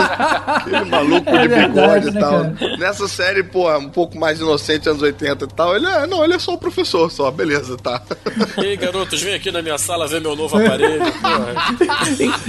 aquele 0.78 0.90
maluco 0.90 1.30
É 1.30 1.38
de 1.42 1.48
verdade, 1.48 1.70
bigode 1.70 2.10
né, 2.10 2.10
e 2.10 2.20
tal. 2.20 2.30
cara? 2.54 2.76
Nessa 2.76 3.08
série, 3.08 3.42
pô, 3.44 3.74
um 3.78 3.88
pouco 3.88 4.18
mais 4.18 4.40
inocente, 4.40 4.86
anos 4.88 5.00
80 5.00 5.44
e 5.46 5.48
tal. 5.48 5.74
Ele 5.74 5.86
é, 5.86 6.06
não, 6.06 6.22
ele 6.22 6.34
é 6.34 6.38
só 6.38 6.52
o 6.52 6.58
professor, 6.58 7.10
só, 7.10 7.30
beleza, 7.30 7.78
tá. 7.78 7.99
Ei, 8.62 8.76
garotos, 8.76 9.22
vem 9.22 9.34
aqui 9.34 9.50
na 9.50 9.62
minha 9.62 9.78
sala 9.78 10.06
ver 10.06 10.20
meu 10.20 10.36
novo 10.36 10.56
aparelho. 10.56 11.00
Porra. 11.20 11.54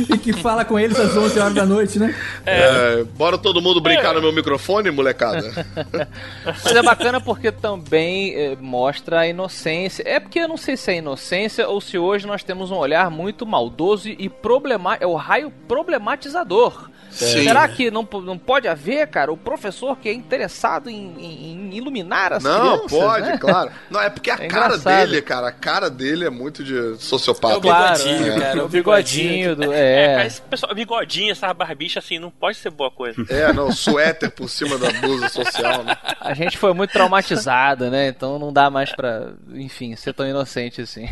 e 0.10 0.18
que 0.18 0.34
fala 0.34 0.66
com 0.66 0.80
eles 0.80 1.00
às 1.00 1.16
11 1.16 1.40
horas 1.40 1.54
da 1.54 1.66
noite, 1.66 2.00
né? 2.00 2.16
É, 2.46 3.04
bora 3.16 3.38
todo 3.38 3.62
mundo 3.62 3.80
brincar 3.80 4.14
no 4.14 4.22
meu 4.22 4.34
microfone, 4.34 4.90
molecada? 4.92 5.22
molecada. 5.22 6.10
Mas 6.46 6.76
é 6.76 6.82
bacana 6.82 7.22
porque 7.22 7.52
também 7.52 8.34
eh, 8.36 8.58
mostra 8.60 9.22
a 9.22 9.28
inocência. 9.28 10.04
É 10.06 10.20
porque 10.20 10.40
eu 10.40 10.48
não 10.48 10.58
sei 10.58 10.78
se 10.78 10.92
é 10.92 10.98
inocência 10.98 11.68
ou 11.68 11.80
se 11.80 11.98
hoje 11.98 12.26
nós 12.26 12.44
temos 12.44 12.72
um 12.72 12.76
olhar 12.76 13.10
muito 13.10 13.46
maldoso 13.46 14.10
e 14.10 14.30
problemático. 14.30 15.04
É 15.04 15.08
o 15.08 15.16
raio 15.16 15.52
problematizador. 15.68 16.90
Sim. 17.12 17.44
Será 17.44 17.68
que 17.68 17.92
não, 17.92 18.08
não 18.24 18.38
pode 18.38 18.68
haver, 18.68 19.08
cara, 19.08 19.32
o 19.32 19.38
professor 19.38 19.98
que 19.98 20.08
é 20.10 20.14
interessado 20.14 20.90
em, 20.90 21.14
em- 21.20 21.70
em 21.72 21.76
iluminar 21.78 22.34
as 22.34 22.44
Não, 22.44 22.80
crianças? 22.88 22.92
pode, 23.00 23.28
né? 23.28 23.38
claro. 23.38 23.72
Não, 23.90 24.02
é 24.02 24.10
porque 24.10 24.32
a 24.32 24.36
É 24.42 24.48
cara 24.48 24.76
engraçado. 24.76 25.10
dele, 25.10 25.22
cara, 25.22 25.48
a 25.48 25.52
cara 25.52 25.90
dele 25.90 26.26
é 26.26 26.30
muito 26.30 26.64
de 26.64 26.76
É 26.78 26.96
sociopata. 26.98 27.58
o 27.58 27.62
bigodinho, 27.62 28.26
Claro, 28.26 28.42
cara. 28.42 28.60
é. 28.60 28.62
O 28.62 28.66
o 28.66 28.70
bigodinho 28.70 29.56
do. 29.56 29.72
É, 29.74 30.04
É, 30.04 30.16
cara, 30.16 30.28
esse 30.28 30.42
pessoal, 30.42 30.74
bigodinho, 30.76 31.32
essa 31.32 31.54
barbicha 31.54 32.00
assim, 32.00 32.18
não 32.18 32.32
pode 32.32 32.58
ser 32.58 32.70
boa 32.70 32.90
coisa. 32.90 33.22
É, 33.30 33.52
não, 33.54 33.72
suéter 33.72 34.32
por 34.32 34.50
cima 34.50 34.78
da 34.78 34.90
blusa 34.92 35.28
social, 35.30 35.84
né? 35.84 35.96
a 36.22 36.34
gente 36.34 36.58
foi 36.58 36.74
muito 36.74 36.92
traumatizado, 36.92 37.90
né? 37.90 38.08
Então 38.08 38.38
não 38.40 38.52
dá 38.54 38.70
mais 38.70 38.96
pra, 38.96 39.32
enfim, 39.54 39.96
ser 39.96 40.14
tão 40.14 40.28
inocente 40.28 40.82
assim. 40.82 41.08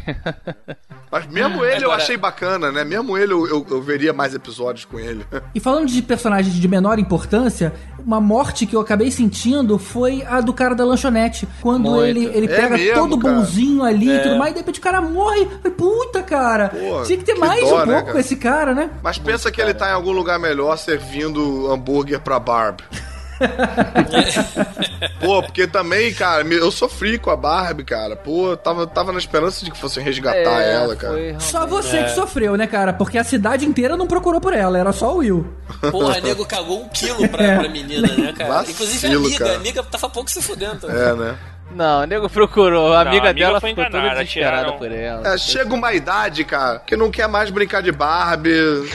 Mas 1.11 1.25
mesmo 1.27 1.65
ele 1.65 1.83
eu 1.83 1.89
Agora- 1.89 2.03
achei 2.03 2.17
bacana, 2.17 2.71
né? 2.71 2.83
Mesmo 2.83 3.17
ele 3.17 3.33
eu, 3.33 3.47
eu, 3.47 3.65
eu 3.69 3.81
veria 3.81 4.13
mais 4.13 4.33
episódios 4.35 4.85
com 4.85 4.99
ele. 4.99 5.25
E 5.55 5.59
falando 5.59 5.87
de 5.91 6.01
personagens 6.01 6.53
de 6.55 6.67
menor 6.67 6.99
importância, 6.99 7.73
uma 8.05 8.19
morte 8.21 8.65
que 8.65 8.75
eu 8.75 8.79
acabei 8.81 9.11
sentindo 9.11 9.77
foi 9.77 10.23
a 10.27 10.41
do 10.41 10.53
cara 10.53 10.73
da 10.73 10.83
lanchonete. 10.85 11.47
Quando 11.61 11.89
Muito. 11.91 12.05
ele, 12.05 12.25
ele 12.25 12.45
É 12.45 12.55
pega 12.55 12.77
mesmo, 12.77 12.93
todo 12.95 13.17
cara. 13.19 13.35
bonzinho 13.35 13.83
ali 13.83 14.09
e 14.09 14.19
tudo 14.19 14.37
mais, 14.37 14.51
e 14.51 14.53
de 14.53 14.59
repente 14.59 14.79
o 14.79 14.83
cara 14.83 15.01
morre. 15.01 15.45
Puta, 15.77 16.21
cara. 16.23 16.69
Pô, 16.69 17.03
Tinha 17.03 17.17
que 17.17 17.23
ter 17.25 17.33
que 17.33 17.39
mais 17.39 17.61
dó, 17.61 17.75
um 17.75 17.77
né, 17.79 17.85
pouco 17.85 17.99
cara? 18.01 18.11
com 18.13 18.19
esse 18.19 18.35
cara, 18.35 18.73
né? 18.73 18.89
Mas 19.03 19.17
pensa 19.17 19.51
que 19.51 19.61
ele 19.61 19.73
tá 19.73 19.89
em 19.89 19.93
algum 19.93 20.11
lugar 20.11 20.39
melhor 20.39 20.77
servindo 20.77 21.71
hambúrguer 21.71 22.19
pra 22.19 22.39
Barb. 22.39 22.79
Pô, 25.19 25.41
porque 25.43 25.67
também, 25.67 26.13
cara, 26.13 26.43
eu 26.47 26.71
sofri 26.71 27.17
com 27.17 27.29
a 27.29 27.35
Barbie, 27.35 27.83
cara. 27.83 28.15
Pô, 28.15 28.51
eu 28.51 28.57
tava, 28.57 28.85
tava 28.87 29.11
na 29.11 29.17
esperança 29.19 29.63
de 29.65 29.71
que 29.71 29.77
fossem 29.77 30.03
resgatar 30.03 30.61
É, 30.61 30.73
ela, 30.73 30.95
cara. 30.95 31.13
foi 31.13 31.35
Só 31.39 31.65
você 31.65 32.03
que 32.03 32.09
sofreu, 32.11 32.55
né, 32.55 32.67
cara? 32.67 32.93
Porque 32.93 33.17
a 33.17 33.23
cidade 33.23 33.65
inteira 33.65 33.95
não 33.97 34.07
procurou 34.07 34.39
por 34.41 34.53
ela, 34.53 34.77
era 34.77 34.91
só 34.91 35.13
o 35.13 35.17
Will. 35.17 35.53
Porra, 35.91 36.19
nego 36.19 36.45
cagou 36.45 36.83
um 36.83 36.89
quilo 36.89 37.27
pra, 37.29 37.59
pra 37.59 37.69
menina, 37.69 38.07
né, 38.15 38.33
cara? 38.37 38.49
Vacilo, 38.53 38.71
Inclusive 38.73 39.07
a 39.07 39.17
amiga, 39.17 39.37
cara. 39.39 39.51
a 39.51 39.55
amiga 39.57 39.83
tava 39.83 40.09
pouco 40.09 40.29
se 40.31 40.41
fudendo. 40.41 40.75
também. 40.77 40.97
É, 40.97 41.13
né? 41.13 41.37
Não, 41.71 42.01
o 42.01 42.05
nego 42.05 42.27
procurou. 42.27 42.93
A 42.95 43.03
Não, 43.03 43.11
amiga, 43.11 43.27
a 43.27 43.29
amiga 43.29 43.45
dela 43.45 43.61
foi 43.61 43.69
ficou 43.69 43.85
toda 43.85 43.97
enganada, 43.99 44.23
desesperada 44.23 44.57
tiraram- 44.57 44.77
por 44.79 44.91
ela. 44.91 45.33
É, 45.35 45.37
chega 45.37 45.71
uma 45.75 45.93
idade, 45.93 46.43
cara, 46.43 46.79
que 46.79 46.97
não 46.97 47.11
quer 47.11 47.27
mais 47.27 47.51
brincar 47.51 47.83
de 47.83 47.91
Barbie. 47.91 48.51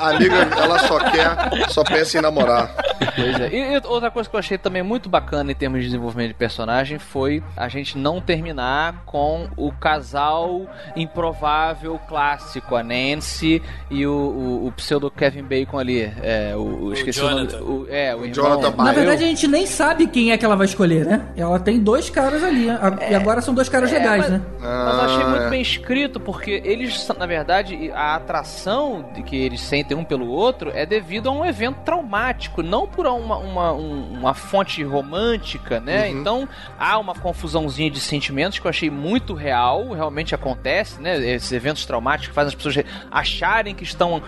A 0.00 0.08
amiga, 0.10 0.34
ela 0.58 0.76
só 0.80 0.98
quer, 0.98 1.70
só 1.70 1.84
pensa 1.84 2.18
em 2.18 2.20
namorar. 2.20 2.74
Pois 3.14 3.40
é. 3.40 3.48
E, 3.50 3.72
e 3.74 3.80
outra 3.86 4.10
coisa 4.10 4.28
que 4.28 4.34
eu 4.36 4.40
achei 4.40 4.58
também 4.58 4.82
muito 4.82 5.08
bacana 5.08 5.50
em 5.52 5.54
termos 5.54 5.80
de 5.80 5.86
desenvolvimento 5.86 6.28
de 6.28 6.34
personagem 6.34 6.98
foi 6.98 7.42
a 7.56 7.68
gente 7.68 7.96
não 7.98 8.20
terminar 8.20 9.02
com 9.06 9.48
o 9.56 9.70
casal 9.72 10.62
improvável 10.96 11.98
clássico, 12.08 12.74
a 12.76 12.82
Nancy 12.82 13.62
e 13.90 14.06
o, 14.06 14.12
o, 14.12 14.66
o 14.66 14.72
pseudo 14.72 15.10
Kevin 15.10 15.42
Bacon 15.44 15.78
ali. 15.78 16.12
É, 16.22 16.54
o, 16.56 16.86
o- 16.86 16.92
esqueci 16.92 17.20
Jonathan. 17.20 17.56
o 17.58 17.60
nome. 17.60 17.82
O, 17.84 17.86
é, 17.90 18.14
o, 18.14 18.24
irmão. 18.24 18.32
Jonathan 18.32 18.82
Na 18.82 18.92
verdade, 18.92 19.24
a 19.24 19.26
gente 19.26 19.46
nem 19.48 19.66
sabe 19.66 20.06
quem 20.06 20.32
é 20.32 20.38
que 20.38 20.44
ela 20.44 20.56
vai 20.56 20.66
escolher, 20.66 21.04
né? 21.06 21.26
Ela 21.36 21.58
tem 21.60 21.78
dois 21.80 22.10
caras 22.10 22.42
ali. 22.42 22.68
a- 22.68 22.98
E 23.10 23.14
agora 23.14 23.40
são 23.40 23.54
dois 23.54 23.68
caras 23.68 23.92
É, 23.92 23.98
legais, 23.98 24.22
mas, 24.22 24.30
né? 24.30 24.42
mas 24.60 24.94
eu 24.98 25.04
achei 25.04 25.22
Ah, 25.22 25.28
muito 25.28 25.42
é. 25.44 25.50
bem 25.50 25.60
escrito, 25.62 26.18
porque 26.20 26.60
eles, 26.64 27.08
na 27.18 27.26
verdade, 27.26 27.90
a 27.94 28.16
atração 28.16 29.08
de 29.14 29.22
que 29.22 29.36
eles 29.36 29.60
sentem 29.60 29.96
um 29.96 30.04
pelo 30.04 30.28
outro 30.28 30.70
é 30.74 30.84
devido 30.84 31.28
a 31.28 31.32
um 31.32 31.44
evento 31.44 31.76
traumático, 31.84 32.62
não 32.62 32.83
por 32.88 33.06
uma, 33.06 33.36
uma, 33.38 33.72
um- 33.72 34.12
uma 34.18 34.34
fonte 34.34 34.82
romântica, 34.82 35.80
né? 35.80 36.08
Uhum. 36.08 36.20
Então 36.20 36.48
há 36.78 36.98
uma 36.98 37.14
confusãozinha 37.14 37.90
de 37.90 38.00
sentimentos 38.00 38.58
que 38.58 38.66
eu 38.66 38.70
achei 38.70 38.90
muito 38.90 39.34
real, 39.34 39.92
realmente 39.92 40.34
acontece, 40.34 41.00
né? 41.00 41.16
Esses 41.34 41.52
eventos 41.52 41.84
traumáticos 41.86 42.28
que 42.28 42.34
fazem 42.34 42.48
as 42.48 42.54
pessoas 42.54 42.84
acharem 43.10 43.74
que 43.74 43.84
estão. 43.84 44.22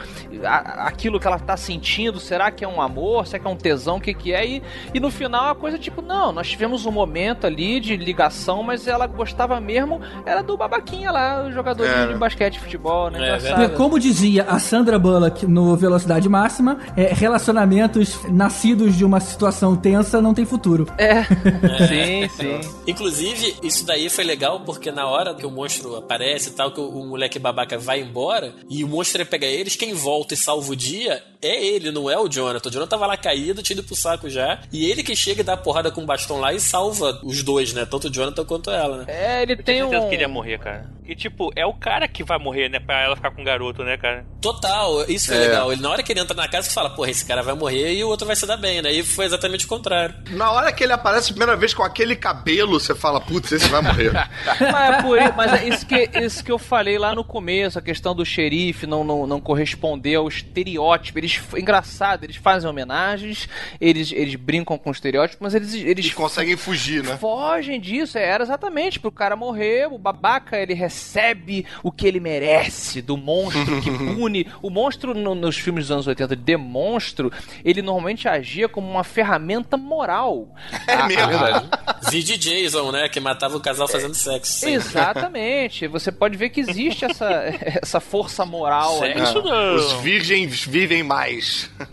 aquilo 0.79 1.19
que 1.21 1.27
ela 1.27 1.37
está 1.37 1.57
sentindo, 1.57 2.19
será 2.21 2.51
que 2.51 2.65
é 2.65 2.69
um 2.69 2.81
amor? 2.81 3.27
Será 3.27 3.39
que 3.43 3.47
é 3.47 3.51
um 3.51 3.57
tesão? 3.57 3.97
O 3.97 4.01
que, 4.01 4.15
que 4.15 4.33
é? 4.33 4.47
E, 4.47 4.63
e 4.95 5.01
no 5.01 5.11
final 5.11 5.51
a 5.51 5.55
coisa 5.55 5.79
tipo, 5.79 6.01
não, 6.03 6.33
nós 6.33 6.49
tivemos 6.49 6.87
um 6.87 6.91
momento 6.93 7.47
ali 7.47 7.81
de 7.81 7.97
ligação, 7.97 8.63
mas 8.63 8.87
ela 8.87 9.07
gostava 9.07 9.61
mesmo, 9.61 10.01
era 10.25 10.43
do 10.43 10.57
babaquinha 10.57 11.11
lá, 11.11 11.45
o 11.45 11.53
jogador 11.53 11.87
É. 11.87 12.07
de 12.09 12.15
basquete, 12.15 12.59
futebol, 12.59 13.11
né? 13.11 13.39
É. 13.45 13.65
É, 13.65 13.69
Como 13.69 13.99
dizia 13.99 14.45
a 14.45 14.59
Sandra 14.59 14.99
Bullock 14.99 15.47
no 15.47 15.77
Velocidade 15.77 16.29
Máxima, 16.29 16.79
é, 16.97 17.13
relacionamentos 17.13 18.19
nascidos 18.47 18.97
de 18.97 19.05
uma 19.05 19.19
situação 19.19 19.75
tensa 19.75 20.23
não 20.23 20.33
tem 20.33 20.47
futuro. 20.47 20.87
É, 20.97 21.25
sim, 21.89 22.29
sim. 22.29 22.61
Inclusive, 22.87 23.57
isso 23.61 23.85
daí 23.85 24.09
foi 24.09 24.23
legal 24.23 24.61
porque 24.61 24.93
na 24.93 25.05
hora 25.05 25.35
que 25.35 25.45
o 25.45 25.51
monstro 25.51 25.97
aparece 25.97 26.51
e 26.51 26.53
tal, 26.53 26.71
que 26.71 26.79
o, 26.81 26.89
o 26.89 27.07
moleque 27.09 27.41
babaca 27.41 27.77
vai 27.77 28.01
embora 28.01 28.55
e 28.71 28.85
o 28.85 28.89
monstro 28.89 29.27
pega 29.27 29.47
eles, 29.47 29.75
quem 29.75 29.95
volta 29.95 30.35
e 30.35 30.37
salva 30.37 30.71
o 30.73 30.77
dia 30.77 31.21
é 31.43 31.65
ele, 31.65 31.91
não 31.91 32.11
é 32.11 32.19
o 32.19 32.29
Jonathan. 32.29 32.69
O 32.69 32.73
Jonathan 32.73 32.91
tava 32.91 33.07
lá 33.07 33.17
caído, 33.17 33.63
tinha 33.63 33.75
ido 33.79 33.87
pro 33.87 33.97
saco 33.97 34.29
já. 34.29 34.61
E 34.73 34.91
ele 34.91 35.03
que 35.03 35.15
chega 35.17 35.41
e 35.41 35.45
dá 35.45 35.55
a 35.55 35.57
porrada 35.57 35.91
com 35.91 36.03
o 36.03 36.07
bastão 36.07 36.39
lá 36.41 36.53
e 36.53 36.61
salva 36.61 37.21
os 37.23 37.43
dois, 37.43 37.73
né? 37.73 37.85
Tanto 37.87 38.09
o 38.09 38.11
Jonathan 38.13 38.45
quanto 38.45 38.71
ela, 38.71 38.99
né? 38.99 39.05
É, 39.09 39.43
ele 39.43 39.53
Eu 39.53 39.57
tem 39.57 39.65
tenho 39.65 39.85
certeza 39.89 40.07
um... 40.07 40.09
que 40.09 40.15
ele 40.15 40.23
ia 40.23 40.29
morrer, 40.29 40.59
cara. 40.59 40.91
E 41.07 41.15
tipo, 41.15 41.53
é 41.55 41.65
o 41.65 41.73
cara 41.75 42.09
que 42.09 42.25
vai 42.25 42.39
morrer, 42.39 42.69
né? 42.69 42.81
Pra 42.81 43.01
ela 43.03 43.15
ficar 43.17 43.31
com 43.31 43.43
o 43.43 43.45
garoto, 43.45 43.85
né, 43.85 43.97
cara? 43.97 44.25
Total, 44.41 45.05
isso 45.09 45.29
foi 45.29 45.37
É. 45.37 45.41
legal. 45.41 45.73
Ele, 45.73 45.81
na 45.83 45.91
hora 45.91 46.03
que 46.03 46.13
ele 46.13 46.21
entra 46.21 46.35
na 46.37 46.49
casa, 46.49 46.69
você 46.69 46.75
fala, 46.75 46.91
porra, 46.91 47.11
esse 47.11 47.25
cara 47.25 47.43
vai 47.43 47.55
morrer 47.55 47.93
e 47.95 48.03
o 48.03 48.09
outro 48.09 48.27
vai 48.27 48.35
se 48.35 48.47
dar 48.47 48.57
bem, 48.57 48.83
né? 48.83 48.93
E 48.93 49.03
foi 49.05 49.25
exatamente 49.25 49.65
o 49.67 49.69
contrário. 49.69 50.15
Na 50.31 50.51
hora 50.51 50.73
que 50.73 50.83
ele 50.83 50.93
aparece 50.93 51.31
a 51.31 51.35
primeira 51.35 51.57
vez 51.57 51.73
com 51.73 51.83
aquele 51.83 52.17
cabelo, 52.17 52.81
você 52.81 52.95
fala, 52.95 53.21
putz, 53.21 53.53
esse 53.53 53.69
vai 53.69 53.83
morrer. 53.83 54.13
Mas 54.73 54.95
é 54.99 55.03
por 55.03 55.19
isso, 55.21 55.33
mas 55.37 55.53
é 55.53 55.69
isso 55.69 55.87
que, 55.87 56.11
isso 56.21 56.45
que 56.45 56.51
eu 56.53 56.59
falei 56.59 56.99
lá 56.99 57.15
no 57.15 57.23
começo, 57.25 57.79
a 57.79 57.83
questão 57.83 58.15
do 58.15 58.25
xerife 58.25 58.87
não, 58.87 59.05
não, 59.05 59.27
não 59.27 59.41
corresponder 59.41 60.15
ao 60.17 60.29
estereótipo. 60.29 61.19
Eles, 61.19 61.36
engraçado, 61.57 62.25
eles 62.25 62.37
fazem 62.37 62.69
homenagens, 62.69 63.49
eles, 63.81 64.13
eles 64.13 64.35
brincam 64.37 64.77
com 64.79 64.91
o 64.91 64.93
estereótipo, 64.93 65.43
mas 65.43 65.55
eles, 65.55 65.75
eles 65.75 66.07
E 66.07 66.11
conseguem 66.13 66.57
fugir, 66.57 67.03
né? 67.03 67.17
fogem 67.17 67.81
disso. 67.81 68.19
Era 68.19 68.43
exatamente 68.45 68.99
pro 69.01 69.11
cara 69.13 69.37
morrer, 69.37 69.87
o 69.91 69.99
babaca 69.99 70.57
ele 70.59 70.75
recebe 70.75 71.65
o 71.83 71.91
que 71.93 72.07
ele 72.07 72.21
merece 72.21 73.01
do 73.03 73.17
monstro 73.17 73.81
que 73.83 73.91
pune. 74.15 74.47
O 74.63 74.71
monstro 74.71 75.15
no- 75.15 75.35
nos 75.35 75.57
filmes 75.57 75.85
dos 75.85 75.91
anos 75.93 76.07
80 76.07 76.35
de 76.37 76.57
monstro, 76.57 77.33
ele 77.65 77.83
normalmente 77.83 78.29
agia 78.29 78.69
como 78.69 78.89
uma 78.91 79.05
ferramenta 79.05 79.77
moral. 79.77 80.49
É 80.87 81.03
mesmo. 81.07 81.27
Vide 82.11 82.37
Jason, 82.39 82.91
né? 82.93 83.09
Que 83.09 83.21
matava 83.21 83.57
o 83.57 83.61
casal 83.61 83.89
fazendo 83.89 84.15
sexo. 84.15 84.53
Sim. 84.61 84.75
Exatamente. 84.75 85.87
Você 85.89 86.11
pode 86.13 86.37
ver 86.37 86.51
que 86.51 86.61
existe 86.61 87.05
essa, 87.05 87.29
essa 87.83 88.01
força 88.01 88.45
moral 88.45 89.03
aí. 89.03 89.15
Sexo 89.15 89.43
não. 89.43 89.75
Os 89.77 89.93
virgens 90.03 90.65
vivem 90.65 91.03
mais. 91.03 91.16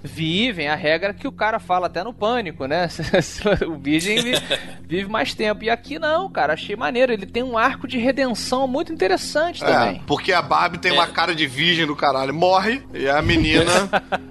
Vivem, 0.04 0.68
a 0.68 0.76
regra 0.76 1.10
é 1.12 1.14
que 1.14 1.28
o 1.28 1.32
cara 1.32 1.60
fala 1.60 1.88
até 1.88 2.04
no 2.04 2.14
pânico, 2.14 2.66
né? 2.66 2.88
o 3.68 3.76
virgem 3.78 4.22
vi- 4.22 4.42
vive 4.88 5.10
mais 5.10 5.34
tempo. 5.34 5.64
E 5.64 5.70
aqui 5.70 5.98
não, 6.00 6.30
cara, 6.30 6.54
achei 6.54 6.76
maneiro. 6.76 7.12
Ele 7.14 7.26
tem 7.26 7.44
um 7.44 7.58
arco 7.58 7.88
de 7.88 7.98
redenção 7.98 8.68
muito 8.68 8.92
interessante 8.92 9.64
É, 9.64 9.68
também. 9.68 10.02
porque 10.06 10.32
a 10.34 10.42
Barbie 10.42 10.78
tem 10.78 10.92
É. 10.92 10.94
uma 10.94 11.08
cara 11.08 11.34
de 11.34 11.48
virgem 11.48 11.86
do 11.86 11.96
caralho. 11.96 12.34
Morre 12.34 12.82
e 12.94 13.08
a 13.10 13.22
menina 13.22 13.72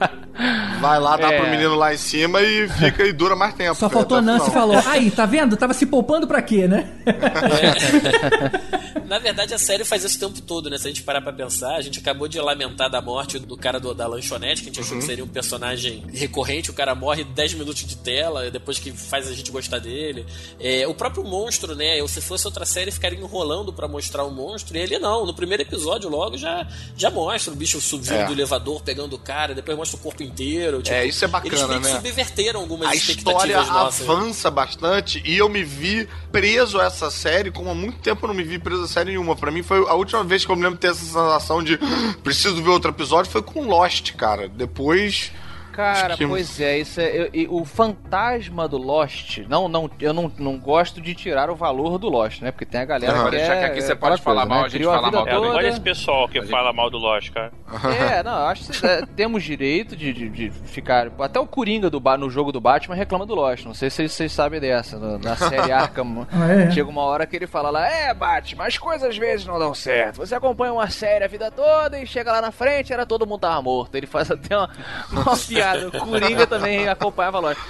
vai 0.80 0.98
lá, 1.00 1.16
dá 1.16 1.32
É. 1.32 1.38
pro 1.40 1.50
menino 1.50 1.74
lá 1.74 1.94
em 1.94 1.98
cima 1.98 2.40
e 2.42 2.68
fica 2.68 3.04
e 3.04 3.12
dura 3.12 3.34
mais 3.36 3.54
tempo. 3.54 3.74
Só 3.74 3.88
faltou 3.88 4.18
a 4.18 4.22
Nancy 4.22 4.50
e 4.50 4.52
falou: 4.52 4.80
Aí, 4.86 5.10
tá 5.10 5.24
vendo? 5.26 5.56
Tava 5.56 5.72
se 5.74 5.86
poupando 5.86 6.26
pra 6.26 6.42
quê, 6.42 6.66
né? 6.68 6.88
Na 9.12 9.18
verdade, 9.18 9.52
a 9.52 9.58
série 9.58 9.84
faz 9.84 10.04
isso 10.04 10.16
o 10.16 10.20
tempo 10.20 10.40
todo, 10.40 10.70
né? 10.70 10.78
Se 10.78 10.86
a 10.88 10.90
gente 10.90 11.02
parar 11.02 11.20
pra 11.20 11.34
pensar, 11.34 11.76
a 11.76 11.82
gente 11.82 11.98
acabou 11.98 12.26
de 12.26 12.40
lamentar 12.40 12.88
da 12.88 13.02
morte 13.02 13.38
do 13.38 13.58
cara 13.58 13.78
do- 13.78 13.92
da 13.92 14.06
lanchonete, 14.06 14.62
que 14.62 14.70
a 14.70 14.72
gente 14.72 14.80
achou 14.80 14.96
que 14.96 15.04
seria 15.04 15.22
um 15.22 15.28
personagem 15.28 16.02
recorrente. 16.14 16.70
O 16.70 16.72
cara 16.72 16.94
morre 16.94 17.22
10 17.22 17.52
minutos 17.52 17.84
de 17.84 17.94
tela, 17.98 18.50
depois 18.50 18.78
que 18.78 18.90
faz 18.90 19.28
a 19.28 19.34
gente 19.34 19.50
gostar 19.50 19.80
dele. 19.80 20.24
É, 20.58 20.86
o 20.88 20.94
próprio 20.94 21.22
monstro, 21.24 21.74
né? 21.74 22.00
Eu, 22.00 22.08
se 22.08 22.22
fosse 22.22 22.46
outra 22.46 22.64
série, 22.64 22.90
ficaria 22.90 23.18
enrolando 23.18 23.70
pra 23.70 23.86
mostrar 23.86 24.24
o 24.24 24.30
monstro. 24.30 24.78
E 24.78 24.80
ele 24.80 24.98
não. 24.98 25.26
No 25.26 25.34
primeiro 25.34 25.62
episódio, 25.62 26.08
logo, 26.08 26.38
já, 26.38 26.66
já 26.96 27.10
mostra 27.10 27.52
o 27.52 27.56
bicho 27.56 27.78
subindo 27.82 28.14
É. 28.14 28.24
do 28.24 28.32
elevador, 28.32 28.80
pegando 28.82 29.14
o 29.16 29.18
cara, 29.18 29.54
depois 29.54 29.76
mostra 29.76 29.98
o 29.98 30.00
corpo 30.00 30.22
inteiro. 30.22 30.80
tipo, 30.80 30.96
É, 30.96 31.04
isso 31.04 31.22
é 31.22 31.28
bacana, 31.28 31.54
eles 31.54 31.68
meio 31.68 31.80
que 31.82 31.86
né? 31.88 31.94
subverteram 31.96 32.60
algumas 32.60 32.88
A 32.88 32.94
expectativas 32.94 33.42
história 33.44 33.62
nossas. 33.72 34.08
avança 34.08 34.50
bastante 34.50 35.22
e 35.26 35.36
eu 35.36 35.50
me 35.50 35.62
vi 35.62 36.08
preso 36.30 36.80
a 36.80 36.86
essa 36.86 37.10
série, 37.10 37.50
como 37.50 37.68
há 37.68 37.74
muito 37.74 37.98
tempo 37.98 38.24
eu 38.24 38.28
não 38.28 38.34
me 38.34 38.42
vi 38.42 38.58
preso 38.58 38.84
a 38.84 38.88
série 38.88 39.01
nenhuma. 39.04 39.34
Pra 39.36 39.50
mim 39.50 39.62
foi 39.62 39.78
a 39.88 39.94
última 39.94 40.22
vez 40.24 40.44
que 40.44 40.50
eu 40.50 40.56
me 40.56 40.62
lembro 40.62 40.76
de 40.76 40.80
ter 40.82 40.88
essa 40.90 41.04
sensação 41.04 41.62
de 41.62 41.78
"Ah, 41.80 42.14
preciso 42.22 42.62
ver 42.62 42.70
outro 42.70 42.90
episódio 42.90 43.30
foi 43.30 43.42
com 43.42 43.66
Lost, 43.66 44.12
cara. 44.14 44.48
Depois 44.48 45.30
Cara, 45.72 46.16
que- 46.16 46.26
pois 46.26 46.60
é, 46.60 46.78
isso 46.78 47.00
é 47.00 47.08
eu- 47.22 47.30
e 47.32 47.46
o 47.50 47.64
fantasma 47.64 48.68
do 48.68 48.76
Lost. 48.76 49.38
Não, 49.48 49.68
não, 49.68 49.90
eu 50.00 50.12
não, 50.12 50.30
não 50.38 50.58
gosto 50.58 51.00
de 51.00 51.14
tirar 51.14 51.50
o 51.50 51.56
valor 51.56 51.98
do 51.98 52.08
Lost, 52.08 52.40
né? 52.42 52.50
Porque 52.50 52.64
tem 52.66 52.80
a 52.80 52.84
galera 52.84 53.12
Não, 53.16 53.24
que 53.24 53.30
deixa 53.32 53.54
é, 53.54 53.58
que 53.60 53.64
aqui 53.66 53.80
você 53.82 53.92
é 53.92 53.94
pode 53.94 54.20
falar 54.22 54.44
mal, 54.46 54.64
a 54.64 54.68
gente 54.68 54.84
fala 54.84 55.10
mal 55.10 55.26
É, 55.26 55.30
toda. 55.34 55.48
olha 55.48 55.68
esse 55.68 55.80
pessoal 55.80 56.28
que 56.28 56.42
fala 56.42 56.72
mal 56.72 56.90
do 56.90 56.98
Lost, 56.98 57.30
cara. 57.32 57.52
É, 57.98 58.22
não, 58.22 58.46
acho 58.46 58.70
que 58.70 58.86
é, 58.86 59.06
temos 59.16 59.42
direito 59.42 59.96
de, 59.96 60.12
de, 60.12 60.28
de 60.28 60.50
ficar. 60.50 61.10
Até 61.18 61.40
o 61.40 61.46
Coringa 61.46 61.88
do, 61.88 62.00
no 62.18 62.28
jogo 62.30 62.52
do 62.52 62.60
Batman 62.60 62.94
reclama 62.94 63.24
do 63.26 63.34
Lost. 63.34 63.64
Não 63.64 63.74
sei 63.74 63.88
se 63.90 63.96
vocês, 63.96 64.12
vocês 64.12 64.32
sabem 64.32 64.60
dessa. 64.60 64.98
no- 64.98 65.18
na 65.18 65.36
série 65.36 65.70
Arkham. 65.72 66.26
Ah, 66.32 66.52
é? 66.52 66.70
Chega 66.70 66.88
uma 66.90 67.02
hora 67.02 67.26
que 67.26 67.34
ele 67.36 67.46
fala 67.46 67.70
lá: 67.70 67.86
É, 67.88 68.12
Batman, 68.12 68.66
as 68.66 68.76
coisas 68.78 69.08
às 69.08 69.16
vezes 69.16 69.46
não 69.46 69.58
dão 69.58 69.74
certo. 69.74 70.16
Você 70.16 70.34
acompanha 70.34 70.72
uma 70.72 70.90
série 70.90 71.24
a 71.24 71.28
vida 71.28 71.50
toda 71.50 71.98
e 71.98 72.06
chega 72.06 72.30
lá 72.32 72.40
na 72.40 72.50
frente 72.50 72.92
era 72.92 73.06
todo 73.06 73.26
mundo 73.26 73.40
tava 73.40 73.62
morto. 73.62 73.94
Ele 73.94 74.06
faz 74.06 74.30
até 74.30 74.56
uma, 74.56 74.70
uma 75.10 75.24
piada. 75.62 75.88
O 75.88 75.92
Coringa 76.06 76.46
também 76.46 76.88
acompanhava 76.88 77.38
Lost. 77.38 77.60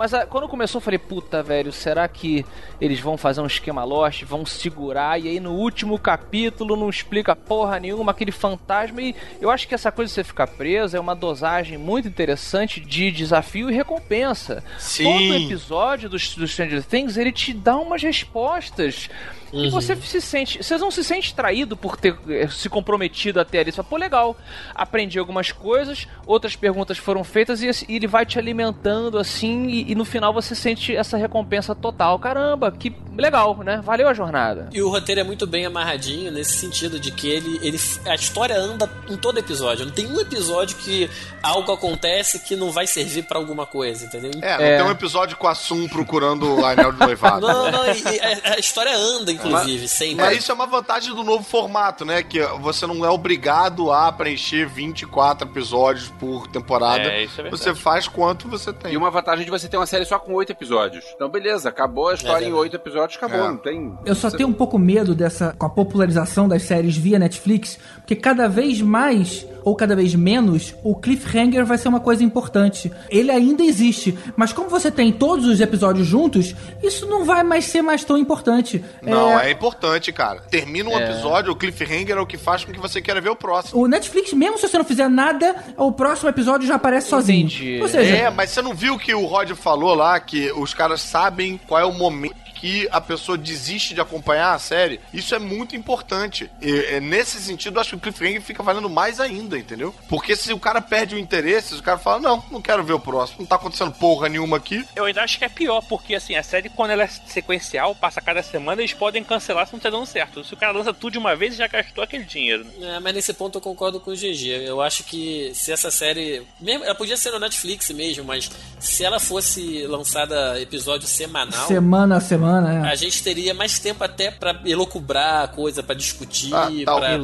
Mas 0.00 0.14
ah, 0.14 0.24
quando 0.24 0.48
começou, 0.48 0.78
eu 0.78 0.82
falei, 0.82 0.98
puta, 0.98 1.42
velho, 1.42 1.70
será 1.70 2.08
que 2.08 2.46
eles 2.80 2.98
vão 3.00 3.18
fazer 3.18 3.42
um 3.42 3.46
esquema 3.46 3.84
Lost, 3.84 4.22
vão 4.22 4.46
segurar, 4.46 5.20
e 5.20 5.28
aí 5.28 5.38
no 5.38 5.52
último 5.52 5.98
capítulo 5.98 6.74
não 6.74 6.88
explica 6.88 7.36
porra 7.36 7.78
nenhuma, 7.78 8.12
aquele 8.12 8.32
fantasma, 8.32 9.02
e 9.02 9.14
eu 9.42 9.50
acho 9.50 9.68
que 9.68 9.74
essa 9.74 9.92
coisa 9.92 10.08
de 10.08 10.14
você 10.14 10.24
ficar 10.24 10.46
preso 10.46 10.96
é 10.96 11.00
uma 11.00 11.14
dosagem 11.14 11.76
muito 11.76 12.08
interessante 12.08 12.80
de 12.80 13.10
desafio 13.10 13.70
e 13.70 13.74
recompensa. 13.74 14.64
Sim. 14.78 15.04
Todo 15.04 15.34
episódio 15.34 16.08
do, 16.08 16.16
do 16.16 16.48
Stranger 16.48 16.82
Things, 16.82 17.18
ele 17.18 17.30
te 17.30 17.52
dá 17.52 17.76
umas 17.76 18.02
respostas 18.02 19.10
e 19.52 19.70
você 19.70 19.96
se 19.96 20.20
sente. 20.20 20.62
Você 20.62 20.76
não 20.78 20.90
se 20.90 21.02
sente 21.04 21.34
traído 21.34 21.76
por 21.76 21.96
ter 21.96 22.16
eh, 22.28 22.48
se 22.48 22.68
comprometido 22.68 23.40
até 23.40 23.58
ali. 23.60 23.70
Você 23.72 23.76
fala, 23.76 23.88
pô, 23.88 23.96
legal. 23.96 24.36
Aprendi 24.74 25.18
algumas 25.18 25.52
coisas, 25.52 26.06
outras 26.26 26.56
perguntas 26.56 26.98
foram 26.98 27.24
feitas 27.24 27.62
e, 27.62 27.70
e 27.88 27.96
ele 27.96 28.06
vai 28.06 28.24
te 28.26 28.38
alimentando 28.38 29.18
assim. 29.18 29.66
E, 29.66 29.92
e 29.92 29.94
no 29.94 30.04
final 30.04 30.32
você 30.32 30.54
sente 30.54 30.94
essa 30.94 31.16
recompensa 31.16 31.74
total. 31.74 32.18
Caramba, 32.18 32.70
que 32.72 32.94
legal, 33.16 33.56
né? 33.58 33.80
Valeu 33.82 34.08
a 34.08 34.14
jornada. 34.14 34.68
E 34.72 34.80
o 34.82 34.88
roteiro 34.88 35.20
é 35.20 35.24
muito 35.24 35.46
bem 35.46 35.66
amarradinho 35.66 36.30
nesse 36.30 36.54
sentido 36.58 36.98
de 36.98 37.10
que 37.10 37.28
ele, 37.28 37.58
ele 37.62 37.78
a 38.06 38.14
história 38.14 38.56
anda 38.56 38.90
em 39.08 39.16
todo 39.16 39.38
episódio. 39.38 39.84
Não 39.86 39.92
tem 39.92 40.06
um 40.06 40.20
episódio 40.20 40.76
que 40.76 41.10
algo 41.42 41.72
acontece 41.72 42.38
que 42.40 42.54
não 42.56 42.70
vai 42.70 42.86
servir 42.86 43.24
pra 43.24 43.38
alguma 43.38 43.66
coisa, 43.66 44.04
entendeu? 44.04 44.30
É, 44.42 44.56
não 44.58 44.64
É. 44.64 44.76
tem 44.78 44.86
um 44.86 44.90
episódio 44.90 45.36
com 45.36 45.48
a 45.48 45.54
Sum 45.54 45.88
procurando 45.88 46.56
o 46.60 46.64
anel 46.64 46.92
de 46.92 46.98
noivado. 46.98 47.46
Não, 47.46 47.70
não, 47.70 47.86
e, 47.92 48.02
e 48.02 48.20
a, 48.20 48.54
a 48.54 48.58
história 48.58 48.94
anda, 48.96 49.32
inclusive, 49.48 49.88
sempre. 49.88 50.16
Mas 50.24 50.38
isso 50.38 50.50
é 50.50 50.54
uma 50.54 50.66
vantagem 50.66 51.14
do 51.14 51.22
novo 51.24 51.42
formato, 51.44 52.04
né? 52.04 52.22
Que 52.22 52.40
você 52.60 52.86
não 52.86 53.04
é 53.04 53.10
obrigado 53.10 53.90
a 53.92 54.10
preencher 54.12 54.66
24 54.68 55.48
episódios 55.48 56.08
por 56.18 56.46
temporada. 56.48 57.02
É, 57.02 57.24
isso 57.24 57.40
é 57.40 57.42
verdade. 57.44 57.62
você 57.62 57.74
faz 57.74 58.06
quanto 58.08 58.48
você 58.48 58.72
tem. 58.72 58.92
E 58.92 58.96
uma 58.96 59.10
vantagem 59.10 59.44
de 59.44 59.50
você 59.50 59.68
ter 59.68 59.76
uma 59.76 59.86
série 59.86 60.04
só 60.04 60.18
com 60.18 60.32
oito 60.34 60.52
episódios. 60.52 61.04
Então, 61.14 61.28
beleza, 61.28 61.68
acabou 61.68 62.08
a 62.08 62.14
história 62.14 62.44
É 62.44 62.48
em 62.48 62.52
verdade. 62.52 62.62
oito 62.62 62.76
episódios, 62.76 63.16
acabou. 63.16 63.38
É. 63.46 63.48
Não 63.48 63.56
tem. 63.56 63.94
Eu 64.04 64.14
só 64.14 64.28
você- 64.30 64.36
tenho 64.36 64.48
um 64.48 64.52
pouco 64.52 64.78
medo 64.78 65.14
dessa 65.14 65.54
com 65.58 65.66
a 65.66 65.70
popularização 65.70 66.48
das 66.48 66.62
séries 66.62 66.96
via 66.96 67.18
Netflix, 67.18 67.78
porque 67.96 68.16
cada 68.16 68.48
vez 68.48 68.80
mais 68.80 69.46
ou 69.64 69.74
cada 69.74 69.94
vez 69.96 70.14
menos 70.14 70.74
o 70.82 70.94
cliffhanger 70.94 71.64
vai 71.64 71.78
ser 71.78 71.88
uma 71.88 72.00
coisa 72.00 72.22
importante. 72.24 72.90
Ele 73.08 73.30
ainda 73.30 73.62
existe, 73.62 74.16
mas 74.36 74.52
como 74.52 74.68
você 74.68 74.90
tem 74.90 75.12
todos 75.12 75.46
os 75.46 75.60
episódios 75.60 76.06
juntos, 76.06 76.54
isso 76.82 77.06
não 77.06 77.24
vai 77.24 77.42
mais 77.42 77.64
ser 77.66 77.82
mais 77.82 78.04
tão 78.04 78.16
importante. 78.18 78.82
Não, 79.02 79.38
É, 79.38 79.48
é... 79.48 79.50
importante, 79.50 80.12
cara. 80.12 80.40
Termina 80.50 80.88
um 80.88 80.98
episódio, 80.98 81.52
o 81.52 81.56
cliffhanger 81.56 82.16
é 82.16 82.20
o 82.20 82.26
que 82.26 82.36
faz 82.38 82.64
com 82.64 82.72
que 82.72 82.80
você 82.80 83.00
queira 83.00 83.20
ver 83.20 83.30
o 83.30 83.36
próximo. 83.36 83.82
O 83.82 83.86
Netflix, 83.86 84.32
mesmo 84.32 84.58
se 84.58 84.68
você 84.68 84.78
não 84.78 84.84
fizer 84.84 85.08
nada, 85.08 85.54
o 85.76 85.92
próximo 85.92 86.28
episódio 86.28 86.66
já 86.66 86.76
aparece 86.76 87.08
sozinho. 87.08 87.46
Entendi. 87.46 87.78
Ou 87.80 87.88
seja, 87.88 88.16
É, 88.16 88.30
mas 88.30 88.50
você 88.50 88.62
não 88.62 88.74
viu 88.74 88.98
que 88.98 89.14
o 89.14 89.24
Rod 89.26 89.50
falou 89.52 89.94
lá 89.94 90.18
que 90.20 90.50
os 90.52 90.74
caras 90.74 91.00
sabem 91.00 91.60
qual 91.66 91.80
é 91.80 91.84
o 91.84 91.92
momento 91.92 92.34
que 92.60 92.86
a 92.90 93.00
pessoa 93.00 93.38
desiste 93.38 93.94
de 93.94 94.00
acompanhar 94.00 94.54
a 94.54 94.58
série? 94.58 95.00
Isso 95.12 95.34
é 95.34 95.38
muito 95.38 95.74
importante. 95.74 96.50
E, 96.60 96.70
é, 96.70 97.00
nesse 97.00 97.40
sentido, 97.40 97.76
eu 97.76 97.80
acho 97.80 97.90
que 97.90 97.96
o 97.96 98.00
cliffhanger 98.00 98.42
fica 98.42 98.62
valendo 98.62 98.90
mais 98.90 99.18
ainda, 99.18 99.58
entendeu? 99.58 99.94
Porque 100.08 100.36
se 100.36 100.52
o 100.52 100.58
cara 100.58 100.80
perde 100.80 101.14
o 101.14 101.18
interesse, 101.18 101.74
se 101.74 101.80
o 101.80 101.82
cara 101.82 101.98
fala, 101.98 102.20
não, 102.20 102.44
não 102.50 102.60
quero 102.60 102.84
ver 102.84 102.92
o 102.92 103.00
próximo, 103.00 103.40
não 103.40 103.46
tá 103.46 103.56
acontecendo 103.56 103.92
porra 103.92 104.28
nenhuma 104.28 104.58
aqui. 104.58 104.84
Eu 104.94 105.04
ainda 105.06 105.22
acho 105.22 105.38
que 105.38 105.44
é 105.44 105.48
pior, 105.48 105.80
porque 105.88 106.14
assim, 106.14 106.36
a 106.36 106.42
série, 106.42 106.68
quando 106.68 106.90
ela 106.90 107.04
é 107.04 107.08
sequencial, 107.08 107.94
passa 107.94 108.20
cada 108.20 108.42
semana, 108.42 108.82
eles 108.82 108.92
podem 108.92 109.24
cancelar 109.24 109.66
se 109.66 109.72
não 109.72 109.80
tá 109.80 109.88
dando 109.88 110.06
certo. 110.06 110.44
Se 110.44 110.52
o 110.52 110.56
cara 110.56 110.72
lança 110.72 110.92
tudo 110.92 111.12
de 111.12 111.18
uma 111.18 111.34
vez, 111.34 111.56
já 111.56 111.66
gastou 111.66 112.04
aquele 112.04 112.24
dinheiro. 112.24 112.64
né? 112.78 112.96
É, 112.96 113.00
mas 113.00 113.14
nesse 113.14 113.32
ponto 113.32 113.58
eu 113.58 113.62
concordo 113.62 114.00
com 114.00 114.10
o 114.10 114.14
GG. 114.14 114.64
Eu 114.66 114.80
acho 114.80 115.04
que 115.04 115.52
se 115.54 115.72
essa 115.72 115.90
série. 115.90 116.46
Mesmo, 116.60 116.84
ela 116.84 116.94
podia 116.94 117.16
ser 117.16 117.30
no 117.30 117.38
Netflix 117.38 117.90
mesmo, 117.90 118.24
mas 118.24 118.50
se 118.78 119.04
ela 119.04 119.20
fosse 119.20 119.86
lançada 119.86 120.60
episódio 120.60 121.06
semanal. 121.06 121.66
semana 121.66 122.16
a 122.16 122.20
semana, 122.20 122.49
é. 122.58 122.90
A 122.90 122.94
gente 122.94 123.22
teria 123.22 123.54
mais 123.54 123.78
tempo 123.78 124.02
até 124.02 124.30
pra 124.30 124.60
elocubrar 124.64 125.44
a 125.44 125.48
coisa, 125.48 125.82
pra 125.82 125.94
discutir, 125.94 126.52
Ah, 126.54 126.68
tal- 126.84 126.98
pra 126.98 127.08
é, 127.12 127.18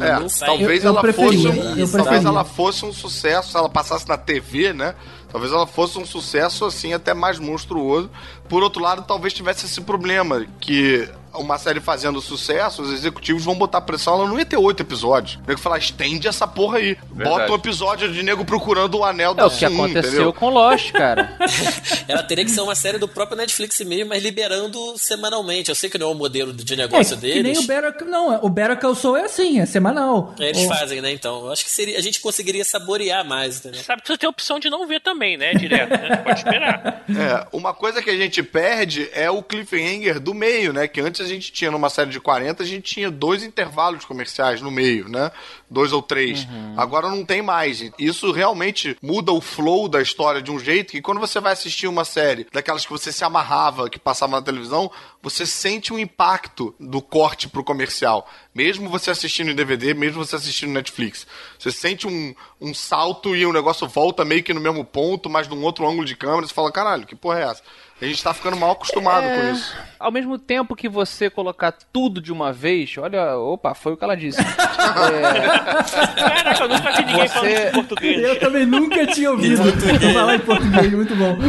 talvez 0.44 0.84
Eu- 0.84 0.90
eu 0.90 0.92
ela 0.92 1.00
preferia, 1.00 1.52
fosse 1.52 1.60
um, 1.60 1.76
eu 1.76 1.92
talvez 1.92 2.24
ela 2.24 2.44
fosse 2.44 2.84
um 2.84 2.92
sucesso 2.92 3.50
se 3.50 3.56
ela 3.56 3.68
passasse 3.68 4.08
na 4.08 4.16
TV, 4.16 4.72
né? 4.72 4.94
Talvez 5.30 5.52
ela 5.52 5.66
fosse 5.66 5.98
um 5.98 6.06
sucesso 6.06 6.64
assim 6.64 6.92
até 6.94 7.12
mais 7.12 7.38
monstruoso. 7.38 8.08
Por 8.48 8.62
outro 8.62 8.80
lado, 8.82 9.02
talvez 9.02 9.32
tivesse 9.34 9.66
esse 9.66 9.80
problema 9.80 10.46
que 10.60 11.08
uma 11.38 11.58
série 11.58 11.80
fazendo 11.80 12.20
sucesso, 12.20 12.82
os 12.82 12.92
executivos 12.92 13.44
vão 13.44 13.54
botar 13.54 13.80
pressão, 13.80 14.14
ela 14.14 14.28
não 14.28 14.38
ia 14.38 14.44
ter 14.44 14.56
oito 14.56 14.82
episódios. 14.82 15.36
O 15.44 15.48
nego 15.48 15.60
falar, 15.60 15.78
estende 15.78 16.26
essa 16.28 16.46
porra 16.46 16.78
aí. 16.78 16.96
Bota 17.10 17.52
um 17.52 17.54
episódio 17.54 18.12
de 18.12 18.22
nego 18.22 18.44
procurando 18.44 18.98
o 18.98 19.04
anel 19.04 19.32
É 19.32 19.34
da 19.34 19.46
o 19.46 19.50
que 19.50 19.56
Sun, 19.58 19.66
aconteceu 19.84 20.10
entendeu? 20.12 20.32
com 20.32 20.48
Lost, 20.50 20.92
cara. 20.92 21.36
Ela 22.08 22.22
teria 22.22 22.44
que 22.44 22.50
ser 22.50 22.60
uma 22.60 22.74
série 22.74 22.98
do 22.98 23.08
próprio 23.08 23.36
Netflix 23.36 23.80
mesmo, 23.80 24.08
mas 24.10 24.22
liberando 24.22 24.94
semanalmente. 24.98 25.68
Eu 25.68 25.74
sei 25.74 25.88
que 25.90 25.98
não 25.98 26.08
é 26.08 26.10
o 26.12 26.14
modelo 26.14 26.52
de 26.52 26.72
É, 26.74 26.76
negócio 26.76 27.16
que 27.18 27.26
nem 27.26 27.42
deles. 27.42 27.58
o 27.58 27.66
Better 27.66 27.94
Não, 28.06 28.38
o 28.44 28.48
Better 28.48 28.78
Call 28.78 28.94
Saul 28.94 29.16
é 29.16 29.22
assim, 29.24 29.60
é 29.60 29.66
semanal. 29.66 30.34
Eles 30.38 30.64
O- 30.64 30.68
fazem, 30.68 31.00
né? 31.00 31.12
Então, 31.12 31.46
eu 31.46 31.52
acho 31.52 31.64
que 31.64 31.70
seria, 31.70 31.98
a 31.98 32.00
gente 32.00 32.20
conseguiria 32.20 32.64
saborear 32.64 33.24
mais, 33.24 33.58
entendeu? 33.58 33.82
Sabe 33.82 34.02
que 34.02 34.08
você 34.08 34.18
tem 34.18 34.26
a 34.26 34.30
opção 34.30 34.58
de 34.58 34.68
não 34.70 34.86
ver 34.86 35.00
também, 35.00 35.36
né? 35.36 35.54
Direto, 35.54 35.90
né? 35.90 36.16
Pode 36.16 36.38
esperar. 36.38 37.04
É, 37.08 37.46
uma 37.52 37.72
coisa 37.74 38.02
que 38.02 38.10
a 38.10 38.16
gente 38.16 38.42
perde 38.42 39.08
é 39.12 39.30
o 39.30 39.42
cliffhanger 39.42 40.20
do 40.20 40.34
meio, 40.34 40.72
né? 40.72 40.86
Que 40.88 41.00
antes 41.00 41.25
a 41.26 41.34
gente 41.34 41.52
tinha 41.52 41.70
numa 41.70 41.90
série 41.90 42.10
de 42.10 42.20
40, 42.20 42.62
a 42.62 42.66
gente 42.66 42.94
tinha 42.94 43.10
dois 43.10 43.42
intervalos 43.42 44.04
comerciais 44.04 44.60
no 44.60 44.70
meio, 44.70 45.08
né? 45.08 45.30
Dois 45.70 45.92
ou 45.92 46.00
três. 46.00 46.46
Agora 46.76 47.10
não 47.10 47.24
tem 47.24 47.42
mais. 47.42 47.82
Isso 47.98 48.32
realmente 48.32 48.96
muda 49.02 49.32
o 49.32 49.40
flow 49.40 49.88
da 49.88 50.00
história 50.00 50.40
de 50.40 50.50
um 50.50 50.58
jeito 50.58 50.92
que 50.92 51.02
quando 51.02 51.20
você 51.20 51.40
vai 51.40 51.52
assistir 51.52 51.86
uma 51.86 52.04
série 52.04 52.46
daquelas 52.52 52.84
que 52.84 52.90
você 52.90 53.12
se 53.12 53.24
amarrava, 53.24 53.90
que 53.90 53.98
passava 53.98 54.32
na 54.32 54.42
televisão, 54.42 54.90
você 55.22 55.44
sente 55.44 55.92
o 55.92 55.98
impacto 55.98 56.74
do 56.78 57.02
corte 57.02 57.48
pro 57.48 57.64
comercial. 57.64 58.28
Mesmo 58.54 58.88
você 58.88 59.10
assistindo 59.10 59.50
em 59.50 59.54
DVD, 59.54 59.92
mesmo 59.92 60.24
você 60.24 60.36
assistindo 60.36 60.72
Netflix. 60.72 61.26
Você 61.58 61.70
sente 61.70 62.06
um, 62.06 62.34
um 62.60 62.72
salto 62.72 63.34
e 63.36 63.44
o 63.44 63.52
negócio 63.52 63.86
volta 63.86 64.24
meio 64.24 64.42
que 64.42 64.54
no 64.54 64.60
mesmo 64.60 64.84
ponto, 64.84 65.28
mas 65.28 65.48
num 65.48 65.62
outro 65.62 65.86
ângulo 65.86 66.04
de 66.04 66.16
câmera. 66.16 66.46
Você 66.46 66.54
fala, 66.54 66.72
caralho, 66.72 67.06
que 67.06 67.14
porra 67.14 67.40
é 67.40 67.42
essa? 67.42 67.62
A 68.00 68.04
gente 68.04 68.22
tá 68.22 68.34
ficando 68.34 68.58
mal 68.58 68.72
acostumado 68.72 69.24
É, 69.24 69.40
com 69.40 69.52
isso. 69.52 69.74
Ao 69.98 70.12
mesmo 70.12 70.38
tempo 70.38 70.76
que 70.76 70.86
você 70.86 71.30
colocar 71.30 71.72
tudo 71.72 72.20
de 72.20 72.30
uma 72.30 72.52
vez, 72.52 72.94
olha, 72.98 73.38
opa, 73.38 73.72
foi 73.74 73.94
o 73.94 73.96
que 73.96 74.04
ela 74.04 74.14
disse. 74.14 74.38
Caraca, 76.16 76.64
eu 76.64 76.68
nunca 76.68 76.92
vi 76.92 77.04
ninguém 77.06 77.26
Você- 77.26 77.32
falando 77.32 77.48
isso 77.56 77.66
em 77.68 77.72
português. 77.72 78.22
Eu 78.22 78.38
também 78.38 78.66
nunca 78.66 79.06
tinha 79.06 79.30
ouvido 79.30 79.62
falar 80.12 80.34
em 80.34 80.38
português, 80.40 80.92
muito 80.92 81.16
bom. 81.16 81.38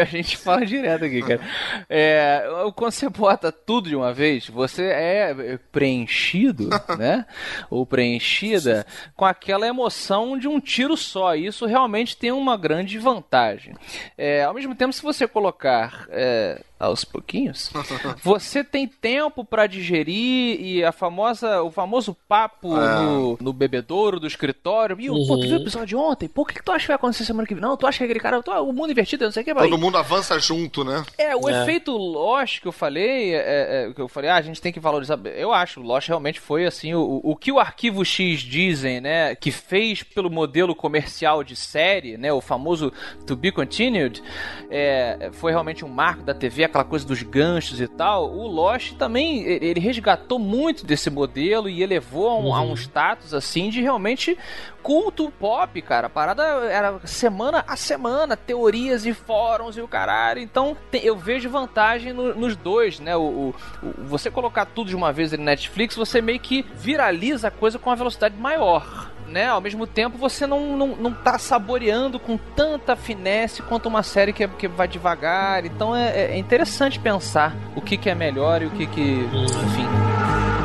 a 0.00 0.04
gente 0.04 0.36
fala 0.36 0.64
direto 0.66 1.04
aqui, 1.04 1.22
cara. 1.22 1.40
É, 1.88 2.44
quando 2.74 2.92
você 2.92 3.08
bota 3.08 3.52
tudo 3.52 3.88
de 3.88 3.96
uma 3.96 4.12
vez, 4.12 4.48
você 4.48 4.84
é 4.84 5.58
preenchido, 5.70 6.68
né? 6.98 7.24
Ou 7.70 7.86
preenchida 7.86 8.84
com 9.14 9.24
aquela 9.24 9.66
emoção 9.66 10.36
de 10.36 10.48
um 10.48 10.58
tiro 10.60 10.96
só. 10.96 11.34
E 11.36 11.46
isso 11.46 11.66
realmente 11.66 12.16
tem 12.16 12.32
uma 12.32 12.56
grande 12.56 12.98
vantagem. 12.98 13.74
É, 14.20 14.42
ao 14.42 14.52
mesmo 14.52 14.74
tempo, 14.74 14.92
se 14.92 15.00
você 15.00 15.28
colocar 15.28 16.08
é, 16.10 16.60
aos 16.78 17.04
pouquinhos, 17.04 17.70
você 18.22 18.62
tem 18.62 18.86
tempo 18.86 19.44
para 19.44 19.66
digerir 19.66 20.60
e 20.60 20.84
a 20.84 20.92
famosa, 20.92 21.62
o 21.62 21.70
famoso 21.70 22.16
papo 22.28 22.68
no, 22.76 23.36
no 23.40 23.52
bebedouro 23.52 24.20
do 24.20 24.26
escritório. 24.26 24.96
Viu, 24.96 25.14
pô, 25.26 25.36
tu 25.38 25.42
viu 25.46 25.56
o 25.58 25.60
episódio 25.60 25.86
de 25.88 25.96
ontem? 25.96 26.28
Pô, 26.28 26.42
o 26.42 26.44
que, 26.44 26.54
que 26.54 26.62
tu 26.62 26.70
acha 26.72 26.82
que 26.82 26.88
vai 26.88 26.96
acontecer 26.96 27.24
semana 27.24 27.46
que 27.46 27.54
vem? 27.54 27.62
Não, 27.62 27.76
tu 27.76 27.86
acha 27.86 27.98
que 27.98 28.04
aquele 28.04 28.20
cara, 28.20 28.42
tu- 28.42 28.50
o 28.52 28.72
mundo 28.72 28.90
invertido, 28.92 29.24
não 29.24 29.32
sei 29.32 29.42
o 29.42 29.44
que, 29.44 29.54
vai. 29.54 29.68
Todo 29.68 29.78
mundo 29.78 29.98
avança 29.98 30.38
junto, 30.38 30.84
né? 30.84 31.04
É, 31.16 31.34
o 31.34 31.48
É. 31.48 31.62
efeito 31.62 31.96
Lost 31.96 32.60
que 32.60 32.68
eu 32.68 32.72
falei, 32.72 33.34
é, 33.34 33.86
é, 33.88 33.92
que 33.92 34.00
eu 34.00 34.08
falei, 34.08 34.30
ah, 34.30 34.36
a 34.36 34.42
gente 34.42 34.60
tem 34.60 34.72
que 34.72 34.80
valorizar. 34.80 35.18
Eu 35.36 35.52
acho, 35.52 35.80
Lost 35.80 36.06
realmente 36.08 36.38
foi 36.40 36.64
assim, 36.66 36.94
o, 36.94 37.20
o 37.24 37.34
que 37.36 37.50
o 37.50 37.58
Arquivo 37.58 38.04
X 38.04 38.40
dizem, 38.40 39.00
né, 39.00 39.34
que 39.34 39.50
fez 39.50 40.02
pelo 40.02 40.30
modelo 40.30 40.74
comercial 40.74 41.42
de 41.42 41.56
série, 41.56 42.16
né, 42.16 42.32
o 42.32 42.40
famoso 42.40 42.92
To 43.26 43.34
Be 43.34 43.50
Continued, 43.50 44.22
é, 44.70 45.30
foi 45.32 45.50
realmente 45.52 45.84
um 45.84 45.88
marco 45.88 46.22
da 46.22 46.34
TV, 46.34 46.67
aquela 46.68 46.84
coisa 46.84 47.06
dos 47.06 47.22
ganchos 47.22 47.80
e 47.80 47.88
tal, 47.88 48.32
o 48.32 48.46
Lost 48.46 48.94
também 48.94 49.42
ele 49.42 49.80
resgatou 49.80 50.38
muito 50.38 50.84
desse 50.84 51.10
modelo 51.10 51.68
e 51.68 51.82
elevou 51.82 52.28
a 52.28 52.38
um, 52.38 52.54
a 52.54 52.60
um 52.60 52.74
status 52.74 53.34
assim 53.34 53.70
de 53.70 53.80
realmente 53.80 54.36
culto 54.82 55.30
pop, 55.30 55.82
cara. 55.82 56.06
A 56.06 56.10
parada 56.10 56.42
era 56.42 57.00
semana 57.04 57.64
a 57.66 57.76
semana, 57.76 58.36
teorias 58.36 59.04
e 59.04 59.12
fóruns 59.12 59.76
e 59.76 59.80
o 59.80 59.88
caralho. 59.88 60.40
Então 60.40 60.76
tem, 60.90 61.04
eu 61.04 61.16
vejo 61.16 61.50
vantagem 61.50 62.12
no, 62.12 62.34
nos 62.34 62.56
dois, 62.56 63.00
né? 63.00 63.16
O, 63.16 63.20
o, 63.20 63.54
o, 63.82 64.04
você 64.04 64.30
colocar 64.30 64.66
tudo 64.66 64.88
de 64.88 64.96
uma 64.96 65.12
vez 65.12 65.32
no 65.32 65.44
Netflix, 65.44 65.96
você 65.96 66.22
meio 66.22 66.40
que 66.40 66.64
viraliza 66.74 67.48
a 67.48 67.50
coisa 67.50 67.78
com 67.78 67.90
uma 67.90 67.96
velocidade 67.96 68.36
maior 68.36 69.07
né? 69.28 69.48
Ao 69.48 69.60
mesmo 69.60 69.86
tempo, 69.86 70.18
você 70.18 70.46
não, 70.46 70.76
não, 70.76 70.88
não 70.96 71.12
tá 71.12 71.38
saboreando 71.38 72.18
com 72.18 72.36
tanta 72.36 72.96
finesse 72.96 73.62
quanto 73.62 73.88
uma 73.88 74.02
série 74.02 74.32
que, 74.32 74.46
que 74.48 74.68
vai 74.68 74.88
devagar. 74.88 75.64
Então 75.64 75.94
é, 75.94 76.32
é 76.32 76.38
interessante 76.38 76.98
pensar 76.98 77.54
o 77.76 77.80
que, 77.80 77.96
que 77.96 78.10
é 78.10 78.14
melhor 78.14 78.62
e 78.62 78.66
o 78.66 78.70
que 78.70 78.86
que. 78.86 79.02
Enfim. 79.02 80.57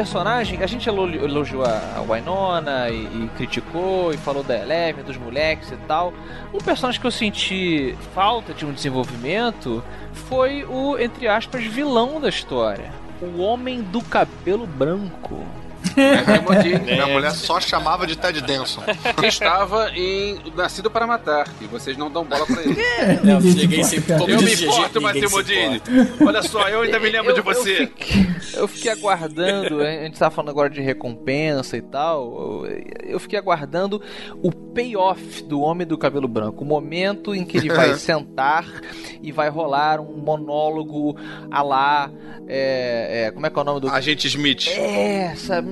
Personagem. 0.00 0.62
A 0.62 0.66
gente 0.66 0.88
elogiou 0.88 1.62
a, 1.62 2.00
Wynonna 2.08 2.88
e, 2.88 3.04
e, 3.04 3.30
criticou 3.36 4.14
e 4.14 4.16
falou 4.16 4.42
da 4.42 4.56
Eleven, 4.56 5.04
dos 5.04 5.18
moleques 5.18 5.70
e 5.70 5.76
tal. 5.86 6.14
Um 6.54 6.58
personagem 6.58 6.98
que 6.98 7.06
eu 7.06 7.10
senti 7.10 7.94
falta 8.14 8.54
de 8.54 8.64
um 8.64 8.72
desenvolvimento 8.72 9.84
foi 10.14 10.64
o, 10.64 10.98
entre 10.98 11.28
aspas, 11.28 11.64
vilão 11.64 12.18
da 12.18 12.30
história. 12.30 12.90
O 13.20 13.42
Homem 13.42 13.82
do 13.82 14.00
Cabelo 14.00 14.66
Branco. 14.66 15.44
É, 15.96 16.78
Minha 16.78 17.06
mulher 17.06 17.32
só 17.32 17.60
chamava 17.60 18.06
de 18.06 18.16
Ted 18.16 18.40
Denson. 18.42 18.82
Que 19.18 19.26
estava 19.26 19.90
em 19.94 20.38
Nascido 20.54 20.90
para 20.90 21.06
Matar. 21.06 21.48
E 21.60 21.66
vocês 21.66 21.96
não 21.96 22.10
dão 22.10 22.24
bola 22.24 22.46
pra 22.46 22.62
ele. 22.62 22.80
É, 22.80 23.20
eu 23.24 23.40
cheguei 23.40 23.84
sempre 23.84 24.14
como 24.16 24.30
Eu 24.30 24.42
me 24.42 24.52
importo, 24.52 25.00
Matheus 25.00 25.32
Modini. 25.32 25.82
Olha 26.24 26.42
só, 26.42 26.68
eu 26.68 26.82
ainda 26.82 26.98
me 26.98 27.10
lembro 27.10 27.30
eu, 27.30 27.34
de 27.34 27.40
você. 27.40 27.82
Eu 27.82 27.86
fiquei, 27.88 28.26
eu 28.54 28.68
fiquei, 28.68 28.90
aguardando, 28.90 29.80
a 29.80 29.90
gente 29.90 30.18
tá 30.18 30.30
falando 30.30 30.50
agora 30.50 30.70
de 30.70 30.80
recompensa 30.80 31.76
e 31.76 31.82
tal. 31.82 32.66
Eu 33.04 33.18
fiquei 33.18 33.38
aguardando 33.38 34.02
o 34.42 34.52
payoff 34.52 35.42
do 35.44 35.60
Homem 35.60 35.86
do 35.86 35.98
Cabelo 35.98 36.28
Branco. 36.28 36.62
O 36.64 36.66
momento 36.66 37.34
em 37.34 37.44
que 37.44 37.58
ele 37.58 37.68
vai 37.68 37.94
sentar 37.98 38.66
e 39.22 39.32
vai 39.32 39.48
rolar 39.48 40.00
um 40.00 40.16
monólogo 40.16 41.16
a 41.50 41.62
lá. 41.62 42.10
É, 42.52 43.26
é, 43.26 43.30
como 43.30 43.46
é 43.46 43.50
que 43.50 43.58
é 43.58 43.62
o 43.62 43.64
nome 43.64 43.80
do. 43.80 43.88
Agente 43.88 44.26
Smith. 44.26 44.66
É, 44.68 45.34
sabe? 45.36 45.68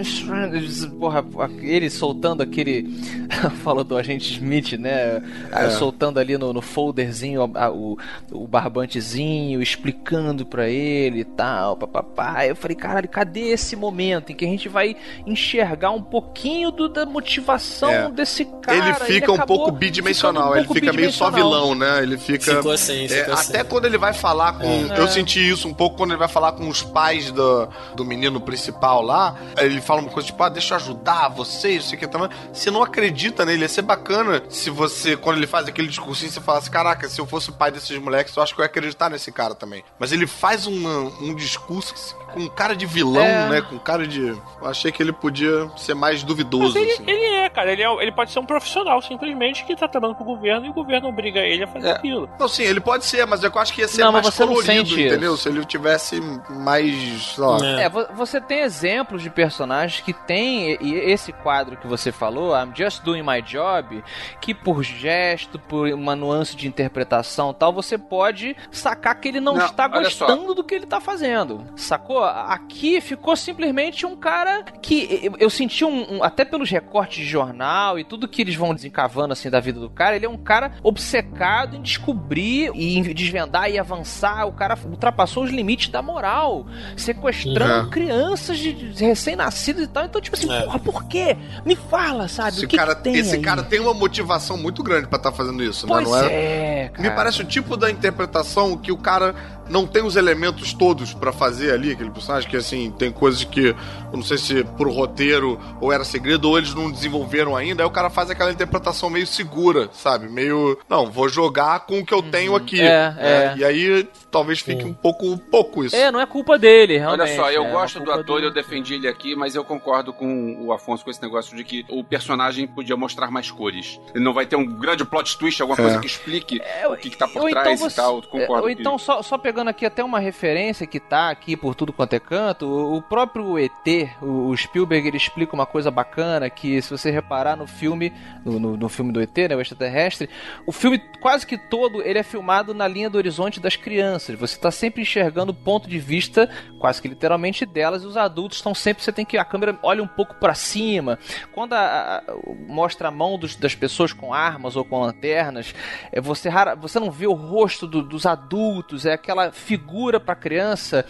Porra, 0.99 1.25
ele 1.61 1.91
soltando 1.91 2.43
aquele. 2.43 2.89
Falou 3.63 3.85
do 3.85 3.97
agente 3.97 4.33
Smith, 4.33 4.73
né? 4.73 5.23
É. 5.53 5.71
Soltando 5.71 6.19
ali 6.19 6.37
no, 6.37 6.53
no 6.53 6.63
folderzinho 6.63 7.51
a, 7.55 7.71
o, 7.71 7.99
o 8.33 8.47
barbantezinho, 8.47 9.63
explicando 9.63 10.45
para 10.45 10.69
ele 10.69 11.21
e 11.21 11.25
tal, 11.25 11.77
papapá. 11.77 12.47
Eu 12.47 12.57
falei, 12.57 12.77
caralho, 12.77 13.09
cadê 13.09 13.49
esse 13.51 13.77
momento 13.77 14.33
em 14.33 14.35
que 14.35 14.45
a 14.45 14.49
gente 14.49 14.69
vai 14.69 14.97
enxergar 15.27 15.91
um 15.91 16.03
pouquinho 16.03 16.71
do, 16.71 16.89
da 16.89 17.07
motivação 17.07 17.91
é. 17.91 18.11
desse 18.11 18.45
cara? 18.63 18.79
Ele 18.79 18.95
fica 18.95 19.33
ele 19.33 19.43
um 19.43 19.47
pouco 19.47 19.71
bidimensional, 19.71 20.53
um 20.53 20.57
ele 20.57 20.69
fica 20.69 20.93
meio 20.93 21.13
só 21.13 21.31
vilão, 21.31 21.75
né? 21.75 22.03
Ele 22.03 22.19
fica. 22.19 22.57
Ficou 22.57 22.73
assim, 22.73 23.05
é, 23.05 23.09
ficou 23.09 23.35
assim. 23.35 23.51
Até 23.51 23.65
quando 23.65 23.85
ele 23.85 23.99
vai 23.99 24.13
falar 24.13 24.55
com. 24.55 24.67
É. 24.67 24.99
Eu 24.99 25.09
senti 25.09 25.39
isso 25.39 25.69
um 25.69 25.75
pouco 25.75 25.97
quando 25.97 26.11
ele 26.11 26.19
vai 26.19 26.29
falar 26.29 26.53
com 26.53 26.69
os 26.69 26.83
pais 26.83 27.31
do, 27.31 27.69
do 27.95 28.05
menino 28.05 28.41
principal 28.41 29.03
lá. 29.03 29.37
Ele 29.59 29.81
fala 29.81 29.98
uma 30.01 30.11
coisa 30.11 30.27
tipo, 30.27 30.43
ah, 30.43 30.49
deixa 30.49 30.75
eu 30.75 30.77
ajudar 30.77 31.29
vocês, 31.29 31.85
sei 31.85 31.99
que 31.99 32.07
também. 32.07 32.29
Você 32.53 32.71
não 32.71 32.83
acredita 32.83 33.45
nele. 33.45 33.63
Ia 33.63 33.69
ser 33.69 33.83
bacana 33.83 34.43
se 34.49 34.71
você, 34.71 35.17
quando 35.17 35.37
ele 35.37 35.47
faz 35.47 35.69
aquele 35.69 35.89
discursinho, 35.89 36.31
você 36.31 36.41
falasse, 36.41 36.71
caraca, 36.71 37.09
se 37.09 37.21
eu 37.21 37.27
fosse 37.27 37.51
o 37.51 37.53
pai 37.53 37.71
desses 37.71 37.99
moleques, 37.99 38.35
eu 38.37 38.43
acho 38.43 38.55
que 38.55 38.61
eu 38.61 38.65
ia 38.65 38.69
acreditar 38.69 39.11
nesse 39.11 39.31
cara 39.33 39.55
também. 39.55 39.85
Mas 39.99 40.13
ele 40.13 40.27
faz 40.27 40.67
um, 40.67 41.07
um 41.21 41.35
discurso 41.35 41.95
com 42.39 42.49
cara 42.49 42.77
de 42.77 42.87
vilão, 42.87 43.25
é. 43.25 43.49
né? 43.49 43.61
Com 43.61 43.79
cara 43.79 44.07
de. 44.07 44.29
Eu 44.29 44.41
achei 44.63 44.93
que 44.93 45.03
ele 45.03 45.13
podia 45.13 45.69
ser 45.77 45.95
mais 45.95 46.23
duvidoso. 46.23 46.75
Mas 46.75 46.77
ele, 46.77 46.93
assim. 46.93 47.05
ele 47.07 47.25
é, 47.25 47.49
cara. 47.49 47.73
Ele, 47.73 47.83
é, 47.83 48.03
ele 48.03 48.13
pode 48.13 48.31
ser 48.31 48.39
um 48.39 48.47
profissional, 48.47 49.03
simplesmente, 49.03 49.65
que 49.65 49.75
tá 49.75 49.89
trabalhando 49.89 50.17
com 50.17 50.25
o 50.25 50.27
governo 50.27 50.67
e 50.67 50.71
o 50.71 50.73
governo 50.73 51.09
obriga 51.09 51.41
ele 51.41 51.65
a 51.65 51.67
fazer 51.67 51.89
é. 51.89 51.93
aquilo. 51.93 52.31
Não, 52.39 52.47
sim, 52.47 52.63
ele 52.63 52.81
pode 52.81 53.05
ser, 53.05 53.27
mas 53.27 53.43
eu 53.43 53.51
acho 53.57 53.73
que 53.73 53.81
ia 53.81 53.89
ser 53.89 54.05
não, 54.05 54.13
mais 54.13 54.31
colorido, 54.31 55.01
entendeu? 55.01 55.35
Isso. 55.35 55.43
Se 55.43 55.49
ele 55.49 55.65
tivesse 55.65 56.21
mais. 56.49 57.37
Lá. 57.37 57.59
É. 57.65 57.85
é, 57.85 57.89
você 58.15 58.41
tem 58.41 58.61
exemplos 58.61 59.23
de 59.23 59.31
personagens 59.31 60.01
que 60.01 60.13
tem 60.13 60.79
e 60.81 60.95
esse 60.95 61.33
quadro 61.33 61.77
que 61.77 61.87
você 61.87 62.13
falou, 62.13 62.55
I'm 62.57 62.73
Just 62.75 63.03
Doing 63.03 63.23
My 63.23 63.43
Job, 63.43 64.03
que 64.41 64.55
por 64.55 64.83
gesto, 64.83 65.59
por 65.59 65.89
uma 65.89 66.15
nuance 66.15 66.55
de 66.57 66.69
interpretação 66.69 67.53
tal, 67.53 67.73
você 67.73 67.99
pode 67.99 68.57
sacar 68.71 69.15
que 69.17 69.29
ele 69.29 69.41
não, 69.41 69.55
não 69.55 69.67
está 69.67 69.89
gostando 69.89 70.55
do 70.55 70.63
que 70.63 70.75
ele 70.75 70.85
está 70.85 71.01
fazendo. 71.01 71.65
Sacou? 71.77 72.28
Aqui 72.29 73.01
ficou 73.01 73.37
simplesmente 73.37 74.07
um 74.07 74.17
cara 74.17 74.63
que 74.83 75.31
eu 75.39 75.51
senti 75.51 75.85
um, 75.85 76.17
um, 76.17 76.25
até 76.25 76.45
pelos 76.45 76.71
recortes 76.71 77.19
de 77.19 77.27
jornal 77.27 77.99
e 77.99 78.05
tudo 78.05 78.29
que 78.29 78.43
eles 78.43 78.55
vão 78.55 78.75
desencavando 78.75 79.33
assim 79.33 79.51
da 79.51 79.61
vida 79.61 79.81
do 79.81 79.91
cara, 79.91 80.17
ele 80.17 80.27
é 80.27 80.29
um 80.29 80.37
cara 80.37 80.73
obcecado 80.83 81.77
em 81.77 81.83
descobrir 81.83 82.71
e 82.75 82.99
em 82.99 83.03
desvendar 83.03 83.71
e 83.71 83.79
avançar. 83.79 84.47
O 84.47 84.53
cara 84.53 84.77
ultrapassou 84.85 85.45
os 85.45 85.51
limites 85.51 85.89
da 85.89 86.03
moral, 86.03 86.67
sequestrando 86.97 87.85
uhum. 87.85 87.91
crianças 87.91 88.59
de, 88.59 88.73
de 88.73 89.05
recém-nascidos 89.05 89.85
e 89.85 89.87
tal. 89.87 90.05
Então, 90.05 90.21
tipo 90.21 90.37
assim, 90.37 90.53
é. 90.53 90.63
porra, 90.63 90.79
por 90.79 91.05
quê? 91.05 91.37
Me 91.65 91.77
fala, 91.77 92.29
sabe? 92.29 92.57
Esse, 92.57 92.65
o 92.65 92.69
que 92.69 92.77
cara, 92.77 92.95
que 92.95 93.03
tem 93.03 93.17
esse 93.17 93.37
aí? 93.37 93.43
cara 93.43 93.63
tem 93.63 93.81
uma 93.81 93.95
motivação 93.95 94.57
muito 94.57 94.83
grande 94.83 95.07
para 95.07 95.17
estar 95.17 95.31
tá 95.31 95.37
fazendo 95.37 95.63
isso, 95.63 95.87
pois 95.87 96.05
né? 96.05 96.11
Não 96.11 96.19
é, 96.19 96.85
é 96.85 96.93
Me 96.99 97.11
parece 97.11 97.43
o 97.43 97.45
tipo 97.45 97.77
da 97.77 97.91
interpretação 97.91 98.77
que 98.77 98.93
o 98.93 98.97
cara 98.97 99.35
não 99.69 99.87
tem 99.87 100.03
os 100.03 100.17
elementos 100.17 100.73
todos 100.73 101.13
para 101.15 101.33
fazer 101.33 101.73
ali, 101.73 101.93
aquele 101.93 102.11
personagem, 102.11 102.49
que 102.49 102.57
assim, 102.57 102.91
tem 102.99 103.11
coisas 103.11 103.45
que 103.45 103.69
eu 103.69 103.77
não 104.13 104.23
sei 104.23 104.39
se 104.39 104.65
por 104.65 104.89
roteiro 104.91 105.59
ou 105.81 105.93
era 105.93 106.05
segredo, 106.05 106.49
ou 106.49 106.59
eles 106.59 106.75
não 106.75 106.91
desenvolveram 106.91 107.57
ainda, 107.57 107.83
aí 107.83 107.87
o 107.87 107.91
cara 107.91 108.11
faz 108.11 108.31
aquela 108.31 108.51
interpretação 108.51 109.11
meio 109.11 109.27
segura, 109.27 109.89
sabe? 109.93 110.29
Meio, 110.29 110.79
não, 110.89 111.11
vou 111.11 111.29
jogar 111.29 111.81
com 111.81 111.99
o 112.01 112.05
que 112.07 112.13
eu 112.15 112.23
tenho 112.23 112.55
aqui. 112.55 112.81
É, 112.81 113.15
é. 113.19 113.55
E 113.59 113.65
aí 113.65 114.09
talvez 114.31 114.61
fique 114.61 114.85
um 114.85 114.93
pouco 114.93 115.37
pouco 115.39 115.85
isso. 115.85 115.97
É, 115.97 116.11
não 116.11 116.21
é 116.21 116.27
culpa 116.27 116.59
dele, 116.59 116.99
realmente. 116.99 117.23
Olha 117.23 117.37
só, 117.37 117.51
eu 117.51 117.65
é, 117.65 117.71
gosto 117.71 118.01
do 118.01 118.11
ator 118.13 118.43
eu 118.43 118.53
defendi 118.53 118.95
ele 118.95 119.09
aqui, 119.09 119.35
mas 119.35 119.55
eu 119.55 119.65
concordo 119.65 120.13
com 120.13 120.57
o 120.65 120.73
Afonso 120.73 121.05
com 121.05 121.11
esse 121.11 121.23
negócio 121.23 121.57
de 121.57 121.65
que 121.65 121.85
o 121.89 122.05
personagem 122.05 122.67
podia 122.67 122.97
mostrar 122.97 123.31
mais 123.31 123.51
cores. 123.51 124.01
Ele 124.15 124.23
não 124.25 124.33
vai 124.33 124.47
ter 124.47 124.57
um 124.57 124.65
grande 124.65 125.05
plot 125.05 125.37
twist, 125.39 125.61
alguma 125.61 125.79
É. 125.79 125.83
coisa 125.83 125.99
que 126.01 126.07
explique 126.07 126.61
o 126.91 126.97
que, 126.97 127.11
que 127.11 127.17
tá 127.17 127.27
por 127.27 127.43
Ou 127.43 127.49
então 127.49 127.63
trás 127.63 127.81
você- 127.81 127.93
e 127.93 127.97
tal. 127.97 128.23
Concordo. 128.23 128.63
Ou 128.65 128.71
então, 128.71 128.99
só, 128.99 129.23
só 129.23 129.37
pegando 129.39 129.58
aqui 129.67 129.85
até 129.85 130.05
uma 130.05 130.21
referência 130.21 130.87
que 130.87 131.01
tá 131.01 131.31
aqui 131.31 131.57
por 131.57 131.75
tudo 131.75 131.93
quanto 131.93 132.13
é 132.13 132.21
canto, 132.21 132.67
o 132.95 133.03
próprio 133.03 133.59
ET, 133.59 134.09
o 134.23 134.57
Spielberg, 134.57 135.09
ele 135.09 135.17
explica 135.17 135.55
uma 135.55 135.67
coisa 135.67 135.91
bacana 135.91 136.49
que, 136.49 136.81
se 136.81 136.91
você 136.91 137.11
reparar 137.11 137.57
no 137.57 137.67
filme, 137.67 138.13
no, 138.45 138.77
no- 138.77 138.89
filme 138.89 139.13
do 139.13 139.21
ET, 139.21 139.37
né, 139.49 139.57
o 139.57 139.61
extraterrestre, 139.61 140.29
o 140.67 140.71
filme 140.73 140.99
quase 141.21 141.47
que 141.47 141.59
todo 141.59 142.01
ele 142.03 142.19
é 142.19 142.23
filmado 142.23 142.73
na 142.73 142.87
linha 142.87 143.11
do 143.11 143.19
horizonte 143.19 143.59
das 143.59 143.75
crianças. 143.75 144.39
Você 144.39 144.57
tá 144.59 144.71
sempre 144.71 145.03
enxergando 145.03 145.51
o 145.51 145.55
ponto 145.55 145.89
de 145.89 145.99
vista, 145.99 146.49
quase 146.79 147.03
que 147.03 147.09
literalmente 147.09 147.67
delas, 147.67 148.03
e 148.03 148.07
os 148.07 148.17
adultos 148.17 148.59
estão 148.59 148.75
sempre, 148.75 149.03
você 149.03 149.11
tem 149.13 149.25
que 149.25 149.37
a 149.39 149.45
câmera 149.45 149.77
olha 149.83 150.03
um 150.03 150.07
pouco 150.09 150.35
para 150.37 150.55
cima. 150.55 151.19
Quando 151.53 151.73
a- 151.73 152.19
a- 152.19 152.23
mostra 152.69 153.09
a 153.09 153.11
mão 153.11 153.39
dos- 153.39 153.57
das 153.57 153.75
pessoas 153.75 154.13
com 154.13 154.33
armas 154.33 154.77
ou 154.77 154.85
com 154.85 155.01
lanternas, 155.01 155.75
é, 156.13 156.21
você, 156.21 156.49
rara, 156.49 156.75
você 156.77 157.01
não 157.01 157.11
vê 157.11 157.27
o 157.27 157.33
rosto 157.33 157.87
do- 157.87 158.03
dos 158.03 158.27
adultos, 158.27 159.07
é 159.07 159.13
aquela 159.15 159.48
figura 159.53 160.19
para 160.21 160.35
criança 160.35 161.05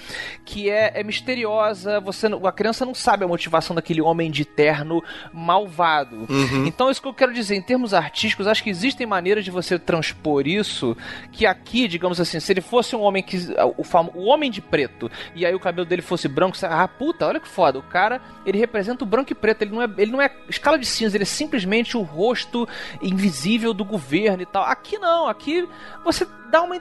que 0.45 0.69
é, 0.71 0.93
é 1.01 1.03
misteriosa, 1.03 2.01
você 2.01 2.27
a 2.27 2.53
criança 2.53 2.85
não 2.87 2.95
sabe 2.95 3.25
a 3.25 3.29
motivação 3.29 3.75
daquele 3.77 4.01
homem 4.01 4.31
de 4.31 4.45
terno 4.45 5.03
malvado. 5.33 6.27
Então, 6.67 6.91
isso 6.91 7.01
que 7.01 7.09
eu 7.09 7.15
quero 7.15 7.33
dizer, 7.33 7.55
em 7.57 7.63
termos 7.63 7.95
artísticos, 7.95 8.47
acho 8.47 8.63
que 8.63 8.71
existem 8.71 9.07
maneiras 9.07 9.45
de 9.45 9.51
você 9.51 9.79
transpor 9.79 10.47
isso, 10.47 10.97
que 11.33 11.47
aqui, 11.47 11.87
digamos 11.89 12.21
assim, 12.21 12.41
se 12.41 12.53
ele 12.53 12.61
fosse 12.61 12.95
um 12.97 13.01
homem 13.01 13.23
que. 13.23 13.39
O, 13.77 13.85
famo- 13.85 14.13
o 14.15 14.25
homem 14.27 14.51
de 14.51 14.61
preto, 14.61 15.11
e 15.35 15.45
aí 15.47 15.55
o 15.55 15.61
cabelo 15.61 15.87
dele 15.87 16.03
fosse 16.03 16.29
branco, 16.29 16.57
você, 16.57 16.67
ah, 16.67 16.87
puta, 16.89 17.27
olha 17.27 17.41
que 17.41 17.49
foda. 17.49 17.79
O 17.79 17.83
cara, 17.83 18.21
ele 18.45 18.59
representa 18.59 19.05
o 19.05 19.07
branco 19.07 19.33
e 19.33 19.35
preto, 19.35 19.63
ele 19.63 19.73
não 19.73 19.83
é, 19.83 19.89
ele 19.99 20.11
não 20.13 20.21
é 20.23 20.31
escala 20.49 20.79
de 20.79 20.87
cinza, 20.87 21.17
ele 21.17 21.23
é 21.25 21.27
simplesmente 21.27 21.97
o 21.97 22.03
rosto 22.03 22.69
invisível 23.03 23.73
do 23.73 23.85
governo 23.85 24.43
e 24.43 24.47
tal. 24.47 24.65
Aqui 24.65 24.99
não, 24.99 25.29
aqui 25.29 25.69
você 26.05 26.27
dá 26.51 26.63
uma. 26.63 26.77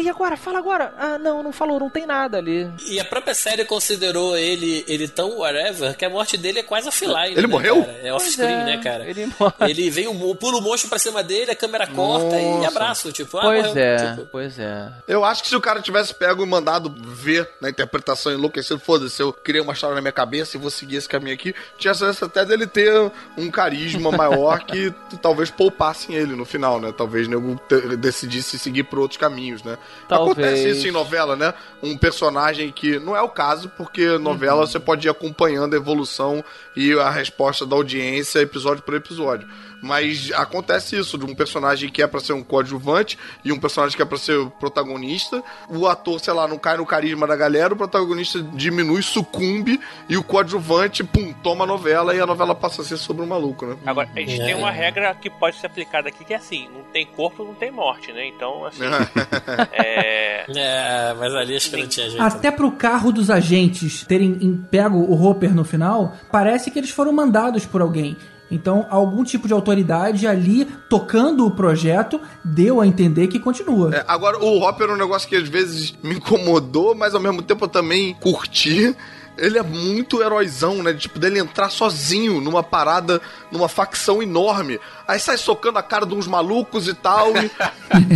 E 0.00 0.08
agora? 0.08 0.36
Fala 0.36 0.58
agora. 0.58 0.87
Ah, 0.96 1.14
ah, 1.14 1.18
não, 1.18 1.42
não 1.42 1.52
falou, 1.52 1.80
não 1.80 1.90
tem 1.90 2.06
nada 2.06 2.38
ali. 2.38 2.70
E 2.86 3.00
a 3.00 3.04
própria 3.04 3.34
série 3.34 3.64
considerou 3.64 4.36
ele, 4.36 4.84
ele 4.88 5.08
tão 5.08 5.38
whatever 5.38 5.96
que 5.96 6.04
a 6.04 6.10
morte 6.10 6.36
dele 6.36 6.60
é 6.60 6.62
quase 6.62 6.88
offline. 6.88 7.32
Ele 7.32 7.42
né, 7.42 7.46
morreu? 7.46 7.84
cara? 7.84 7.98
É 8.02 8.12
off-screen, 8.12 8.48
Pois 8.48 8.60
é, 8.60 8.64
né, 8.64 8.82
cara? 8.82 9.08
Ele 9.08 9.26
morre. 9.38 9.70
Ele 9.70 9.90
vem, 9.90 10.06
o 10.08 10.34
pula 10.34 10.58
o 10.58 10.60
monstro 10.60 10.88
pra 10.88 10.98
cima 10.98 11.22
dele, 11.22 11.50
a 11.50 11.56
câmera 11.56 11.86
corta 11.86 12.36
e 12.38 12.64
abraço. 12.64 13.12
Tipo, 13.12 13.38
ah, 13.38 13.42
Pois 13.42 13.66
morreu, 13.66 13.82
é, 13.82 14.10
tipo. 14.10 14.28
pois 14.30 14.58
é. 14.58 14.92
Eu 15.06 15.24
acho 15.24 15.42
que 15.42 15.48
se 15.48 15.56
o 15.56 15.60
cara 15.60 15.80
tivesse 15.80 16.14
pego 16.14 16.42
e 16.42 16.46
mandado 16.46 16.94
ver 16.98 17.48
na 17.60 17.68
interpretação 17.68 18.32
enlouquecido, 18.32 18.78
foda-se, 18.78 19.20
eu 19.20 19.32
criei 19.32 19.62
uma 19.62 19.72
história 19.72 19.94
na 19.94 20.00
minha 20.00 20.12
cabeça 20.12 20.56
e 20.56 20.60
vou 20.60 20.70
seguir 20.70 20.96
esse 20.96 21.08
caminho 21.08 21.34
aqui, 21.34 21.54
tinha 21.76 21.94
chance 21.94 22.22
até 22.22 22.44
dele 22.44 22.66
ter 22.66 23.10
um 23.36 23.50
carisma 23.50 24.10
maior 24.10 24.64
que 24.64 24.92
talvez 25.20 25.50
poupassem 25.50 26.14
ele 26.14 26.34
no 26.34 26.44
final, 26.44 26.80
né? 26.80 26.92
Talvez 26.96 27.26
nego 27.28 27.60
decidisse 27.98 28.58
seguir 28.58 28.84
por 28.84 28.98
outros 28.98 29.18
caminhos, 29.18 29.62
né? 29.62 29.76
Talvez. 30.08 30.32
Acontece 30.32 30.68
isso 30.70 30.77
em 30.86 30.90
novela, 30.92 31.34
né? 31.34 31.52
Um 31.82 31.96
personagem 31.96 32.70
que 32.70 32.98
não 32.98 33.16
é 33.16 33.20
o 33.20 33.28
caso, 33.28 33.68
porque 33.76 34.18
novela 34.18 34.66
você 34.66 34.78
pode 34.78 35.08
ir 35.08 35.10
acompanhando 35.10 35.74
a 35.74 35.76
evolução 35.76 36.44
e 36.76 36.92
a 36.92 37.10
resposta 37.10 37.66
da 37.66 37.74
audiência 37.74 38.38
episódio 38.40 38.82
por 38.84 38.94
episódio. 38.94 39.48
Mas 39.82 40.30
acontece 40.34 40.98
isso, 40.98 41.16
de 41.16 41.24
um 41.24 41.34
personagem 41.34 41.88
que 41.88 42.02
é 42.02 42.06
pra 42.06 42.20
ser 42.20 42.32
um 42.32 42.42
coadjuvante 42.42 43.16
e 43.44 43.52
um 43.52 43.58
personagem 43.60 43.96
que 43.96 44.02
é 44.02 44.04
pra 44.04 44.18
ser 44.18 44.36
o 44.38 44.50
protagonista. 44.50 45.42
O 45.68 45.86
ator, 45.86 46.18
sei 46.20 46.32
lá, 46.34 46.48
não 46.48 46.58
cai 46.58 46.76
no 46.76 46.84
carisma 46.86 47.26
da 47.26 47.36
galera, 47.36 47.74
o 47.74 47.76
protagonista 47.76 48.42
diminui, 48.42 49.02
sucumbe 49.02 49.80
e 50.08 50.16
o 50.16 50.22
coadjuvante, 50.24 51.04
pum, 51.04 51.32
toma 51.42 51.64
a 51.64 51.66
novela 51.66 52.14
e 52.14 52.20
a 52.20 52.26
novela 52.26 52.54
passa 52.54 52.82
a 52.82 52.84
ser 52.84 52.96
sobre 52.96 53.22
um 53.22 53.26
maluco, 53.26 53.66
né? 53.66 53.76
Agora, 53.86 54.08
a 54.16 54.18
gente 54.20 54.40
É. 54.40 54.44
tem 54.46 54.54
uma 54.54 54.70
regra 54.70 55.14
que 55.14 55.30
pode 55.30 55.56
ser 55.58 55.66
aplicada 55.66 56.08
aqui, 56.08 56.24
que 56.24 56.34
é 56.34 56.36
assim, 56.36 56.68
não 56.74 56.82
tem 56.92 57.06
corpo, 57.06 57.44
não 57.44 57.54
tem 57.54 57.70
morte, 57.70 58.12
né? 58.12 58.26
Então, 58.26 58.64
assim, 58.64 58.82
é... 59.72 60.44
É, 60.56 61.14
mas 61.18 61.34
ali 61.34 61.56
acho 61.56 61.70
que 61.70 61.76
não 61.76 61.86
tinha 61.88 62.08
jeito. 62.08 62.22
Até 62.22 62.50
pro 62.50 62.72
carro 62.72 63.12
dos 63.12 63.30
agentes 63.30 64.04
terem 64.06 64.38
em- 64.40 64.56
pego 64.56 64.98
o 64.98 65.22
Hopper 65.24 65.54
no 65.54 65.64
final, 65.64 66.14
parece 66.32 66.70
que 66.70 66.78
eles 66.78 66.90
foram 66.90 67.12
mandados 67.12 67.64
por 67.66 67.80
alguém. 67.80 68.16
Então, 68.50 68.86
algum 68.88 69.24
tipo 69.24 69.46
de 69.46 69.52
autoridade 69.52 70.26
ali 70.26 70.64
tocando 70.88 71.46
o 71.46 71.50
projeto 71.50 72.20
deu 72.42 72.80
a 72.80 72.86
entender 72.86 73.28
que 73.28 73.38
continua. 73.38 73.94
É, 73.94 74.04
agora, 74.08 74.38
o 74.38 74.62
Hopper 74.62 74.88
é 74.88 74.92
um 74.92 74.96
negócio 74.96 75.28
que 75.28 75.36
às 75.36 75.48
vezes 75.48 75.94
me 76.02 76.14
incomodou, 76.16 76.94
mas 76.94 77.14
ao 77.14 77.20
mesmo 77.20 77.42
tempo 77.42 77.64
eu 77.64 77.68
também 77.68 78.14
curti. 78.14 78.96
Ele 79.36 79.56
é 79.56 79.62
muito 79.62 80.20
heróizão, 80.20 80.82
né? 80.82 80.92
Tipo, 80.92 81.16
dele 81.16 81.38
entrar 81.38 81.70
sozinho 81.70 82.40
numa 82.40 82.60
parada, 82.60 83.20
numa 83.52 83.68
facção 83.68 84.20
enorme. 84.20 84.80
Aí 85.06 85.20
sai 85.20 85.36
socando 85.36 85.78
a 85.78 85.82
cara 85.82 86.04
de 86.04 86.12
uns 86.12 86.26
malucos 86.26 86.88
e 86.88 86.94
tal. 86.94 87.28
E, 87.36 87.48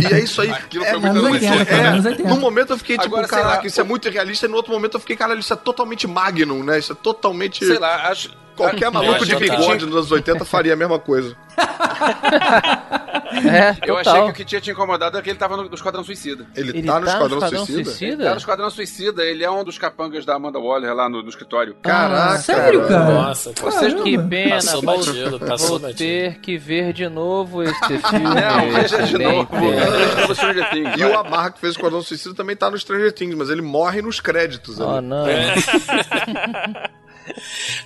e 0.01 0.13
é 0.13 0.19
isso 0.19 0.41
aí. 0.41 0.51
Aquilo 0.51 0.83
é, 0.83 0.91
foi 0.91 0.99
muito 0.99 1.23
80, 1.23 1.71
é, 1.71 1.87
anos 1.87 2.05
80. 2.05 2.27
num 2.29 2.39
momento 2.41 2.73
eu 2.73 2.77
fiquei 2.77 2.97
tipo, 2.97 3.07
Agora, 3.07 3.25
sei 3.25 3.37
caraca, 3.37 3.61
lá, 3.61 3.65
isso 3.65 3.79
é 3.79 3.83
muito 3.85 4.05
irrealista. 4.09 4.47
E 4.47 4.49
no 4.49 4.57
outro 4.57 4.73
momento 4.73 4.95
eu 4.95 4.99
fiquei, 4.99 5.15
caralho, 5.15 5.39
isso 5.39 5.53
é 5.53 5.55
totalmente 5.55 6.05
Magnum, 6.05 6.61
né? 6.61 6.77
Isso 6.77 6.91
é 6.91 6.95
totalmente. 6.95 7.65
Sei 7.65 7.79
lá, 7.79 8.09
acho. 8.09 8.42
Qualquer 8.55 8.91
maluco 8.91 9.25
de 9.25 9.31
tá. 9.33 9.39
bigode 9.39 9.85
nos 9.85 9.95
anos 9.95 10.11
80 10.11 10.45
faria 10.45 10.73
a 10.73 10.75
mesma 10.75 10.99
coisa. 10.99 11.35
É, 13.33 13.71
Eu 13.87 13.95
total. 13.95 14.13
achei 14.13 14.23
que 14.25 14.29
o 14.29 14.33
que 14.33 14.45
tinha 14.45 14.61
te 14.61 14.69
incomodado 14.69 15.17
é 15.17 15.21
que 15.21 15.27
ele 15.27 15.39
tava 15.39 15.57
no, 15.57 15.63
no 15.67 15.73
Esquadrão 15.73 16.03
Suicida. 16.03 16.45
Ele, 16.55 16.69
Ele 16.69 16.83
tá 16.83 16.99
no 16.99 17.07
Esquadrão, 17.07 17.65
Suicida? 17.65 17.91
Ele 18.05 18.17
tá 18.23 18.29
no 18.31 18.37
Esquadrão 18.37 18.69
Suicida, 18.69 19.23
ele 19.23 19.43
é 19.43 19.49
um 19.49 19.63
dos 19.63 19.79
capangas 19.79 20.23
da 20.23 20.35
Amanda 20.35 20.59
Waller 20.59 20.93
lá 20.93 21.09
no, 21.09 21.23
no 21.23 21.29
escritório. 21.29 21.75
Caraca. 21.81 22.37
Sério, 22.37 22.87
cara? 22.87 23.11
Nossa, 23.11 23.51
cara. 23.53 23.71
Vocês 23.71 23.93
Caramba. 23.93 24.03
Que 24.03 24.17
pena, 24.19 24.55
Passou 24.55 24.81
vou, 24.83 24.97
batido, 24.97 25.39
passou 25.39 25.67
vou 25.69 25.79
batido. 25.79 25.97
ter 25.97 26.39
que 26.41 26.57
ver 26.59 26.93
de 26.93 27.09
novo 27.09 27.63
esse 27.63 27.79
filme. 27.97 28.23
Não, 28.23 28.71
veja 28.71 29.01
de 29.01 29.17
novo. 29.17 29.47
pena. 29.47 30.15
Pelo 30.15 30.35
Stranger 30.35 30.69
Things, 30.69 30.95
E 30.99 31.03
o 31.03 31.17
Amarra 31.17 31.51
que 31.51 31.59
fez 31.59 31.73
o 31.73 31.77
Esquadrão 31.77 32.01
Suicida 32.03 32.35
também 32.35 32.55
tá 32.55 32.69
no 32.69 32.77
Stranger 32.77 33.11
Things, 33.11 33.35
mas 33.35 33.49
ele 33.49 33.63
morre 33.63 34.01
nos 34.03 34.19
créditos. 34.19 34.79
Oh, 34.79 34.89
ali. 34.91 35.07
não. 35.07 35.25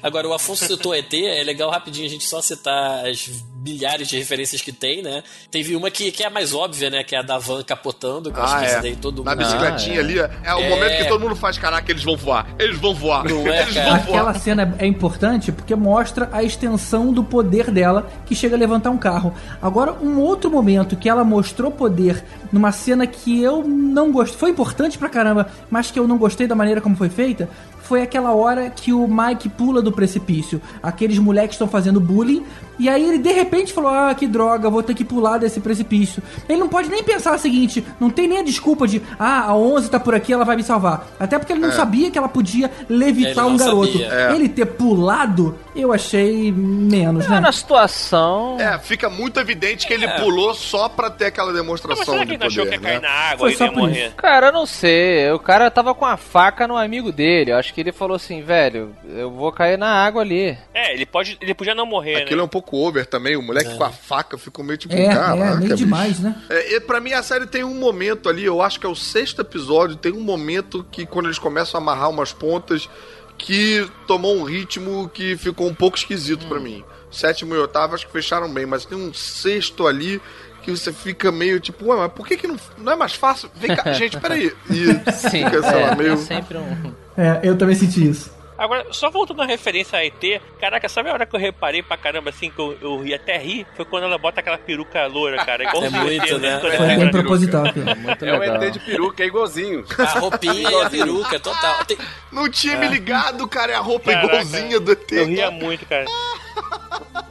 Agora, 0.02 0.28
o 0.28 0.34
Afonso 0.34 0.66
citou 0.66 0.94
ET, 0.96 1.14
é 1.14 1.44
legal 1.44 1.70
rapidinho 1.70 2.06
a 2.06 2.10
gente 2.10 2.26
só 2.26 2.42
citar 2.42 3.06
as 3.06 3.30
milhares 3.64 4.08
de 4.08 4.18
referências 4.18 4.62
que 4.62 4.72
tem, 4.72 5.02
né? 5.02 5.24
Teve 5.52 5.76
uma 5.76 5.92
que, 5.92 6.12
que 6.12 6.24
é 6.24 6.28
a 6.28 6.30
mais 6.30 6.54
óbvia, 6.54 6.90
né? 6.90 7.04
Que 7.04 7.16
é 7.16 7.20
a 7.20 7.22
da 7.22 7.38
van 7.38 7.62
capotando, 7.64 8.32
que 8.32 8.40
eu 8.40 8.44
acho 8.44 8.56
Ah, 8.56 8.60
que 8.60 8.66
é. 8.66 8.82
daí 8.82 8.96
todo 8.96 9.24
Na 9.24 9.32
mundo... 9.32 9.44
bicicletinha 9.44 9.96
Ah, 9.96 9.98
é. 9.98 10.00
ali, 10.00 10.20
é 10.20 10.56
o 10.56 10.60
É. 10.62 10.70
momento 10.70 10.98
que 10.98 11.06
todo 11.06 11.22
mundo 11.22 11.36
faz, 11.36 11.58
caraca, 11.58 11.92
eles 11.92 12.04
vão 12.04 12.16
voar, 12.16 12.48
eles 12.58 12.78
vão 12.80 12.94
voar, 12.94 13.26
Não 13.26 13.46
é, 13.48 13.64
eles 13.64 13.74
cara? 13.74 13.86
vão 13.90 13.96
Aquela 13.98 14.32
voar. 14.32 14.40
cena 14.40 14.76
é 14.80 14.86
importante 14.86 15.52
porque 15.52 15.76
mostra 15.76 16.30
a 16.32 16.44
extensão 16.44 17.12
do 17.12 17.24
poder 17.24 17.70
dela 17.72 18.10
que 18.26 18.36
chega 18.36 18.56
a 18.56 18.60
levantar 18.60 18.90
um 18.92 18.98
carro. 18.98 19.34
Agora, 19.62 19.92
um 19.94 20.20
outro 20.20 20.50
momento 20.50 20.96
que 20.96 21.10
ela 21.10 21.24
mostrou 21.24 21.70
poder 21.72 22.24
numa 22.52 22.72
cena 22.72 23.06
que 23.06 23.42
eu 23.42 23.64
não 23.68 24.12
gostei, 24.12 24.38
foi 24.40 24.50
importante 24.52 24.98
pra 24.98 25.10
caramba, 25.10 25.50
mas 25.70 25.92
que 25.92 26.00
eu 26.00 26.08
não 26.08 26.18
gostei 26.18 26.48
da 26.48 26.56
maneira 26.56 26.80
como 26.80 26.96
foi 26.96 27.10
feita, 27.10 27.50
foi 27.88 28.02
aquela 28.02 28.34
hora 28.34 28.70
que 28.70 28.92
o 28.92 29.08
Mike 29.08 29.48
pula 29.48 29.82
do 29.82 29.94
precipício. 29.94 30.62
Aqueles 30.84 31.18
moleques 31.18 31.56
estão 31.56 31.70
fazendo 31.70 32.02
bullying 32.02 32.44
e 32.80 32.88
aí 32.90 33.04
ele 33.08 33.18
de 33.18 33.32
repente 33.32 33.74
falou: 33.74 33.90
"Ah, 33.92 34.14
que 34.16 34.28
droga, 34.28 34.70
vou 34.70 34.84
ter 34.84 34.94
que 34.94 35.04
pular 35.04 35.38
desse 35.38 35.60
precipício". 35.60 36.22
Ele 36.48 36.60
não 36.60 36.70
pode 36.70 36.90
nem 36.90 37.04
pensar 37.04 37.36
o 37.36 37.40
seguinte, 37.40 37.86
não 38.00 38.10
tem 38.10 38.28
nem 38.28 38.40
a 38.40 38.44
desculpa 38.44 38.88
de: 38.88 39.02
"Ah, 39.20 39.46
a 39.50 39.56
11 39.56 39.90
tá 39.90 40.00
por 40.00 40.14
aqui, 40.16 40.32
ela 40.34 40.46
vai 40.46 40.56
me 40.56 40.64
salvar". 40.64 41.08
Até 41.20 41.38
porque 41.38 41.54
ele 41.54 41.62
não 41.62 41.72
sabia 41.72 42.10
que 42.12 42.18
ela 42.18 42.30
podia 42.30 42.70
levitar 42.90 43.46
Ele 43.46 43.54
um 43.54 43.58
garoto. 43.58 44.02
É. 44.04 44.36
Ele 44.36 44.50
ter 44.50 44.66
pulado, 44.66 45.58
eu 45.76 45.92
achei 45.94 46.52
menos, 46.52 47.26
É, 47.26 47.30
né? 47.30 47.40
na 47.40 47.52
situação. 47.52 48.58
É, 48.60 48.78
fica 48.80 49.10
muito 49.10 49.40
evidente 49.40 49.88
que 49.88 49.94
ele 49.94 50.08
pulou 50.08 50.54
só 50.54 50.90
pra 50.90 51.10
ter 51.10 51.26
aquela 51.26 51.48
mas 51.52 51.58
demonstração 51.58 52.06
será 52.06 52.20
que 52.20 52.26
de 52.26 52.32
ele 52.34 52.38
não 52.40 52.48
achou 52.48 52.66
que 52.66 52.78
poder, 52.78 52.94
ia 52.94 53.00
cair 53.00 53.02
né? 53.02 53.08
na 53.08 53.14
água 53.14 53.38
Foi 53.40 53.52
e 53.52 53.56
só 53.58 53.66
ia 53.66 53.72
por 53.72 53.80
morrer? 53.80 54.06
isso. 54.08 54.16
Cara, 54.16 54.48
eu 54.48 54.54
não 54.54 54.66
sei. 54.66 55.32
O 55.32 55.40
cara 55.40 55.70
tava 55.72 55.94
com 55.94 56.06
a 56.06 56.18
faca 56.18 56.68
no 56.68 56.76
amigo 56.78 57.12
dele. 57.12 57.52
Eu 57.52 57.58
acho 57.58 57.74
que 57.74 57.82
ele 57.82 57.92
falou 57.92 58.16
assim, 58.16 58.42
velho, 58.42 58.96
eu 59.10 59.32
vou 59.32 59.52
cair 59.52 59.78
na 59.78 59.90
água 59.90 60.22
ali. 60.22 60.58
É, 60.74 60.94
ele, 60.94 61.06
pode, 61.06 61.38
ele 61.42 61.54
podia 61.54 61.74
não 61.76 61.86
morrer, 61.86 62.16
Aquilo 62.18 62.42
é 62.42 62.44
né? 62.44 62.44
um 62.44 62.48
pouco 62.48 62.67
over 62.76 63.06
também, 63.06 63.36
o 63.36 63.42
moleque 63.42 63.76
com 63.78 63.84
a 63.84 63.92
faca 63.92 64.38
ficou 64.38 64.64
meio 64.64 64.78
tipo, 64.78 64.94
É, 64.94 65.08
caraca, 65.08 65.54
é, 65.54 65.56
meio 65.56 65.76
demais, 65.76 66.20
né? 66.20 66.36
É, 66.50 66.76
e 66.76 66.80
pra 66.82 67.00
mim 67.00 67.14
a 67.14 67.24
série 67.24 67.48
tem 67.48 67.64
um 67.64 67.76
momento 67.76 68.28
ali, 68.28 68.44
eu 68.44 68.62
acho 68.62 68.80
que 68.80 68.86
é 68.86 68.90
o 68.90 68.96
sexto 68.96 69.42
episódio, 69.42 69.96
tem 69.96 70.12
um 70.12 70.22
momento 70.22 70.86
que 70.92 71.06
quando 71.06 71.28
eles 71.28 71.40
começam 71.40 71.80
a 71.80 71.82
amarrar 71.82 72.10
umas 72.10 72.34
pontas 72.34 72.90
que 73.38 73.88
tomou 74.08 74.36
um 74.36 74.44
ritmo 74.44 75.10
que 75.14 75.38
ficou 75.38 75.68
um 75.68 75.74
pouco 75.74 75.98
esquisito 75.98 76.48
pra 76.48 76.60
mim. 76.60 76.84
Sétimo 77.12 77.56
e 77.56 77.58
oitavo 77.58 77.96
acho 77.96 78.06
que 78.06 78.12
fecharam 78.12 78.52
bem, 78.52 78.66
mas 78.66 78.84
tem 78.84 78.98
um 78.98 79.14
sexto 79.14 79.88
ali 79.88 80.22
que 80.62 80.72
você 80.72 80.92
fica 80.92 81.32
meio 81.32 81.60
tipo, 81.62 81.86
ué, 81.86 81.96
mas 81.96 82.12
por 82.12 82.28
que 82.28 82.36
que 82.36 82.48
não, 82.48 82.58
não 82.78 82.92
é 82.92 82.96
mais 82.96 83.14
fácil? 83.14 83.50
Vem 83.56 83.74
cá, 83.74 83.92
gente, 83.94 84.20
peraí. 84.20 84.52
E 84.70 85.12
Sim, 85.14 85.30
fica, 85.30 85.64
sei 85.64 85.82
lá, 85.82 85.92
é, 85.92 85.96
meio... 85.96 86.14
é 86.14 86.18
sempre 86.18 86.58
um... 86.58 86.94
É, 87.16 87.40
eu 87.44 87.58
também 87.58 87.76
senti 87.76 88.10
isso. 88.10 88.37
Agora, 88.58 88.88
só 88.92 89.10
voltando 89.12 89.42
à 89.42 89.46
referência 89.46 90.00
a 90.00 90.06
ET, 90.06 90.42
caraca, 90.60 90.90
sabe 90.90 91.10
a 91.10 91.14
hora 91.14 91.26
que 91.26 91.36
eu 91.36 91.40
reparei 91.40 91.84
pra 91.84 91.96
caramba, 91.96 92.30
assim, 92.32 92.50
que 92.50 92.60
eu, 92.60 92.78
eu 92.82 93.00
ri 93.02 93.14
até 93.14 93.38
ri? 93.38 93.68
Foi 93.76 93.86
quando 93.86 94.06
ela 94.06 94.18
bota 94.18 94.40
aquela 94.40 94.58
peruca 94.58 95.06
loura, 95.06 95.38
cara. 95.46 95.64
Igual 95.64 95.84
É 95.84 95.90
muito, 95.90 96.38
né? 96.40 96.58
Quando 96.60 96.74
É 96.74 96.76
ela 96.76 96.78
Foi 96.78 96.88
pega 96.88 97.02
bem 97.02 97.12
proposital. 97.12 97.64
Muito 97.98 98.26
É 98.26 98.34
o 98.34 98.40
legal. 98.40 98.64
ET 98.64 98.74
de 98.74 98.80
peruca, 98.80 99.24
é 99.24 99.28
igualzinho. 99.28 99.86
A 100.00 100.20
roupinha 100.20 100.70
e 100.72 100.76
a 100.82 100.90
peruca, 100.90 101.40
total. 101.40 101.86
Tem- 101.86 101.98
Não 102.32 102.50
tinha 102.50 102.76
me 102.78 102.88
ligado, 102.88 103.48
cara, 103.48 103.74
é 103.74 103.76
a 103.76 103.80
roupa 103.80 104.12
Caraca, 104.12 104.28
igualzinha 104.28 104.80
do 104.80 104.92
ET. 104.92 105.12
Eu 105.12 105.26
ria 105.28 105.52
muito, 105.52 105.86
cara. 105.86 106.06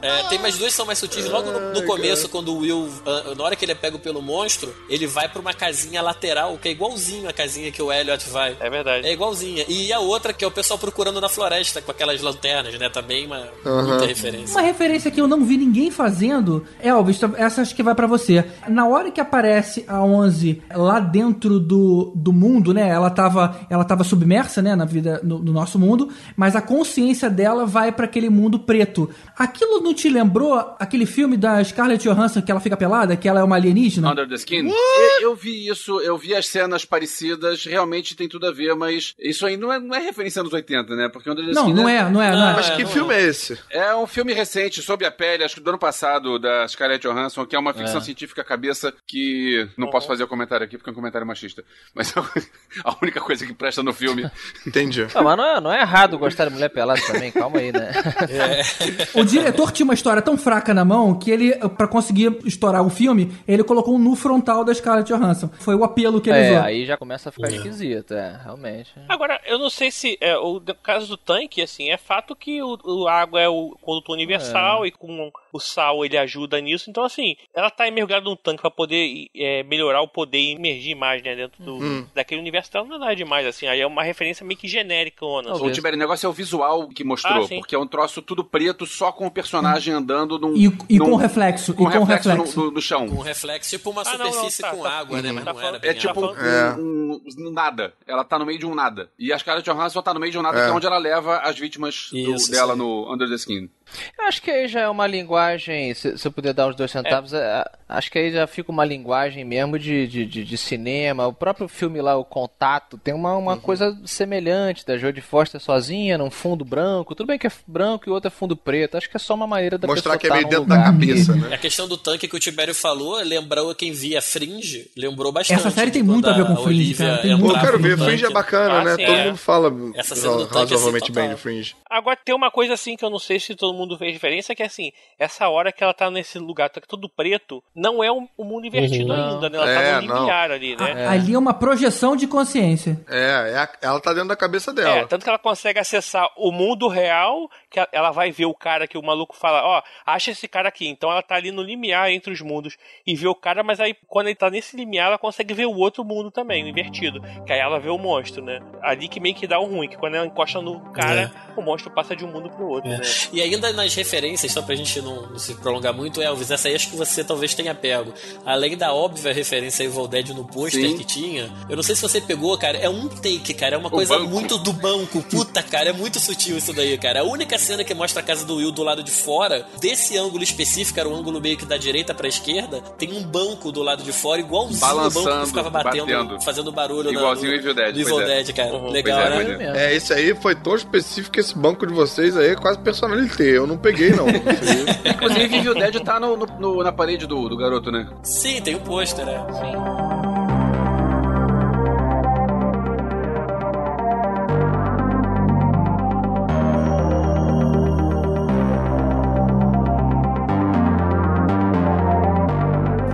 É, 0.01 0.23
tem 0.29 0.39
mais 0.39 0.57
duas 0.57 0.71
que 0.71 0.77
são 0.77 0.85
mais 0.85 0.99
sutis. 0.99 1.27
Logo 1.29 1.51
no, 1.51 1.73
no 1.73 1.83
começo, 1.83 2.29
quando 2.29 2.53
o 2.53 2.59
Will, 2.59 2.87
ah, 3.05 3.33
na 3.35 3.43
hora 3.43 3.55
que 3.55 3.65
ele 3.65 3.71
é 3.71 3.75
pego 3.75 3.97
pelo 3.97 4.21
monstro, 4.21 4.73
ele 4.89 5.07
vai 5.07 5.27
pra 5.27 5.41
uma 5.41 5.53
casinha 5.53 6.01
lateral, 6.01 6.57
que 6.57 6.69
é 6.69 6.71
igualzinho 6.71 7.27
a 7.27 7.33
casinha 7.33 7.71
que 7.71 7.81
o 7.81 7.91
Elliot 7.91 8.29
vai. 8.29 8.55
É 8.59 8.69
verdade. 8.69 9.07
É 9.07 9.11
igualzinha. 9.11 9.65
E 9.67 9.91
a 9.91 9.99
outra, 9.99 10.33
que 10.33 10.45
é 10.45 10.47
o 10.47 10.51
pessoal 10.51 10.77
procurando 10.77 11.19
na 11.19 11.27
floresta, 11.27 11.81
com 11.81 11.91
aquelas 11.91 12.21
lanternas, 12.21 12.77
né? 12.77 12.89
Também 12.89 13.25
uma 13.25 13.47
Aham. 13.65 13.87
muita 13.87 14.05
referência. 14.05 14.55
Uma 14.55 14.61
referência 14.61 15.09
que 15.09 15.19
eu 15.19 15.27
não 15.27 15.43
vi 15.43 15.57
ninguém 15.57 15.89
fazendo, 15.89 16.65
Elvis, 16.79 17.19
essa 17.35 17.61
acho 17.61 17.75
que 17.75 17.83
vai 17.83 17.95
pra 17.95 18.07
você. 18.07 18.45
Na 18.67 18.87
hora 18.87 19.11
que 19.11 19.19
aparece 19.19 19.83
a 19.87 20.01
11 20.03 20.61
lá 20.75 20.99
dentro 20.99 21.59
do, 21.59 22.13
do 22.15 22.31
mundo, 22.31 22.73
né? 22.73 22.87
Ela 22.87 23.09
tava, 23.09 23.59
ela 23.69 23.83
tava 23.83 24.03
submersa, 24.03 24.61
né, 24.61 24.75
na 24.75 24.85
vida 24.85 25.19
no, 25.23 25.39
no 25.39 25.51
nosso 25.51 25.79
mundo, 25.79 26.09
mas 26.35 26.55
a 26.55 26.61
consciência 26.61 27.29
dela 27.29 27.65
vai 27.65 27.91
pra 27.91 28.05
aquele 28.05 28.29
mundo 28.29 28.59
preto. 28.59 29.09
Aquilo 29.37 29.79
não 29.81 29.93
te 29.93 30.09
lembrou 30.09 30.75
aquele 30.79 31.05
filme 31.05 31.37
da 31.37 31.63
Scarlett 31.63 32.03
Johansson 32.07 32.41
que 32.41 32.49
ela 32.49 32.59
fica 32.59 32.75
pelada, 32.75 33.15
que 33.15 33.27
ela 33.27 33.39
é 33.39 33.43
uma 33.43 33.55
alienígena? 33.55 34.11
Under 34.11 34.27
the 34.27 34.35
Skin? 34.35 34.67
Eu, 34.67 35.29
eu 35.29 35.35
vi 35.35 35.67
isso, 35.67 35.99
eu 36.01 36.17
vi 36.17 36.33
as 36.33 36.47
cenas 36.47 36.85
parecidas, 36.85 37.63
realmente 37.65 38.15
tem 38.15 38.27
tudo 38.27 38.47
a 38.47 38.51
ver, 38.51 38.73
mas 38.75 39.13
isso 39.19 39.45
aí 39.45 39.55
não 39.55 39.71
é, 39.71 39.79
não 39.79 39.95
é 39.95 39.99
referência 39.99 40.39
anos 40.39 40.51
80, 40.51 40.95
né? 40.95 41.09
Porque 41.09 41.29
Under 41.29 41.45
the 41.45 41.51
Não, 41.51 41.67
Skin 41.67 41.73
não 41.73 41.87
é, 41.87 42.09
não 42.09 42.21
é, 42.21 42.31
não 42.31 42.49
é. 42.49 42.53
Mas 42.53 42.69
É, 42.69 42.75
que 42.75 42.83
não 42.83 42.89
filme 42.89 43.13
é 43.13 43.21
esse? 43.21 43.59
É 43.69 43.95
um 43.95 44.07
filme 44.07 44.33
recente, 44.33 44.81
Sob 44.81 45.05
a 45.05 45.11
Pele, 45.11 45.43
acho 45.43 45.55
que 45.55 45.61
do 45.61 45.69
ano 45.69 45.77
passado, 45.79 46.39
da 46.39 46.67
Scarlett 46.67 47.07
Johansson, 47.07 47.45
que 47.45 47.55
é 47.55 47.59
uma 47.59 47.73
ficção 47.73 48.01
científica 48.01 48.43
cabeça 48.43 48.93
que 49.05 49.67
não 49.77 49.89
posso 49.89 50.07
fazer 50.07 50.23
o 50.23 50.27
comentário 50.27 50.65
aqui 50.65 50.77
porque 50.77 50.89
é 50.89 50.93
um 50.93 50.95
comentário 50.95 51.27
machista. 51.27 51.63
Mas 51.93 52.11
a 52.83 52.95
única 53.01 53.21
coisa 53.21 53.45
que 53.45 53.53
presta 53.53 53.83
no 53.83 53.93
filme. 53.93 54.29
Entendi. 54.65 55.05
Ah, 55.13 55.21
mas 55.21 55.37
não 55.37 55.45
é, 55.45 55.61
não 55.61 55.73
é 55.73 55.81
errado 55.81 56.17
gostar 56.17 56.45
de 56.45 56.53
mulher 56.53 56.69
pelada 56.69 57.01
também, 57.05 57.31
calma 57.31 57.59
aí, 57.59 57.71
né? 57.71 57.91
O 59.13 59.23
diretor 59.23 59.71
tinha 59.71 59.83
uma 59.85 59.93
história 59.93 60.21
tão 60.21 60.37
fraca 60.37 60.73
na 60.73 60.83
mão 60.85 61.17
que 61.17 61.31
ele, 61.31 61.53
pra 61.69 61.87
conseguir 61.87 62.37
estourar 62.45 62.85
o 62.85 62.89
filme, 62.89 63.31
ele 63.47 63.63
colocou 63.63 63.95
um 63.95 63.99
nu 63.99 64.15
frontal 64.15 64.63
da 64.63 64.73
Scarlett 64.73 65.11
Johansson. 65.11 65.49
Foi 65.59 65.75
o 65.75 65.83
apelo 65.83 66.19
que 66.21 66.29
ele 66.29 66.39
É, 66.39 66.51
usou. 66.51 66.63
aí 66.63 66.85
já 66.85 66.97
começa 66.97 67.29
a 67.29 67.31
ficar 67.31 67.49
esquisito, 67.49 68.13
é, 68.13 68.39
realmente. 68.43 68.91
Agora, 69.07 69.39
eu 69.45 69.57
não 69.59 69.69
sei 69.69 69.91
se 69.91 70.17
é, 70.21 70.37
o 70.37 70.61
caso 70.81 71.07
do 71.07 71.17
tanque, 71.17 71.61
assim, 71.61 71.89
é 71.89 71.97
fato 71.97 72.35
que 72.35 72.61
o, 72.61 72.77
o 72.83 73.07
água 73.07 73.39
é 73.41 73.49
o 73.49 73.75
condutor 73.81 74.15
universal 74.15 74.85
e 74.85 74.91
com 74.91 75.31
o 75.53 75.59
sal 75.59 76.03
ele 76.05 76.17
ajuda 76.17 76.59
nisso. 76.59 76.89
Então, 76.89 77.03
assim, 77.03 77.35
ela 77.53 77.69
tá 77.69 77.89
mergulhada 77.91 78.25
num 78.25 78.35
tanque 78.35 78.61
pra 78.61 78.71
poder 78.71 79.27
é, 79.35 79.63
melhorar 79.63 80.01
o 80.01 80.07
poder 80.07 80.37
e 80.39 80.51
emergir 80.53 80.95
mais, 80.95 81.21
né, 81.23 81.35
dentro 81.35 81.63
do, 81.63 81.77
Hum. 81.77 82.05
daquele 82.13 82.41
universo 82.41 82.71
dela, 82.73 82.85
não 82.87 82.95
é 82.95 82.99
nada 82.99 83.15
demais, 83.15 83.45
assim. 83.45 83.67
Aí 83.67 83.79
é 83.79 83.87
uma 83.87 84.03
referência 84.03 84.45
meio 84.45 84.59
que 84.59 84.67
genérica, 84.67 85.25
Ona. 85.25 85.53
O 85.53 85.71
Tibério, 85.71 85.95
o 85.95 85.99
negócio 85.99 86.25
é 86.25 86.29
o 86.29 86.33
visual 86.33 86.87
que 86.89 87.03
mostrou, 87.03 87.45
Ah, 87.45 87.47
porque 87.47 87.75
é 87.75 87.79
um 87.79 87.87
troço 87.87 88.21
tudo 88.21 88.43
preto, 88.43 88.85
só 88.97 89.11
com 89.11 89.27
o 89.27 89.31
personagem 89.31 89.93
andando 89.93 90.39
num. 90.39 90.55
E, 90.55 90.75
e 90.89 90.97
num- 90.97 91.11
com 91.11 91.15
reflexo. 91.15 91.73
com 91.73 91.83
e 91.83 91.91
com 91.93 91.99
reflexo, 92.03 92.29
reflexo. 92.29 92.59
No, 92.59 92.65
no- 92.65 92.71
no 92.71 92.81
chão. 92.81 93.07
Com 93.07 93.21
reflexo, 93.21 93.69
tipo 93.69 93.89
uma 93.91 94.01
Ah, 94.01 94.17
não, 94.17 94.25
não, 94.25 94.25
superfície 94.33 94.61
tá, 94.61 94.71
com 94.71 94.81
tá. 94.83 94.89
água, 94.91 95.21
né? 95.21 95.31
Mas 95.31 95.43
Tá 95.45 95.53
não 95.53 95.59
era 95.59 95.67
falando- 95.67 95.81
bem 95.81 95.91
É 95.91 95.93
tipo 95.93 96.19
um, 96.25 96.79
um- 96.79 97.21
um 97.47 97.51
nada. 97.51 97.93
Ela 98.07 98.23
tá 98.23 98.39
no 98.39 98.45
meio 98.45 98.59
de 98.59 98.65
um 98.65 98.73
nada. 98.75 99.09
E 99.19 99.31
a 99.31 99.37
Scarlett 99.39 99.69
Johansson 99.69 100.01
tá 100.01 100.13
no 100.13 100.19
meio 100.19 100.31
de 100.31 100.37
um 100.37 100.41
nada, 100.41 100.57
É. 100.59 100.63
que 100.65 100.69
é 100.69 100.73
onde 100.73 100.85
ela 100.87 100.97
leva 100.97 101.37
as 101.39 101.57
vítimas 101.59 102.09
do- 102.11 102.51
dela 102.51 102.75
no 102.75 103.11
Under 103.13 103.27
the 103.29 103.35
Skin. 103.35 103.69
Eu 104.17 104.25
acho 104.25 104.41
que 104.41 104.51
aí 104.51 104.67
já 104.67 104.81
é 104.81 104.89
uma 104.89 105.07
linguagem, 105.07 105.93
se, 105.93 106.17
se 106.17 106.27
eu 106.27 106.31
puder 106.31 106.53
dar 106.53 106.67
uns 106.67 106.75
dois 106.75 106.91
centavos, 106.91 107.33
é, 107.33 107.63
acho 107.87 108.11
que 108.11 108.19
aí 108.19 108.31
já 108.31 108.45
fica 108.47 108.71
uma 108.71 108.83
linguagem 108.85 109.43
mesmo 109.45 109.77
de, 109.79 110.07
de, 110.07 110.25
de, 110.25 110.43
de 110.43 110.57
cinema. 110.57 111.27
O 111.27 111.33
próprio 111.33 111.67
filme 111.67 112.01
lá, 112.01 112.15
O 112.15 112.25
Contato, 112.25 112.97
tem 112.97 113.13
uma, 113.13 113.35
uma 113.35 113.57
coisa 113.57 113.97
semelhante 114.05 114.85
da 114.85 114.97
Jodie 114.97 115.21
Foster 115.21 115.59
sozinha, 115.61 116.17
num 116.17 116.29
fundo 116.29 116.65
branco. 116.65 117.15
Tudo 117.15 117.27
bem 117.27 117.39
que 117.39 117.47
é 117.47 117.51
branco 117.65 118.03
e 118.07 118.09
o 118.09 118.13
outro 118.13 118.27
é 118.27 118.31
fundo 118.31 118.55
preto. 118.57 118.97
Acho 118.97 119.09
que 119.09 119.15
é 119.17 119.19
só 119.19 119.33
uma 119.33 119.47
maneira 119.47 119.77
da 119.77 119.87
Mostrar 119.87 120.17
pessoa 120.17 120.19
que 120.19 120.27
é 120.27 120.29
tá 120.29 120.35
meio 120.35 120.47
dentro 120.49 120.65
da 120.65 120.75
lugar 120.75 120.85
cabeça, 120.91 121.33
que- 121.33 121.39
né? 121.39 121.55
A 121.55 121.57
questão 121.57 121.87
do 121.87 121.97
tanque 121.97 122.27
que 122.27 122.35
o 122.35 122.39
Tibério 122.39 122.75
falou, 122.75 123.17
lembrou 123.23 123.73
quem 123.73 123.91
via 123.91 124.21
Fringe, 124.21 124.89
lembrou 124.97 125.31
bastante. 125.31 125.57
Essa 125.59 125.71
série 125.71 125.91
tem 125.91 126.03
muito 126.03 126.29
a 126.29 126.33
ver 126.33 126.45
com 126.45 126.55
Fringe, 126.57 126.67
Olivia 126.69 127.07
cara, 127.07 127.21
tem 127.21 127.31
eu 127.31 127.59
quero 127.59 127.79
ver. 127.79 127.97
Fringe 127.97 128.25
é 128.25 128.29
bacana, 128.29 128.73
Ah, 128.79 128.83
né? 128.83 128.95
sim, 128.95 129.05
Todo 129.05 129.15
é. 129.17 129.25
mundo 129.25 129.37
fala 129.37 129.73
Essa 129.95 130.15
cena 130.15 130.33
do 130.37 130.45
tanque, 130.47 130.57
razoavelmente 130.73 131.03
assim, 131.11 131.13
bem 131.13 131.29
de 131.29 131.35
Fringe. 131.37 131.75
Agora 131.89 132.17
tem 132.23 132.35
uma 132.35 132.51
coisa 132.51 132.73
assim 132.73 132.95
que 132.97 133.05
eu 133.05 133.09
não 133.09 133.19
sei 133.19 133.39
se 133.39 133.55
todo 133.55 133.73
mundo 133.73 133.76
vê 133.97 134.11
diferença, 134.11 134.55
que 134.55 134.63
é 134.63 134.65
assim, 134.65 134.91
essa 135.19 135.49
hora 135.49 135.71
que 135.71 135.83
ela 135.83 135.93
tá 135.93 136.09
nesse 136.09 136.39
lugar, 136.39 136.69
tá 136.69 136.79
todo 136.87 137.09
preto, 137.09 137.61
não 137.75 138.01
é 138.03 138.09
o, 138.09 138.27
o 138.37 138.43
mundo 138.45 138.65
invertido 138.65 139.11
Uhum. 139.13 139.29
ainda, 139.33 139.49
né? 139.49 139.57
Ela 139.57 139.69
É, 139.71 139.91
tá 139.93 140.01
no 140.01 140.07
não. 140.07 140.19
limiar 140.21 140.51
ali, 140.51 140.75
né? 140.75 141.07
Ali 141.07 141.33
é 141.33 141.37
uma 141.37 141.53
projeção 141.53 142.15
de 142.15 142.25
consciência. 142.27 142.99
É, 143.09 143.51
é 143.53 143.57
a- 143.57 143.69
ela 143.81 143.99
tá 143.99 144.13
dentro 144.13 144.29
da 144.29 144.35
cabeça 144.35 144.71
É, 144.71 144.73
dela. 144.73 145.07
tanto 145.07 145.23
que 145.23 145.29
ela 145.29 145.37
consegue 145.37 145.79
acessar 145.79 146.27
o 146.37 146.51
mundo 146.51 146.87
real, 146.87 147.49
que 147.69 147.79
ela- 147.79 147.89
ela 147.91 148.11
vai 148.11 148.31
ver 148.31 148.45
o 148.45 148.53
cara 148.53 148.87
que 148.87 148.97
o 148.97 149.03
maluco 149.03 149.35
fala, 149.35 149.61
ó, 149.63 149.81
acha 150.05 150.31
esse 150.31 150.47
cara 150.47 150.69
aqui. 150.69 150.87
Então 150.87 151.11
ela 151.11 151.21
tá 151.21 151.35
ali 151.35 151.51
no 151.51 151.61
limiar 151.61 152.09
entre 152.11 152.31
os 152.31 152.41
mundos 152.41 152.77
e 153.05 153.15
vê 153.15 153.27
o 153.27 153.35
cara, 153.35 153.63
mas 153.63 153.79
aí 153.79 153.95
quando 154.07 154.27
ele 154.27 154.35
tá 154.35 154.49
nesse 154.49 154.75
limiar, 154.77 155.07
ela 155.07 155.17
consegue 155.17 155.53
ver 155.53 155.65
o 155.65 155.75
outro 155.77 156.03
mundo 156.03 156.31
também, 156.31 156.63
o 156.63 156.67
invertido. 156.67 157.21
Que 157.45 157.51
aí 157.53 157.59
ela 157.59 157.79
vê 157.79 157.89
o 157.89 157.97
monstro, 157.97 158.43
né? 158.43 158.61
Ali 158.81 159.07
que 159.07 159.19
meio 159.19 159.35
que 159.35 159.45
dá 159.47 159.59
o 159.59 159.65
ruim, 159.65 159.89
que 159.89 159.97
quando 159.97 160.15
ela 160.15 160.25
encosta 160.25 160.61
no 160.61 160.79
cara, 160.93 161.31
o 161.55 161.61
monstro 161.61 161.91
passa 161.91 162.15
de 162.15 162.23
um 162.25 162.31
mundo 162.31 162.49
pro 162.49 162.67
outro, 162.67 162.89
É. 162.91 162.97
né? 162.97 163.03
E 163.33 163.41
ainda 163.41 163.66
nas 163.73 163.93
referências, 163.95 164.51
só 164.51 164.61
pra 164.61 164.75
gente 164.75 165.01
não, 165.01 165.27
não 165.27 165.39
se 165.39 165.53
prolongar 165.55 165.93
muito, 165.93 166.21
Elvis, 166.21 166.51
essa 166.51 166.67
aí 166.67 166.75
acho 166.75 166.89
que 166.89 166.95
você 166.95 167.23
talvez 167.23 167.53
tenha 167.53 167.73
pego. 167.73 168.13
Além 168.45 168.77
da 168.77 168.93
óbvia 168.93 169.33
referência 169.33 169.83
a 169.83 169.87
Evil 169.87 170.07
Dead 170.07 170.29
no 170.29 170.45
pôster 170.45 170.95
que 170.95 171.03
tinha, 171.03 171.51
eu 171.69 171.75
não 171.75 171.83
sei 171.83 171.95
se 171.95 172.01
você 172.01 172.19
pegou, 172.21 172.57
cara, 172.57 172.77
é 172.77 172.89
um 172.89 173.07
take, 173.07 173.53
cara, 173.53 173.75
é 173.75 173.77
uma 173.77 173.89
coisa 173.89 174.17
banco. 174.17 174.29
muito 174.29 174.57
do 174.57 174.73
banco. 174.73 175.21
Puta, 175.23 175.61
cara, 175.63 175.89
é 175.89 175.93
muito 175.93 176.19
sutil 176.19 176.57
isso 176.57 176.73
daí, 176.73 176.97
cara. 176.97 177.21
A 177.21 177.23
única 177.23 177.57
cena 177.57 177.83
que 177.83 177.93
mostra 177.93 178.21
a 178.21 178.23
casa 178.25 178.45
do 178.45 178.55
Will 178.57 178.71
do 178.71 178.83
lado 178.83 179.03
de 179.03 179.11
fora, 179.11 179.65
desse 179.79 180.17
ângulo 180.17 180.43
específico, 180.43 180.99
era 180.99 181.07
o 181.09 181.15
ângulo 181.15 181.39
meio 181.41 181.57
que 181.57 181.65
da 181.65 181.77
direita 181.77 182.13
pra 182.13 182.27
esquerda, 182.27 182.81
tem 182.97 183.11
um 183.13 183.23
banco 183.23 183.71
do 183.71 183.81
lado 183.83 184.03
de 184.03 184.11
fora, 184.11 184.39
igualzinho 184.41 184.77
o 184.77 184.79
banco 184.79 184.95
Balançando, 184.95 185.41
que 185.41 185.47
ficava 185.47 185.69
batendo, 185.69 186.05
batendo. 186.05 186.41
fazendo 186.41 186.71
barulho 186.71 187.11
na- 187.11 187.19
Igualzinho 187.19 187.51
no, 187.51 187.57
o 187.57 187.59
Evil 187.59 187.73
Dead, 187.73 187.93
do 187.93 187.99
Evil 188.01 188.15
pois 188.15 188.29
é. 188.29 188.43
Dead, 188.43 188.55
cara. 188.55 188.73
Uhum. 188.75 188.89
Legal, 188.89 189.19
é, 189.19 189.43
né? 189.43 189.73
é. 189.75 189.85
É, 189.87 189.95
esse 189.95 190.13
aí 190.13 190.33
foi 190.35 190.55
tão 190.55 190.75
específico 190.75 191.31
que 191.33 191.39
esse 191.39 191.57
banco 191.57 191.85
de 191.85 191.93
vocês 191.93 192.35
aí 192.37 192.49
é 192.51 192.55
quase 192.55 192.79
personalité. 192.79 193.56
Eu 193.57 193.65
não 193.67 193.77
peguei, 193.77 194.11
não. 194.11 194.25
Inclusive, 195.05 195.55
Evil 195.57 195.73
Dead 195.73 195.99
tá 196.03 196.19
no, 196.19 196.37
no- 196.37 196.45
no- 196.59 196.83
na 196.83 196.91
parede 196.91 197.25
do, 197.25 197.49
do 197.49 197.57
garoto, 197.57 197.91
né? 197.91 198.07
Sim, 198.23 198.61
tem 198.61 198.75
um 198.75 198.79
pôster, 198.79 199.25
né? 199.25 199.43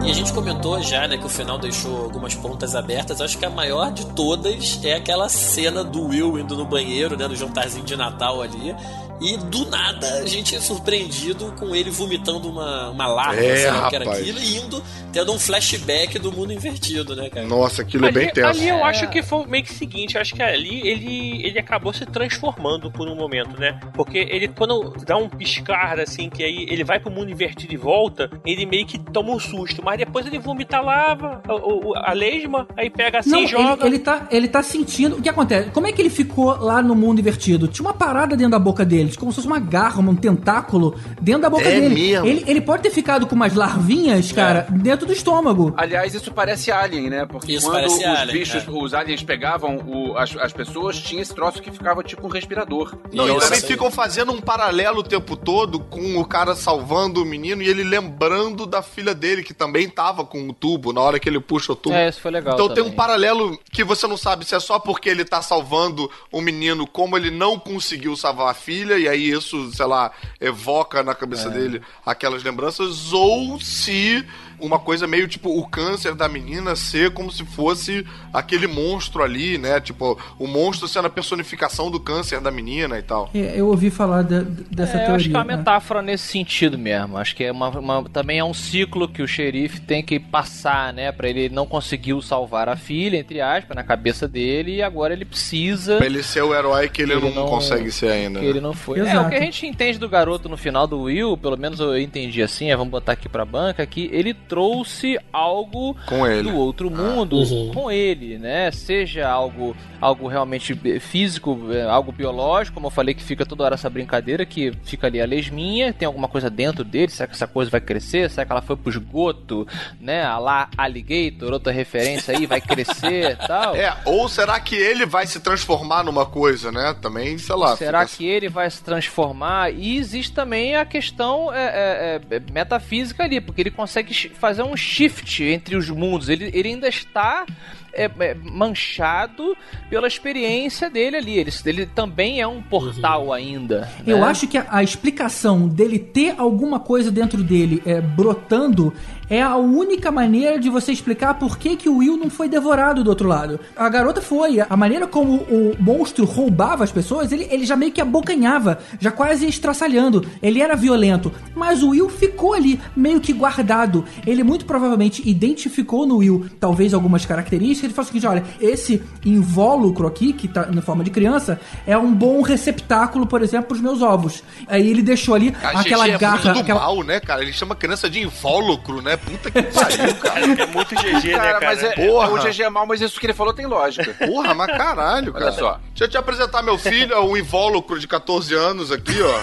E 0.05 0.11
a 0.11 0.13
gente 0.13 0.33
comentou 0.33 0.81
já, 0.81 1.07
né, 1.07 1.17
que 1.17 1.25
o 1.25 1.29
final 1.29 1.57
deixou 1.57 2.03
algumas 2.03 2.35
pontas 2.35 2.75
abertas. 2.75 3.21
Acho 3.21 3.37
que 3.37 3.45
a 3.45 3.49
maior 3.49 3.89
de 3.91 4.05
todas 4.07 4.83
é 4.83 4.95
aquela 4.95 5.29
cena 5.29 5.81
do 5.83 6.07
Will 6.07 6.37
indo 6.37 6.57
no 6.57 6.65
banheiro, 6.65 7.15
né, 7.15 7.25
no 7.27 7.35
jantarzinho 7.35 7.85
de 7.85 7.95
Natal 7.95 8.41
ali. 8.41 8.75
E 9.23 9.37
do 9.37 9.69
nada 9.69 10.05
a 10.21 10.25
gente 10.25 10.55
é 10.55 10.59
surpreendido 10.59 11.53
com 11.57 11.73
ele 11.75 11.89
vomitando 11.89 12.49
uma, 12.49 12.89
uma 12.89 13.07
larva, 13.07 13.41
É, 13.41 13.55
sei 13.57 13.71
lá 13.71 13.87
o 13.87 13.89
que 13.89 13.95
era 13.95 14.11
aquilo, 14.11 14.39
e 14.39 14.57
indo 14.57 14.83
tendo 15.13 15.31
um 15.31 15.39
flashback 15.39 16.17
do 16.19 16.31
mundo 16.31 16.51
invertido, 16.51 17.15
né, 17.15 17.29
cara? 17.29 17.45
Nossa, 17.47 17.83
aquilo 17.83 18.05
é 18.05 18.09
ali, 18.09 18.19
bem 18.19 18.29
tenso. 18.33 18.47
ali 18.49 18.67
eu 18.67 18.83
acho 18.83 19.07
que 19.09 19.21
foi 19.21 19.45
meio 19.45 19.63
que 19.63 19.71
o 19.71 19.75
seguinte, 19.75 20.15
eu 20.15 20.21
acho 20.21 20.33
que 20.33 20.41
ali 20.41 20.85
ele, 20.87 21.45
ele 21.45 21.59
acabou 21.59 21.93
se 21.93 22.03
transformando 22.05 22.91
por 22.91 23.07
um 23.07 23.15
momento, 23.15 23.59
né? 23.59 23.79
Porque 23.93 24.17
ele, 24.17 24.47
quando 24.47 24.93
dá 25.05 25.15
um 25.15 25.29
piscar, 25.29 25.99
assim, 25.99 26.29
que 26.29 26.43
aí 26.43 26.65
ele 26.69 26.83
vai 26.83 26.99
pro 26.99 27.11
mundo 27.11 27.29
invertido 27.31 27.73
e 27.73 27.77
volta, 27.77 28.29
ele 28.45 28.65
meio 28.65 28.85
que 28.85 28.97
toma 28.97 29.31
um 29.31 29.39
susto, 29.39 29.81
mas 29.83 29.97
depois 29.99 30.25
ele 30.25 30.39
vomita 30.39 30.77
a 30.77 30.81
lava, 30.81 31.41
a, 31.47 31.53
o- 31.53 31.93
a 31.95 32.11
lesma, 32.11 32.67
aí 32.75 32.89
pega 32.89 33.19
assim 33.19 33.29
Não, 33.29 33.39
e 33.39 33.43
ele, 33.43 33.51
joga. 33.51 33.85
ele, 33.85 33.99
tá, 33.99 34.27
ele 34.31 34.47
tá 34.47 34.63
sentindo. 34.63 35.17
O 35.17 35.21
que 35.21 35.29
acontece? 35.29 35.69
Como 35.69 35.85
é 35.87 35.91
que 35.91 36.01
ele 36.01 36.09
ficou 36.09 36.57
lá 36.59 36.81
no 36.81 36.95
mundo 36.95 37.19
invertido? 37.19 37.67
Tinha 37.67 37.85
uma 37.87 37.93
parada 37.93 38.35
dentro 38.35 38.51
da 38.51 38.59
boca 38.59 38.83
dele, 38.83 39.11
como 39.17 39.31
se 39.31 39.35
fosse 39.37 39.47
uma 39.47 39.59
garra, 39.59 39.99
um 40.01 40.15
tentáculo 40.15 40.95
dentro 41.21 41.41
da 41.43 41.49
boca 41.49 41.63
É 41.63 41.79
dele. 41.79 41.93
mesmo? 41.95 42.25
Ele, 42.27 42.43
ele 42.47 42.61
pode 42.61 42.83
ter 42.83 42.89
ficado 42.89 43.25
com 43.27 43.35
umas 43.35 43.53
larvinhas, 43.53 44.31
cara, 44.31 44.67
dentro 44.69 45.05
do 45.05 45.13
estômago. 45.13 45.73
Aliás, 45.77 46.13
isso 46.13 46.31
parece 46.31 46.71
Alien, 46.71 47.09
né? 47.09 47.25
Porque 47.25 47.53
Isso 47.53 47.69
quando 47.69 47.85
os 47.85 48.03
Alien, 48.03 48.39
bichos, 48.39 48.63
é. 48.67 48.71
os 48.71 48.93
aliens 48.93 49.23
pegavam 49.23 49.77
o- 49.87 50.17
as, 50.17 50.35
as 50.37 50.53
pessoas, 50.53 50.97
tinha 50.99 51.21
esse 51.21 51.33
troço 51.33 51.61
que 51.61 51.71
ficava 51.71 52.03
tipo 52.03 52.25
um 52.25 52.29
respirador. 52.29 52.95
Não, 53.13 53.25
Isso, 53.27 53.37
e 53.37 53.39
também 53.39 53.61
ficam 53.61 53.91
fazendo 53.91 54.31
um 54.31 54.41
paralelo 54.41 54.99
o 54.99 55.03
tempo 55.03 55.35
todo 55.35 55.79
com 55.79 56.17
o 56.17 56.25
cara 56.25 56.55
salvando 56.55 57.21
o 57.21 57.25
menino 57.25 57.61
e 57.61 57.67
ele 57.67 57.83
lembrando 57.83 58.65
da 58.65 58.81
filha 58.81 59.13
dele, 59.13 59.43
que 59.43 59.53
também 59.53 59.89
tava 59.89 60.25
com 60.25 60.47
o 60.47 60.53
tubo 60.53 60.93
na 60.93 61.01
hora 61.01 61.19
que 61.19 61.27
ele 61.29 61.39
puxa 61.39 61.73
o 61.73 61.75
tubo. 61.75 61.95
É, 61.95 62.09
isso 62.09 62.21
foi 62.21 62.31
legal 62.31 62.53
Então 62.53 62.67
tem 62.69 62.81
um 62.81 62.85
também. 62.87 62.97
paralelo 62.97 63.57
que 63.71 63.83
você 63.83 64.07
não 64.07 64.17
sabe 64.17 64.45
se 64.45 64.55
é 64.55 64.59
só 64.59 64.79
porque 64.79 65.09
ele 65.09 65.25
tá 65.25 65.41
salvando 65.41 66.09
o 66.31 66.41
menino, 66.41 66.85
como 66.87 67.17
ele 67.17 67.31
não 67.31 67.57
conseguiu 67.59 68.15
salvar 68.15 68.49
a 68.51 68.53
filha, 68.53 68.92
e 68.99 69.07
aí 69.07 69.29
isso, 69.29 69.71
sei 69.73 69.85
lá, 69.85 70.11
evoca 70.39 71.03
na 71.03 71.15
cabeça 71.15 71.49
dele 71.49 71.81
aquelas 72.05 72.43
lembranças, 72.43 73.11
ou 73.13 73.59
se 73.59 74.25
uma 74.65 74.79
coisa 74.79 75.05
meio 75.05 75.27
tipo 75.27 75.49
o 75.49 75.67
câncer 75.67 76.15
da 76.15 76.27
menina 76.29 76.75
ser 76.75 77.11
como 77.11 77.31
se 77.31 77.43
fosse 77.45 78.05
aquele 78.31 78.65
monstro 78.67 79.21
ali, 79.23 79.57
né? 79.57 79.79
Tipo, 79.79 80.17
o 80.39 80.47
monstro 80.47 80.87
sendo 80.87 81.07
a 81.07 81.09
personificação 81.09 81.91
do 81.91 81.99
câncer 81.99 82.39
da 82.39 82.49
menina 82.51 82.97
e 82.97 83.01
tal. 83.01 83.29
É, 83.33 83.53
Eu 83.59 83.67
ouvi 83.67 83.89
falar 83.89 84.23
de- 84.23 84.43
dessa 84.71 84.93
É, 84.97 85.01
eu 85.01 85.05
teoria. 85.05 85.15
acho 85.15 85.29
que 85.29 85.35
é 85.35 85.39
uma 85.39 85.43
né? 85.45 85.57
metáfora 85.57 86.01
nesse 86.01 86.27
sentido 86.27 86.77
mesmo. 86.77 87.17
Acho 87.17 87.35
que 87.35 87.43
é 87.43 87.51
uma, 87.51 87.69
uma- 87.69 88.03
também 88.09 88.39
é 88.39 88.43
um 88.43 88.53
ciclo 88.53 89.07
que 89.07 89.21
o 89.21 89.27
xerife 89.27 89.81
tem 89.81 90.01
que 90.01 90.19
passar, 90.19 90.93
né? 90.93 91.11
Pra 91.11 91.27
ele 91.29 91.49
não 91.49 91.65
conseguiu 91.65 92.21
salvar 92.21 92.69
a 92.69 92.75
filha, 92.75 93.17
entre 93.17 93.41
aspas, 93.41 93.75
na 93.75 93.83
cabeça 93.83 94.27
dele, 94.27 94.75
e 94.77 94.81
agora 94.81 95.13
ele 95.13 95.25
precisa. 95.25 95.97
Pra 95.97 96.05
ele 96.05 96.23
ser 96.23 96.41
o 96.43 96.53
herói 96.53 96.89
que 96.89 97.01
ele, 97.01 97.13
Ele 97.13 97.21
não, 97.29 97.31
não- 97.43 97.45
consegue 97.47 97.91
ser 97.91 98.09
ainda. 98.11 98.39
Que 98.39 98.45
né? 98.45 98.49
ele 98.51 98.61
não 98.61 98.73
foi. 98.73 98.99
É, 98.99 99.03
Exato. 99.03 99.27
o 99.27 99.29
que 99.29 99.35
a 99.35 99.41
gente 99.41 99.65
entende 99.67 99.97
do 99.99 100.07
garoto 100.09 100.47
no 100.49 100.57
final 100.57 100.87
do 100.87 101.01
Will, 101.01 101.37
pelo 101.37 101.57
menos 101.57 101.79
eu 101.79 101.97
entendi 101.99 102.41
assim, 102.41 102.71
é, 102.71 102.75
vamos 102.75 102.91
botar 102.91 103.13
aqui 103.13 103.27
pra 103.29 103.45
banca, 103.45 103.85
que 103.85 104.09
ele 104.11 104.33
trouxe 104.53 105.17
algo 105.31 105.97
Com 106.05 106.27
ele. 106.27 106.51
do 106.51 106.55
outro 106.55 106.91
mundo 106.91 107.37
Uhum. 107.37 107.71
com 107.73 107.89
ele, 107.91 108.37
né? 108.37 108.69
Seja 108.71 109.27
algo, 109.27 109.75
algo 109.99 110.27
realmente 110.27 110.75
físico, 110.99 111.59
eh, 111.71 111.81
algo 111.81 112.11
biológico, 112.11 112.75
como 112.75 112.85
eu 112.87 112.91
falei 112.91 113.15
que 113.15 113.23
fica 113.23 113.45
toda 113.47 113.63
hora 113.63 113.73
essa 113.73 113.89
brincadeira, 113.89 114.45
que 114.45 114.71
fica 114.83 115.07
ali 115.07 115.19
a 115.19 115.25
lesminha, 115.25 115.91
tem 115.91 116.05
alguma 116.05 116.27
coisa 116.27 116.51
dentro 116.51 116.83
dele, 116.83 117.11
será 117.11 117.25
que 117.27 117.33
essa 117.33 117.47
coisa 117.47 117.71
vai 117.71 117.81
crescer? 117.81 118.29
Será 118.29 118.45
que 118.45 118.51
ela 118.51 118.61
foi 118.61 118.75
pro 118.75 118.91
esgoto, 118.91 119.67
né? 119.99 120.23
A 120.23 120.37
lá 120.37 120.69
Alligator, 120.77 121.51
outra 121.51 121.71
referência 121.73 122.37
aí, 122.37 122.45
vai 122.45 122.61
crescer 122.61 123.31
e 123.31 123.35
tal. 123.47 123.73
É, 123.83 123.91
ou 124.05 124.29
será 124.29 124.59
que 124.59 124.75
ele 124.75 125.03
vai 125.05 125.25
se 125.25 125.39
transformar 125.39 126.03
numa 126.03 126.25
coisa, 126.27 126.71
né? 126.71 126.95
Também, 127.01 127.39
sei 127.39 127.55
lá. 127.55 127.75
Será 127.75 128.05
fica- 128.05 128.17
que 128.17 128.25
ele 128.27 128.49
vai 128.49 128.69
se 128.69 128.83
transformar? 128.83 129.71
E 129.73 129.97
existe 129.97 130.31
também 130.31 130.75
a 130.75 130.85
questão 130.85 131.51
é, 131.51 132.21
é, 132.29 132.35
é, 132.35 132.39
metafísica 132.51 133.23
ali, 133.23 133.41
porque 133.41 133.61
ele 133.61 133.71
consegue 133.71 134.13
fazer 134.33 134.63
um 134.63 134.75
shift 134.75 135.43
entre 135.43 135.75
os 135.75 135.89
mundos. 135.89 136.29
Ele, 136.29 136.49
ele 136.53 136.69
ainda 136.69 136.87
está 136.87 137.45
é, 137.93 138.09
é, 138.19 138.33
manchado 138.33 139.55
pela 139.89 140.07
experiência 140.07 140.89
dele 140.89 141.17
ali. 141.17 141.37
Ele, 141.37 141.51
ele 141.65 141.85
também 141.85 142.41
é 142.41 142.47
um 142.47 142.61
portal 142.61 143.27
Uhum. 143.27 143.33
ainda. 143.33 143.89
Eu 144.05 144.17
né? 144.19 144.23
acho 144.23 144.47
que 144.47 144.57
a, 144.57 144.65
a 144.69 144.83
explicação 144.83 145.67
dele 145.67 145.99
ter 145.99 146.35
alguma 146.37 146.79
coisa 146.79 147.11
dentro 147.11 147.43
dele 147.43 147.81
é, 147.85 148.01
brotando 148.01 148.93
é 149.29 149.41
a 149.41 149.55
única 149.55 150.11
maneira 150.11 150.59
de 150.59 150.69
você 150.69 150.91
explicar 150.91 151.33
por 151.35 151.57
que, 151.57 151.75
que 151.75 151.89
o 151.89 151.97
Will 151.97 152.17
não 152.17 152.29
foi 152.29 152.47
devorado 152.47 153.03
do 153.03 153.09
outro 153.09 153.27
lado. 153.27 153.59
A 153.75 153.89
garota 153.89 154.21
foi. 154.21 154.59
A 154.59 154.77
maneira 154.77 155.07
como 155.07 155.37
o 155.37 155.75
monstro 155.79 156.23
roubava 156.23 156.83
as 156.83 156.91
pessoas, 156.91 157.31
ele, 157.31 157.47
ele 157.49 157.65
já 157.65 157.75
meio 157.75 157.91
que 157.91 158.01
abocanhava, 158.01 158.79
já 158.99 159.09
quase 159.11 159.47
estraçalhando. 159.47 160.23
Ele 160.41 160.61
era 160.61 160.75
violento. 160.75 161.31
Mas 161.55 161.81
o 161.81 161.89
Will 161.89 162.09
ficou 162.09 162.53
ali, 162.53 162.79
meio 162.95 163.19
que 163.19 163.33
guardado. 163.33 164.05
Ele 164.25 164.43
muito 164.43 164.65
provavelmente 164.65 165.27
identificou 165.27 166.05
no 166.05 166.17
Will, 166.17 166.45
talvez, 166.59 166.93
algumas 166.93 167.25
características. 167.25 167.82
Ele 167.85 167.93
falou 167.93 168.05
o 168.05 168.07
seguinte: 168.07 168.27
olha, 168.27 168.43
esse 168.59 169.01
invólucro 169.25 170.07
aqui, 170.07 170.33
que 170.33 170.47
tá 170.47 170.65
na 170.67 170.81
forma 170.81 171.03
de 171.03 171.09
criança, 171.09 171.59
é 171.85 171.97
um 171.97 172.13
bom 172.13 172.41
receptáculo, 172.41 173.25
por 173.25 173.41
exemplo, 173.41 173.67
para 173.67 173.75
os 173.75 173.81
meus 173.81 174.01
ovos. 174.01 174.43
Aí 174.67 174.89
ele 174.89 175.01
deixou 175.01 175.35
ali 175.35 175.55
A 175.63 175.79
aquela 175.81 176.07
é 176.07 176.17
garra. 176.17 176.35
muito 176.35 176.53
do 176.53 176.59
aquela... 176.59 176.79
mal, 176.79 177.03
né, 177.03 177.19
cara? 177.19 177.41
Ele 177.41 177.53
chama 177.53 177.73
a 177.73 177.77
criança 177.77 178.09
de 178.09 178.19
invólucro, 178.21 179.01
né? 179.01 179.17
Puta 179.17 179.49
que 179.51 179.61
pariu, 179.63 180.15
cara. 180.21 180.39
É 180.61 180.65
muito 180.67 180.95
GG, 180.95 181.27
né, 181.27 181.37
Cara, 181.37 181.59
cara? 181.59 181.65
mas 181.65 181.83
é, 181.83 181.91
Porra. 181.91 182.29
o 182.31 182.37
GG 182.37 182.61
é 182.63 182.69
mal, 182.69 182.85
mas 182.85 183.01
isso 183.01 183.19
que 183.19 183.25
ele 183.25 183.33
falou 183.33 183.53
tem 183.53 183.65
lógica. 183.65 184.13
Porra, 184.25 184.53
mas 184.53 184.67
caralho, 184.77 185.33
cara. 185.33 185.45
Olha 185.45 185.53
só. 185.53 185.79
Deixa 185.89 186.05
eu 186.05 186.09
te 186.09 186.17
apresentar 186.17 186.61
meu 186.63 186.77
filho, 186.77 187.13
é 187.13 187.19
um 187.19 187.37
invólucro 187.37 187.99
de 187.99 188.07
14 188.07 188.53
anos 188.53 188.91
aqui, 188.91 189.15
ó. 189.21 189.39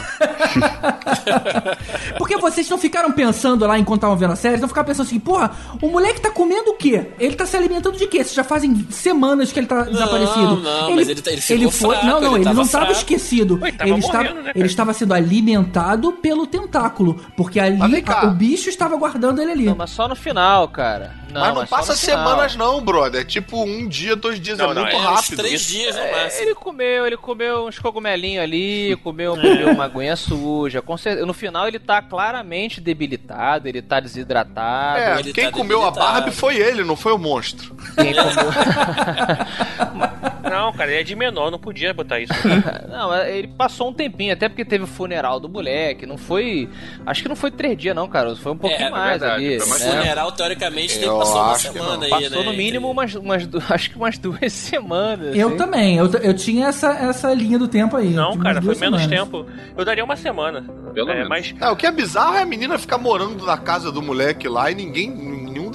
Porque 2.18 2.36
vocês 2.36 2.68
não 2.68 2.78
ficaram 2.78 3.12
pensando 3.12 3.66
lá 3.66 3.78
enquanto 3.78 3.98
estavam 3.98 4.16
vendo 4.16 4.32
a 4.32 4.36
série, 4.36 4.56
não 4.60 4.68
ficaram 4.68 4.86
pensando 4.86 5.06
assim, 5.06 5.20
porra, 5.20 5.50
o 5.80 5.88
moleque 5.88 6.20
tá 6.20 6.30
comendo 6.30 6.70
o 6.70 6.76
quê? 6.76 7.08
Ele 7.18 7.34
tá 7.34 7.46
se 7.46 7.56
alimentando 7.56 7.96
de 7.96 8.06
quê? 8.06 8.24
Já 8.34 8.44
fazem 8.44 8.86
semanas 8.90 9.52
que 9.52 9.58
ele 9.60 9.66
tá 9.66 9.82
desaparecido. 9.84 10.56
não, 10.56 10.94
mas 10.94 11.08
ele 11.08 11.20
tá- 11.22 11.30
ele 11.32 11.40
ficou 11.40 11.70
foi, 11.70 11.90
fraco, 11.96 12.06
Não, 12.06 12.20
não, 12.20 12.26
ele 12.28 12.36
ele, 12.36 12.44
tava 12.44 12.56
não 12.56 12.66
tava 12.68 12.86
fraco. 12.86 12.92
esquecido. 13.00 13.60
Ele, 13.62 13.76
morrendo, 13.92 13.98
estava, 13.98 14.34
né, 14.42 14.52
ele 14.54 14.66
estava 14.66 14.92
sendo 14.92 15.14
alimentado 15.14 16.12
pelo 16.12 16.46
tentáculo. 16.46 17.20
Porque 17.36 17.58
ali 17.60 17.78
Mas 17.78 18.02
a- 18.08 18.26
o 18.26 18.30
bicho 18.32 18.68
estava 18.68 18.96
guardando 18.96 19.40
ele 19.40 19.52
ali. 19.52 19.64
Não, 19.66 19.76
mas 19.76 19.90
só 19.90 20.06
no 20.08 20.14
final, 20.16 20.68
cara. 20.68 21.18
Não, 21.32 21.40
mas 21.40 21.54
não 21.54 21.62
é 21.62 21.66
só 21.66 21.76
passa 21.76 21.94
final. 21.96 22.26
semanas, 22.26 22.56
não, 22.56 22.80
brother. 22.82 23.20
É 23.20 23.24
tipo 23.24 23.62
um 23.62 23.86
dia, 23.86 24.16
dois 24.16 24.40
dias, 24.40 24.58
Não, 24.58 24.72
é 24.72 24.74
não, 24.74 24.82
muito 24.82 24.96
é 24.96 24.98
É, 24.98 25.00
uns 25.08 25.14
rápido. 25.14 25.36
três 25.36 25.60
Isso. 25.60 25.72
dias 25.72 25.94
no 25.94 26.02
É, 26.02 26.24
máximo. 26.24 26.42
ele 26.42 26.54
comeu, 26.56 27.06
ele 27.06 27.16
comeu 27.16 27.66
uns 27.66 27.78
cogumelinhos 27.78 28.42
ali, 28.42 28.96
comeu, 29.04 29.36
bebeu 29.36 29.70
uma 29.70 29.84
aguinha 29.84 30.16
suja. 30.16 30.82
No 31.24 31.32
final 31.32 31.68
ele 31.68 31.78
tá 31.78 32.02
claramente 32.02 32.80
debilitado, 32.80 33.68
ele 33.68 33.80
tá 33.80 34.00
desidratado. 34.00 34.98
É, 34.98 35.20
ele 35.20 35.32
quem 35.32 35.44
tá 35.44 35.52
comeu 35.52 35.84
a. 35.86 35.90
Barbie 35.90 36.32
foi 36.32 36.56
ele, 36.56 36.82
não 36.82 36.96
foi 36.96 37.12
o 37.12 37.18
monstro. 37.18 37.76
Quem 37.96 38.12
Não, 40.50 40.72
cara, 40.72 40.90
ele 40.90 41.00
é 41.00 41.04
de 41.04 41.14
menor, 41.14 41.50
não 41.50 41.58
podia 41.58 41.94
botar 41.94 42.18
isso. 42.18 42.32
Não, 42.90 43.14
é, 43.14 43.38
ele 43.38 43.48
passou 43.48 43.88
um 43.88 43.92
tempinho, 43.92 44.32
até 44.32 44.48
porque 44.48 44.64
teve 44.64 44.84
o 44.84 44.86
funeral 44.86 45.38
do 45.38 45.48
moleque. 45.48 46.06
Não 46.06 46.18
foi. 46.18 46.68
Acho 47.06 47.22
que 47.22 47.28
não 47.28 47.36
foi 47.36 47.50
três 47.50 47.78
dias, 47.78 47.94
não, 47.94 48.08
cara. 48.08 48.34
Foi 48.34 48.52
um 48.52 48.56
pouquinho 48.56 48.88
É, 48.88 48.90
mais 48.90 49.20
verdade, 49.20 49.46
ali. 49.46 49.56
O 49.56 49.60
né? 49.60 49.76
funeral, 49.76 50.32
teoricamente, 50.32 50.98
tem 50.98 51.08
passou 51.08 51.36
uma 51.36 51.52
acho 51.52 51.70
que 51.70 51.78
semana 51.78 52.04
aí, 52.04 52.10
Passou 52.10 52.44
né? 52.44 52.50
no 52.50 52.52
mínimo 52.52 52.90
umas, 52.90 53.14
umas 53.14 53.48
acho 53.70 53.90
que 53.90 53.96
umas 53.96 54.18
duas 54.18 54.52
semanas. 54.52 55.36
Eu 55.36 55.48
assim. 55.48 55.56
também, 55.56 55.96
eu, 55.96 56.10
eu 56.14 56.34
tinha 56.34 56.66
essa, 56.66 56.92
essa 56.94 57.32
linha 57.32 57.58
do 57.58 57.68
tempo 57.68 57.96
aí. 57.96 58.10
Não, 58.10 58.36
cara, 58.36 58.56
foi 58.56 58.74
duas 58.74 58.80
menos 58.80 59.02
semanas. 59.02 59.24
tempo. 59.30 59.46
Eu 59.76 59.84
daria 59.84 60.04
uma 60.04 60.16
semana. 60.16 60.64
Pelo 60.92 61.10
é, 61.10 61.14
menos. 61.14 61.28
Mas 61.28 61.54
É, 61.60 61.70
o 61.70 61.76
que 61.76 61.86
é 61.86 61.92
bizarro 61.92 62.34
é 62.34 62.42
a 62.42 62.46
menina 62.46 62.76
ficar 62.76 62.98
morando 62.98 63.46
na 63.46 63.56
casa 63.56 63.92
do 63.92 64.02
moleque 64.02 64.48
lá 64.48 64.70
e 64.70 64.74
ninguém, 64.74 65.08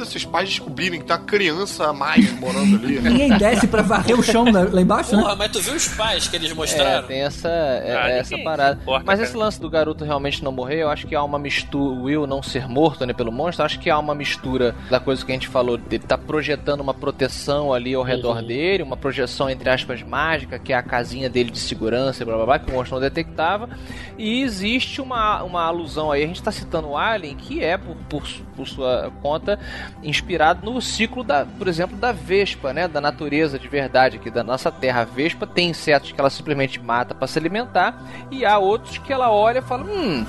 nenhum 0.05 0.13
desses 0.13 0.25
pais 0.25 0.49
descobrirem 0.49 0.99
que 0.99 1.05
tem 1.05 1.15
uma 1.15 1.23
criança 1.23 1.87
a 1.89 1.93
mais 1.93 2.31
morando 2.39 2.75
ali. 2.77 2.99
né? 2.99 3.09
Ninguém 3.09 3.37
desce 3.37 3.67
pra 3.67 3.81
varrer 3.81 4.17
o 4.17 4.23
chão 4.23 4.45
lá 4.51 4.63
lá 4.71 4.81
embaixo, 4.81 5.15
né? 5.15 5.21
Porra, 5.21 5.35
mas 5.35 5.51
tu 5.51 5.59
viu 5.61 5.73
os 5.75 5.87
pais 5.89 6.27
que 6.27 6.35
eles 6.35 6.51
É, 6.51 6.53
mostraram? 6.53 7.07
tem 7.07 7.21
essa, 7.21 7.47
é- 7.49 7.95
Ah, 7.97 8.09
essa 8.09 8.31
ninguém 8.31 8.45
parada. 8.45 8.75
se 8.75 8.81
importa, 8.81 9.03
Mas 9.05 9.15
cara. 9.19 9.27
esse 9.29 9.37
lance 9.37 9.59
do 9.61 9.69
garoto 9.69 10.03
realmente 10.03 10.43
não 10.43 10.51
morrer, 10.51 10.81
eu 10.83 10.89
acho 10.89 11.07
que 11.07 11.15
há 11.15 11.23
uma 11.23 11.39
mistura. 11.39 11.75
O 11.75 12.03
Will 12.03 12.25
não 12.27 12.41
ser 12.43 12.67
morto, 12.67 13.05
né, 13.05 13.13
pelo 13.13 13.31
monstro, 13.31 13.61
eu 13.61 13.65
acho 13.65 13.79
que 13.79 13.89
há 13.89 13.97
uma 13.99 14.13
mistura 14.15 14.75
da 14.89 14.99
coisa 14.99 15.25
que 15.25 15.31
a 15.31 15.35
gente 15.35 15.47
falou. 15.47 15.79
Ele 15.89 15.99
tá 15.99 16.17
projetando 16.17 16.81
uma 16.81 16.93
proteção 16.93 17.73
ali 17.73 17.93
ao 17.93 18.03
redor 18.03 18.41
dele, 18.41 18.83
uma 18.83 18.95
projeção, 18.97 19.49
entre 19.49 19.69
aspas, 19.69 20.01
mágica, 20.03 20.57
que 20.59 20.71
é 20.73 20.75
a 20.75 20.83
casinha 20.83 21.29
dele 21.29 21.49
de 21.51 21.59
segurança 21.59 22.23
e 22.23 22.25
blá 22.25 22.35
blá 22.35 22.45
blá, 22.45 22.59
que 22.59 22.69
o 22.69 22.73
monstro 22.73 22.95
não 22.95 23.01
detectava. 23.01 23.69
E 24.17 24.41
existe 24.41 25.01
uma, 25.01 25.43
uma 25.43 25.63
alusão 25.63 26.11
aí, 26.11 26.23
a 26.23 26.27
gente 26.27 26.41
tá 26.41 26.51
citando 26.51 26.89
o 26.89 26.97
Alien, 26.97 27.35
que 27.35 27.63
é, 27.63 27.77
por, 27.77 27.95
por, 28.09 28.23
por 28.55 28.67
sua 28.67 29.11
conta, 29.21 29.59
inspirado 30.03 30.69
no 30.69 30.81
ciclo 30.81 31.23
da, 31.23 31.45
por 31.45 31.67
exemplo, 31.67 31.97
da 31.97 32.11
Vespa, 32.11 32.71
né? 32.73 32.87
Da 32.87 33.01
natureza 33.01 33.57
de 33.57 33.67
verdade 33.67 34.17
aqui 34.17 34.29
da 34.29 34.43
nossa 34.43 34.71
Terra. 34.71 35.01
A 35.01 35.05
Vespa 35.05 35.47
tem 35.47 35.69
insetos 35.69 36.11
que 36.11 36.19
ela 36.19 36.29
simplesmente 36.29 36.79
mata 36.79 37.15
para 37.15 37.27
se 37.27 37.39
alimentar 37.39 37.99
e 38.29 38.45
há 38.45 38.57
outros 38.57 38.97
que 38.97 39.11
ela 39.11 39.31
olha 39.31 39.59
e 39.59 39.61
fala: 39.61 39.83
Hum, 39.83 40.23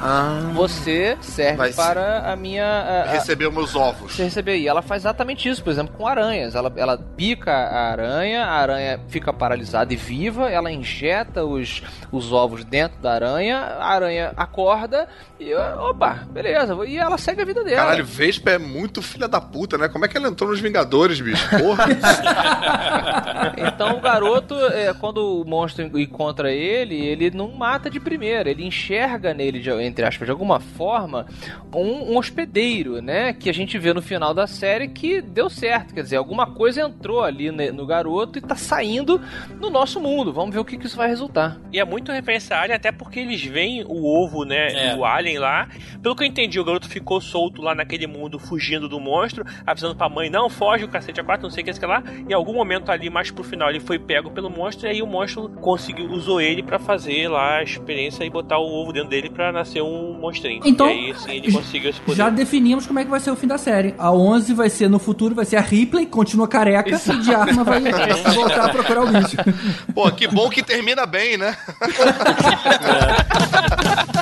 você 0.55 1.17
serve 1.21 1.73
para 1.75 2.33
a 2.33 2.37
minha. 2.37 2.65
a- 2.65 3.03
a- 3.03 3.11
Recebeu 3.13 3.53
meus 3.53 3.75
ovos. 3.75 4.15
você 4.15 4.25
receber. 4.25 4.57
E 4.59 4.67
ela 4.69 4.83
faz 4.83 5.03
exatamente 5.03 5.49
isso, 5.49 5.63
por 5.63 5.71
exemplo, 5.71 5.95
com 5.97 6.07
aranhas. 6.07 6.55
Ela, 6.55 6.73
ela 6.77 6.97
pica 6.99 7.53
a 7.53 7.91
aranha, 7.91 8.45
a 8.45 8.53
aranha 8.53 9.01
fica 9.09 9.33
paralisada 9.33 9.93
e 9.93 9.97
viva, 9.97 10.51
ela 10.51 10.71
injeta 10.71 11.45
os, 11.45 11.83
os 12.11 12.33
ovos 12.33 12.65
dentro 12.65 12.99
da 13.01 13.13
aranha, 13.13 13.59
a 13.59 13.87
aranha 13.89 14.33
acorda 14.37 15.07
e, 15.39 15.53
opa, 15.55 16.21
beleza. 16.31 16.75
E 16.87 16.97
ela 16.97 17.19
segue 17.19 17.43
a 17.43 17.45
vida 17.45 17.63
dela. 17.63 17.77
Caralho, 17.77 18.05
Vespa 18.05 18.51
é 18.53 18.59
muito 18.59 19.03
filha 19.03 19.29
da 19.29 19.41
puta, 19.41 19.56
né? 19.79 19.89
Como 19.89 20.05
é 20.05 20.09
que 20.09 20.17
ela 20.17 20.29
entrou 20.29 20.51
nos 20.51 20.61
Vingadores, 20.61 21.21
bicho? 21.21 21.49
Porra. 21.59 21.87
Então 23.59 23.97
o 23.97 24.01
garoto, 24.01 24.55
é, 24.55 24.93
quando 24.95 25.43
o 25.43 25.45
monstro 25.45 25.85
encontra 25.99 26.51
ele, 26.53 26.95
ele 26.97 27.31
não 27.31 27.51
mata 27.53 27.89
de 27.89 27.99
primeira, 28.01 28.51
ele 28.51 28.65
enxerga 28.67 29.33
nele, 29.33 29.61
de- 29.61 29.71
entre 29.83 30.05
aspas, 30.05 30.27
de 30.27 30.31
alguma 30.33 30.59
forma, 30.61 31.27
um, 31.75 32.13
um 32.13 32.17
hospedeiro, 32.19 33.01
né? 33.01 33.33
Que 33.33 33.49
a 33.49 33.55
gente 33.55 33.79
vê 33.79 33.93
no 33.93 34.03
final 34.03 34.35
da 34.35 34.47
série 34.47 34.89
que 34.89 35.21
deu 35.21 35.49
certo. 35.49 35.95
Quer 35.95 36.03
dizer, 36.03 36.17
alguma 36.17 36.47
coisa 36.47 36.83
entrou 36.83 37.23
ali 37.23 37.51
no 37.51 37.87
garoto 37.87 38.39
e 38.39 38.43
tá 38.43 38.57
saindo 38.57 39.21
no 39.61 39.71
nosso 39.71 40.01
mundo. 40.01 40.33
Vamos 40.33 40.55
ver 40.55 40.61
o 40.61 40.65
que, 40.65 40.77
que 40.77 40.87
isso 40.87 40.97
vai 40.97 41.09
resultar. 41.09 41.59
E 41.73 41.79
é 41.79 41.85
muito 41.85 42.11
referência 42.13 42.57
à 42.57 42.61
Alien, 42.63 42.77
até 42.77 42.91
porque 42.93 43.21
eles 43.21 43.43
veem 43.45 43.85
o 43.87 44.05
ovo, 44.05 44.45
né, 44.45 44.91
É. 44.91 44.95
do 44.97 45.05
Alien 45.05 45.39
lá. 45.39 45.69
Pelo 46.03 46.15
que 46.17 46.23
eu 46.25 46.27
entendi, 46.27 46.59
o 46.59 46.65
garoto 46.65 46.89
ficou 46.89 47.21
solto 47.21 47.63
lá 47.63 47.75
naquele 47.75 48.07
mundo, 48.07 48.39
fugindo 48.39 48.89
do 48.89 48.99
monstro, 49.01 49.36
avisando 49.67 49.95
pra 49.95 50.09
mãe, 50.09 50.31
não, 50.31 50.49
foge 50.49 50.85
o 50.85 50.89
cacete 50.89 51.21
a 51.21 51.25
quatro, 51.25 51.45
não 51.45 51.51
sei 51.51 51.63
o 51.63 51.67
que, 51.67 51.73
sei 51.73 51.89
lá. 51.89 52.03
Em 52.29 52.33
algum 52.33 52.55
momento 52.55 52.91
ali, 52.91 53.11
mais 53.11 53.31
pro 53.31 53.45
final, 53.45 53.69
ele 53.71 53.81
foi 53.81 53.99
pego 53.99 54.31
pelo 54.31 54.51
monstro, 54.51 54.87
e 54.87 54.91
aí 54.91 55.03
o 55.03 55.07
monstro 55.07 55.49
conseguiu, 55.61 56.07
usou 56.11 56.41
ele 56.41 56.63
pra 56.63 56.79
fazer 56.79 57.29
lá 57.29 57.59
a 57.59 57.63
experiência 57.63 58.25
e 58.25 58.31
botar 58.31 58.59
o 58.59 58.67
ovo 58.67 58.93
dentro 58.93 59.09
dele 59.09 59.31
pra 59.31 59.53
nascer 59.53 59.83
um 59.83 60.19
monstrinho. 60.21 60.63
Então, 60.65 60.89
e 60.89 60.93
aí, 60.93 61.11
assim, 61.11 61.33
ele 61.33 61.53
conseguiu 61.53 61.91
esse 61.91 62.01
poder. 62.01 62.17
Já 62.17 62.31
definimos 62.31 62.87
como 62.87 62.99
é 62.99 63.05
que 63.05 63.11
vai 63.11 63.21
ser 63.21 63.31
o 63.31 63.37
fim 63.37 63.47
da 63.47 63.59
série. 63.59 63.95
A 63.99 64.13
11 64.13 64.55
vai 64.55 64.71
ser 64.71 64.89
no 64.89 64.99
futuro, 64.99 65.35
vai 65.35 65.45
ser 65.45 65.57
a 65.57 65.61
Ripley, 65.61 66.07
continua 66.07 66.49
careca, 66.49 66.91
e 66.91 67.17
de 67.19 67.35
arma 67.35 67.65
vai 67.65 67.81
voltar 68.35 68.67
a 68.67 68.69
procurar 68.69 69.03
o 69.03 69.07
bicho. 69.07 69.37
Pô, 69.95 70.11
que 70.11 70.27
bom 70.27 70.49
que 70.49 70.63
termina 70.63 71.07
bem, 71.07 71.37
né? 71.37 71.57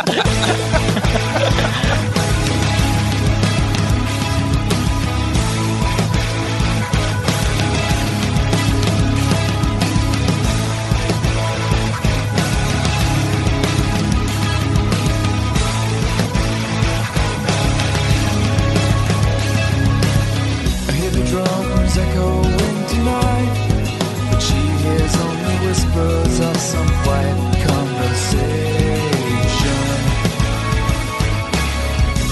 I 0.06 1.40
some 26.58 26.88
quiet 27.02 27.38
conversation. 27.66 28.50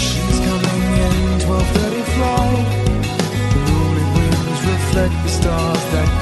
She's 0.06 0.38
coming 0.46 0.82
in 1.06 1.40
12:30 1.46 2.02
flight. 2.14 2.68
The 3.52 3.60
rolling 3.68 4.12
reflect 4.72 5.14
the 5.24 5.28
stars 5.28 5.84
that. 5.92 6.21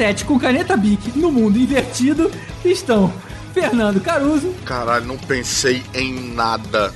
Cassete 0.00 0.24
com 0.24 0.38
caneta 0.38 0.78
Bic 0.78 1.18
no 1.18 1.30
mundo 1.30 1.58
invertido 1.58 2.30
estão 2.64 3.12
Fernando 3.52 4.00
Caruso. 4.00 4.54
Caralho, 4.64 5.04
não 5.04 5.18
pensei 5.18 5.82
em 5.92 6.32
nada. 6.32 6.90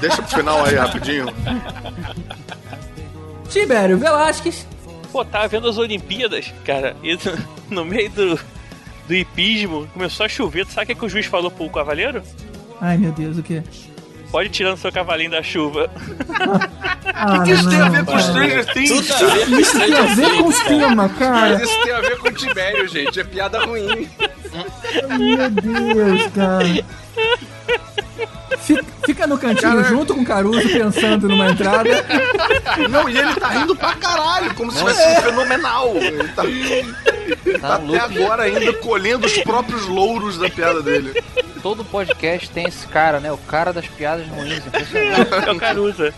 Deixa 0.00 0.20
pro 0.20 0.36
final 0.38 0.64
aí 0.64 0.74
rapidinho. 0.74 1.26
Tibério 3.48 3.96
Velasquez. 3.96 4.66
Pô, 5.12 5.24
tava 5.24 5.46
vendo 5.46 5.68
as 5.68 5.78
Olimpíadas, 5.78 6.52
cara, 6.64 6.96
e 7.04 7.16
no 7.70 7.84
meio 7.84 8.10
do, 8.10 8.40
do 9.06 9.14
hipismo 9.14 9.86
começou 9.92 10.26
a 10.26 10.28
chover. 10.28 10.66
Tu 10.66 10.72
sabe 10.72 10.86
o 10.86 10.86
que, 10.88 10.94
que 10.96 11.06
o 11.06 11.08
juiz 11.08 11.26
falou 11.26 11.52
pro 11.52 11.70
cavaleiro? 11.70 12.20
Ai 12.80 12.98
meu 12.98 13.12
Deus, 13.12 13.38
o 13.38 13.44
que? 13.44 13.62
Pode 14.34 14.48
ir 14.48 14.50
tirando 14.50 14.76
seu 14.78 14.90
cavalinho 14.90 15.30
da 15.30 15.44
chuva. 15.44 15.88
Ah, 17.14 17.36
O 17.38 17.44
que 17.44 17.52
isso 17.52 17.70
tem 17.70 17.80
a 17.80 17.88
ver 17.88 18.04
com 18.04 18.10
não, 18.14 18.18
Stranger 18.18 18.72
Things? 18.72 19.06
Tudo 19.06 19.14
a 19.14 19.34
ver 19.36 19.46
com 19.46 19.60
Isso 19.60 19.78
tem 19.78 19.94
a 19.94 20.02
ver 20.02 20.30
com 20.38 20.48
o 20.48 20.52
tema, 20.64 21.08
cara. 21.10 21.40
Mas 21.56 21.62
isso 21.62 21.82
tem 21.84 21.92
a 21.92 22.00
ver 22.00 22.18
com 22.18 22.28
o 22.28 22.32
Tibério, 22.32 22.88
gente. 22.88 23.20
É 23.20 23.22
piada 23.22 23.64
ruim. 23.64 24.10
Meu 25.08 25.50
Deus, 25.50 26.32
cara. 26.34 26.64
Fica, 28.58 28.84
fica 29.06 29.26
no 29.28 29.38
cantinho 29.38 29.70
Cara- 29.72 29.84
junto 29.84 30.14
com 30.16 30.22
o 30.22 30.26
Caruso 30.26 30.68
pensando 30.68 31.28
numa 31.28 31.52
entrada. 31.52 32.04
Não, 32.90 33.08
e 33.08 33.16
ele 33.16 33.34
tá 33.36 33.50
rindo 33.50 33.76
pra 33.76 33.94
caralho, 33.94 34.52
como 34.56 34.72
se 34.72 34.78
tivesse 34.78 35.00
sido 35.14 35.22
fenomenal. 35.22 35.94
Ele 35.94 36.28
tá, 36.30 36.44
ele 36.44 36.92
tá 37.60 37.68
Tá 37.68 37.74
até 37.76 37.98
agora 38.00 38.42
ainda 38.42 38.72
colhendo 38.72 39.26
os 39.26 39.38
próprios 39.44 39.86
louros 39.86 40.36
da 40.38 40.50
piada 40.50 40.82
dele. 40.82 41.22
Todo 41.64 41.82
podcast 41.82 42.50
tem 42.50 42.66
esse 42.66 42.86
cara, 42.86 43.20
né? 43.20 43.32
O 43.32 43.38
cara 43.38 43.72
das 43.72 43.88
piadas 43.88 44.28
ruins. 44.28 44.62
É 45.46 45.50
o 45.50 45.58
Carusa. 45.58 46.12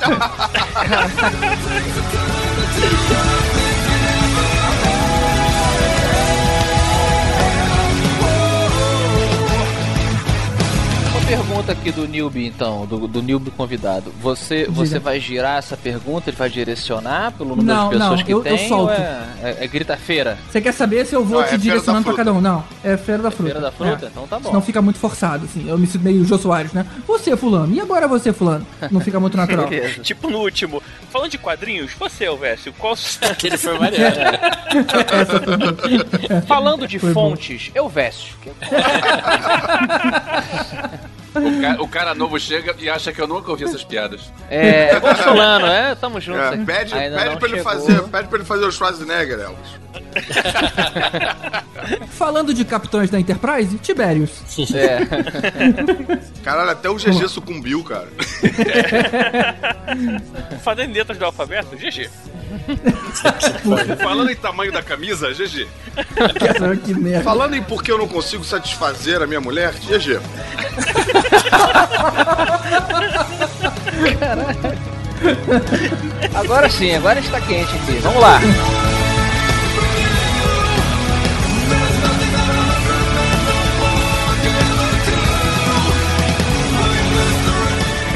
pergunta 11.30 11.70
aqui 11.72 11.92
do 11.92 12.08
Newbie, 12.08 12.46
então, 12.46 12.84
do, 12.86 13.06
do 13.06 13.22
Newbie 13.22 13.50
convidado. 13.52 14.12
Você, 14.20 14.66
você 14.68 14.98
vai 14.98 15.20
girar 15.20 15.58
essa 15.58 15.76
pergunta? 15.76 16.28
Ele 16.30 16.36
vai 16.36 16.50
direcionar 16.50 17.30
pelo 17.32 17.50
número 17.54 17.66
Não, 17.66 17.88
de 17.88 17.96
pessoas 17.98 18.18
não, 18.18 18.26
que 18.26 18.32
eu- 18.34 18.38
eu 18.38 18.42
tem? 18.56 18.68
solto. 18.68 18.90
Ou 18.90 18.92
é, 18.96 19.22
é, 19.42 19.56
é 19.60 19.66
grita-feira? 19.68 20.36
Você 20.50 20.60
quer 20.60 20.72
saber 20.72 21.06
se 21.06 21.14
eu 21.14 21.24
vou 21.24 21.34
Não, 21.38 21.42
é 21.42 21.44
te 21.44 21.50
Feira 21.50 21.62
direcionando 21.62 22.04
pra 22.04 22.14
cada 22.14 22.32
um? 22.32 22.40
Não, 22.40 22.64
é 22.82 22.96
Feira 22.96 23.22
da 23.22 23.30
Fruta. 23.30 23.44
Feira 23.52 23.60
da 23.60 23.70
Fruta? 23.70 24.06
É. 24.06 24.08
Então 24.08 24.26
tá 24.26 24.38
bom. 24.40 24.48
Senão 24.48 24.60
fica 24.60 24.82
muito 24.82 24.98
forçado, 24.98 25.44
assim. 25.44 25.68
Eu 25.68 25.78
me 25.78 25.86
sinto 25.86 26.02
meio 26.02 26.24
Jô 26.24 26.36
Soares, 26.36 26.72
né? 26.72 26.84
Você, 27.06 27.36
fulano. 27.36 27.72
E 27.74 27.80
agora 27.80 28.08
você, 28.08 28.32
fulano? 28.32 28.66
Não 28.90 29.00
fica 29.00 29.20
muito 29.20 29.36
natural. 29.36 29.68
Tipo 30.02 30.28
no 30.30 30.38
último. 30.38 30.82
Falando 31.10 31.30
de 31.30 31.38
quadrinhos, 31.38 31.92
você, 31.98 32.24
Elvésio, 32.24 32.72
qual. 32.78 32.94
Aquele 33.30 33.56
foi 33.56 33.78
maneiro. 33.78 34.16
Boa. 36.28 36.42
Falando 36.42 36.86
de 36.88 36.98
Foi 36.98 37.12
bom. 37.12 37.30
fontes, 37.30 37.70
eu 37.74 37.88
vesto. 37.88 38.36
O 41.34 41.60
cara, 41.60 41.82
o 41.82 41.88
cara 41.88 42.14
novo 42.14 42.38
chega 42.38 42.74
e 42.78 42.88
acha 42.88 43.12
que 43.12 43.20
eu 43.20 43.26
nunca 43.26 43.50
ouvi 43.50 43.64
essas 43.64 43.84
piadas. 43.84 44.32
É, 44.50 44.98
consolando, 45.00 45.66
é? 45.66 45.94
Tamo 45.94 46.20
junto. 46.20 46.38
É, 46.38 46.56
pede 46.56 46.94
Ainda 46.94 47.22
pede 47.22 47.36
pra 47.36 47.48
ele 47.48 47.62
fazer, 47.62 48.02
pede 48.02 48.28
pra 48.28 48.38
ele 48.38 48.44
fazer 48.44 48.64
o 48.64 48.72
Schwarzenegger, 48.72 49.38
Elvis. 49.38 49.80
Falando 52.10 52.52
de 52.52 52.64
capitães 52.64 53.10
da 53.10 53.18
Enterprise, 53.18 53.78
Tiberius. 53.78 54.30
É. 54.74 55.00
Caralho, 56.42 56.70
até 56.70 56.88
o 56.88 56.94
GG 56.94 57.28
sucumbiu, 57.28 57.82
cara. 57.84 58.08
Falando 60.62 60.88
em 60.88 60.92
letras 60.92 61.18
do 61.18 61.24
alfabeto, 61.24 61.76
GG. 61.76 62.08
Falando 64.02 64.30
em 64.30 64.36
tamanho 64.36 64.72
da 64.72 64.82
camisa, 64.82 65.30
GG. 65.32 65.66
Cara, 66.38 66.76
que 66.76 66.94
merda. 66.94 67.24
Falando 67.24 67.54
em 67.54 67.62
por 67.62 67.82
que 67.82 67.92
eu 67.92 67.98
não 67.98 68.08
consigo 68.08 68.44
satisfazer 68.44 69.22
a 69.22 69.26
minha 69.26 69.40
mulher, 69.40 69.72
GG. 69.74 70.20
Agora 76.34 76.70
sim, 76.70 76.94
agora 76.94 77.20
está 77.20 77.40
quente 77.40 77.74
aqui. 77.74 77.98
Vamos 77.98 78.22
lá. 78.22 78.40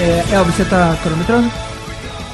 É, 0.00 0.34
Elvis, 0.34 0.54
você 0.54 0.64
tá 0.64 0.96
cronometrando? 1.02 1.50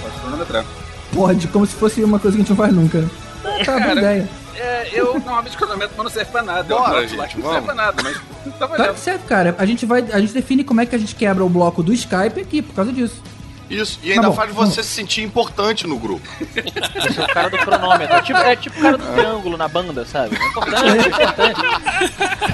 Pode 0.03 0.21
cronometrar. 0.21 0.65
Pode, 1.13 1.49
como 1.49 1.67
se 1.67 1.75
fosse 1.75 2.03
uma 2.05 2.19
coisa 2.19 2.37
que 2.37 2.43
a 2.43 2.45
gente 2.47 2.51
não 2.51 2.57
faz 2.57 2.73
nunca. 2.73 3.09
Ah, 3.45 3.65
Tá, 3.65 3.79
boa 3.81 3.93
ideia. 3.93 4.29
É, 4.55 4.89
eu 4.93 5.15
normalmente 5.15 5.57
cronometro, 5.57 5.95
mas 5.97 6.05
não 6.05 6.11
serve 6.11 6.31
pra 6.31 6.43
nada. 6.43 6.63
Bora, 6.75 7.01
eu 7.01 7.09
gente, 7.09 7.29
que 7.29 7.41
não 7.41 7.51
serve 7.51 7.65
pra 7.67 7.75
nada, 7.75 8.03
mas 8.03 8.17
tá 8.17 8.21
Tá 8.59 8.67
valendo. 8.67 8.97
certo, 8.97 9.25
cara. 9.27 9.55
A 9.59 9.65
gente 9.65 9.87
vai. 9.87 10.05
A 10.13 10.21
gente 10.21 10.35
define 10.35 10.63
como 10.65 10.81
é 10.83 10.87
que 10.87 10.95
a 10.95 10.99
gente 10.99 11.15
quebra 11.15 11.43
o 11.45 11.49
bloco 11.49 11.83
do 11.83 11.93
Skype 11.95 12.41
aqui 12.41 12.61
por 12.61 12.75
causa 12.75 12.93
disso. 12.93 13.23
Isso, 13.71 14.01
e 14.03 14.13
ainda 14.13 14.29
bom, 14.29 14.35
faz 14.35 14.51
tá 14.51 14.55
bom. 14.57 14.67
você 14.67 14.83
se 14.83 14.89
sentir 14.91 15.23
importante 15.23 15.87
no 15.87 15.97
grupo. 15.97 16.29
Esse 16.57 17.21
é 17.21 17.25
o 17.25 17.29
cara 17.29 17.49
do 17.49 17.57
cronômetro. 17.59 18.17
É 18.17 18.21
tipo, 18.21 18.39
é 18.41 18.57
tipo 18.57 18.79
o 18.79 18.83
cara 18.83 18.99
do 18.99 19.07
triângulo 19.07 19.57
na 19.57 19.69
banda, 19.69 20.05
sabe? 20.05 20.37
É 20.37 20.45
importante, 20.47 20.89
é 20.99 21.09
importante. 21.09 21.61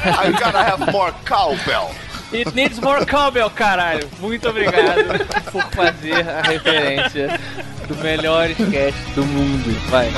I 0.07 0.33
gotta 0.33 0.61
have 0.61 0.93
more 0.93 1.13
cowbell. 1.27 1.91
It 2.33 2.55
needs 2.55 2.81
more 2.81 3.05
cowbell, 3.07 3.51
caralho. 3.51 4.09
Muito 4.19 4.49
obrigado 4.49 5.05
por 5.53 5.63
fazer 5.71 6.29
a 6.29 6.43
referência 6.43 7.41
do 7.87 7.95
melhor 7.97 8.51
sketch 8.51 8.95
do 9.15 9.25
mundo. 9.25 9.91
Vai. 9.91 10.11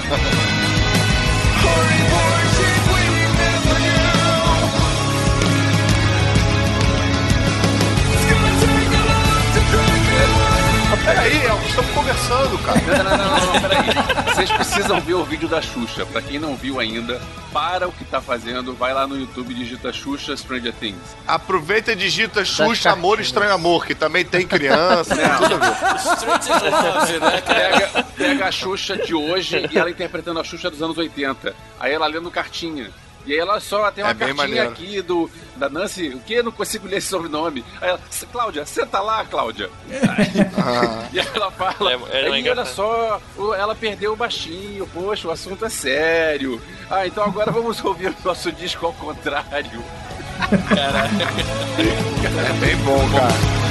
Peraí, 11.08 11.36
estamos 11.66 11.90
conversando, 11.92 12.58
cara. 12.58 12.80
Não, 12.80 13.16
não, 13.16 13.16
não, 13.16 13.40
não, 13.40 13.52
não, 13.54 13.60
peraí. 13.62 14.34
Vocês 14.34 14.50
precisam 14.50 15.00
ver 15.00 15.14
o 15.14 15.24
vídeo 15.24 15.48
da 15.48 15.62
Xuxa. 15.62 16.04
Pra 16.04 16.20
quem 16.20 16.38
não 16.38 16.54
viu 16.54 16.78
ainda, 16.78 17.18
para 17.50 17.88
o 17.88 17.92
que 17.92 18.04
tá 18.04 18.20
fazendo, 18.20 18.74
vai 18.74 18.92
lá 18.92 19.06
no 19.06 19.18
YouTube 19.18 19.52
e 19.52 19.54
digita 19.54 19.90
Xuxa 19.90 20.36
Stranger 20.36 20.74
Things. 20.74 21.16
Aproveita 21.26 21.92
e 21.92 21.96
digita 21.96 22.44
Xuxa 22.44 22.90
Amor 22.90 23.20
Estranho 23.20 23.54
Amor, 23.54 23.86
que 23.86 23.94
também 23.94 24.22
tem 24.22 24.46
criança, 24.46 25.16
tem 25.16 25.24
tudo 25.38 25.54
a 25.54 27.04
ver. 27.06 27.20
Né? 27.20 27.40
Pega, 27.40 28.04
pega 28.14 28.46
a 28.46 28.52
Xuxa 28.52 28.94
de 28.98 29.14
hoje 29.14 29.66
e 29.70 29.78
ela 29.78 29.90
interpretando 29.90 30.38
a 30.40 30.44
Xuxa 30.44 30.70
dos 30.70 30.82
anos 30.82 30.98
80. 30.98 31.54
Aí 31.80 31.90
ela 31.90 32.06
lendo 32.06 32.30
cartinha. 32.30 32.90
E 33.28 33.32
aí 33.34 33.38
ela 33.38 33.60
só 33.60 33.90
tem 33.90 34.02
uma 34.02 34.10
É 34.10 34.14
cartinha 34.14 34.34
maneiro. 34.34 34.68
aqui 34.70 35.02
do, 35.02 35.30
da 35.54 35.68
Nancy, 35.68 36.08
o 36.08 36.20
que? 36.20 36.32
Eu 36.34 36.44
não 36.44 36.50
consigo 36.52 36.88
ler 36.88 36.96
esse 36.96 37.08
sobrenome. 37.08 37.62
Aí 37.80 37.90
ela, 37.90 38.00
"S- 38.10 38.24
Cláudia, 38.26 38.64
senta 38.64 39.00
lá, 39.00 39.22
Cláudia. 39.26 39.68
Ah, 40.56 41.04
E 41.12 41.18
ela 41.18 41.50
fala, 41.50 41.92
É- 41.92 41.94
é 42.10 42.18
aí 42.24 42.30
olha 42.30 42.38
engraçado. 42.40 42.74
só, 42.74 43.20
ela 43.54 43.74
perdeu 43.74 44.14
o 44.14 44.16
baixinho, 44.16 44.86
poxa, 44.94 45.28
o 45.28 45.30
assunto 45.30 45.64
é 45.64 45.68
sério. 45.68 46.58
Ah, 46.90 47.06
então 47.06 47.22
agora 47.22 47.52
vamos 47.52 47.84
ouvir 47.84 48.08
o 48.08 48.16
nosso 48.24 48.50
disco 48.50 48.86
ao 48.86 48.92
contrário. 48.94 49.84
é 52.38 52.52
bem 52.60 52.76
bom, 52.78 52.98
cara. 53.10 53.67